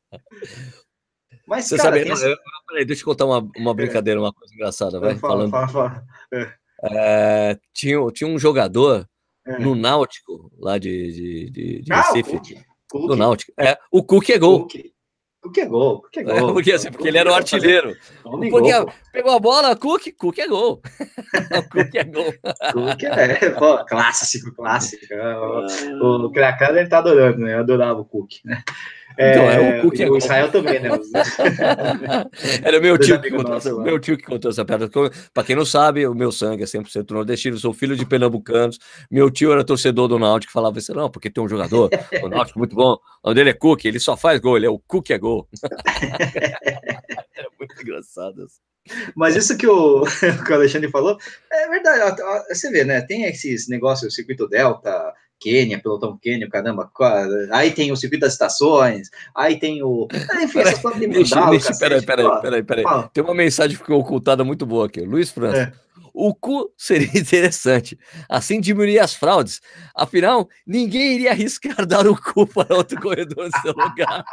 Mas, 1.47 1.65
Você 1.65 1.77
cara, 1.77 1.97
sabe, 1.97 2.09
essa... 2.09 2.25
eu, 2.27 2.37
peraí, 2.67 2.85
deixa 2.85 3.03
eu 3.03 3.05
contar 3.05 3.25
uma, 3.25 3.47
uma 3.55 3.73
brincadeira, 3.73 4.19
uma 4.19 4.33
coisa 4.33 4.53
engraçada, 4.53 4.99
vai? 4.99 5.15
Fala, 5.15 5.33
falando. 5.33 5.51
Fala, 5.51 5.67
fala. 5.67 6.03
É. 6.33 6.53
É, 6.83 7.57
tinha, 7.73 7.99
tinha 8.11 8.27
um 8.27 8.39
jogador 8.39 9.07
é. 9.45 9.59
no 9.59 9.75
Náutico, 9.75 10.51
lá 10.57 10.77
de, 10.77 11.11
de, 11.11 11.49
de, 11.51 11.81
de 11.81 11.93
ah, 11.93 12.01
Recife. 12.01 12.65
Do 12.91 13.15
Náutico. 13.15 13.53
É, 13.59 13.77
o 13.91 14.03
Cook 14.03 14.29
é 14.29 14.37
gol. 14.37 14.61
Cook. 14.61 14.94
Cook 15.45 15.57
é 15.59 15.65
gol, 15.65 16.01
Cook 16.01 16.17
é, 16.17 16.23
gol. 16.23 16.35
É, 16.35 16.53
porque, 16.53 16.71
assim, 16.71 16.91
porque 16.91 17.07
ele 17.07 17.19
era 17.19 17.31
o 17.31 17.35
artilheiro. 17.35 17.95
Porque 18.23 18.49
gol, 18.49 18.91
pegou 19.11 19.31
a 19.31 19.39
bola, 19.39 19.75
Cook, 19.75 20.07
Cook 20.17 20.39
é 20.39 20.47
gol. 20.47 20.81
Cook 21.71 21.95
é 21.95 22.03
gol. 22.03 22.33
Cook 22.73 23.03
é, 23.03 23.49
pô, 23.51 23.85
clássico, 23.85 24.53
clássico. 24.55 25.05
O, 26.01 26.25
o 26.25 26.31
Krakan 26.31 26.77
ele 26.77 26.87
tá 26.87 26.97
adorando, 26.97 27.39
né? 27.39 27.53
Eu 27.53 27.59
adorava 27.59 27.99
o 27.99 28.05
Cook, 28.05 28.31
né? 28.43 28.63
Então, 29.17 29.49
é, 29.49 29.55
é 29.55 29.83
o 29.83 29.93
é 29.93 30.09
o 30.09 30.17
Israel 30.17 30.51
também, 30.51 30.79
né? 30.79 30.89
Era 32.63 32.79
meu 32.79 32.97
tio, 32.97 33.21
que 33.21 33.29
contou, 33.29 33.51
nosso, 33.51 33.81
meu 33.81 33.99
tio 33.99 34.17
que 34.17 34.23
contou 34.23 34.51
essa 34.51 34.65
piada. 34.65 34.89
Para 35.33 35.43
quem 35.43 35.55
não 35.55 35.65
sabe, 35.65 36.05
o 36.05 36.13
meu 36.13 36.31
sangue 36.31 36.63
é 36.63 36.65
100% 36.65 37.11
nordestino, 37.11 37.57
sou 37.57 37.73
filho 37.73 37.95
de 37.95 38.05
pernambucanos. 38.05 38.77
Meu 39.09 39.31
tio 39.31 39.51
era 39.51 39.63
torcedor 39.63 40.07
do 40.07 40.19
Náutico, 40.19 40.51
falava 40.51 40.77
isso, 40.77 40.93
não, 40.93 41.09
porque 41.09 41.29
tem 41.29 41.43
um 41.43 41.47
jogador, 41.47 41.89
o 42.21 42.29
Náutico 42.29 42.59
muito 42.59 42.75
bom, 42.75 42.97
o 43.23 43.29
nome 43.29 43.35
dele 43.35 43.49
é 43.51 43.53
Cook, 43.53 43.85
ele 43.85 43.99
só 43.99 44.17
faz 44.17 44.39
gol, 44.39 44.57
ele 44.57 44.65
é 44.65 44.69
o 44.69 44.79
Cook 44.79 45.09
é 45.11 45.17
gol. 45.17 45.47
era 47.35 47.49
muito 47.59 47.81
engraçado. 47.81 48.43
Assim. 48.43 48.59
Mas 49.15 49.35
isso 49.35 49.57
que 49.57 49.67
o, 49.67 50.03
que 50.45 50.51
o 50.51 50.55
Alexandre 50.55 50.91
falou 50.91 51.17
é 51.51 51.69
verdade. 51.69 52.21
Você 52.49 52.69
vê, 52.69 52.83
né? 52.83 53.01
Tem 53.01 53.23
esses 53.23 53.67
negócios, 53.67 54.13
circuito 54.13 54.47
Delta, 54.47 55.13
Quênia, 55.39 55.79
pelotão 55.79 56.17
Quênia, 56.21 56.49
caramba. 56.49 56.89
Aí 57.51 57.71
tem 57.71 57.91
o 57.91 57.95
circuito 57.95 58.21
das 58.21 58.33
estações, 58.33 59.09
aí 59.35 59.59
tem 59.59 59.83
o. 59.83 60.07
Ah, 60.31 60.43
enfim, 60.43 60.59
essas 60.59 60.79
coisas 60.79 60.99
de 60.99 61.07
Peraí, 61.07 62.01
peraí, 62.01 62.01
peraí, 62.01 62.41
peraí, 62.41 62.63
peraí. 62.63 62.85
Tem 63.13 63.23
uma 63.23 63.33
mensagem 63.35 63.77
que 63.77 63.83
ficou 63.83 63.99
ocultada 63.99 64.43
muito 64.43 64.65
boa 64.65 64.85
aqui. 64.85 65.01
Luiz 65.01 65.29
França. 65.31 65.73
É. 65.81 65.84
O 66.13 66.33
cu 66.33 66.71
seria 66.77 67.09
interessante. 67.19 67.97
Assim 68.29 68.61
diminuiria 68.61 69.03
as 69.03 69.13
fraudes. 69.13 69.61
Afinal, 69.93 70.47
ninguém 70.65 71.15
iria 71.15 71.31
arriscar 71.31 71.83
dar 71.85 72.07
o 72.07 72.15
cu 72.15 72.47
para 72.47 72.75
outro 72.75 72.99
corredor 73.01 73.49
no 73.49 73.61
seu 73.61 73.73
lugar. 73.73 74.25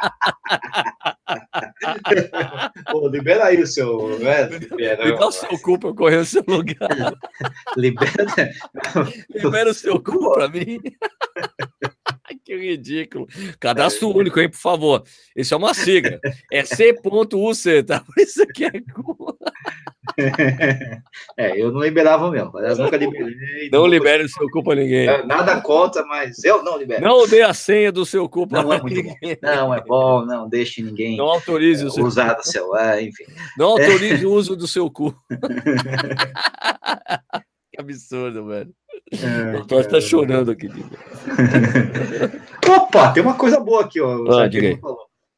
Pô, 2.91 3.07
libera 3.09 3.45
aí 3.45 3.61
o 3.61 3.67
seu. 3.67 4.17
Né? 4.19 4.45
Libera, 4.45 5.05
Me 5.05 5.17
dá 5.17 5.27
o 5.27 5.31
seu 5.31 5.59
cu 5.59 5.77
para 5.77 5.93
correr 5.93 6.17
no 6.17 6.25
seu 6.25 6.43
lugar. 6.47 6.89
libera. 7.75 8.53
libera 9.29 9.69
o 9.69 9.73
seu 9.73 10.01
cu 10.01 10.33
para 10.33 10.47
mim. 10.47 10.79
que 12.45 12.55
ridículo. 12.55 13.27
Cadastro 13.59 14.11
é. 14.11 14.15
único, 14.15 14.39
hein, 14.39 14.49
por 14.49 14.59
favor. 14.59 15.03
Isso 15.35 15.53
é 15.53 15.57
uma 15.57 15.73
sigla. 15.73 16.19
É 16.51 16.63
C.UC, 16.63 17.83
tá? 17.83 17.99
Por 17.99 18.21
isso 18.21 18.45
que 18.47 18.65
é 18.65 18.71
cu. 18.71 19.37
É, 21.37 21.59
eu 21.59 21.71
não 21.71 21.81
liberava 21.81 22.29
mesmo. 22.29 22.59
Eu 22.59 22.75
nunca 22.75 22.97
liberei. 22.97 23.69
Não 23.71 23.87
libere 23.87 24.23
o 24.23 24.29
seu 24.29 24.49
cu 24.49 24.63
para 24.63 24.75
ninguém. 24.75 25.07
Nada 25.25 25.59
contra, 25.61 26.05
mas 26.05 26.43
eu 26.43 26.61
não 26.63 26.77
libero. 26.77 27.01
Não 27.01 27.27
dê 27.27 27.41
a 27.41 27.53
senha 27.53 27.91
do 27.91 28.05
seu 28.05 28.29
cu 28.29 28.47
para 28.47 28.63
ninguém. 28.63 29.17
Bom. 29.21 29.35
Não 29.41 29.73
é 29.73 29.81
bom, 29.81 30.25
não 30.25 30.47
deixe 30.47 30.81
ninguém. 30.81 31.17
Não 31.17 31.25
autorize 31.25 31.83
o 31.85 31.89
seu 31.89 32.05
usar 32.05 32.33
do 32.33 32.45
celular, 32.45 33.01
enfim. 33.01 33.25
Não 33.57 33.69
autorize 33.69 34.23
é. 34.23 34.27
o 34.27 34.31
uso 34.31 34.55
do 34.55 34.67
seu 34.67 34.91
cu. 34.91 35.15
que 37.71 37.79
absurdo, 37.79 38.45
velho. 38.47 38.71
É, 39.11 39.57
o 39.57 39.65
Torre 39.65 39.85
tá 39.85 39.99
chorando 39.99 40.51
aqui. 40.51 40.69
Opa, 42.67 43.11
tem 43.11 43.23
uma 43.23 43.35
coisa 43.35 43.59
boa 43.59 43.83
aqui, 43.83 43.99
ó. 43.99 44.23
Ah, 44.31 44.47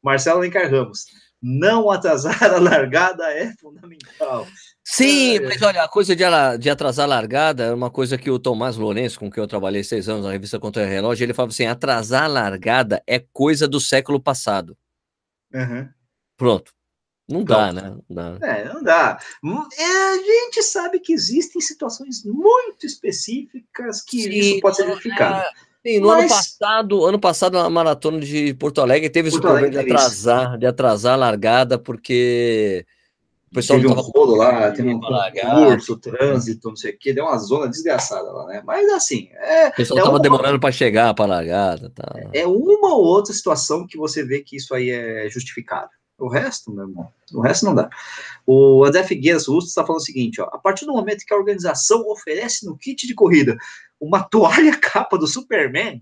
Marcelo 0.04 0.40
Alencar 0.40 0.70
Ramos 0.70 1.06
não 1.46 1.92
atrasar 1.92 2.44
a 2.44 2.58
largada 2.58 3.32
é 3.32 3.54
fundamental. 3.54 4.48
Sim, 4.84 5.38
é... 5.38 5.40
mas 5.42 5.62
olha, 5.62 5.84
a 5.84 5.88
coisa 5.88 6.16
de, 6.16 6.24
de 6.60 6.70
atrasar 6.72 7.06
a 7.06 7.10
largada 7.10 7.66
é 7.66 7.74
uma 7.74 7.92
coisa 7.92 8.18
que 8.18 8.32
o 8.32 8.40
Tomás 8.40 8.78
Lourenço, 8.78 9.20
com 9.20 9.30
quem 9.30 9.44
eu 9.44 9.48
trabalhei 9.48 9.84
seis 9.84 10.10
anos 10.10 10.26
na 10.26 10.32
revista 10.32 10.60
Contra 10.60 10.86
Relógio, 10.86 11.24
ele 11.24 11.36
falava 11.36 11.52
assim: 11.52 11.68
atrasar 11.68 12.24
a 12.24 12.28
largada 12.28 13.04
é 13.06 13.20
coisa 13.32 13.68
do 13.68 13.80
século 13.80 14.20
passado. 14.20 14.76
Uhum. 15.54 15.88
Pronto. 16.36 16.74
Não 17.28 17.44
dá, 17.44 17.74
né? 17.74 17.96
Não 18.08 18.16
dá. 18.40 18.48
É, 18.48 18.66
não 18.66 18.84
dá. 18.84 19.20
É, 19.78 19.84
a 19.84 20.18
gente 20.18 20.62
sabe 20.64 21.00
que 21.00 21.14
existem 21.14 21.60
situações 21.60 22.24
muito 22.24 22.86
específicas 22.86 24.02
que 24.02 24.24
Sim, 24.24 24.30
isso 24.30 24.60
pode 24.62 24.78
ser 24.78 24.88
justificado. 24.88 25.42
É... 25.42 25.50
Sim, 25.86 26.00
no 26.00 26.08
Mas... 26.08 26.20
ano 26.20 26.30
passado, 26.30 27.06
ano 27.06 27.20
passado, 27.20 27.54
na 27.54 27.70
maratona 27.70 28.20
de 28.20 28.56
Porto 28.56 28.82
Alegre, 28.82 29.08
teve 29.08 29.30
Porto 29.30 29.46
esse 29.46 29.54
problema 29.54 29.70
de 29.70 29.78
atrasar, 29.78 30.58
de 30.58 30.66
atrasar 30.66 31.14
a 31.14 31.18
largada, 31.18 31.78
porque 31.78 32.84
o 33.52 33.56
pessoal 33.56 33.80
teve 33.80 33.94
um 33.94 33.96
rolo 33.96 34.36
lá, 34.36 34.72
tem 34.72 34.90
um 34.90 35.00
concurso, 35.00 35.96
trânsito, 35.98 36.70
não 36.70 36.76
sei 36.76 36.92
o 36.92 36.98
quê, 36.98 37.14
deu 37.14 37.26
uma 37.26 37.38
zona 37.38 37.68
desgraçada 37.68 38.32
lá, 38.32 38.48
né? 38.48 38.64
Mas 38.66 38.92
assim, 38.92 39.30
é. 39.34 39.68
O 39.68 39.76
pessoal 39.76 40.00
estava 40.00 40.18
é 40.18 40.22
demorando 40.22 40.60
para 40.60 40.72
chegar 40.72 41.14
para 41.14 41.26
a 41.26 41.28
largada. 41.28 41.92
Tá. 41.94 42.16
É 42.34 42.48
uma 42.48 42.96
ou 42.96 43.04
outra 43.04 43.32
situação 43.32 43.86
que 43.86 43.96
você 43.96 44.26
vê 44.26 44.42
que 44.42 44.56
isso 44.56 44.74
aí 44.74 44.90
é 44.90 45.30
justificável. 45.30 45.90
O 46.18 46.30
resto, 46.30 46.72
meu 46.72 46.88
irmão, 46.88 47.10
o 47.34 47.42
resto 47.42 47.66
não 47.66 47.76
dá. 47.76 47.90
O 48.46 48.86
André 48.86 49.04
Figueiras 49.04 49.48
Rusto 49.48 49.68
está 49.68 49.86
falando 49.86 50.02
o 50.02 50.06
seguinte, 50.06 50.40
ó, 50.40 50.46
a 50.46 50.58
partir 50.58 50.86
do 50.86 50.94
momento 50.94 51.26
que 51.26 51.34
a 51.34 51.38
organização 51.38 52.08
oferece 52.08 52.66
no 52.66 52.78
kit 52.78 53.06
de 53.06 53.14
corrida 53.14 53.58
uma 54.00 54.24
toalha 54.24 54.78
capa 54.80 55.18
do 55.18 55.28
Superman, 55.28 56.02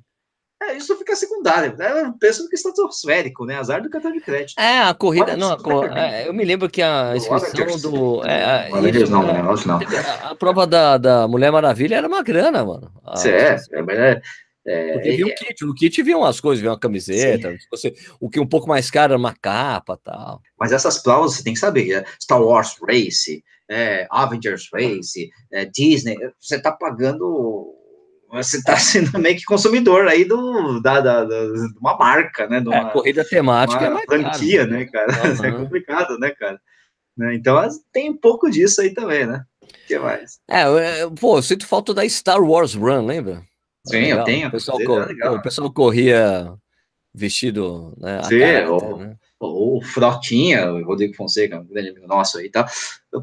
é, 0.61 0.78
isso 0.78 0.95
fica 0.97 1.16
secundário. 1.16 1.76
É 1.82 2.03
um 2.03 2.14
preço 2.14 2.47
que 2.47 2.55
estratosférico, 2.55 3.45
né? 3.45 3.57
Azar 3.57 3.82
do 3.82 3.89
cartão 3.89 4.11
de 4.11 4.22
crédito. 4.22 4.57
É, 4.57 4.82
a 4.82 4.93
corrida. 4.93 5.36
não, 5.36 5.51
a, 5.51 5.99
é, 5.99 6.28
eu 6.28 6.34
me 6.34 6.45
lembro 6.45 6.70
que 6.70 6.82
a 6.82 7.16
inscrição 7.16 7.91
do. 7.91 8.24
É, 8.24 8.70
a, 8.72 8.89
isso, 8.89 9.11
não, 9.11 9.24
né, 9.24 9.41
não, 9.41 9.76
A, 9.76 10.30
a 10.32 10.36
prova 10.36 10.66
da, 10.66 10.97
da 10.97 11.28
Mulher 11.28 11.51
Maravilha 11.51 11.95
era 11.95 12.07
uma 12.07 12.24
grana, 12.24 12.64
mano. 12.64 12.89
A, 13.05 13.16
é, 13.28 13.57
é, 13.82 14.22
é, 14.66 14.93
Porque 14.93 15.11
vinha 15.11 15.28
um 15.28 15.36
kit, 15.36 15.66
no 15.66 15.76
kit 15.76 16.03
vinha 16.03 16.18
umas 16.18 16.39
coisas, 16.39 16.61
vinha 16.61 16.72
uma 16.72 16.80
camiseta, 16.80 17.55
você, 17.70 17.93
o 18.20 18.30
que 18.30 18.39
um 18.39 18.47
pouco 18.47 18.68
mais 18.68 18.89
caro 18.89 19.14
era 19.14 19.20
uma 19.20 19.36
capa 19.36 19.97
tal. 20.01 20.41
Mas 20.57 20.72
essas 20.72 21.01
provas 21.01 21.34
você 21.34 21.43
tem 21.43 21.53
que 21.53 21.59
saber, 21.59 21.91
é 21.91 22.05
Star 22.22 22.41
Wars 22.41 22.78
Race, 22.88 23.43
é, 23.70 24.07
Avengers 24.09 24.70
Race, 24.74 25.30
é, 25.51 25.66
Disney, 25.66 26.18
você 26.39 26.59
tá 26.61 26.72
pagando 26.72 27.76
você 28.30 28.57
está 28.57 28.78
sendo 28.80 29.20
meio 29.20 29.36
que 29.36 29.43
consumidor 29.43 30.07
aí 30.07 30.26
do, 30.26 30.80
da, 30.82 30.99
da, 31.01 31.24
da 31.24 31.45
de 31.45 31.80
uma 31.80 31.97
marca, 31.97 32.47
né? 32.47 32.61
De 32.61 32.68
uma, 32.68 32.89
é, 32.89 32.91
corrida 32.91 33.24
temática 33.24 33.86
é 33.86 33.89
mais 33.89 34.05
franquia, 34.05 34.59
caro, 34.59 34.72
né, 34.72 34.86
cara? 34.86 35.11
Uhum. 35.11 35.43
É 35.45 35.51
complicado, 35.51 36.18
né, 36.18 36.32
cara? 36.32 36.59
Né, 37.16 37.36
então 37.36 37.61
tem 37.91 38.09
um 38.09 38.18
pouco 38.18 38.49
disso 38.49 38.82
aí 38.82 38.91
também, 38.91 39.28
né? 39.28 39.43
O 39.61 39.88
que 39.88 39.99
mais? 39.99 40.39
É, 40.49 40.64
pô, 41.20 41.38
eu 41.38 41.43
sinto 41.43 41.68
falta 41.68 41.93
da 41.93 42.07
Star 42.09 42.41
Wars 42.41 42.74
Run, 42.74 43.05
lembra? 43.05 43.43
Sim, 43.86 43.97
legal. 43.97 44.19
eu 44.19 44.23
tenho. 44.23 44.47
O 44.47 44.51
pessoal, 44.51 44.77
cor... 44.84 45.07
o 45.11 45.41
pessoal 45.41 45.73
corria 45.73 46.53
vestido, 47.13 47.93
né? 47.97 48.23
Sim, 48.23 48.39
caráter, 48.39 48.97
né? 48.97 49.17
o 49.39 49.81
Frotinha, 49.81 50.71
o 50.71 50.84
Rodrigo 50.86 51.15
Fonseca, 51.15 51.59
um 51.59 51.65
grande 51.65 51.89
amigo 51.89 52.07
nosso 52.07 52.38
aí, 52.38 52.49
tá? 52.49 52.65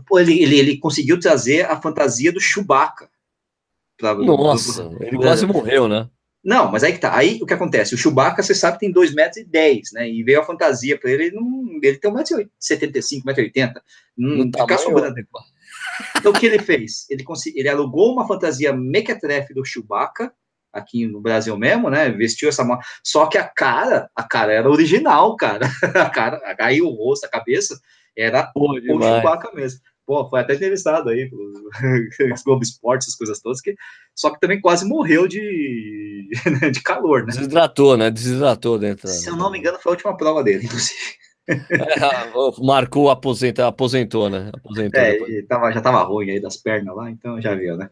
Pô, 0.07 0.19
ele, 0.19 0.43
ele, 0.43 0.59
ele 0.59 0.77
conseguiu 0.77 1.19
trazer 1.19 1.65
a 1.65 1.81
fantasia 1.81 2.31
do 2.31 2.39
Chewbacca 2.39 3.09
Pra, 4.01 4.15
Nossa, 4.15 4.89
do, 4.89 5.05
ele 5.05 5.19
quase 5.19 5.45
morreu, 5.45 5.87
né? 5.87 6.09
Não, 6.43 6.73
mas 6.73 6.83
aí 6.83 6.95
que 6.95 6.99
tá. 6.99 7.15
Aí 7.15 7.39
o 7.43 7.45
que 7.45 7.53
acontece? 7.53 7.95
O 7.95 7.99
Chewbacca, 7.99 8.43
você 8.43 8.55
sabe, 8.55 8.79
tem 8.79 8.91
2,10 8.91 9.15
metros, 9.15 9.37
e 9.37 9.45
10, 9.45 9.93
né? 9.93 10.09
E 10.09 10.23
veio 10.23 10.41
a 10.41 10.45
fantasia 10.45 10.99
para 10.99 11.11
ele, 11.11 11.27
ele, 11.27 11.37
não, 11.37 11.79
ele 11.83 11.99
tem 11.99 12.11
1,75m, 12.11 13.23
1,80m. 13.27 13.75
Não 14.17 14.47
ficar 14.47 14.79
sobrando. 14.79 15.15
Então 16.17 16.33
o 16.33 16.35
que 16.35 16.47
ele 16.47 16.59
fez? 16.59 17.07
Ele, 17.11 17.23
ele 17.55 17.69
alugou 17.69 18.15
uma 18.15 18.27
fantasia 18.27 18.73
mequetrefe 18.73 19.53
do 19.53 19.65
Chewbacca, 19.65 20.33
aqui 20.73 21.07
no 21.07 21.21
Brasil 21.21 21.57
mesmo, 21.57 21.91
né? 21.91 22.11
Vestiu 22.11 22.49
essa 22.49 22.65
Só 23.05 23.27
que 23.27 23.39
a 23.39 23.45
cara, 23.45 24.11
a 24.15 24.23
cara 24.23 24.53
era 24.53 24.71
original, 24.71 25.37
cara. 25.37 25.69
A 25.95 26.11
cara, 26.11 26.41
aí 26.59 26.81
o 26.81 26.91
rosto, 26.91 27.25
a 27.25 27.31
cabeça, 27.31 27.79
era 28.17 28.45
Pô, 28.53 28.73
o 28.73 29.03
Chewbacca 29.03 29.51
mesmo 29.55 29.81
pô, 30.11 30.29
foi 30.29 30.41
até 30.41 30.55
entrevistado 30.55 31.09
aí 31.09 31.31
pelos 31.31 32.43
Globo 32.43 32.65
Esporte, 32.65 33.03
essas 33.03 33.15
coisas 33.15 33.41
todas, 33.41 33.61
que, 33.61 33.77
só 34.13 34.31
que 34.31 34.41
também 34.41 34.61
quase 34.61 34.85
morreu 34.85 35.29
de, 35.29 36.29
de 36.73 36.83
calor, 36.83 37.21
né? 37.21 37.33
Desidratou, 37.33 37.97
né? 37.97 38.11
Desidratou 38.11 38.77
dentro. 38.77 39.07
Se 39.07 39.29
eu 39.29 39.37
não 39.37 39.53
me 39.53 39.61
engano, 39.61 39.79
foi 39.79 39.93
a 39.93 39.95
última 39.95 40.17
prova 40.17 40.43
dele, 40.43 40.65
inclusive. 40.65 40.99
É, 41.49 42.61
marcou, 42.61 43.09
aposenta, 43.09 43.69
aposentou, 43.69 44.29
né? 44.29 44.51
Aposentou. 44.53 45.01
É, 45.01 45.43
tava, 45.49 45.71
já 45.71 45.81
tava 45.81 46.03
ruim 46.03 46.29
aí 46.29 46.41
das 46.41 46.57
pernas 46.57 46.95
lá, 46.95 47.09
então 47.09 47.41
já 47.41 47.55
viu, 47.55 47.77
né? 47.77 47.89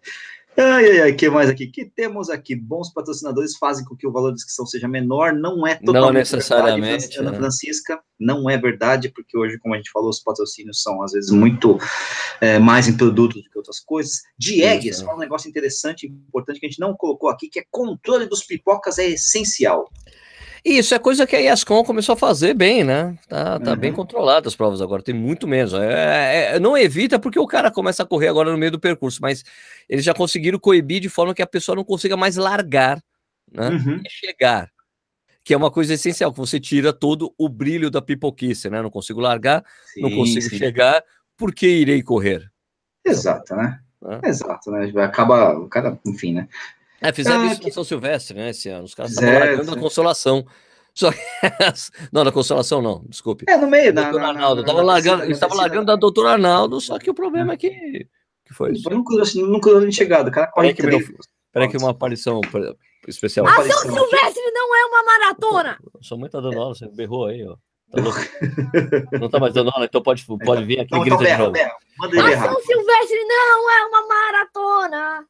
Ai, 0.61 0.91
ai, 0.91 1.01
ai, 1.03 1.13
que 1.13 1.31
mais 1.31 1.49
aqui? 1.49 1.69
que 1.69 1.85
temos 1.85 2.29
aqui? 2.29 2.57
Bons 2.57 2.93
patrocinadores 2.93 3.57
fazem 3.57 3.85
com 3.85 3.95
que 3.95 4.09
o 4.09 4.11
valor 4.11 4.31
de 4.31 4.41
inscrição 4.41 4.67
seja 4.67 4.89
menor, 4.89 5.33
não 5.33 5.65
é 5.65 5.77
totalmente 5.77 6.03
Não 6.03 6.13
necessariamente. 6.13 7.07
Verdade, 7.07 7.19
Ana 7.21 7.31
né? 7.31 7.37
Francisca, 7.39 8.01
não 8.19 8.51
é 8.51 8.59
verdade, 8.59 9.09
porque 9.09 9.39
hoje, 9.39 9.57
como 9.61 9.75
a 9.75 9.77
gente 9.77 9.93
falou, 9.93 10.11
os 10.11 10.19
patrocínios 10.19 10.83
são, 10.83 11.01
às 11.01 11.13
vezes, 11.13 11.31
muito 11.31 11.79
é, 12.41 12.59
mais 12.59 12.89
em 12.89 12.97
produtos 12.97 13.41
do 13.41 13.49
que 13.49 13.57
outras 13.57 13.79
coisas. 13.79 14.23
Diegues, 14.37 15.01
fala 15.01 15.17
um 15.17 15.21
negócio 15.21 15.49
interessante, 15.49 16.09
importante, 16.09 16.59
que 16.59 16.67
a 16.67 16.69
gente 16.69 16.81
não 16.81 16.93
colocou 16.93 17.31
aqui, 17.31 17.49
que 17.49 17.61
é 17.61 17.65
controle 17.71 18.27
dos 18.27 18.43
pipocas 18.43 18.99
é 18.99 19.07
essencial. 19.07 19.89
Isso 20.65 20.95
é 20.95 20.99
coisa 20.99 21.27
que 21.27 21.37
a 21.37 21.53
ESCOM 21.53 21.85
começou 21.85 22.15
a 22.15 22.17
fazer 22.17 22.55
bem, 22.55 22.85
né? 22.85 23.17
Tá, 23.29 23.59
tá 23.59 23.71
uhum. 23.73 23.77
bem 23.77 23.93
controlada 23.93 24.49
as 24.49 24.57
provas 24.57 24.81
agora, 24.81 25.03
tem 25.03 25.15
muito 25.15 25.47
menos. 25.47 25.73
É, 25.75 25.77
é, 25.79 26.57
é, 26.57 26.61
não 26.61 26.77
evita 26.77 27.19
porque 27.19 27.39
o 27.39 27.47
cara 27.47 27.71
começa 27.71 28.03
a 28.03 28.07
correr 28.07 28.29
agora 28.29 28.51
no 28.51 28.59
meio 28.59 28.73
do 28.73 28.81
percurso, 28.81 29.21
mas 29.23 29.45
eles 29.89 30.05
já 30.05 30.15
conseguiram 30.15 30.59
coibir 30.59 31.01
de 31.01 31.09
forma 31.09 31.35
que 31.35 31.43
a 31.43 31.47
pessoa 31.47 31.77
não 31.77 31.85
consiga 31.85 32.17
mais 32.17 32.37
largar 32.37 33.03
né? 33.53 33.71
Uhum. 33.71 34.01
e 34.05 34.11
chegar. 34.11 34.71
Que 35.43 35.55
é 35.55 35.57
uma 35.57 35.71
coisa 35.71 35.95
essencial, 35.95 36.33
que 36.33 36.39
você 36.39 36.61
tira 36.61 36.93
todo 36.93 37.33
o 37.39 37.49
brilho 37.49 37.91
da 37.91 38.03
pipoquice, 38.03 38.69
né? 38.69 38.83
Não 38.83 38.91
consigo 38.91 39.21
largar, 39.21 39.65
sim, 39.95 40.03
não 40.03 40.11
consigo 40.11 40.49
sim. 40.49 40.59
chegar, 40.59 41.03
por 41.37 41.55
que 41.55 41.67
irei 41.67 42.03
correr? 42.03 42.51
Exato, 43.05 43.57
né? 43.57 43.81
É. 44.23 44.29
Exato, 44.29 44.71
né? 44.71 44.93
Acaba, 45.03 45.59
o 45.59 45.69
cara, 45.69 45.99
enfim, 46.05 46.35
né? 46.35 46.49
É, 47.01 47.13
fizeram 47.13 47.43
ah, 47.43 47.47
isso 47.47 47.61
que... 47.61 47.69
no 47.69 47.73
São 47.73 47.85
Silvestre, 47.85 48.37
né, 48.37 48.51
esse 48.51 48.69
ano. 48.69 48.85
Os 48.85 48.95
caras 48.95 49.13
estavam 49.13 49.39
largando 49.39 49.73
a 49.73 49.79
consolação. 49.79 50.47
Só 50.95 51.13
que... 51.13 51.19
não, 52.13 52.25
na 52.25 52.33
consolação 52.33 52.83
não, 52.83 53.05
desculpe. 53.09 53.45
É, 53.49 53.57
no 53.57 53.69
meio 53.69 53.93
da. 53.93 54.11
Doutor 54.11 54.23
Arnaldo. 54.23 54.65
Tava 54.65 54.83
largando, 54.83 55.23
eles 55.25 55.37
estavam 55.37 55.57
largando 55.57 55.87
da 55.87 55.97
doutora 55.97 56.33
Arnaldo, 56.33 56.81
só 56.81 56.99
que 56.99 57.11
o 57.11 57.15
problema 57.15 57.53
é 57.53 57.57
que. 57.57 57.71
que 58.45 58.55
foi 58.55 58.73
isso? 58.73 58.91
Nunca, 58.91 59.15
nunca 59.37 59.81
nem 59.81 59.93
chegado. 59.93 60.29
O 60.29 60.33
cara 60.33 60.49
corre 60.49 60.75
que, 60.75 60.83
Peraí 61.53 61.69
que 61.69 61.77
uma 61.77 61.91
aparição 61.91 62.41
especial. 63.07 63.47
A 63.47 63.55
São 63.55 63.93
Silvestre 63.93 64.51
não 64.53 64.77
é 64.77 64.85
uma 64.87 65.03
maratona! 65.05 65.79
Sua 66.01 66.19
mãe 66.19 66.29
tá 66.29 66.41
dando 66.41 66.61
aula, 66.61 66.75
você 66.75 66.89
berrou 66.89 67.27
aí, 67.27 67.47
ó. 67.47 67.57
Tá 67.91 68.03
não 69.19 69.31
tá 69.31 69.39
mais 69.39 69.55
dando 69.55 69.71
aula, 69.71 69.87
então 69.87 70.03
pode, 70.03 70.27
pode 70.45 70.65
vir 70.65 70.81
aqui 70.81 70.95
e 70.95 71.01
grita 71.01 71.25
de 71.25 71.37
novo. 71.39 71.57
A 71.57 72.45
São 72.45 72.61
Silvestre 72.61 73.25
não 73.25 73.71
é 73.71 73.87
uma 73.87 74.07
maratona! 74.07 75.27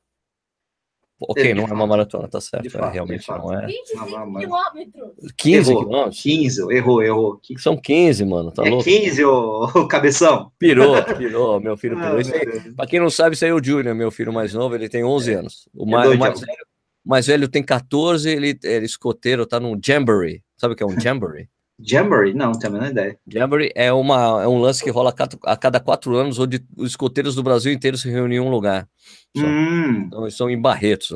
Ok, 1.21 1.53
não 1.53 1.65
é 1.65 1.73
uma 1.73 1.87
maratona, 1.87 2.29
tá 2.29 2.41
certo. 2.41 2.71
Fato, 2.71 2.93
realmente 2.93 3.29
não 3.29 3.53
é. 3.53 3.67
25 3.67 4.39
quilômetros. 4.39 5.33
15 5.37 5.77
quilômetros? 5.77 6.23
15, 6.23 6.73
errou, 6.73 7.03
errou. 7.03 7.41
São 7.57 7.77
15, 7.77 8.25
mano, 8.25 8.53
tá 8.53 8.65
é 8.65 8.71
louco? 8.71 8.85
15, 8.85 9.25
ô, 9.25 9.65
ô 9.65 9.89
cabeção. 9.89 10.53
Pirou, 10.59 10.95
pirou, 11.17 11.61
meu 11.61 11.77
filho 11.77 11.97
pirou. 11.97 12.21
Ah, 12.21 12.73
pra 12.77 12.87
quem 12.87 13.01
não 13.01 13.11
sabe, 13.11 13.35
isso 13.35 13.45
aí 13.45 13.51
é 13.51 13.55
o 13.55 13.63
Júnior, 13.63 13.97
meu 13.97 14.13
filho 14.13 14.33
mais 14.33 14.55
novo, 14.55 14.77
ele 14.77 14.89
tem 14.89 15.03
11 15.03 15.33
é. 15.33 15.35
anos. 15.35 15.69
O 15.75 15.85
mais, 15.85 16.09
o 16.09 16.17
mais, 16.17 16.41
velho, 16.41 16.67
mais 17.05 17.27
velho 17.27 17.49
tem 17.49 17.65
14, 17.65 18.31
ele, 18.31 18.57
ele 18.63 18.85
é 18.85 18.85
escoteiro, 18.85 19.45
tá 19.45 19.59
num 19.59 19.79
Jamboree. 19.85 20.43
Sabe 20.57 20.75
o 20.75 20.77
que 20.77 20.85
é 20.85 20.87
um 20.87 20.99
Jamboree? 21.01 21.49
Jamboree? 21.81 22.35
Não, 22.35 22.47
não 22.47 22.59
tenho 22.59 22.73
a 22.73 22.77
menor 22.77 22.91
ideia. 22.91 23.19
Jamboree 23.27 23.73
é, 23.75 23.93
uma, 23.93 24.43
é 24.43 24.49
um 24.49 24.59
lance 24.59 24.83
que 24.83 24.91
rola 24.91 25.15
a 25.45 25.57
cada 25.57 25.79
quatro 25.79 26.17
anos, 26.17 26.39
onde 26.39 26.65
os 26.77 26.91
escoteiros 26.91 27.35
do 27.35 27.43
Brasil 27.43 27.73
inteiro 27.73 27.97
se 27.97 28.11
reúnem 28.11 28.39
em 28.39 28.41
um 28.41 28.51
lugar. 28.51 28.89
Hum. 29.37 30.05
Então, 30.07 30.23
eles 30.23 30.37
são 30.37 30.51
em 30.51 30.61
Barretos. 30.61 31.11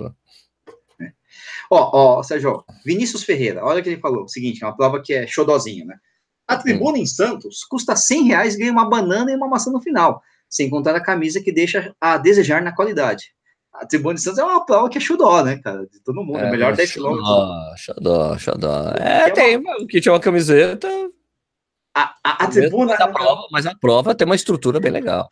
Né? 0.98 1.12
Ó, 1.70 2.18
ó, 2.18 2.22
Sérgio, 2.22 2.64
Vinícius 2.84 3.24
Ferreira, 3.24 3.64
olha 3.64 3.80
o 3.80 3.82
que 3.82 3.88
ele 3.88 4.00
falou. 4.00 4.28
Seguinte, 4.28 4.62
é 4.62 4.66
uma 4.66 4.76
prova 4.76 5.02
que 5.02 5.12
é 5.12 5.26
xodozinho, 5.26 5.86
né? 5.86 5.96
A 6.46 6.56
tribuna 6.56 6.98
hum. 6.98 7.02
em 7.02 7.06
Santos 7.06 7.64
custa 7.64 7.96
100 7.96 8.24
reais 8.24 8.54
e 8.54 8.58
ganha 8.58 8.72
uma 8.72 8.88
banana 8.88 9.32
e 9.32 9.36
uma 9.36 9.48
maçã 9.48 9.70
no 9.70 9.80
final, 9.80 10.22
sem 10.48 10.70
contar 10.70 10.94
a 10.94 11.02
camisa 11.02 11.40
que 11.40 11.50
deixa 11.50 11.94
a 12.00 12.18
desejar 12.18 12.62
na 12.62 12.74
qualidade 12.74 13.32
a 13.72 13.86
Tribuna 13.86 14.14
de 14.14 14.20
Santos 14.20 14.38
é 14.38 14.44
uma 14.44 14.64
prova 14.64 14.88
que 14.88 14.98
é 14.98 15.00
xudó, 15.00 15.42
né, 15.42 15.58
cara? 15.58 15.86
De 15.86 16.00
todo 16.00 16.22
mundo. 16.22 16.38
É, 16.38 16.50
melhor 16.50 16.76
10 16.76 16.92
km. 16.92 17.16
Xudó, 17.76 18.38
xudó. 18.38 18.90
É, 18.98 19.30
tem, 19.30 19.56
o 19.56 19.86
que 19.86 20.00
tinha 20.00 20.12
uma 20.12 20.20
camiseta. 20.20 20.88
A, 21.94 22.14
a, 22.22 22.44
a 22.44 22.48
tribuna. 22.48 22.94
A 22.94 23.08
prova, 23.08 23.46
mas 23.50 23.66
a 23.66 23.74
prova 23.74 24.14
tem 24.14 24.26
uma 24.26 24.36
estrutura 24.36 24.78
bem 24.78 24.90
legal. 24.90 25.28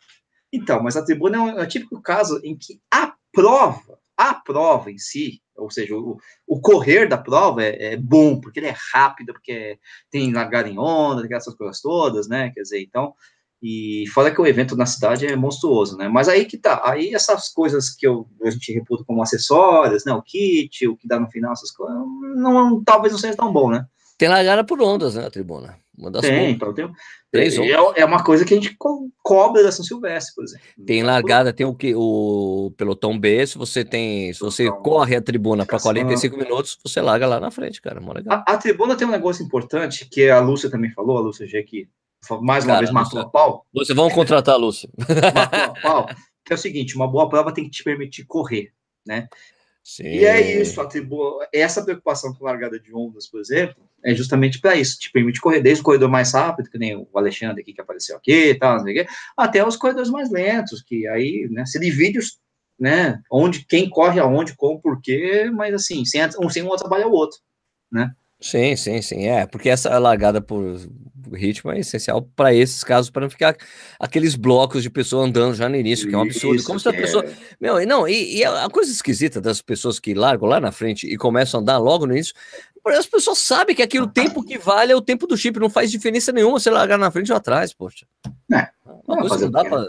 Então, 0.51 0.81
mas 0.81 0.97
a 0.97 1.05
tribuna 1.05 1.37
é 1.37 1.39
um, 1.39 1.59
é 1.59 1.63
um 1.63 1.67
típico 1.67 2.01
caso 2.01 2.39
em 2.43 2.57
que 2.57 2.79
a 2.91 3.13
prova, 3.31 3.99
a 4.17 4.33
prova 4.33 4.91
em 4.91 4.97
si, 4.97 5.41
ou 5.55 5.69
seja, 5.69 5.95
o, 5.95 6.17
o 6.47 6.59
correr 6.59 7.07
da 7.07 7.17
prova 7.17 7.63
é, 7.63 7.93
é, 7.93 7.97
bom, 7.97 8.39
porque 8.39 8.59
ele 8.59 8.67
é 8.67 8.75
rápido, 8.91 9.33
porque 9.33 9.79
tem 10.09 10.33
largada 10.33 10.67
em 10.67 10.77
onda, 10.77 11.25
tem 11.25 11.37
essas 11.37 11.55
coisas 11.55 11.79
todas, 11.79 12.27
né? 12.27 12.51
Quer 12.53 12.61
dizer, 12.61 12.81
então 12.81 13.13
e 13.61 14.05
fora 14.13 14.31
que 14.31 14.41
o 14.41 14.47
evento 14.47 14.75
na 14.75 14.85
cidade 14.85 15.27
é 15.27 15.35
monstruoso, 15.35 15.95
né? 15.95 16.07
Mas 16.07 16.27
aí 16.27 16.45
que 16.45 16.57
tá, 16.57 16.81
aí 16.83 17.13
essas 17.13 17.49
coisas 17.49 17.91
que 17.91 18.07
eu, 18.07 18.27
a 18.43 18.49
gente 18.49 18.73
reputa 18.73 19.03
como 19.05 19.21
acessórios, 19.21 20.03
né? 20.03 20.13
O 20.13 20.21
kit, 20.21 20.87
o 20.87 20.97
que 20.97 21.07
dá 21.07 21.19
no 21.19 21.29
final, 21.29 21.51
essas 21.51 21.71
coisas, 21.71 21.95
não, 22.35 22.83
talvez 22.83 23.13
não 23.13 23.19
seja 23.19 23.37
tão 23.37 23.53
bom, 23.53 23.69
né? 23.69 23.85
Tem 24.17 24.29
largada 24.29 24.63
por 24.63 24.81
ondas, 24.81 25.15
né, 25.15 25.25
a 25.25 25.31
tribuna? 25.31 25.75
Uma 25.97 26.09
das 26.09 26.21
tem, 26.21 26.51
então 26.51 26.73
tem. 26.73 26.89
Três 27.31 27.57
é, 27.57 27.71
é 27.95 28.05
uma 28.05 28.23
coisa 28.23 28.43
que 28.43 28.53
a 28.53 28.57
gente 28.57 28.75
co 28.77 29.09
cobra 29.23 29.61
da 29.61 29.71
São 29.71 29.85
Silvestre, 29.85 30.33
por 30.33 30.43
exemplo. 30.43 30.65
Tem 30.85 31.03
largada, 31.03 31.53
tem 31.53 31.65
o 31.65 31.75
que 31.75 31.93
o 31.95 32.73
pelotão 32.75 33.17
B, 33.17 33.45
se 33.45 33.57
você 33.57 33.85
tem, 33.85 34.33
se 34.33 34.39
você 34.39 34.69
corre 34.71 35.15
a 35.15 35.21
tribuna 35.21 35.65
para 35.65 35.79
45 35.79 36.37
minutos, 36.37 36.77
você 36.83 36.99
larga 37.01 37.27
lá 37.27 37.39
na 37.39 37.51
frente, 37.51 37.81
cara, 37.81 38.01
a, 38.27 38.53
a, 38.53 38.57
tribuna 38.57 38.95
tem 38.95 39.07
um 39.07 39.11
negócio 39.11 39.45
importante 39.45 40.07
que 40.09 40.29
a 40.29 40.39
Lúcia 40.39 40.69
também 40.69 40.91
falou, 40.91 41.17
a 41.17 41.21
Lúcia 41.21 41.47
G 41.47 41.61
que 41.63 41.87
mais 42.41 42.63
uma 42.63 42.73
Cara, 42.73 42.79
vez 42.79 42.91
matou 42.91 43.19
a 43.19 43.29
pau. 43.29 43.65
Lúcia, 43.73 43.95
vamos 43.95 44.13
contratar 44.15 44.55
a 44.55 44.57
Lúcia. 44.57 44.89
Matou 44.97 45.59
a 45.59 45.81
pau. 45.81 46.09
Que 46.45 46.53
é 46.53 46.55
o 46.55 46.59
seguinte, 46.59 46.95
uma 46.95 47.07
boa 47.07 47.29
prova 47.29 47.53
tem 47.53 47.65
que 47.65 47.71
te 47.71 47.83
permitir 47.83 48.25
correr, 48.25 48.73
né? 49.05 49.27
Sim. 49.83 50.03
E 50.03 50.25
é 50.25 50.61
isso, 50.61 50.79
atribu... 50.79 51.39
essa 51.51 51.83
preocupação 51.83 52.33
com 52.33 52.45
largada 52.45 52.79
de 52.79 52.93
ondas, 52.93 53.27
por 53.27 53.39
exemplo, 53.39 53.83
é 54.03 54.13
justamente 54.13 54.59
para 54.59 54.75
isso, 54.75 54.99
te 54.99 55.11
permite 55.11 55.41
correr 55.41 55.59
desde 55.59 55.81
o 55.81 55.83
corredor 55.83 56.09
mais 56.09 56.33
rápido, 56.33 56.69
que 56.69 56.77
nem 56.77 56.95
o 56.95 57.07
Alexandre 57.15 57.61
aqui 57.61 57.73
que 57.73 57.81
apareceu 57.81 58.15
aqui 58.15 58.49
e 58.49 58.55
tal, 58.55 58.77
até 59.35 59.65
os 59.65 59.75
corredores 59.75 60.09
mais 60.09 60.29
lentos, 60.29 60.83
que 60.83 61.07
aí, 61.07 61.47
né, 61.49 61.65
se 61.65 61.79
divide 61.79 62.19
os, 62.19 62.39
né, 62.79 63.21
onde, 63.31 63.65
quem 63.65 63.89
corre 63.89 64.19
aonde, 64.19 64.55
como, 64.55 64.79
porquê, 64.79 65.49
mas 65.51 65.73
assim, 65.73 66.05
sem, 66.05 66.21
um 66.39 66.49
sem 66.49 66.63
um 66.63 66.75
trabalha 66.75 67.07
o 67.07 67.11
outro, 67.11 67.39
né. 67.91 68.13
Sim, 68.41 68.75
sim, 68.75 69.01
sim. 69.01 69.27
É, 69.27 69.45
porque 69.45 69.69
essa 69.69 69.97
largada 69.99 70.41
por 70.41 70.75
ritmo 71.31 71.71
é 71.71 71.79
essencial 71.79 72.21
para 72.35 72.53
esses 72.53 72.83
casos, 72.83 73.09
para 73.09 73.21
não 73.21 73.29
ficar 73.29 73.55
aqueles 73.99 74.35
blocos 74.35 74.83
de 74.83 74.89
pessoa 74.89 75.25
andando 75.25 75.55
já 75.55 75.69
no 75.69 75.75
início, 75.75 76.09
que 76.09 76.15
é 76.15 76.17
um 76.17 76.21
absurdo. 76.21 76.55
Isso, 76.55 76.65
Como 76.65 76.79
se 76.79 76.89
a 76.89 76.93
pessoa. 76.93 77.23
É... 77.23 77.33
Meu, 77.59 77.85
não, 77.85 78.07
e, 78.07 78.37
e, 78.37 78.43
a 78.43 78.67
coisa 78.69 78.91
esquisita 78.91 79.39
das 79.39 79.61
pessoas 79.61 79.99
que 79.99 80.13
largam 80.13 80.47
lá 80.47 80.59
na 80.59 80.71
frente 80.71 81.07
e 81.07 81.15
começam 81.17 81.59
a 81.59 81.61
andar 81.61 81.77
logo 81.77 82.05
no 82.05 82.13
início, 82.13 82.33
as 82.87 83.05
pessoas 83.05 83.37
sabem 83.37 83.75
que 83.75 83.83
aquele 83.83 84.07
tempo 84.07 84.43
que 84.43 84.57
vale 84.57 84.91
é 84.91 84.95
o 84.95 85.01
tempo 85.01 85.27
do 85.27 85.37
chip, 85.37 85.59
não 85.59 85.69
faz 85.69 85.91
diferença 85.91 86.31
nenhuma 86.31 86.59
você 86.59 86.69
largar 86.69 86.97
na 86.97 87.11
frente 87.11 87.31
ou 87.31 87.37
atrás, 87.37 87.73
poxa. 87.73 88.05
É, 88.51 88.67
Uma 89.07 89.17
coisa 89.19 89.37
que 89.37 89.43
não 89.43 89.51
dá 89.51 89.63
para. 89.63 89.87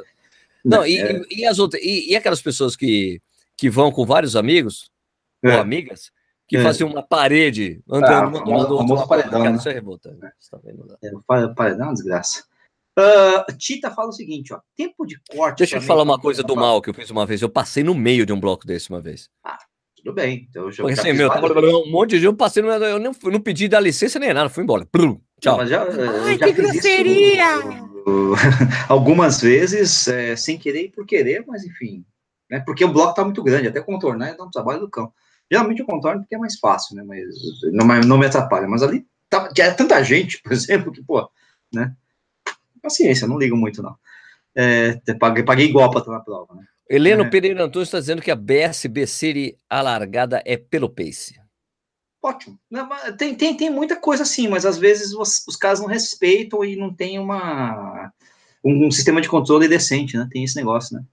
Não, 0.65 0.87
e, 0.87 0.99
é... 0.99 1.21
e, 1.31 1.47
as 1.47 1.59
outras, 1.59 1.83
e, 1.83 2.13
e, 2.13 2.17
aquelas 2.17 2.41
pessoas 2.41 2.77
que, 2.77 3.21
que 3.57 3.69
vão 3.71 3.91
com 3.91 4.05
vários 4.05 4.37
amigos 4.37 4.91
é. 5.43 5.55
ou 5.55 5.61
amigas 5.61 6.13
que 6.53 6.59
é. 6.59 6.63
fazia 6.63 6.85
uma 6.85 7.03
parede 7.03 7.83
andando 7.89 8.13
ah, 8.13 8.29
uma 8.29 8.45
do 8.45 8.51
lado 8.51 8.69
do 8.69 8.93
outro. 8.93 9.09
Paredão, 9.09 9.43
né? 9.43 9.57
Isso 9.57 9.71
é 9.71 9.73
revoltante. 9.73 10.19
É. 10.23 10.29
Tá 10.29 11.39
é, 11.41 11.49
paredão 11.57 11.87
é 11.87 11.89
uma 11.89 11.95
desgraça. 11.95 12.45
Uh, 12.99 13.57
Tita 13.57 13.91
fala 13.91 14.11
o 14.11 14.13
seguinte, 14.13 14.53
ó, 14.53 14.61
tempo 14.77 15.07
de 15.07 15.19
corte. 15.31 15.59
Deixa 15.59 15.77
eu 15.77 15.81
te 15.81 15.87
falar 15.87 16.03
uma 16.03 16.19
coisa 16.19 16.43
do 16.43 16.55
mal 16.55 16.83
que 16.83 16.91
eu 16.91 16.95
fiz 16.95 17.09
uma 17.09 17.25
vez. 17.25 17.41
Eu 17.41 17.49
passei 17.49 17.83
no 17.83 17.95
meio 17.95 18.27
de 18.27 18.35
um 18.35 18.39
bloco 18.39 18.67
desse 18.67 18.91
uma 18.91 19.01
vez. 19.01 19.31
Ah, 19.43 19.57
tudo 19.97 20.13
bem. 20.13 20.47
Então, 20.51 20.65
eu 20.65 20.71
já, 20.71 20.83
Porque, 20.83 21.01
assim, 21.01 21.15
meu, 21.15 21.31
tava 21.31 21.59
um 21.59 21.91
monte 21.91 22.21
de 22.21 22.27
eu 22.27 22.35
passei, 22.35 22.63
no, 22.63 22.69
eu 22.69 22.99
não, 22.99 23.13
eu 23.25 23.31
não 23.31 23.41
pedi 23.41 23.67
da 23.67 23.81
licença 23.81 24.19
nem 24.19 24.35
nada, 24.35 24.51
fui 24.51 24.63
embora. 24.63 24.85
Plum, 24.85 25.19
tchau. 25.41 25.57
Não, 25.57 25.67
já, 25.67 25.87
Ai, 26.27 26.37
que 26.37 26.53
grosseria! 26.53 27.47
Algumas 28.91 29.41
vezes, 29.41 30.07
é, 30.07 30.37
sem 30.37 30.59
querer 30.59 30.83
e 30.83 30.91
por 30.91 31.07
querer, 31.07 31.47
mas 31.47 31.65
enfim. 31.65 32.05
Né, 32.51 32.61
porque 32.61 32.85
o 32.85 32.93
bloco 32.93 33.15
tá 33.15 33.25
muito 33.25 33.43
grande, 33.43 33.69
até 33.69 33.81
contornar 33.81 34.29
é 34.29 34.43
um 34.43 34.51
trabalho 34.51 34.81
do 34.81 34.91
cão. 34.91 35.11
Geralmente 35.53 35.81
eu 35.81 35.87
contorno 35.87 36.23
porque 36.23 36.35
é 36.35 36.39
mais 36.39 36.59
fácil, 36.59 36.97
né? 36.97 37.05
Mas 37.07 37.27
não, 37.65 37.87
não 38.01 38.17
me 38.17 38.25
atrapalha. 38.25 38.67
Mas 38.67 38.83
ali 38.83 39.07
tá, 39.29 39.51
é 39.59 39.71
tanta 39.71 40.03
gente, 40.03 40.41
por 40.43 40.51
exemplo, 40.51 40.91
que, 40.91 41.03
pô, 41.03 41.29
né? 41.71 41.95
Paciência, 42.81 43.29
não 43.29 43.39
ligo 43.39 43.55
muito, 43.55 43.83
não. 43.83 43.95
É, 44.55 44.99
paguei, 45.21 45.45
paguei 45.45 45.67
igual 45.67 45.91
para 45.91 46.01
estar 46.01 46.13
na 46.13 46.21
prova, 46.21 46.55
né? 46.55 46.65
Heleno 46.89 47.25
é. 47.25 47.29
Pereira 47.29 47.65
Antunes 47.65 47.89
está 47.89 48.01
dizendo 48.01 48.23
que 48.23 48.31
a 48.31 48.35
BSB 48.37 49.07
City 49.07 49.59
alargada 49.69 50.43
é 50.47 50.57
pelo 50.57 50.89
pace. 50.89 51.39
Ótimo. 52.23 52.59
Tem, 53.19 53.35
tem, 53.35 53.55
tem 53.55 53.71
muita 53.71 53.97
coisa 53.97 54.23
assim, 54.23 54.49
mas 54.49 54.65
às 54.65 54.79
vezes 54.79 55.13
os, 55.13 55.47
os 55.47 55.57
caras 55.57 55.81
não 55.81 55.87
respeitam 55.87 56.65
e 56.65 56.77
não 56.77 56.95
tem 56.95 57.19
uma, 57.19 58.11
um, 58.65 58.87
um 58.87 58.91
sistema 58.91 59.21
de 59.21 59.29
controle 59.29 59.69
decente, 59.69 60.17
né? 60.17 60.27
Tem 60.31 60.45
esse 60.45 60.57
negócio, 60.57 60.97
né? 60.97 61.05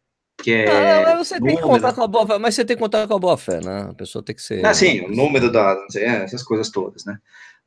Que 0.41 0.51
é. 0.51 1.03
Ah, 1.05 1.17
você 1.17 1.39
tem 1.39 1.55
que 1.55 1.61
contar 1.61 1.93
com 1.93 2.03
a 2.03 2.07
boa 2.07 2.25
fé, 2.25 2.37
mas 2.37 2.55
você 2.55 2.65
tem 2.65 2.75
que 2.75 2.81
contar 2.81 3.07
com 3.07 3.13
a 3.13 3.19
boa 3.19 3.37
fé, 3.37 3.61
né? 3.61 3.87
A 3.89 3.93
pessoa 3.93 4.23
tem 4.23 4.35
que 4.35 4.41
ser. 4.41 4.65
Ah, 4.65 4.73
sim, 4.73 5.01
o 5.01 5.09
número 5.09 5.51
da. 5.51 5.77
Sei, 5.89 6.03
é, 6.03 6.23
essas 6.23 6.43
coisas 6.43 6.69
todas, 6.69 7.05
né? 7.05 7.17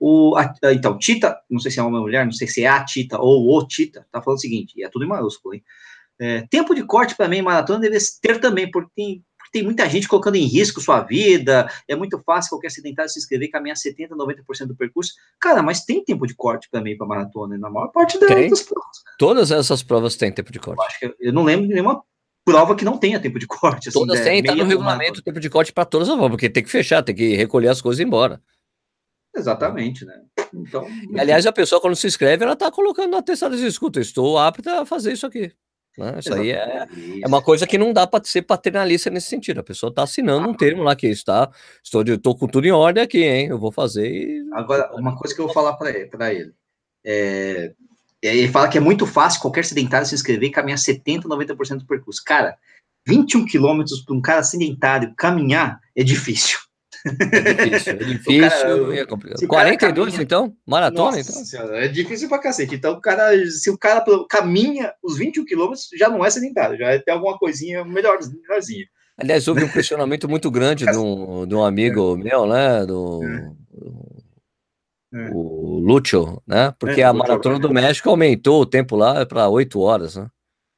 O, 0.00 0.36
a, 0.36 0.52
então, 0.72 0.98
Tita, 0.98 1.38
não 1.48 1.60
sei 1.60 1.70
se 1.70 1.78
é 1.78 1.82
uma 1.82 2.00
mulher, 2.00 2.24
não 2.24 2.32
sei 2.32 2.48
se 2.48 2.64
é 2.64 2.68
a 2.68 2.84
Tita 2.84 3.20
ou 3.20 3.56
o 3.56 3.66
Tita, 3.66 4.04
tá 4.10 4.20
falando 4.20 4.38
o 4.38 4.40
seguinte, 4.40 4.74
e 4.76 4.82
é 4.82 4.88
tudo 4.88 5.04
em 5.04 5.08
maiúsculo, 5.08 5.54
hein? 5.54 5.62
É, 6.20 6.42
tempo 6.50 6.74
de 6.74 6.84
corte 6.84 7.14
para 7.16 7.28
mim, 7.28 7.42
maratona 7.42 7.80
deve 7.80 7.98
ter 8.20 8.40
também, 8.40 8.70
porque 8.70 8.90
tem, 8.96 9.24
porque 9.38 9.50
tem 9.52 9.62
muita 9.62 9.88
gente 9.88 10.08
colocando 10.08 10.36
em 10.36 10.46
risco 10.46 10.80
sua 10.80 11.00
vida, 11.00 11.68
é 11.86 11.94
muito 11.94 12.20
fácil 12.24 12.50
qualquer 12.50 12.68
acidentário 12.68 13.10
se 13.10 13.18
inscrever 13.18 13.48
e 13.48 13.50
caminhar 13.50 13.76
70%, 13.76 14.08
90% 14.10 14.66
do 14.66 14.76
percurso. 14.76 15.12
Cara, 15.40 15.62
mas 15.62 15.84
tem 15.84 16.02
tempo 16.04 16.26
de 16.26 16.34
corte 16.34 16.68
mim 16.82 16.96
para 16.96 17.06
maratona, 17.06 17.56
na 17.56 17.70
maior 17.70 17.88
parte 17.88 18.18
das 18.18 18.28
provas. 18.62 18.96
Todas 19.18 19.50
essas 19.50 19.82
provas 19.82 20.16
têm 20.16 20.32
tempo 20.32 20.50
de 20.52 20.58
corte. 20.58 20.78
Eu, 20.78 20.84
acho 20.84 20.98
que, 20.98 21.16
eu 21.20 21.32
não 21.32 21.44
lembro 21.44 21.66
de 21.66 21.74
nenhuma 21.74 22.02
prova 22.44 22.74
que 22.74 22.84
não 22.84 22.98
tenha 22.98 23.20
tempo 23.20 23.38
de 23.38 23.46
corte. 23.46 23.88
Assim, 23.88 23.98
todas 23.98 24.20
têm, 24.20 24.42
tá 24.42 24.54
no 24.54 24.64
regulamento 24.64 25.20
o 25.20 25.22
tempo 25.22 25.40
de 25.40 25.50
corte 25.50 25.72
para 25.72 25.84
todas 25.84 26.08
as 26.08 26.14
provas, 26.14 26.32
porque 26.32 26.50
tem 26.50 26.62
que 26.62 26.70
fechar, 26.70 27.02
tem 27.02 27.14
que 27.14 27.34
recolher 27.34 27.68
as 27.68 27.80
coisas 27.80 28.00
e 28.00 28.02
ir 28.02 28.06
embora. 28.06 28.40
Exatamente, 29.34 30.04
né? 30.04 30.20
Então, 30.52 30.86
aliás, 31.18 31.46
a 31.46 31.52
pessoa, 31.52 31.80
quando 31.80 31.96
se 31.96 32.06
inscreve, 32.06 32.44
ela 32.44 32.52
está 32.52 32.70
colocando 32.70 33.10
no 33.10 33.16
atestado 33.16 33.56
de 33.56 33.66
escuta, 33.66 34.00
estou 34.00 34.38
apta 34.38 34.82
a 34.82 34.86
fazer 34.86 35.12
isso 35.12 35.26
aqui. 35.26 35.52
Né? 35.96 36.18
Isso 36.18 36.32
aí 36.32 36.50
é, 36.50 36.86
é 37.22 37.26
uma 37.26 37.42
coisa 37.42 37.66
que 37.66 37.76
não 37.76 37.92
dá 37.92 38.06
para 38.06 38.24
ser 38.24 38.42
paternalista 38.42 39.10
nesse 39.10 39.28
sentido. 39.28 39.60
A 39.60 39.64
pessoa 39.64 39.90
está 39.90 40.02
assinando 40.02 40.46
ah, 40.46 40.50
um 40.50 40.54
termo 40.54 40.82
lá 40.82 40.96
que 40.96 41.06
está, 41.06 41.50
estou, 41.82 42.02
estou 42.02 42.36
com 42.36 42.46
tudo 42.46 42.66
em 42.66 42.70
ordem 42.70 43.02
aqui, 43.02 43.22
hein? 43.24 43.48
Eu 43.48 43.58
vou 43.58 43.72
fazer. 43.72 44.06
E... 44.06 44.48
Agora, 44.52 44.90
uma 44.94 45.16
coisa 45.16 45.34
que 45.34 45.40
eu 45.40 45.46
vou 45.46 45.54
falar 45.54 45.74
para 45.74 45.90
ele, 45.90 46.10
ele 46.30 46.54
é, 47.04 47.74
ele 48.22 48.48
fala 48.48 48.68
que 48.68 48.78
é 48.78 48.80
muito 48.80 49.06
fácil 49.06 49.40
qualquer 49.40 49.64
sedentário 49.64 50.06
se 50.06 50.14
inscrever 50.14 50.48
e 50.48 50.52
caminhar 50.52 50.78
70%, 50.78 51.22
90% 51.22 51.78
do 51.78 51.86
percurso. 51.86 52.22
Cara, 52.24 52.56
21 53.06 53.44
quilômetros 53.46 54.00
para 54.02 54.14
um 54.14 54.20
cara 54.20 54.42
sedentário 54.42 55.12
caminhar 55.16 55.80
é 55.96 56.04
difícil. 56.04 56.58
É 57.04 57.64
difícil, 57.64 57.92
é 57.92 57.96
difícil 58.04 58.40
cara, 58.40 58.96
é 58.96 59.06
complicado. 59.06 59.46
42, 59.46 60.06
caminha, 60.06 60.22
então? 60.22 60.56
Maratona, 60.64 61.18
então? 61.18 61.44
Senhora, 61.44 61.84
é 61.84 61.88
difícil 61.88 62.28
pra 62.28 62.38
cacete. 62.38 62.76
Então, 62.76 62.92
o 62.92 63.00
cara, 63.00 63.34
se 63.50 63.70
o 63.70 63.76
cara 63.76 64.04
caminha 64.30 64.92
os 65.02 65.18
21 65.18 65.44
quilômetros, 65.44 65.88
já 65.98 66.08
não 66.08 66.24
é 66.24 66.30
sedentário, 66.30 66.78
já 66.78 66.92
é 66.92 66.98
tem 66.98 67.12
alguma 67.12 67.36
coisinha 67.36 67.84
melhor, 67.84 68.18
melhorzinha. 68.40 68.86
Aliás, 69.18 69.46
houve 69.48 69.64
um 69.64 69.68
questionamento 69.68 70.28
muito 70.28 70.50
grande 70.50 70.86
de 70.86 70.96
um, 70.96 71.46
de 71.46 71.54
um 71.54 71.64
amigo 71.64 72.16
é. 72.18 72.22
meu, 72.22 72.46
né? 72.46 72.86
Do, 72.86 73.20
do 73.20 74.21
é. 75.12 75.30
o 75.32 75.78
Lúcio, 75.78 76.42
né? 76.46 76.74
Porque 76.78 77.00
é, 77.00 77.04
a 77.04 77.12
Maratona 77.12 77.58
do 77.58 77.72
México 77.72 78.08
aumentou 78.08 78.62
o 78.62 78.66
tempo 78.66 78.96
lá 78.96 79.24
para 79.26 79.48
8 79.48 79.80
horas, 79.80 80.16
né? 80.16 80.28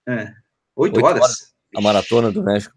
É. 0.08 0.32
8, 0.76 0.96
8 0.96 1.06
horas? 1.06 1.22
horas? 1.22 1.54
A 1.76 1.80
Maratona 1.80 2.32
do 2.32 2.42
México. 2.42 2.74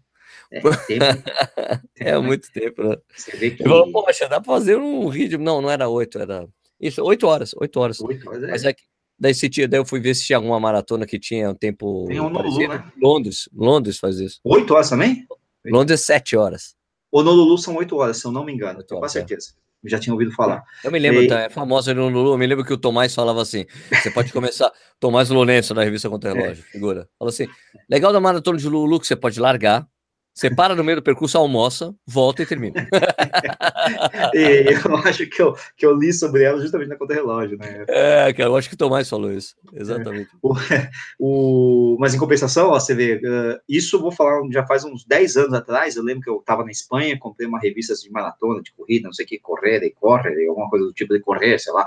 É, 0.50 0.60
é 2.12 2.18
muito 2.18 2.50
tempo, 2.52 2.82
né? 2.82 2.96
Você 3.14 3.36
vê 3.36 3.50
que... 3.50 3.62
Falou, 3.62 3.90
Poxa, 3.92 4.28
dá 4.28 4.40
para 4.40 4.52
fazer 4.52 4.76
um 4.76 5.08
vídeo. 5.10 5.38
Não, 5.38 5.60
não 5.60 5.70
era 5.70 5.88
8, 5.88 6.18
era. 6.18 6.48
Isso, 6.80 7.02
8 7.02 7.26
horas, 7.26 7.54
8 7.56 7.80
horas. 7.80 8.00
8 8.00 8.28
horas, 8.28 8.42
é. 8.44 8.46
Mas 8.46 8.64
é 8.64 8.72
que. 8.72 8.82
Daí, 9.20 9.34
se 9.34 9.48
tinha, 9.50 9.66
daí 9.66 9.80
eu 9.80 9.84
fui 9.84 9.98
ver 9.98 10.14
se 10.14 10.24
tinha 10.24 10.36
alguma 10.36 10.60
maratona 10.60 11.04
que 11.04 11.18
tinha 11.18 11.50
um 11.50 11.54
tempo. 11.54 12.06
Tem 12.06 12.20
um 12.20 12.28
Lulu, 12.28 12.68
né? 12.68 12.92
Londres, 13.02 13.48
Londres 13.52 13.98
faz 13.98 14.20
isso. 14.20 14.38
8 14.44 14.72
horas 14.72 14.90
também? 14.90 15.26
Londres, 15.66 16.02
7 16.02 16.36
horas. 16.36 16.76
O 17.10 17.20
Lulu 17.20 17.58
são 17.58 17.74
8 17.74 17.96
horas, 17.96 18.18
se 18.18 18.26
eu 18.26 18.30
não 18.30 18.44
me 18.44 18.52
engano, 18.52 18.80
tenho 18.84 19.00
quase 19.00 19.18
é. 19.18 19.26
É 19.84 19.88
já 19.88 19.98
tinha 19.98 20.12
ouvido 20.12 20.32
falar. 20.32 20.62
Eu 20.82 20.90
me 20.90 20.98
lembro, 20.98 21.22
e... 21.22 21.28
tá, 21.28 21.40
é 21.40 21.48
famosa 21.48 21.94
no 21.94 22.08
Lulu, 22.08 22.32
eu 22.32 22.38
me 22.38 22.46
lembro 22.46 22.64
que 22.64 22.72
o 22.72 22.78
Tomás 22.78 23.14
falava 23.14 23.40
assim, 23.40 23.64
você 23.90 24.10
pode 24.10 24.32
começar, 24.32 24.72
Tomás 24.98 25.30
Lourenço, 25.30 25.74
na 25.74 25.84
revista 25.84 26.08
Contra 26.10 26.32
Relógio, 26.32 26.64
é. 26.66 26.72
figura, 26.72 27.08
falou 27.18 27.30
assim, 27.30 27.46
legal 27.88 28.12
da 28.12 28.20
maratona 28.20 28.58
de 28.58 28.68
Lulu 28.68 28.98
que 28.98 29.06
você 29.06 29.16
pode 29.16 29.38
largar, 29.38 29.86
você 30.38 30.54
para 30.54 30.76
no 30.76 30.84
meio 30.84 30.98
do 30.98 31.02
percurso, 31.02 31.36
almoça, 31.36 31.92
volta 32.06 32.44
e 32.44 32.46
termina. 32.46 32.86
e 34.32 34.66
eu 34.70 34.96
acho 34.98 35.26
que 35.26 35.42
eu, 35.42 35.56
que 35.76 35.84
eu 35.84 35.92
li 35.98 36.12
sobre 36.12 36.44
ela 36.44 36.60
justamente 36.60 36.90
na 36.90 36.96
conta 36.96 37.12
relógio, 37.12 37.58
né? 37.58 37.84
É, 37.88 38.32
eu 38.38 38.56
acho 38.56 38.68
que 38.68 38.76
o 38.76 38.78
Tomás 38.78 39.08
falou 39.08 39.32
isso. 39.32 39.56
Exatamente. 39.72 40.30
É. 40.32 40.36
O, 40.40 40.54
o, 41.18 41.96
mas 41.98 42.14
em 42.14 42.18
compensação, 42.18 42.70
ó, 42.70 42.78
você 42.78 42.94
vê, 42.94 43.16
uh, 43.16 43.60
isso 43.68 43.96
eu 43.96 44.00
vou 44.00 44.12
falar 44.12 44.40
já 44.52 44.64
faz 44.64 44.84
uns 44.84 45.04
10 45.04 45.36
anos 45.38 45.54
atrás. 45.54 45.96
Eu 45.96 46.04
lembro 46.04 46.22
que 46.22 46.30
eu 46.30 46.36
estava 46.36 46.62
na 46.64 46.70
Espanha, 46.70 47.18
comprei 47.18 47.48
uma 47.48 47.58
revista 47.58 47.92
de 47.96 48.08
maratona, 48.08 48.62
de 48.62 48.72
corrida, 48.74 49.08
não 49.08 49.12
sei 49.12 49.24
o 49.24 49.28
que, 49.28 49.40
correr 49.40 49.82
e 49.82 49.90
corre, 49.90 50.46
alguma 50.46 50.70
coisa 50.70 50.86
do 50.86 50.92
tipo 50.92 51.12
de 51.14 51.18
correr, 51.18 51.58
sei 51.58 51.72
lá. 51.72 51.84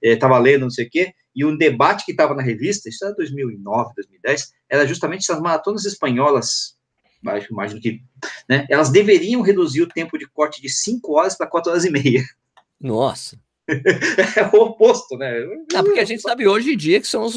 Estava 0.00 0.36
é, 0.36 0.40
lendo, 0.40 0.62
não 0.62 0.70
sei 0.70 0.86
o 0.86 0.90
que. 0.90 1.12
E 1.36 1.44
um 1.44 1.54
debate 1.54 2.06
que 2.06 2.12
estava 2.12 2.34
na 2.34 2.42
revista, 2.42 2.88
isso 2.88 3.04
era 3.04 3.14
2009, 3.14 3.92
2010, 3.94 4.54
era 4.70 4.86
justamente 4.86 5.20
essas 5.20 5.38
maratonas 5.38 5.84
espanholas 5.84 6.79
acho 7.26 7.54
mais 7.54 7.72
do 7.72 7.80
que, 7.80 8.00
né? 8.48 8.66
Elas 8.68 8.90
deveriam 8.90 9.42
reduzir 9.42 9.82
o 9.82 9.88
tempo 9.88 10.18
de 10.18 10.26
corte 10.26 10.60
de 10.62 10.68
5 10.68 11.12
horas 11.12 11.36
para 11.36 11.46
4 11.46 11.70
horas 11.70 11.84
e 11.84 11.90
meia. 11.90 12.22
Nossa. 12.80 13.38
é 13.68 14.56
o 14.56 14.62
oposto, 14.62 15.16
né? 15.16 15.40
Não, 15.72 15.84
porque 15.84 16.00
a 16.00 16.04
gente 16.04 16.22
sabe 16.22 16.48
hoje 16.48 16.72
em 16.72 16.76
dia 16.76 17.00
que 17.00 17.06
são 17.06 17.22
os 17.22 17.36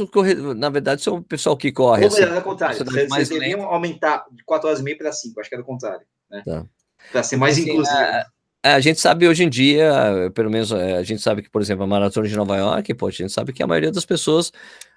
na 0.58 0.70
verdade, 0.70 1.02
são 1.02 1.18
o 1.18 1.24
pessoal 1.24 1.56
que 1.56 1.72
corre. 1.72 2.06
Ou 2.06 2.12
melhor, 2.12 2.28
assim, 2.28 2.36
é 2.36 2.40
o 2.40 2.44
contrário. 2.44 2.78
Vocês, 2.78 3.10
mais 3.10 3.30
deveriam 3.30 3.60
lento. 3.60 3.72
aumentar 3.72 4.26
de 4.32 4.44
4 4.44 4.68
horas 4.68 4.80
e 4.80 4.84
meia 4.84 4.98
para 4.98 5.12
5, 5.12 5.40
acho 5.40 5.50
que 5.50 5.56
é 5.56 5.60
o 5.60 5.64
contrário. 5.64 6.06
Né? 6.32 6.42
Tá. 6.44 6.66
Para 7.12 7.24
ser 7.24 7.38
mais 7.38 7.58
assim, 7.58 7.70
inclusivo. 7.70 7.98
A, 7.98 8.26
a, 8.64 8.80
gente 8.80 9.00
sabe 9.00 9.28
hoje 9.28 9.44
em 9.44 9.50
dia, 9.50 10.32
pelo 10.34 10.50
menos 10.50 10.72
é, 10.72 10.98
a 10.98 11.04
gente 11.04 11.22
sabe 11.22 11.44
que, 11.44 11.50
por 11.50 11.62
exemplo, 11.62 11.84
a 11.84 11.88
maratona 11.88 12.28
de 12.28 12.36
Nova 12.36 12.58
York, 12.58 12.94
pô, 12.96 13.08
a 13.08 13.12
gente 13.12 13.32
sabe 13.32 13.54
que 13.54 13.62
a 13.62 13.68
maioria 13.68 13.92
das 13.92 14.06
pessoas, 14.06 14.52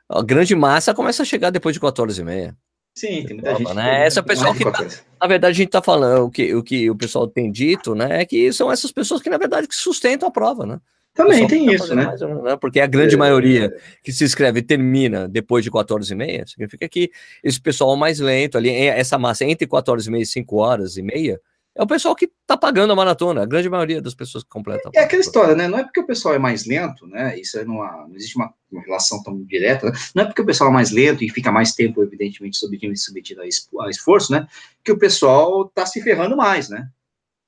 a 0.09 0.22
grande 0.22 0.55
massa 0.55 0.95
começa 0.95 1.22
a 1.22 1.26
chegar 1.26 1.51
depois 1.51 1.74
de 1.74 1.80
4 1.80 2.03
horas 2.03 2.18
e 2.18 2.24
meia. 2.24 2.57
Sim, 2.97 3.24
tem 3.26 3.36
muita 3.36 3.55
gente. 3.55 3.74
Né? 3.74 4.07
Essa 4.07 4.22
pessoa 4.22 4.55
que, 4.55 4.64
tá, 4.64 4.86
na 5.20 5.26
verdade, 5.28 5.53
a 5.53 5.55
gente 5.55 5.68
está 5.68 5.82
falando, 5.82 6.24
o 6.24 6.30
que, 6.30 6.55
o 6.55 6.62
que 6.62 6.90
o 6.90 6.97
pessoal 6.97 7.28
tem 7.28 7.53
dito, 7.53 7.94
né, 7.94 8.22
é 8.22 8.24
que 8.24 8.51
são 8.55 8.72
essas 8.72 8.90
pessoas 8.90 9.20
que, 9.20 9.28
na 9.28 9.36
verdade, 9.36 9.68
que 9.68 9.76
sustentam 9.76 10.26
a 10.26 10.32
prova, 10.32 10.64
né? 10.64 10.80
Também 11.14 11.47
tem 11.47 11.66
tá 11.66 11.72
isso, 11.72 11.94
né? 11.94 12.07
Mais, 12.07 12.20
né? 12.20 12.57
Porque 12.61 12.80
a 12.80 12.86
grande 12.86 13.14
é, 13.14 13.18
maioria 13.18 13.74
que 14.03 14.12
se 14.12 14.24
inscreve 14.24 14.62
termina 14.62 15.26
depois 15.28 15.64
de 15.64 15.70
4 15.70 15.94
horas 15.94 16.11
e 16.11 16.14
meia, 16.14 16.47
significa 16.47 16.86
que 16.88 17.11
esse 17.42 17.61
pessoal 17.61 17.97
mais 17.97 18.18
lento 18.18 18.59
ali, 18.59 18.70
essa 18.70 19.18
massa 19.18 19.44
entre 19.44 19.66
4 19.66 19.92
horas 19.92 20.07
e 20.07 20.11
meia 20.11 20.22
e 20.22 20.26
5 20.26 20.57
horas 20.57 20.97
e 20.97 21.03
meia, 21.03 21.40
É 21.77 21.83
o 21.83 21.87
pessoal 21.87 22.16
que 22.16 22.33
tá 22.47 22.57
pagando 22.57 22.91
a 22.91 22.97
maratona, 22.97 23.43
a 23.43 23.47
grande 23.47 23.68
maioria 23.68 24.01
das 24.01 24.14
pessoas 24.14 24.43
que 24.43 24.49
completam. 24.49 24.91
É 24.95 25.01
aquela 25.01 25.20
história, 25.20 25.55
né? 25.55 25.68
Não 25.68 25.79
é 25.79 25.85
porque 25.85 26.01
o 26.01 26.07
pessoal 26.07 26.35
é 26.35 26.39
mais 26.39 26.64
lento, 26.64 27.07
né? 27.07 27.39
Isso 27.39 27.62
não, 27.66 27.83
há, 27.83 28.07
não 28.09 28.16
existe 28.16 28.35
uma, 28.37 28.53
uma, 28.72 28.83
relação 28.83 29.22
tão 29.22 29.43
direta, 29.45 29.91
né? 29.91 29.93
Não 30.14 30.22
é 30.22 30.27
porque 30.27 30.41
o 30.41 30.47
pessoal 30.47 30.70
é 30.70 30.72
mais 30.72 30.91
lento 30.91 31.22
e 31.22 31.29
fica 31.29 31.53
mais 31.53 31.74
tempo, 31.74 32.03
evidentemente, 32.03 32.57
submetido, 32.57 32.97
submetido 32.97 33.43
a 33.43 33.89
esforço, 33.89 34.33
né? 34.33 34.49
Que 34.83 34.91
o 34.91 34.99
pessoal 34.99 35.68
tá 35.68 35.85
se 35.85 36.01
ferrando 36.01 36.35
mais, 36.35 36.70
né? 36.70 36.89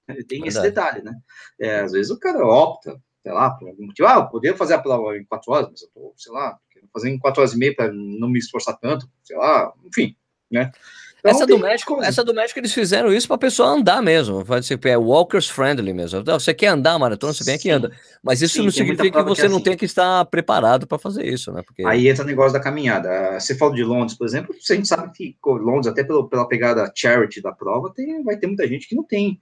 Tem 0.06 0.42
Verdade. 0.42 0.48
esse 0.48 0.60
detalhe, 0.60 1.02
né? 1.02 1.14
É, 1.58 1.80
às 1.80 1.92
vezes 1.92 2.10
o 2.10 2.18
cara 2.18 2.46
opta, 2.46 3.00
sei 3.22 3.32
lá, 3.32 3.50
por 3.50 3.66
algum 3.66 3.86
motivo, 3.86 4.08
ah, 4.08 4.16
eu 4.16 4.28
poderia 4.28 4.56
fazer 4.56 4.74
a 4.74 4.78
prova 4.78 5.16
em 5.16 5.24
quatro 5.24 5.52
horas, 5.52 5.70
mas 5.70 5.80
eu 5.80 5.88
tô, 5.88 6.12
sei 6.18 6.32
lá, 6.32 6.58
fazer 6.92 7.08
em 7.08 7.18
quatro 7.18 7.40
horas 7.40 7.54
e 7.54 7.58
meia 7.58 7.74
para 7.74 7.90
não 7.92 8.28
me 8.28 8.38
esforçar 8.38 8.78
tanto, 8.78 9.08
sei 9.24 9.36
lá, 9.36 9.72
enfim, 9.86 10.14
né? 10.50 10.70
Essa, 11.24 11.46
do 11.46 11.58
México, 11.58 12.02
essa 12.02 12.24
do 12.24 12.32
México, 12.32 12.60
eles 12.60 12.72
fizeram 12.72 13.12
isso 13.12 13.26
para 13.26 13.34
a 13.34 13.40
pessoa 13.40 13.70
andar 13.70 14.00
mesmo. 14.00 14.44
É 14.84 14.96
walkers 14.96 15.48
friendly 15.48 15.92
mesmo. 15.92 16.20
Então, 16.20 16.38
você 16.38 16.54
quer 16.54 16.68
andar 16.68 16.98
maratona, 16.98 17.32
você 17.32 17.42
vem 17.42 17.56
aqui 17.56 17.68
e 17.68 17.70
anda. 17.72 17.90
Mas 18.22 18.40
isso 18.40 18.54
Sim, 18.54 18.64
não 18.64 18.70
significa 18.70 19.22
que 19.22 19.28
você 19.28 19.42
que 19.42 19.46
é 19.46 19.48
não 19.48 19.56
assim. 19.56 19.64
tem 19.64 19.76
que 19.76 19.84
estar 19.84 20.24
preparado 20.26 20.86
para 20.86 20.98
fazer 20.98 21.26
isso, 21.26 21.52
né? 21.52 21.62
Porque... 21.62 21.84
Aí 21.84 22.08
entra 22.08 22.22
o 22.22 22.26
negócio 22.26 22.52
da 22.52 22.60
caminhada. 22.60 23.38
Você 23.38 23.56
fala 23.56 23.74
de 23.74 23.82
Londres, 23.82 24.16
por 24.16 24.26
exemplo, 24.26 24.54
a 24.54 24.74
gente 24.74 24.86
sabe 24.86 25.12
que 25.12 25.36
Londres, 25.44 25.88
até 25.88 26.04
pela, 26.04 26.28
pela 26.28 26.46
pegada 26.46 26.90
charity 26.94 27.42
da 27.42 27.50
prova, 27.52 27.92
tem, 27.92 28.22
vai 28.22 28.36
ter 28.36 28.46
muita 28.46 28.66
gente 28.68 28.88
que 28.88 28.94
não 28.94 29.02
tem 29.02 29.40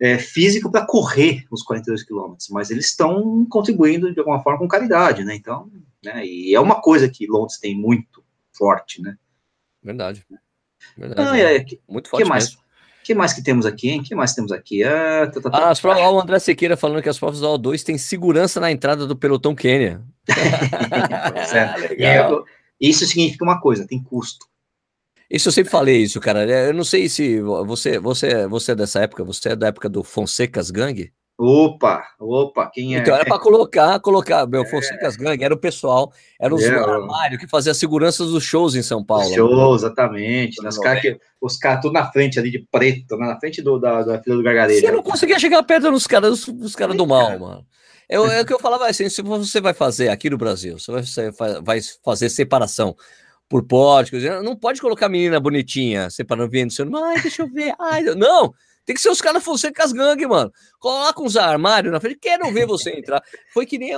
é, 0.00 0.18
físico 0.18 0.70
para 0.70 0.86
correr 0.86 1.44
os 1.50 1.62
42 1.62 2.02
quilômetros, 2.02 2.48
mas 2.50 2.70
eles 2.70 2.86
estão 2.86 3.46
contribuindo 3.48 4.12
de 4.12 4.18
alguma 4.18 4.42
forma 4.42 4.58
com 4.58 4.68
caridade, 4.68 5.22
né? 5.22 5.34
Então, 5.34 5.70
né? 6.02 6.24
E 6.24 6.54
é 6.54 6.60
uma 6.60 6.80
coisa 6.80 7.08
que 7.08 7.26
Londres 7.26 7.58
tem 7.58 7.76
muito 7.76 8.24
forte, 8.52 9.02
né? 9.02 9.16
Verdade. 9.82 10.24
Verdade, 10.96 11.42
ah, 11.42 11.52
é. 11.52 11.60
Que, 11.60 11.80
Muito 11.88 12.08
forte 12.08 12.22
que 12.22 12.28
mais? 12.28 12.44
Mesmo. 12.44 12.60
que 13.02 13.14
mais 13.14 13.32
que 13.32 13.42
temos 13.42 13.66
aqui, 13.66 13.90
hein? 13.90 14.02
que 14.02 14.14
mais 14.14 14.34
temos 14.34 14.52
aqui? 14.52 14.82
Ah, 14.84 15.30
tá, 15.32 15.40
tá, 15.40 15.50
tá. 15.50 15.58
ah 15.58 15.70
as 15.70 15.80
provas, 15.80 16.02
o 16.02 16.20
André 16.20 16.38
Sequeira 16.38 16.76
falando 16.76 17.02
que 17.02 17.08
as 17.08 17.18
provas 17.18 17.40
do 17.40 17.46
O2 17.46 17.82
têm 17.82 17.98
segurança 17.98 18.60
na 18.60 18.70
entrada 18.70 19.06
do 19.06 19.16
pelotão 19.16 19.54
Quênia. 19.54 20.02
é, 21.98 22.26
isso 22.80 23.06
significa 23.06 23.44
uma 23.44 23.60
coisa, 23.60 23.86
tem 23.86 24.02
custo. 24.02 24.46
Isso 25.30 25.48
eu 25.48 25.52
sempre 25.52 25.70
falei 25.70 26.02
isso, 26.02 26.20
cara. 26.20 26.44
Eu 26.44 26.74
não 26.74 26.84
sei 26.84 27.08
se 27.08 27.40
você, 27.40 27.98
você, 27.98 28.46
você 28.46 28.72
é 28.72 28.74
dessa 28.74 29.00
época, 29.00 29.24
você 29.24 29.50
é 29.50 29.56
da 29.56 29.68
época 29.68 29.88
do 29.88 30.04
Fonsecas 30.04 30.70
Gang? 30.70 31.10
Opa, 31.36 32.04
opa, 32.20 32.70
quem 32.72 32.94
é? 32.94 33.00
Então 33.00 33.12
era 33.12 33.24
para 33.24 33.40
colocar, 33.40 33.98
colocar, 33.98 34.46
meu, 34.46 34.62
é. 34.62 34.66
Fonsecas 34.66 35.16
Gang, 35.16 35.42
era 35.42 35.52
o 35.52 35.58
pessoal, 35.58 36.12
era 36.40 36.54
os 36.54 36.62
é, 36.62 36.72
armários 36.72 37.40
que 37.40 37.48
fazia 37.48 37.72
a 37.72 37.74
segurança 37.74 38.24
dos 38.24 38.44
shows 38.44 38.76
em 38.76 38.82
São 38.82 39.04
Paulo. 39.04 39.34
Shows, 39.34 39.82
exatamente. 39.82 40.62
Nas 40.62 40.78
cara 40.78 41.00
que, 41.00 41.18
os 41.40 41.56
caras 41.56 41.82
tudo 41.82 41.92
na 41.92 42.10
frente 42.12 42.38
ali 42.38 42.52
de 42.52 42.60
preto, 42.70 43.16
né, 43.16 43.26
na 43.26 43.40
frente 43.40 43.60
do, 43.60 43.80
da, 43.80 44.02
da 44.02 44.22
fila 44.22 44.36
do 44.36 44.42
Gargarejo. 44.44 44.80
Você 44.80 44.92
não 44.92 45.02
conseguia 45.02 45.38
chegar 45.40 45.62
perto 45.64 45.90
dos 45.90 46.06
caras 46.06 46.46
dos 46.46 46.76
caras 46.76 46.96
do 46.96 47.06
mal, 47.06 47.36
mano. 47.36 47.66
Eu, 48.08 48.30
é 48.30 48.42
o 48.42 48.46
que 48.46 48.52
eu 48.52 48.60
falava 48.60 48.86
assim, 48.86 49.08
se 49.08 49.20
você 49.20 49.60
vai 49.60 49.74
fazer 49.74 50.10
aqui 50.10 50.30
no 50.30 50.38
Brasil, 50.38 50.78
você 50.78 50.92
vai, 50.92 51.02
você 51.02 51.30
vai 51.62 51.80
fazer 52.04 52.28
separação 52.28 52.94
por 53.48 53.64
pódios, 53.64 54.22
não 54.42 54.54
pode 54.54 54.80
colocar 54.80 55.08
menina 55.08 55.40
bonitinha 55.40 56.08
separando, 56.10 56.50
vendo, 56.50 56.96
ai, 56.96 57.20
deixa 57.20 57.42
eu 57.42 57.48
ver, 57.48 57.74
ai, 57.78 58.02
não, 58.02 58.54
tem 58.84 58.94
que 58.94 59.00
ser 59.00 59.08
os 59.08 59.20
caras 59.20 59.42
Fonseca 59.42 59.86
gangue, 59.92 60.26
mano. 60.26 60.52
Coloca 60.78 61.22
uns 61.22 61.36
armários 61.36 61.92
na 61.92 62.00
frente, 62.00 62.18
quero 62.20 62.52
ver 62.52 62.66
você 62.66 62.90
entrar. 62.98 63.22
Foi 63.52 63.64
que 63.64 63.78
nem 63.78 63.92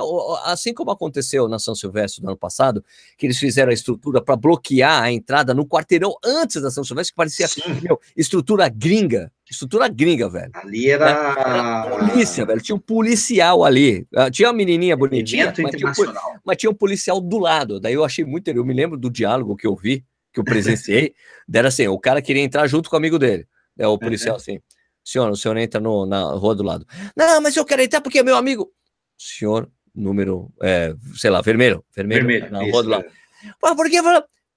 assim 0.45 0.73
como 0.73 0.91
aconteceu 0.91 1.47
na 1.47 1.59
São 1.59 1.75
Silvestre 1.75 2.23
no 2.23 2.29
ano 2.29 2.37
passado, 2.37 2.83
que 3.17 3.25
eles 3.25 3.37
fizeram 3.37 3.71
a 3.71 3.73
estrutura 3.73 4.21
para 4.21 4.35
bloquear 4.35 5.03
a 5.03 5.11
entrada 5.11 5.53
no 5.53 5.65
quarteirão 5.65 6.15
antes 6.23 6.61
da 6.61 6.71
São 6.71 6.83
Silvestre, 6.83 7.11
que 7.11 7.17
parecia 7.17 7.47
meu, 7.81 7.99
estrutura 8.15 8.69
gringa. 8.69 9.31
Estrutura 9.49 9.87
gringa, 9.87 10.29
velho. 10.29 10.51
Ali 10.53 10.89
era... 10.89 11.09
era 11.09 11.97
polícia, 11.97 12.45
velho. 12.45 12.61
Tinha 12.61 12.75
um 12.75 12.79
policial 12.79 13.63
ali. 13.63 14.05
Ah, 14.13 14.29
tinha 14.29 14.49
uma 14.49 14.53
menininha 14.53 14.95
bonitinha, 14.95 15.53
mas 15.57 15.75
tinha, 15.75 15.89
um, 15.89 16.39
mas 16.43 16.57
tinha 16.57 16.69
um 16.69 16.75
policial 16.75 17.21
do 17.21 17.37
lado. 17.37 17.79
Daí 17.79 17.93
eu 17.93 18.03
achei 18.03 18.25
muito. 18.25 18.49
Eu 18.49 18.65
me 18.65 18.73
lembro 18.73 18.97
do 18.97 19.09
diálogo 19.09 19.55
que 19.55 19.65
eu 19.65 19.73
vi, 19.73 20.03
que 20.33 20.39
eu 20.39 20.43
presenciei. 20.43 21.13
Dera 21.47 21.69
assim: 21.69 21.87
o 21.87 21.97
cara 21.97 22.21
queria 22.21 22.43
entrar 22.43 22.67
junto 22.67 22.89
com 22.89 22.97
o 22.97 22.99
amigo 22.99 23.17
dele. 23.17 23.47
É 23.77 23.87
o 23.87 23.97
policial 23.97 24.35
uhum. 24.35 24.41
assim. 24.41 24.59
Senhor, 25.07 25.31
o 25.31 25.37
senhor 25.37 25.55
entra 25.55 25.79
no, 25.79 26.05
na 26.05 26.21
rua 26.33 26.53
do 26.53 26.63
lado. 26.63 26.85
Não, 27.15 27.39
mas 27.39 27.55
eu 27.55 27.63
quero 27.63 27.81
entrar 27.81 28.01
porque 28.01 28.19
é 28.19 28.23
meu 28.23 28.35
amigo. 28.35 28.73
Senhor, 29.17 29.71
número, 29.95 30.51
é, 30.61 30.93
sei 31.15 31.29
lá, 31.29 31.39
vermelho. 31.39 31.81
Vermelho, 31.95 32.27
vermelho 32.27 32.51
na 32.51 32.59
rua 32.69 32.83
do 32.83 32.89
lado. 32.89 33.05
É. 33.05 33.73
Por 33.73 33.89
que? 33.89 34.01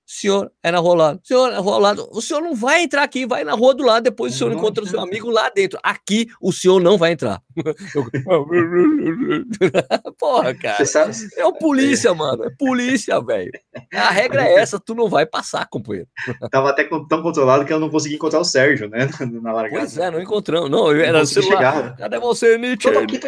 senhor 0.05 0.51
é 0.61 0.73
na 0.73 0.79
rua 0.81 0.97
lado, 0.97 1.21
senhor 1.23 1.51
é 1.51 1.53
na 1.53 1.61
rua 1.61 1.79
lado, 1.79 2.09
o 2.11 2.21
senhor 2.21 2.43
não 2.43 2.53
vai 2.53 2.83
entrar 2.83 3.05
aqui, 3.05 3.25
vai 3.25 3.45
na 3.45 3.53
rua 3.53 3.73
do 3.73 3.85
lado, 3.85 4.03
depois 4.03 4.35
o 4.35 4.39
senhor 4.39 4.53
encontra 4.53 4.83
o 4.83 4.87
seu 4.89 4.99
amigo 4.99 5.31
lá 5.31 5.49
dentro. 5.51 5.79
Aqui 5.85 6.27
o 6.41 6.53
senhor 6.53 6.83
não 6.83 6.99
vai 6.99 7.13
entrar. 7.13 7.41
Porra, 10.19 10.55
cara. 10.55 10.87
Sabe... 10.87 11.13
É 11.37 11.45
o 11.45 11.53
polícia, 11.53 12.15
mano. 12.15 12.45
É 12.45 12.51
polícia, 12.51 13.21
velho. 13.21 13.51
A 13.93 14.11
regra 14.11 14.47
é 14.47 14.55
essa, 14.55 14.79
tu 14.79 14.95
não 14.95 15.09
vai 15.09 15.27
passar, 15.27 15.67
companheiro. 15.69 16.09
Tava 16.51 16.71
até 16.71 16.85
tão 16.85 17.23
controlado 17.23 17.65
que 17.65 17.73
eu 17.73 17.81
não 17.81 17.91
consegui 17.91 18.15
encontrar 18.15 18.41
o 18.41 18.45
Sérgio, 18.45 18.89
né? 18.89 19.09
Na 19.43 19.53
largada. 19.53 19.81
Pois 19.81 19.99
é, 19.99 20.11
não 20.11 20.21
encontramos. 20.21 20.71
Não, 20.71 20.93
eu 20.93 21.05
era 21.05 21.27
celular. 21.27 21.97
Cadê 21.97 22.19
você, 22.19 22.59
Nietzsche? 22.59 22.89
Eu, 22.89 23.01
aqui, 23.01 23.21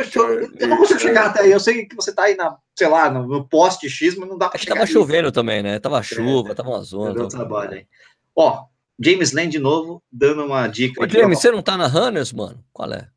eu 0.58 0.68
não 0.68 0.76
consigo 0.76 1.00
chegar 1.00 1.26
até 1.26 1.42
aí. 1.42 1.50
Eu 1.50 1.60
sei 1.60 1.86
que 1.86 1.96
você 1.96 2.14
tá 2.14 2.24
aí 2.24 2.36
na, 2.36 2.56
sei 2.76 2.88
lá, 2.88 3.10
no, 3.10 3.46
poste 3.48 3.88
X, 3.88 4.16
mas 4.16 4.28
não 4.28 4.38
dá 4.38 4.48
pra 4.48 4.56
Acho 4.56 4.64
chegar. 4.64 4.76
Tava 4.76 4.86
chovendo 4.86 5.32
também, 5.32 5.62
né? 5.62 5.78
Tava 5.78 6.02
chuva, 6.02 6.54
tava 6.54 6.70
uma 6.70 6.82
zona. 6.82 7.14
Deu 7.14 7.28
trabalho 7.28 7.74
aí. 7.74 7.86
Ó, 8.36 8.64
James 8.98 9.32
Land 9.32 9.50
de 9.50 9.58
novo, 9.58 10.02
dando 10.10 10.44
uma 10.44 10.66
dica. 10.68 11.02
Ô, 11.02 11.08
James, 11.08 11.38
você 11.38 11.50
não 11.50 11.62
tá 11.62 11.76
na 11.76 11.86
Runners, 11.86 12.32
mano? 12.32 12.62
Qual 12.72 12.92
é? 12.92 13.08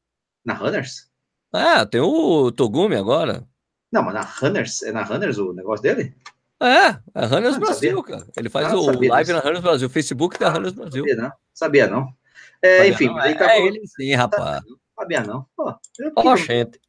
Na 0.45 0.53
Runners? 0.53 1.09
É, 1.53 1.85
tem 1.85 2.01
o 2.01 2.51
Togumi 2.51 2.95
agora. 2.95 3.47
Não, 3.91 4.03
mas 4.03 4.13
na 4.13 4.21
Runners, 4.21 4.83
é 4.83 4.91
na 4.91 5.03
Runners 5.03 5.37
o 5.37 5.53
negócio 5.53 5.81
dele? 5.81 6.15
É, 6.61 6.87
é 7.13 7.25
Runners 7.25 7.55
ah, 7.55 7.59
Brasil, 7.59 7.97
sabia. 7.97 8.17
cara. 8.17 8.31
Ele 8.37 8.49
faz 8.49 8.67
ah, 8.67 8.75
o 8.75 9.07
live 9.07 9.33
na 9.33 9.39
Runners 9.39 9.61
Brasil, 9.61 9.87
o 9.87 9.91
Facebook 9.91 10.39
da 10.39 10.47
ah, 10.47 10.51
Runners 10.51 10.73
Brasil. 10.73 11.03
Sabia 11.03 11.15
não, 11.15 11.31
sabia 11.53 11.87
não. 11.87 12.13
É, 12.61 12.77
sabia 12.77 12.91
enfim, 12.91 13.07
não. 13.07 13.15
Tá 13.15 13.29
é 13.29 13.37
falando... 13.37 13.65
ele 13.65 13.87
sim, 13.87 14.13
rapaz. 14.13 14.63
Sabia 14.97 15.23
não. 15.23 15.45
Pô, 15.55 15.73
oh, 16.15 16.35
gente. 16.37 16.79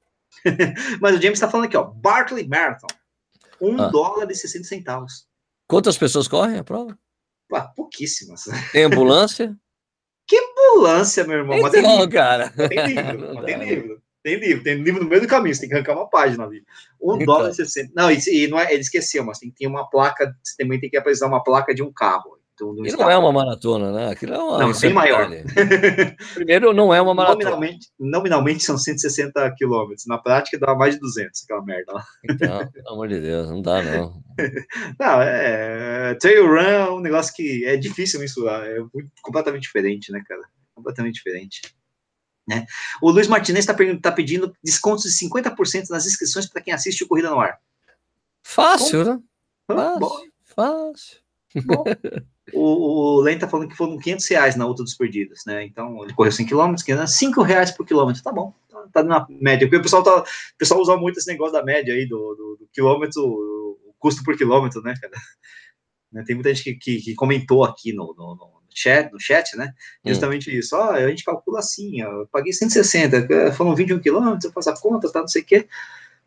mas 1.01 1.17
o 1.17 1.23
James 1.23 1.41
tá 1.41 1.51
falando 1.51 1.67
aqui, 1.67 1.77
ó, 1.77 1.85
Barkley 1.85 2.47
Marathon, 2.47 2.87
um 3.61 3.81
ah. 3.81 3.89
dólar 3.89 4.31
e 4.31 4.35
60 4.35 4.65
centavos. 4.65 5.27
Quantas 5.69 5.99
pessoas 5.99 6.29
correm 6.29 6.59
a 6.59 6.65
prova? 6.65 6.97
Pô, 7.49 7.61
pouquíssimas. 7.75 8.45
Tem 8.73 8.85
ambulância? 8.85 9.57
Que 10.77 10.87
ambulância, 10.87 11.25
meu 11.25 11.39
irmão? 11.39 11.59
Então, 11.59 11.71
tem 11.71 11.83
livro, 11.83 12.11
cara. 12.11 12.51
Tem 12.51 12.87
livro, 12.87 13.45
tem 13.45 13.59
livro. 13.65 14.03
Tem 14.23 14.41
livro, 14.41 14.65
tem 14.65 14.83
livro 14.83 15.05
no 15.05 15.09
meio 15.09 15.23
do 15.23 15.29
caminho, 15.29 15.55
você 15.55 15.61
tem 15.61 15.69
que 15.69 15.77
arrancar 15.77 15.95
uma 15.95 16.11
página 16.11 16.45
ali. 16.45 16.61
Um 17.01 17.15
então. 17.15 17.27
dólar 17.27 17.51
e 17.51 17.55
60. 17.55 17.93
Não, 17.95 18.11
e, 18.11 18.19
e 18.27 18.49
não 18.49 18.59
é, 18.59 18.73
ele 18.73 18.81
esqueceu, 18.81 19.25
mas 19.25 19.39
tem, 19.39 19.53
tem 19.53 19.69
uma 19.69 19.89
placa, 19.89 20.35
você 20.43 20.57
também 20.59 20.81
tem 20.81 20.91
que 20.91 20.97
apresentar 20.97 21.29
uma 21.29 21.45
placa 21.45 21.73
de 21.73 21.81
um 21.81 21.93
carro. 21.93 22.37
Então, 22.57 22.73
não, 22.73 22.83
não 22.83 23.11
é 23.11 23.19
uma 23.19 23.31
maratona, 23.31 23.93
né? 23.93 24.11
Aquilo 24.11 24.33
é 24.33 24.39
uma. 24.39 24.59
Não, 24.59 24.73
bem 24.73 24.93
maior. 24.93 25.29
Primeiro, 26.35 26.73
não 26.73 26.93
é 26.93 27.01
uma 27.03 27.15
maratona. 27.15 27.51
Nominalmente, 27.51 27.89
nominalmente 28.01 28.65
são 28.65 28.79
160 28.79 29.55
quilômetros. 29.57 30.07
Na 30.07 30.17
prática, 30.17 30.59
dá 30.59 30.75
mais 30.75 30.95
de 30.95 31.01
200, 31.01 31.45
aquela 31.45 31.63
merda 31.63 31.93
lá. 31.93 32.05
Então, 32.25 32.67
pelo 32.73 32.89
amor 32.89 33.09
de 33.09 33.21
Deus, 33.21 33.51
não 33.51 33.61
dá, 33.61 33.83
não. 33.83 34.23
não, 34.99 35.23
é. 35.23 36.15
Trail 36.15 36.47
run 36.47 36.57
é 36.57 36.91
um 36.91 37.01
negócio 37.01 37.35
que 37.35 37.65
é 37.67 37.77
difícil 37.77 38.19
mensurar. 38.19 38.65
É 38.65 38.79
completamente 39.23 39.65
diferente, 39.65 40.11
né, 40.11 40.23
cara? 40.27 40.43
Completamente 40.77 41.15
diferente. 41.15 41.75
Né? 42.47 42.65
O 43.03 43.11
Luiz 43.11 43.27
Martinez 43.27 43.67
está 43.67 43.75
tá 44.01 44.13
pedindo 44.13 44.55
descontos 44.63 45.05
de 45.05 45.27
50% 45.27 45.89
nas 45.91 46.07
inscrições 46.07 46.47
para 46.47 46.63
quem 46.63 46.73
assiste 46.73 47.03
o 47.03 47.09
Corrida 47.09 47.31
no 47.31 47.41
Ar. 47.41 47.59
Fácil, 48.45 49.05
Bom, 49.05 49.11
né? 49.11 49.21
Fácil. 49.67 49.99
Bom. 49.99 50.21
Fácil. 50.45 51.19
Bom. 51.65 51.85
O, 52.53 53.17
o 53.19 53.21
Len 53.23 53.39
tá 53.39 53.49
falando 53.49 53.69
que 53.69 53.77
foram 53.77 53.99
500 53.99 54.29
reais 54.29 54.57
na 54.57 54.67
outra 54.67 54.85
dos 54.85 54.95
perdidos, 54.95 55.45
né? 55.45 55.65
Então, 55.65 56.05
ele 56.05 56.15
correu 56.15 56.31
100 56.31 56.47
km, 56.47 56.75
5 57.07 57.43
reais 57.43 57.73
por 57.73 57.85
quilômetro, 57.85 58.23
tá 58.23 58.31
bom, 58.31 58.55
tá, 58.69 58.87
tá 58.93 59.03
na 59.03 59.27
média. 59.29 59.67
Porque 59.67 59.79
o 59.79 59.83
pessoal, 59.83 60.03
tá, 60.03 60.21
o 60.21 60.25
pessoal 60.57 60.81
usa 60.81 60.97
muito 60.97 61.19
esse 61.19 61.27
negócio 61.27 61.53
da 61.53 61.65
média 61.65 61.93
aí, 61.93 62.07
do, 62.07 62.17
do, 62.17 62.57
do 62.61 62.69
quilômetro, 62.73 63.21
o 63.21 63.95
custo 63.99 64.23
por 64.23 64.37
quilômetro, 64.37 64.81
né, 64.83 64.95
cara? 65.01 65.15
Né, 66.13 66.23
tem 66.25 66.37
muita 66.37 66.55
gente 66.55 66.63
que, 66.63 66.75
que, 66.75 67.03
que 67.03 67.15
comentou 67.17 67.65
aqui 67.65 67.93
no, 67.93 68.15
no, 68.17 68.37
no, 68.37 68.56
chat, 68.77 69.11
no 69.13 69.21
chat, 69.21 69.57
né? 69.57 69.73
Hum. 70.05 70.11
Justamente 70.11 70.51
hum. 70.51 70.55
isso. 70.55 70.77
Ó, 70.77 70.91
a 70.91 71.09
gente 71.09 71.25
calcula 71.25 71.61
assim, 71.61 72.03
ó, 72.03 72.23
eu 72.23 72.29
paguei 72.31 72.53
160, 72.53 73.53
foram 73.53 73.75
21 73.75 73.99
quilômetros, 73.99 74.45
eu 74.45 74.53
faço 74.53 74.71
a 74.71 74.77
conta, 74.77 75.11
tá, 75.11 75.21
não 75.21 75.29
sei 75.29 75.43
o 75.43 75.45
quê 75.45 75.67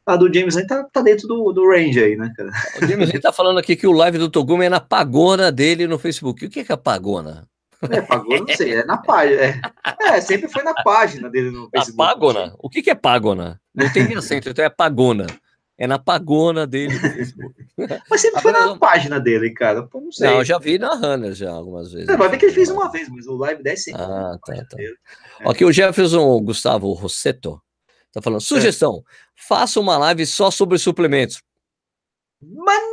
a 0.09 0.15
do 0.15 0.33
James 0.33 0.55
Lane 0.55 0.67
tá, 0.67 0.83
tá 0.91 1.01
dentro 1.01 1.27
do, 1.27 1.51
do 1.51 1.69
range 1.69 2.01
aí, 2.01 2.15
né, 2.15 2.33
cara? 2.35 2.49
O 2.81 2.87
James 2.87 3.07
Lane 3.09 3.21
tá 3.21 3.31
falando 3.31 3.59
aqui 3.59 3.75
que 3.75 3.87
o 3.87 3.91
live 3.91 4.17
do 4.17 4.29
Togumi 4.29 4.65
é 4.65 4.69
na 4.69 4.79
pagona 4.79 5.51
dele 5.51 5.87
no 5.87 5.99
Facebook. 5.99 6.45
O 6.45 6.49
que 6.49 6.61
é, 6.61 6.63
que 6.63 6.71
é 6.71 6.75
a 6.75 6.77
pagona? 6.77 7.47
É, 7.89 8.01
pagona, 8.01 8.39
não 8.39 8.55
sei, 8.55 8.73
é 8.73 8.85
na 8.85 8.97
página. 8.97 9.41
É, 9.41 9.61
é, 10.01 10.21
sempre 10.21 10.49
foi 10.49 10.63
na 10.63 10.73
página 10.73 11.29
dele 11.29 11.51
no 11.51 11.69
Facebook. 11.69 12.01
A 12.01 12.05
pagona? 12.07 12.55
O 12.57 12.69
que, 12.69 12.81
que 12.81 12.89
é 12.89 12.95
pagona? 12.95 13.61
Não 13.73 13.91
tem 13.91 14.13
acento, 14.15 14.49
então 14.49 14.65
é 14.65 14.69
pagona. 14.69 15.27
É 15.79 15.87
na 15.87 15.97
pagona 15.97 16.67
dele. 16.67 16.93
Mas 18.09 18.19
sempre 18.19 18.41
foi 18.41 18.51
na 18.51 18.77
página 18.77 19.17
dele, 19.17 19.51
cara. 19.53 19.83
Pô, 19.83 20.01
não 20.01 20.11
sei. 20.11 20.27
Não, 20.27 20.39
eu 20.39 20.45
já 20.45 20.59
vi 20.59 20.77
na 20.77 20.93
Runners 20.93 21.37
já 21.37 21.49
algumas 21.49 21.93
vezes. 21.93 22.09
É, 22.09 22.17
vai 22.17 22.27
ver 22.27 22.37
que 22.37 22.45
ele 22.45 22.53
fez 22.53 22.69
uma 22.69 22.91
vez, 22.91 23.07
mas 23.07 23.25
o 23.25 23.37
live 23.37 23.63
10 23.63 23.83
sempre. 23.85 24.01
Ah, 24.01 24.37
tá, 24.45 24.53
tá. 24.53 24.77
Aqui 25.49 25.63
o 25.63 25.71
Jefferson 25.71 26.37
Gustavo 26.41 26.91
Rosseto 26.91 27.61
tá 28.11 28.21
falando, 28.21 28.41
sugestão, 28.41 29.03
faça 29.35 29.79
uma 29.79 29.97
live 29.97 30.25
só 30.25 30.51
sobre 30.51 30.77
suplementos. 30.77 31.41
Mas... 32.41 32.83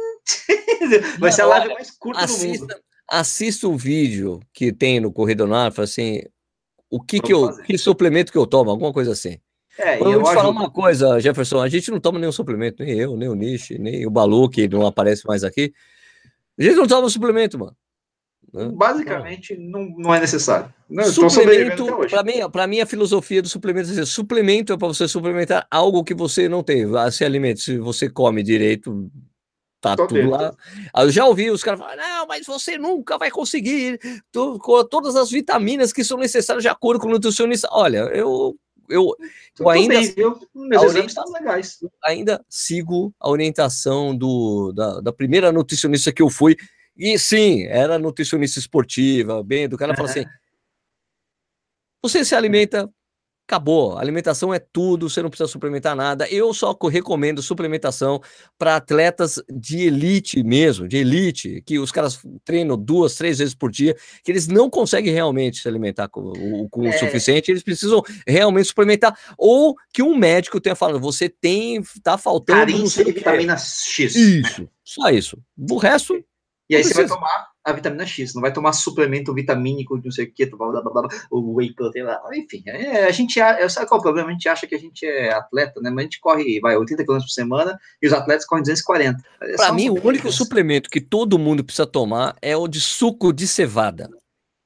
Vai 1.19 1.33
ser 1.33 1.43
a 1.43 1.47
live 1.47 1.75
mais 1.75 1.91
curta 1.91 2.25
assista, 2.25 2.67
do 2.67 2.73
mundo. 2.73 2.85
Assista 3.11 3.69
o 3.69 3.77
vídeo 3.77 4.41
que 4.53 4.73
tem 4.73 5.01
no 5.01 5.13
Corrida 5.13 5.45
no 5.45 5.55
Ar, 5.55 5.73
fala 5.73 5.85
assim, 5.85 6.23
o 6.89 7.03
que, 7.03 7.21
que, 7.21 7.33
eu, 7.33 7.57
que 7.65 7.77
suplemento 7.77 8.31
que 8.31 8.39
eu 8.39 8.47
tomo, 8.47 8.71
alguma 8.71 8.93
coisa 8.93 9.13
assim. 9.13 9.41
É, 9.79 9.99
eu 10.01 10.21
vou 10.21 10.31
te 10.31 10.35
falar 10.35 10.49
uma 10.49 10.71
coisa, 10.71 11.21
Jefferson, 11.21 11.61
a 11.61 11.69
gente 11.69 11.91
não 11.91 12.01
toma 12.01 12.19
nenhum 12.19 12.33
suplemento, 12.33 12.83
nem 12.83 12.99
eu, 12.99 13.17
nem 13.17 13.29
o 13.29 13.35
Nishi, 13.35 13.79
nem 13.79 14.07
o 14.07 14.11
Balu, 14.11 14.49
que 14.49 14.67
não 14.69 14.87
aparece 14.87 15.27
mais 15.27 15.45
aqui. 15.45 15.73
A 16.59 16.63
gente 16.63 16.77
não 16.77 16.87
toma 16.87 17.09
suplemento, 17.11 17.59
mano. 17.59 17.77
Né? 18.53 18.71
Basicamente, 18.73 19.57
não, 19.57 19.85
não 19.99 20.15
é 20.15 20.21
necessário. 20.21 20.73
Não, 20.89 21.05
suplemento, 21.05 21.85
para 22.09 22.23
mim, 22.23 22.51
para 22.51 22.67
mim, 22.67 22.81
a 22.81 22.87
filosofia 22.87 23.43
do 23.43 23.49
suplemento 23.49 23.89
é 23.89 23.91
dizer, 23.91 24.07
suplemento 24.07 24.73
é 24.73 24.79
para 24.79 24.89
você 24.89 25.07
suplementar 25.07 25.67
algo 25.71 26.03
que 26.03 26.15
você 26.15 26.49
não 26.49 26.63
tem. 26.63 26.87
Se 27.13 27.25
alimenta, 27.25 27.61
se 27.61 27.77
você 27.79 28.09
come 28.09 28.43
direito, 28.43 29.11
tá 29.81 29.95
Tô 29.95 30.07
tudo 30.07 30.21
dentro. 30.21 30.31
lá. 30.31 30.55
Eu 30.97 31.11
já 31.11 31.27
ouvi 31.27 31.51
os 31.51 31.63
caras 31.63 31.81
falar, 31.81 31.97
não, 31.97 32.27
mas 32.27 32.47
você 32.47 32.79
nunca 32.79 33.19
vai 33.19 33.31
conseguir 33.31 33.99
com 34.33 34.85
todas 34.85 35.17
as 35.17 35.31
vitaminas 35.31 35.93
que 35.93 36.05
são 36.05 36.17
necessárias 36.17 36.63
de 36.63 36.69
acordo 36.69 37.01
com 37.01 37.09
o 37.09 37.11
nutricionista. 37.11 37.69
Olha, 37.71 37.99
eu 38.15 38.57
eu, 38.89 39.17
eu 39.59 39.69
ainda, 39.69 39.95
bem, 39.95 40.15
Meus 40.55 40.95
legais. 41.33 41.79
ainda 42.05 42.45
sigo 42.49 43.15
a 43.21 43.29
orientação 43.29 44.17
do, 44.17 44.73
da, 44.73 45.01
da, 45.01 45.13
primeira 45.13 45.53
nutricionista 45.53 46.13
que 46.13 46.23
eu 46.23 46.31
fui, 46.31 46.57
e 46.97 47.19
sim, 47.19 47.65
era 47.65 47.99
nutricionista 47.99 48.59
esportiva, 48.59 49.43
bem 49.43 49.65
educada, 49.65 49.91
ela 49.91 49.97
falou 49.97 50.11
assim: 50.11 50.25
você 52.03 52.25
se 52.25 52.35
alimenta 52.35 52.91
acabou. 53.47 53.97
Alimentação 53.97 54.53
é 54.53 54.59
tudo, 54.59 55.09
você 55.09 55.23
não 55.23 55.31
precisa 55.31 55.49
suplementar 55.49 55.95
nada. 55.95 56.29
Eu 56.29 56.53
só 56.53 56.77
recomendo 56.91 57.41
suplementação 57.41 58.21
para 58.59 58.77
atletas 58.77 59.41
de 59.49 59.83
elite 59.83 60.43
mesmo, 60.43 60.89
de 60.89 60.97
elite, 60.97 61.63
que 61.65 61.79
os 61.79 61.93
caras 61.93 62.21
treinam 62.45 62.77
duas, 62.77 63.15
três 63.15 63.39
vezes 63.39 63.55
por 63.55 63.71
dia, 63.71 63.97
que 64.25 64.33
eles 64.33 64.49
não 64.49 64.69
conseguem 64.69 65.13
realmente 65.13 65.63
se 65.63 65.69
alimentar 65.69 66.09
com, 66.09 66.69
com 66.69 66.85
é. 66.85 66.91
o 66.91 66.99
suficiente, 66.99 67.51
eles 67.51 67.63
precisam 67.63 68.03
realmente 68.27 68.67
suplementar. 68.67 69.17
Ou 69.39 69.77
que 69.93 70.03
um 70.03 70.17
médico 70.17 70.61
tenha 70.61 70.75
falado, 70.75 71.01
você 71.01 71.29
tem, 71.29 71.83
tá 72.03 72.19
faltando. 72.19 72.59
Carência 72.59 73.05
de 73.05 73.13
vitamina 73.13 73.57
X. 73.57 74.17
Isso, 74.17 74.63
né? 74.63 74.69
só 74.85 75.09
isso. 75.09 75.39
O 75.71 75.77
resto. 75.77 76.23
E 76.69 76.75
aí 76.75 76.83
você 76.83 76.95
vai 76.95 77.07
tomar 77.07 77.47
a 77.67 77.73
vitamina 77.73 78.07
X, 78.07 78.33
não 78.33 78.41
vai 78.41 78.53
tomar 78.53 78.73
suplemento 78.73 79.35
vitamínico 79.35 79.99
de 79.99 80.05
não 80.05 80.13
sei 80.13 80.27
o 80.27 80.33
que, 80.33 80.47
blá, 80.47 80.81
blá, 80.81 80.83
blá, 80.83 81.09
o 81.33 81.57
whey 81.57 81.75
protein 81.75 82.05
lá, 82.05 82.23
enfim, 82.33 82.63
é, 82.65 83.07
a 83.07 83.11
gente, 83.11 83.41
é, 83.41 83.69
sabe 83.69 83.89
qual 83.89 83.99
é 83.99 84.01
o 84.01 84.03
problema? 84.03 84.29
A 84.29 84.33
gente 84.33 84.49
acha 84.49 84.69
que 84.69 84.75
a 84.77 84.79
gente 84.79 85.05
é 85.05 85.33
atleta, 85.33 85.81
né, 85.81 85.91
mas 85.91 85.99
a 85.99 86.03
gente 86.03 86.21
corre, 86.21 86.61
vai, 86.61 86.77
80 86.77 87.05
km 87.05 87.19
por 87.19 87.29
semana 87.29 87.77
e 88.01 88.07
os 88.07 88.13
atletas 88.13 88.47
correm 88.47 88.63
240. 88.63 89.21
É 89.43 89.57
Para 89.57 89.73
mim, 89.73 89.91
o 89.91 90.07
único 90.07 90.31
suplemento 90.31 90.89
que 90.89 91.01
todo 91.01 91.39
mundo 91.41 91.65
precisa 91.65 91.87
tomar 91.87 92.37
é 92.41 92.57
o 92.57 92.69
de 92.69 92.81
suco 92.81 93.33
de 93.33 93.49
cevada. 93.49 94.09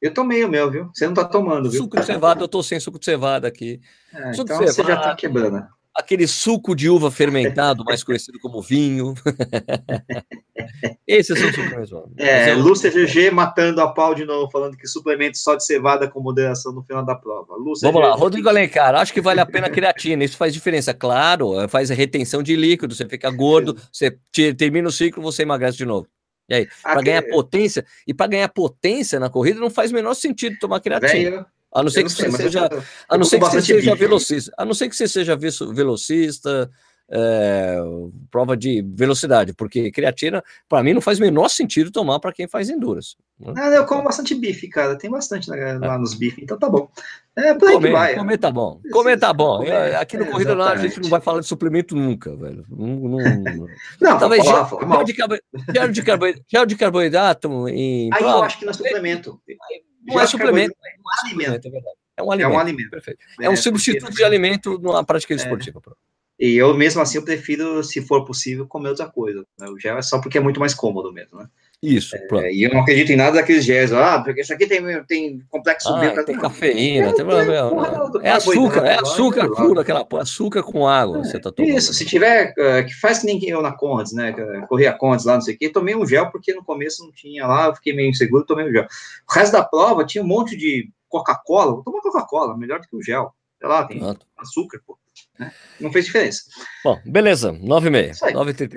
Eu 0.03 0.12
tomei 0.12 0.44
o 0.44 0.48
meu, 0.48 0.70
viu? 0.70 0.90
Você 0.94 1.07
não 1.07 1.14
tá 1.14 1.24
tomando, 1.24 1.70
viu? 1.70 1.82
Suco 1.82 1.98
de 1.98 2.05
cevada, 2.05 2.42
eu 2.42 2.48
tô 2.48 2.62
sem 2.62 2.78
suco 2.78 2.98
de 2.98 3.05
cevada 3.07 3.48
aqui. 3.48 3.80
É, 4.12 4.30
então 4.32 4.59
você 4.59 4.82
já 4.82 4.96
tá 4.98 5.14
quebrando 5.14 5.66
aquele 6.01 6.26
suco 6.26 6.74
de 6.74 6.88
uva 6.88 7.11
fermentado, 7.11 7.84
mais 7.84 8.03
conhecido 8.03 8.38
como 8.40 8.61
vinho. 8.61 9.14
Esses 11.07 11.38
são 11.38 11.48
suplementos. 11.53 11.90
É, 12.16 12.55
Lúcia 12.55 12.90
GG 12.90 13.30
matando 13.32 13.80
a 13.80 13.92
pau 13.92 14.14
de 14.14 14.24
novo, 14.24 14.51
falando 14.51 14.76
que 14.76 14.86
suplemento 14.86 15.38
só 15.38 15.55
de 15.55 15.64
cevada 15.64 16.09
com 16.09 16.20
moderação 16.20 16.72
no 16.72 16.82
final 16.82 17.05
da 17.05 17.14
prova. 17.14 17.55
Lúcia 17.57 17.86
Vamos 17.86 18.03
GG. 18.03 18.11
lá, 18.11 18.16
Rodrigo 18.16 18.48
Alencar, 18.48 18.94
acho 18.94 19.12
que 19.12 19.20
vale 19.20 19.40
a 19.40 19.46
pena 19.46 19.68
a 19.68 19.70
creatina, 19.70 20.24
isso 20.24 20.36
faz 20.36 20.53
diferença, 20.53 20.92
claro, 20.92 21.68
faz 21.68 21.90
a 21.90 21.94
retenção 21.94 22.42
de 22.42 22.57
líquido, 22.57 22.94
você 22.94 23.09
fica 23.09 23.30
gordo, 23.30 23.76
você 23.92 24.18
termina 24.57 24.88
o 24.88 24.92
ciclo, 24.92 25.22
você 25.22 25.42
emagrece 25.42 25.78
de 25.78 25.84
novo. 25.84 26.07
E 26.48 26.55
aí, 26.55 26.68
para 26.82 27.01
ganhar 27.01 27.22
potência, 27.22 27.86
e 28.07 28.12
para 28.12 28.26
ganhar 28.26 28.48
potência 28.48 29.20
na 29.20 29.30
corrida 29.30 29.61
não 29.61 29.70
faz 29.70 29.92
o 29.92 29.94
menor 29.94 30.14
sentido 30.14 30.59
tomar 30.59 30.80
creatina. 30.80 31.30
Véio, 31.30 31.46
a 31.72 31.82
não 31.82 31.90
ser 31.90 32.04
que 32.04 32.10
você 32.10 32.30
seja, 32.30 32.68
a 33.08 33.18
não 33.18 33.24
ser 33.24 33.38
que 33.38 33.46
você 33.46 33.62
seja 33.62 33.94
velocista, 33.94 34.52
a 34.56 34.64
não 34.64 34.74
ser 34.74 34.88
que 34.88 34.96
você 34.96 35.08
seja 35.08 35.36
velocista, 35.36 36.70
é, 37.10 37.76
prova 38.30 38.56
de 38.56 38.82
velocidade, 38.82 39.52
porque 39.52 39.90
creatina, 39.90 40.42
para 40.68 40.82
mim, 40.82 40.94
não 40.94 41.00
faz 41.00 41.18
o 41.18 41.22
menor 41.22 41.48
sentido 41.48 41.90
tomar 41.90 42.20
para 42.20 42.32
quem 42.32 42.46
faz 42.46 42.70
endurance. 42.70 43.16
Né? 43.38 43.52
Ah, 43.56 43.68
eu 43.68 43.86
como 43.86 44.04
bastante 44.04 44.34
bife, 44.34 44.68
cara, 44.68 44.96
tem 44.96 45.10
bastante 45.10 45.50
lá 45.50 45.56
é. 45.56 45.98
nos 45.98 46.14
bife, 46.14 46.42
então 46.42 46.56
tá 46.56 46.68
bom. 46.68 46.88
É, 47.34 47.54
por 47.54 47.68
aí 47.68 47.74
comer, 47.74 47.88
que 47.88 47.92
vai. 47.92 48.14
Comer 48.14 48.38
tá 48.38 48.50
bom, 48.50 48.80
comer 48.92 49.18
tá 49.18 49.32
bom. 49.32 49.58
Comer, 49.58 49.96
aqui 49.96 50.16
no 50.16 50.24
é, 50.24 50.30
Corrida 50.30 50.54
Lá 50.54 50.72
a 50.72 50.76
gente 50.76 51.00
não 51.00 51.08
vai 51.08 51.20
falar 51.20 51.40
de 51.40 51.46
suplemento 51.46 51.96
nunca, 51.96 52.34
velho. 52.36 52.64
Não, 52.70 52.86
não, 52.86 53.18
não 54.00 54.18
talvez 54.18 54.44
falar, 54.44 54.68
gel, 54.68 55.04
de 55.04 55.14
carboidrato, 55.14 55.92
de 55.92 56.02
carboidrato, 56.02 56.46
gel 56.48 56.66
de 56.66 56.76
carboidrato 56.76 57.68
em 57.68 58.10
Aí 58.12 58.22
eu 58.22 58.42
acho 58.42 58.58
que 58.58 58.64
não 58.64 58.70
é 58.70 58.74
suplemento. 58.74 59.40
Não 60.07 60.20
é 60.20 60.26
suplemento, 60.26 60.74
não 60.78 61.12
é 61.12 61.28
suplemento, 61.28 61.68
é 61.68 61.70
verdade. 61.70 61.96
É 62.16 62.22
um 62.22 62.32
alimento. 62.32 62.53
É 62.53 62.57
um 62.57 62.59
alimento. 62.59 62.90
Perfeito. 62.90 63.20
É, 63.40 63.46
é 63.46 63.51
um 63.51 63.57
substituto 63.57 64.14
de 64.14 64.24
alimento 64.24 64.78
numa 64.78 65.05
prática 65.05 65.34
é. 65.34 65.36
esportiva. 65.36 65.80
E 66.38 66.55
eu 66.55 66.74
mesmo 66.74 67.03
assim 67.03 67.18
eu 67.18 67.24
prefiro, 67.24 67.84
se 67.84 68.01
for 68.01 68.24
possível, 68.24 68.66
comer 68.66 68.88
outra 68.88 69.07
coisa. 69.09 69.46
Né? 69.59 69.68
O 69.68 69.78
gel 69.78 69.98
é 69.98 70.03
só 70.03 70.20
porque 70.20 70.38
é 70.38 70.40
muito 70.40 70.59
mais 70.59 70.74
cômodo 70.74 71.12
mesmo, 71.12 71.38
né? 71.38 71.48
Isso. 71.83 72.14
É, 72.14 72.53
e 72.53 72.64
eu 72.64 72.74
não 72.74 72.83
acredito 72.83 73.11
em 73.11 73.16
nada 73.16 73.37
daqueles 73.37 73.64
gels. 73.64 73.91
Ah, 73.91 74.22
porque 74.22 74.43
isso 74.43 74.53
aqui 74.53 74.66
tem, 74.66 75.03
tem 75.05 75.41
complexo 75.49 75.89
ah, 75.89 76.24
Tem 76.24 76.39
cafeína, 76.39 77.09
é, 77.09 77.12
tem, 77.14 77.24
tem, 77.24 78.22
é 78.22 78.31
açúcar, 78.33 78.87
é 78.87 79.01
açúcar 79.01 79.49
puro, 79.49 79.81
aquela 79.81 80.07
açúcar 80.20 80.62
com 80.62 80.87
água. 80.87 81.20
É, 81.20 81.24
você 81.24 81.41
tá 81.41 81.51
tomando. 81.51 81.74
Isso, 81.74 81.95
se 81.95 82.05
tiver, 82.05 82.53
uh, 82.53 82.87
que 82.87 82.93
faz 83.01 83.20
que 83.20 83.26
nem 83.26 83.43
eu 83.49 83.62
na 83.62 83.72
Condes, 83.72 84.12
né? 84.12 84.35
Corri 84.68 84.87
a 84.87 84.93
Condes 84.93 85.24
lá, 85.24 85.35
não 85.35 85.41
sei 85.41 85.55
o 85.55 85.59
quê, 85.59 85.70
tomei 85.70 85.97
um 85.97 86.07
gel 86.07 86.31
porque 86.31 86.53
no 86.53 86.62
começo 86.62 87.03
não 87.03 87.12
tinha 87.12 87.47
lá, 87.47 87.68
eu 87.68 87.74
fiquei 87.74 87.95
meio 87.95 88.11
inseguro, 88.11 88.45
tomei 88.45 88.68
um 88.68 88.72
gel. 88.72 88.87
O 89.28 89.33
resto 89.33 89.53
da 89.53 89.64
prova 89.64 90.05
tinha 90.05 90.22
um 90.22 90.26
monte 90.26 90.59
de 90.59 90.91
Coca-Cola, 91.09 91.72
vou 91.72 91.83
tomar 91.83 92.03
Coca-Cola, 92.03 92.59
melhor 92.59 92.81
do 92.81 92.89
que 92.89 92.97
o 92.97 93.03
gel. 93.03 93.33
Sei 93.59 93.68
lá, 93.68 93.85
tem 93.85 93.99
Pronto. 93.99 94.26
açúcar, 94.37 94.81
pô. 94.87 94.99
Né? 95.41 95.51
Não 95.80 95.91
fez 95.91 96.05
diferença. 96.05 96.43
Bom, 96.84 97.01
beleza, 97.07 97.51
9 97.51 97.86
e 97.86 97.91
meia. 97.91 98.12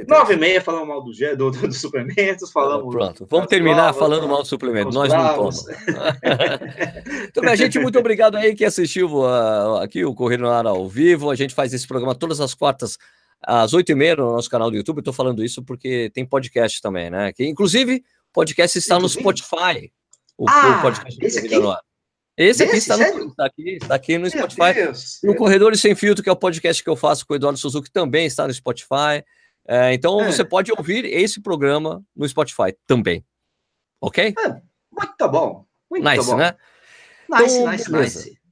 9 0.07 0.33
e 0.33 0.37
meia 0.37 0.61
falando 0.61 0.87
mal 0.87 1.03
do, 1.03 1.11
do, 1.11 1.51
do, 1.51 1.67
dos 1.67 1.81
suplementos, 1.81 2.51
falamos. 2.51 2.95
Pronto, 2.95 3.27
vamos 3.29 3.47
terminar 3.47 3.93
provas, 3.93 3.97
falando 3.97 4.27
mal 4.29 4.41
do 4.41 4.47
suplemento. 4.47 4.91
Nós 4.91 5.09
bravos. 5.09 5.65
não 5.65 5.73
tomamos. 5.73 6.23
então, 7.27 7.43
minha 7.43 7.57
gente, 7.57 7.77
muito 7.79 7.99
obrigado 7.99 8.37
aí 8.37 8.55
que 8.55 8.63
assistiu 8.63 9.09
uh, 9.09 9.75
aqui 9.81 10.05
o 10.05 10.15
Correio 10.15 10.41
no 10.41 10.49
Ar 10.49 10.65
ao 10.65 10.87
vivo. 10.87 11.29
A 11.29 11.35
gente 11.35 11.53
faz 11.53 11.73
esse 11.73 11.85
programa 11.85 12.15
todas 12.15 12.39
as 12.39 12.53
quartas 12.53 12.97
às 13.45 13.73
oito 13.73 13.91
e 13.91 13.95
meia 13.95 14.15
no 14.15 14.31
nosso 14.31 14.49
canal 14.49 14.71
do 14.71 14.77
YouTube. 14.77 14.99
Estou 14.99 15.13
falando 15.13 15.43
isso 15.43 15.61
porque 15.61 16.09
tem 16.13 16.25
podcast 16.25 16.81
também, 16.81 17.09
né? 17.09 17.33
Que, 17.33 17.45
inclusive, 17.45 17.97
o 17.97 18.33
podcast 18.33 18.77
está 18.77 18.97
no 18.97 19.09
Spotify. 19.09 19.91
O, 20.37 20.49
ah, 20.49 20.77
o 20.77 20.81
podcast 20.81 21.25
esse 21.25 21.39
aqui? 21.39 21.59
no 21.59 21.69
Ar. 21.69 21.81
Esse 22.35 22.63
aqui 22.63 22.77
está, 22.77 22.97
no, 22.97 23.27
está, 23.27 23.45
aqui 23.45 23.77
está 23.81 23.95
aqui 23.95 24.17
no 24.17 24.29
Spotify. 24.29 24.73
Deus, 24.73 25.19
no 25.23 25.35
Corredores 25.35 25.79
Sem 25.79 25.93
Filtro, 25.93 26.23
que 26.23 26.29
é 26.29 26.31
o 26.31 26.35
podcast 26.35 26.83
que 26.83 26.89
eu 26.89 26.95
faço 26.95 27.25
com 27.25 27.33
o 27.33 27.35
Eduardo 27.35 27.59
Suzuki, 27.59 27.91
também 27.91 28.25
está 28.25 28.47
no 28.47 28.53
Spotify. 28.53 29.23
É, 29.67 29.93
então 29.93 30.19
é. 30.21 30.25
você 30.25 30.43
pode 30.43 30.71
ouvir 30.71 31.05
esse 31.05 31.41
programa 31.41 32.03
no 32.15 32.27
Spotify 32.27 32.75
também. 32.87 33.23
Ok? 34.01 34.33
É, 34.37 34.49
muito 34.91 35.29
bom. 35.29 35.65
Muito 35.89 36.09
nice, 36.09 36.25
bom. 36.25 36.37
né? 36.37 36.55
Nice, 37.29 37.55
então, 37.55 37.71
nice, 37.71 37.91
beleza. 37.91 38.19
nice. 38.19 38.42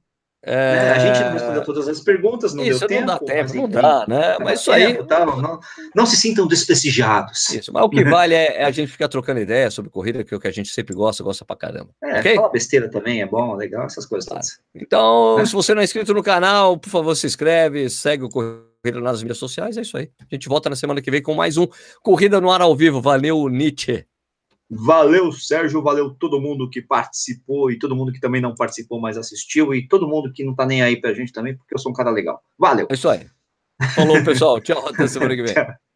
É... 0.44 0.90
A 0.90 0.98
gente 0.98 1.20
não 1.20 1.32
respondeu 1.32 1.64
todas 1.64 1.88
as 1.88 2.00
perguntas, 2.00 2.52
não 2.52 2.64
isso, 2.64 2.80
deu 2.80 2.88
tempo. 2.88 3.00
Não 3.00 3.06
dá 3.06 3.18
tempo, 3.20 3.54
não 3.54 3.68
dá, 3.68 4.04
né? 4.08 4.36
Mas 4.40 4.60
isso 4.60 4.72
aí. 4.72 5.02
Tá, 5.04 5.24
não, 5.24 5.60
não, 5.94 6.06
se 6.06 6.16
sintam 6.16 6.48
desprestigiados. 6.48 7.50
Isso, 7.50 7.72
mas 7.72 7.84
o 7.84 7.88
que 7.88 8.04
vale 8.04 8.34
é, 8.34 8.62
é, 8.62 8.64
a 8.64 8.70
gente 8.72 8.90
ficar 8.90 9.06
trocando 9.06 9.38
ideia 9.38 9.70
sobre 9.70 9.90
corrida, 9.90 10.24
que 10.24 10.34
é 10.34 10.36
o 10.36 10.40
que 10.40 10.48
a 10.48 10.52
gente 10.52 10.70
sempre 10.70 10.94
gosta, 10.94 11.22
gosta 11.22 11.44
pra 11.44 11.54
caramba. 11.54 11.90
É, 12.02 12.18
okay? 12.18 12.34
fala 12.34 12.50
besteira 12.50 12.90
também, 12.90 13.22
é 13.22 13.26
bom, 13.26 13.54
legal, 13.54 13.86
essas 13.86 14.04
coisas 14.04 14.28
tá. 14.28 14.34
todas. 14.34 14.58
Então, 14.74 15.38
é. 15.38 15.46
se 15.46 15.52
você 15.52 15.74
não 15.74 15.80
é 15.80 15.84
inscrito 15.84 16.12
no 16.12 16.22
canal, 16.22 16.76
por 16.76 16.90
favor, 16.90 17.14
se 17.14 17.26
inscreve, 17.26 17.88
segue 17.88 18.24
o 18.24 18.28
Corrida 18.28 19.00
nas 19.00 19.22
mídias 19.22 19.38
sociais, 19.38 19.76
é 19.76 19.82
isso 19.82 19.96
aí. 19.96 20.10
A 20.20 20.34
gente 20.34 20.48
volta 20.48 20.68
na 20.68 20.74
semana 20.74 21.00
que 21.00 21.10
vem 21.10 21.22
com 21.22 21.34
mais 21.34 21.56
um 21.56 21.68
Corrida 22.02 22.40
no 22.40 22.50
Ar 22.50 22.62
ao 22.62 22.74
Vivo. 22.74 23.00
Valeu, 23.00 23.48
Nietzsche. 23.48 24.04
Valeu, 24.74 25.30
Sérgio, 25.32 25.82
valeu 25.82 26.14
todo 26.14 26.40
mundo 26.40 26.68
que 26.70 26.80
participou 26.80 27.70
e 27.70 27.78
todo 27.78 27.94
mundo 27.94 28.10
que 28.10 28.18
também 28.18 28.40
não 28.40 28.54
participou, 28.54 28.98
mas 28.98 29.18
assistiu 29.18 29.74
e 29.74 29.86
todo 29.86 30.08
mundo 30.08 30.32
que 30.32 30.42
não 30.42 30.54
tá 30.54 30.64
nem 30.64 30.80
aí 30.80 30.98
pra 30.98 31.12
gente 31.12 31.30
também, 31.30 31.54
porque 31.54 31.74
eu 31.74 31.78
sou 31.78 31.92
um 31.92 31.94
cara 31.94 32.10
legal. 32.10 32.42
Valeu. 32.58 32.86
É 32.90 32.94
isso 32.94 33.06
aí. 33.06 33.26
Falou, 33.94 34.24
pessoal. 34.24 34.58
Tchau, 34.62 34.88
até 34.88 35.06
semana 35.06 35.36
que 35.36 35.42
vem. 35.42 35.54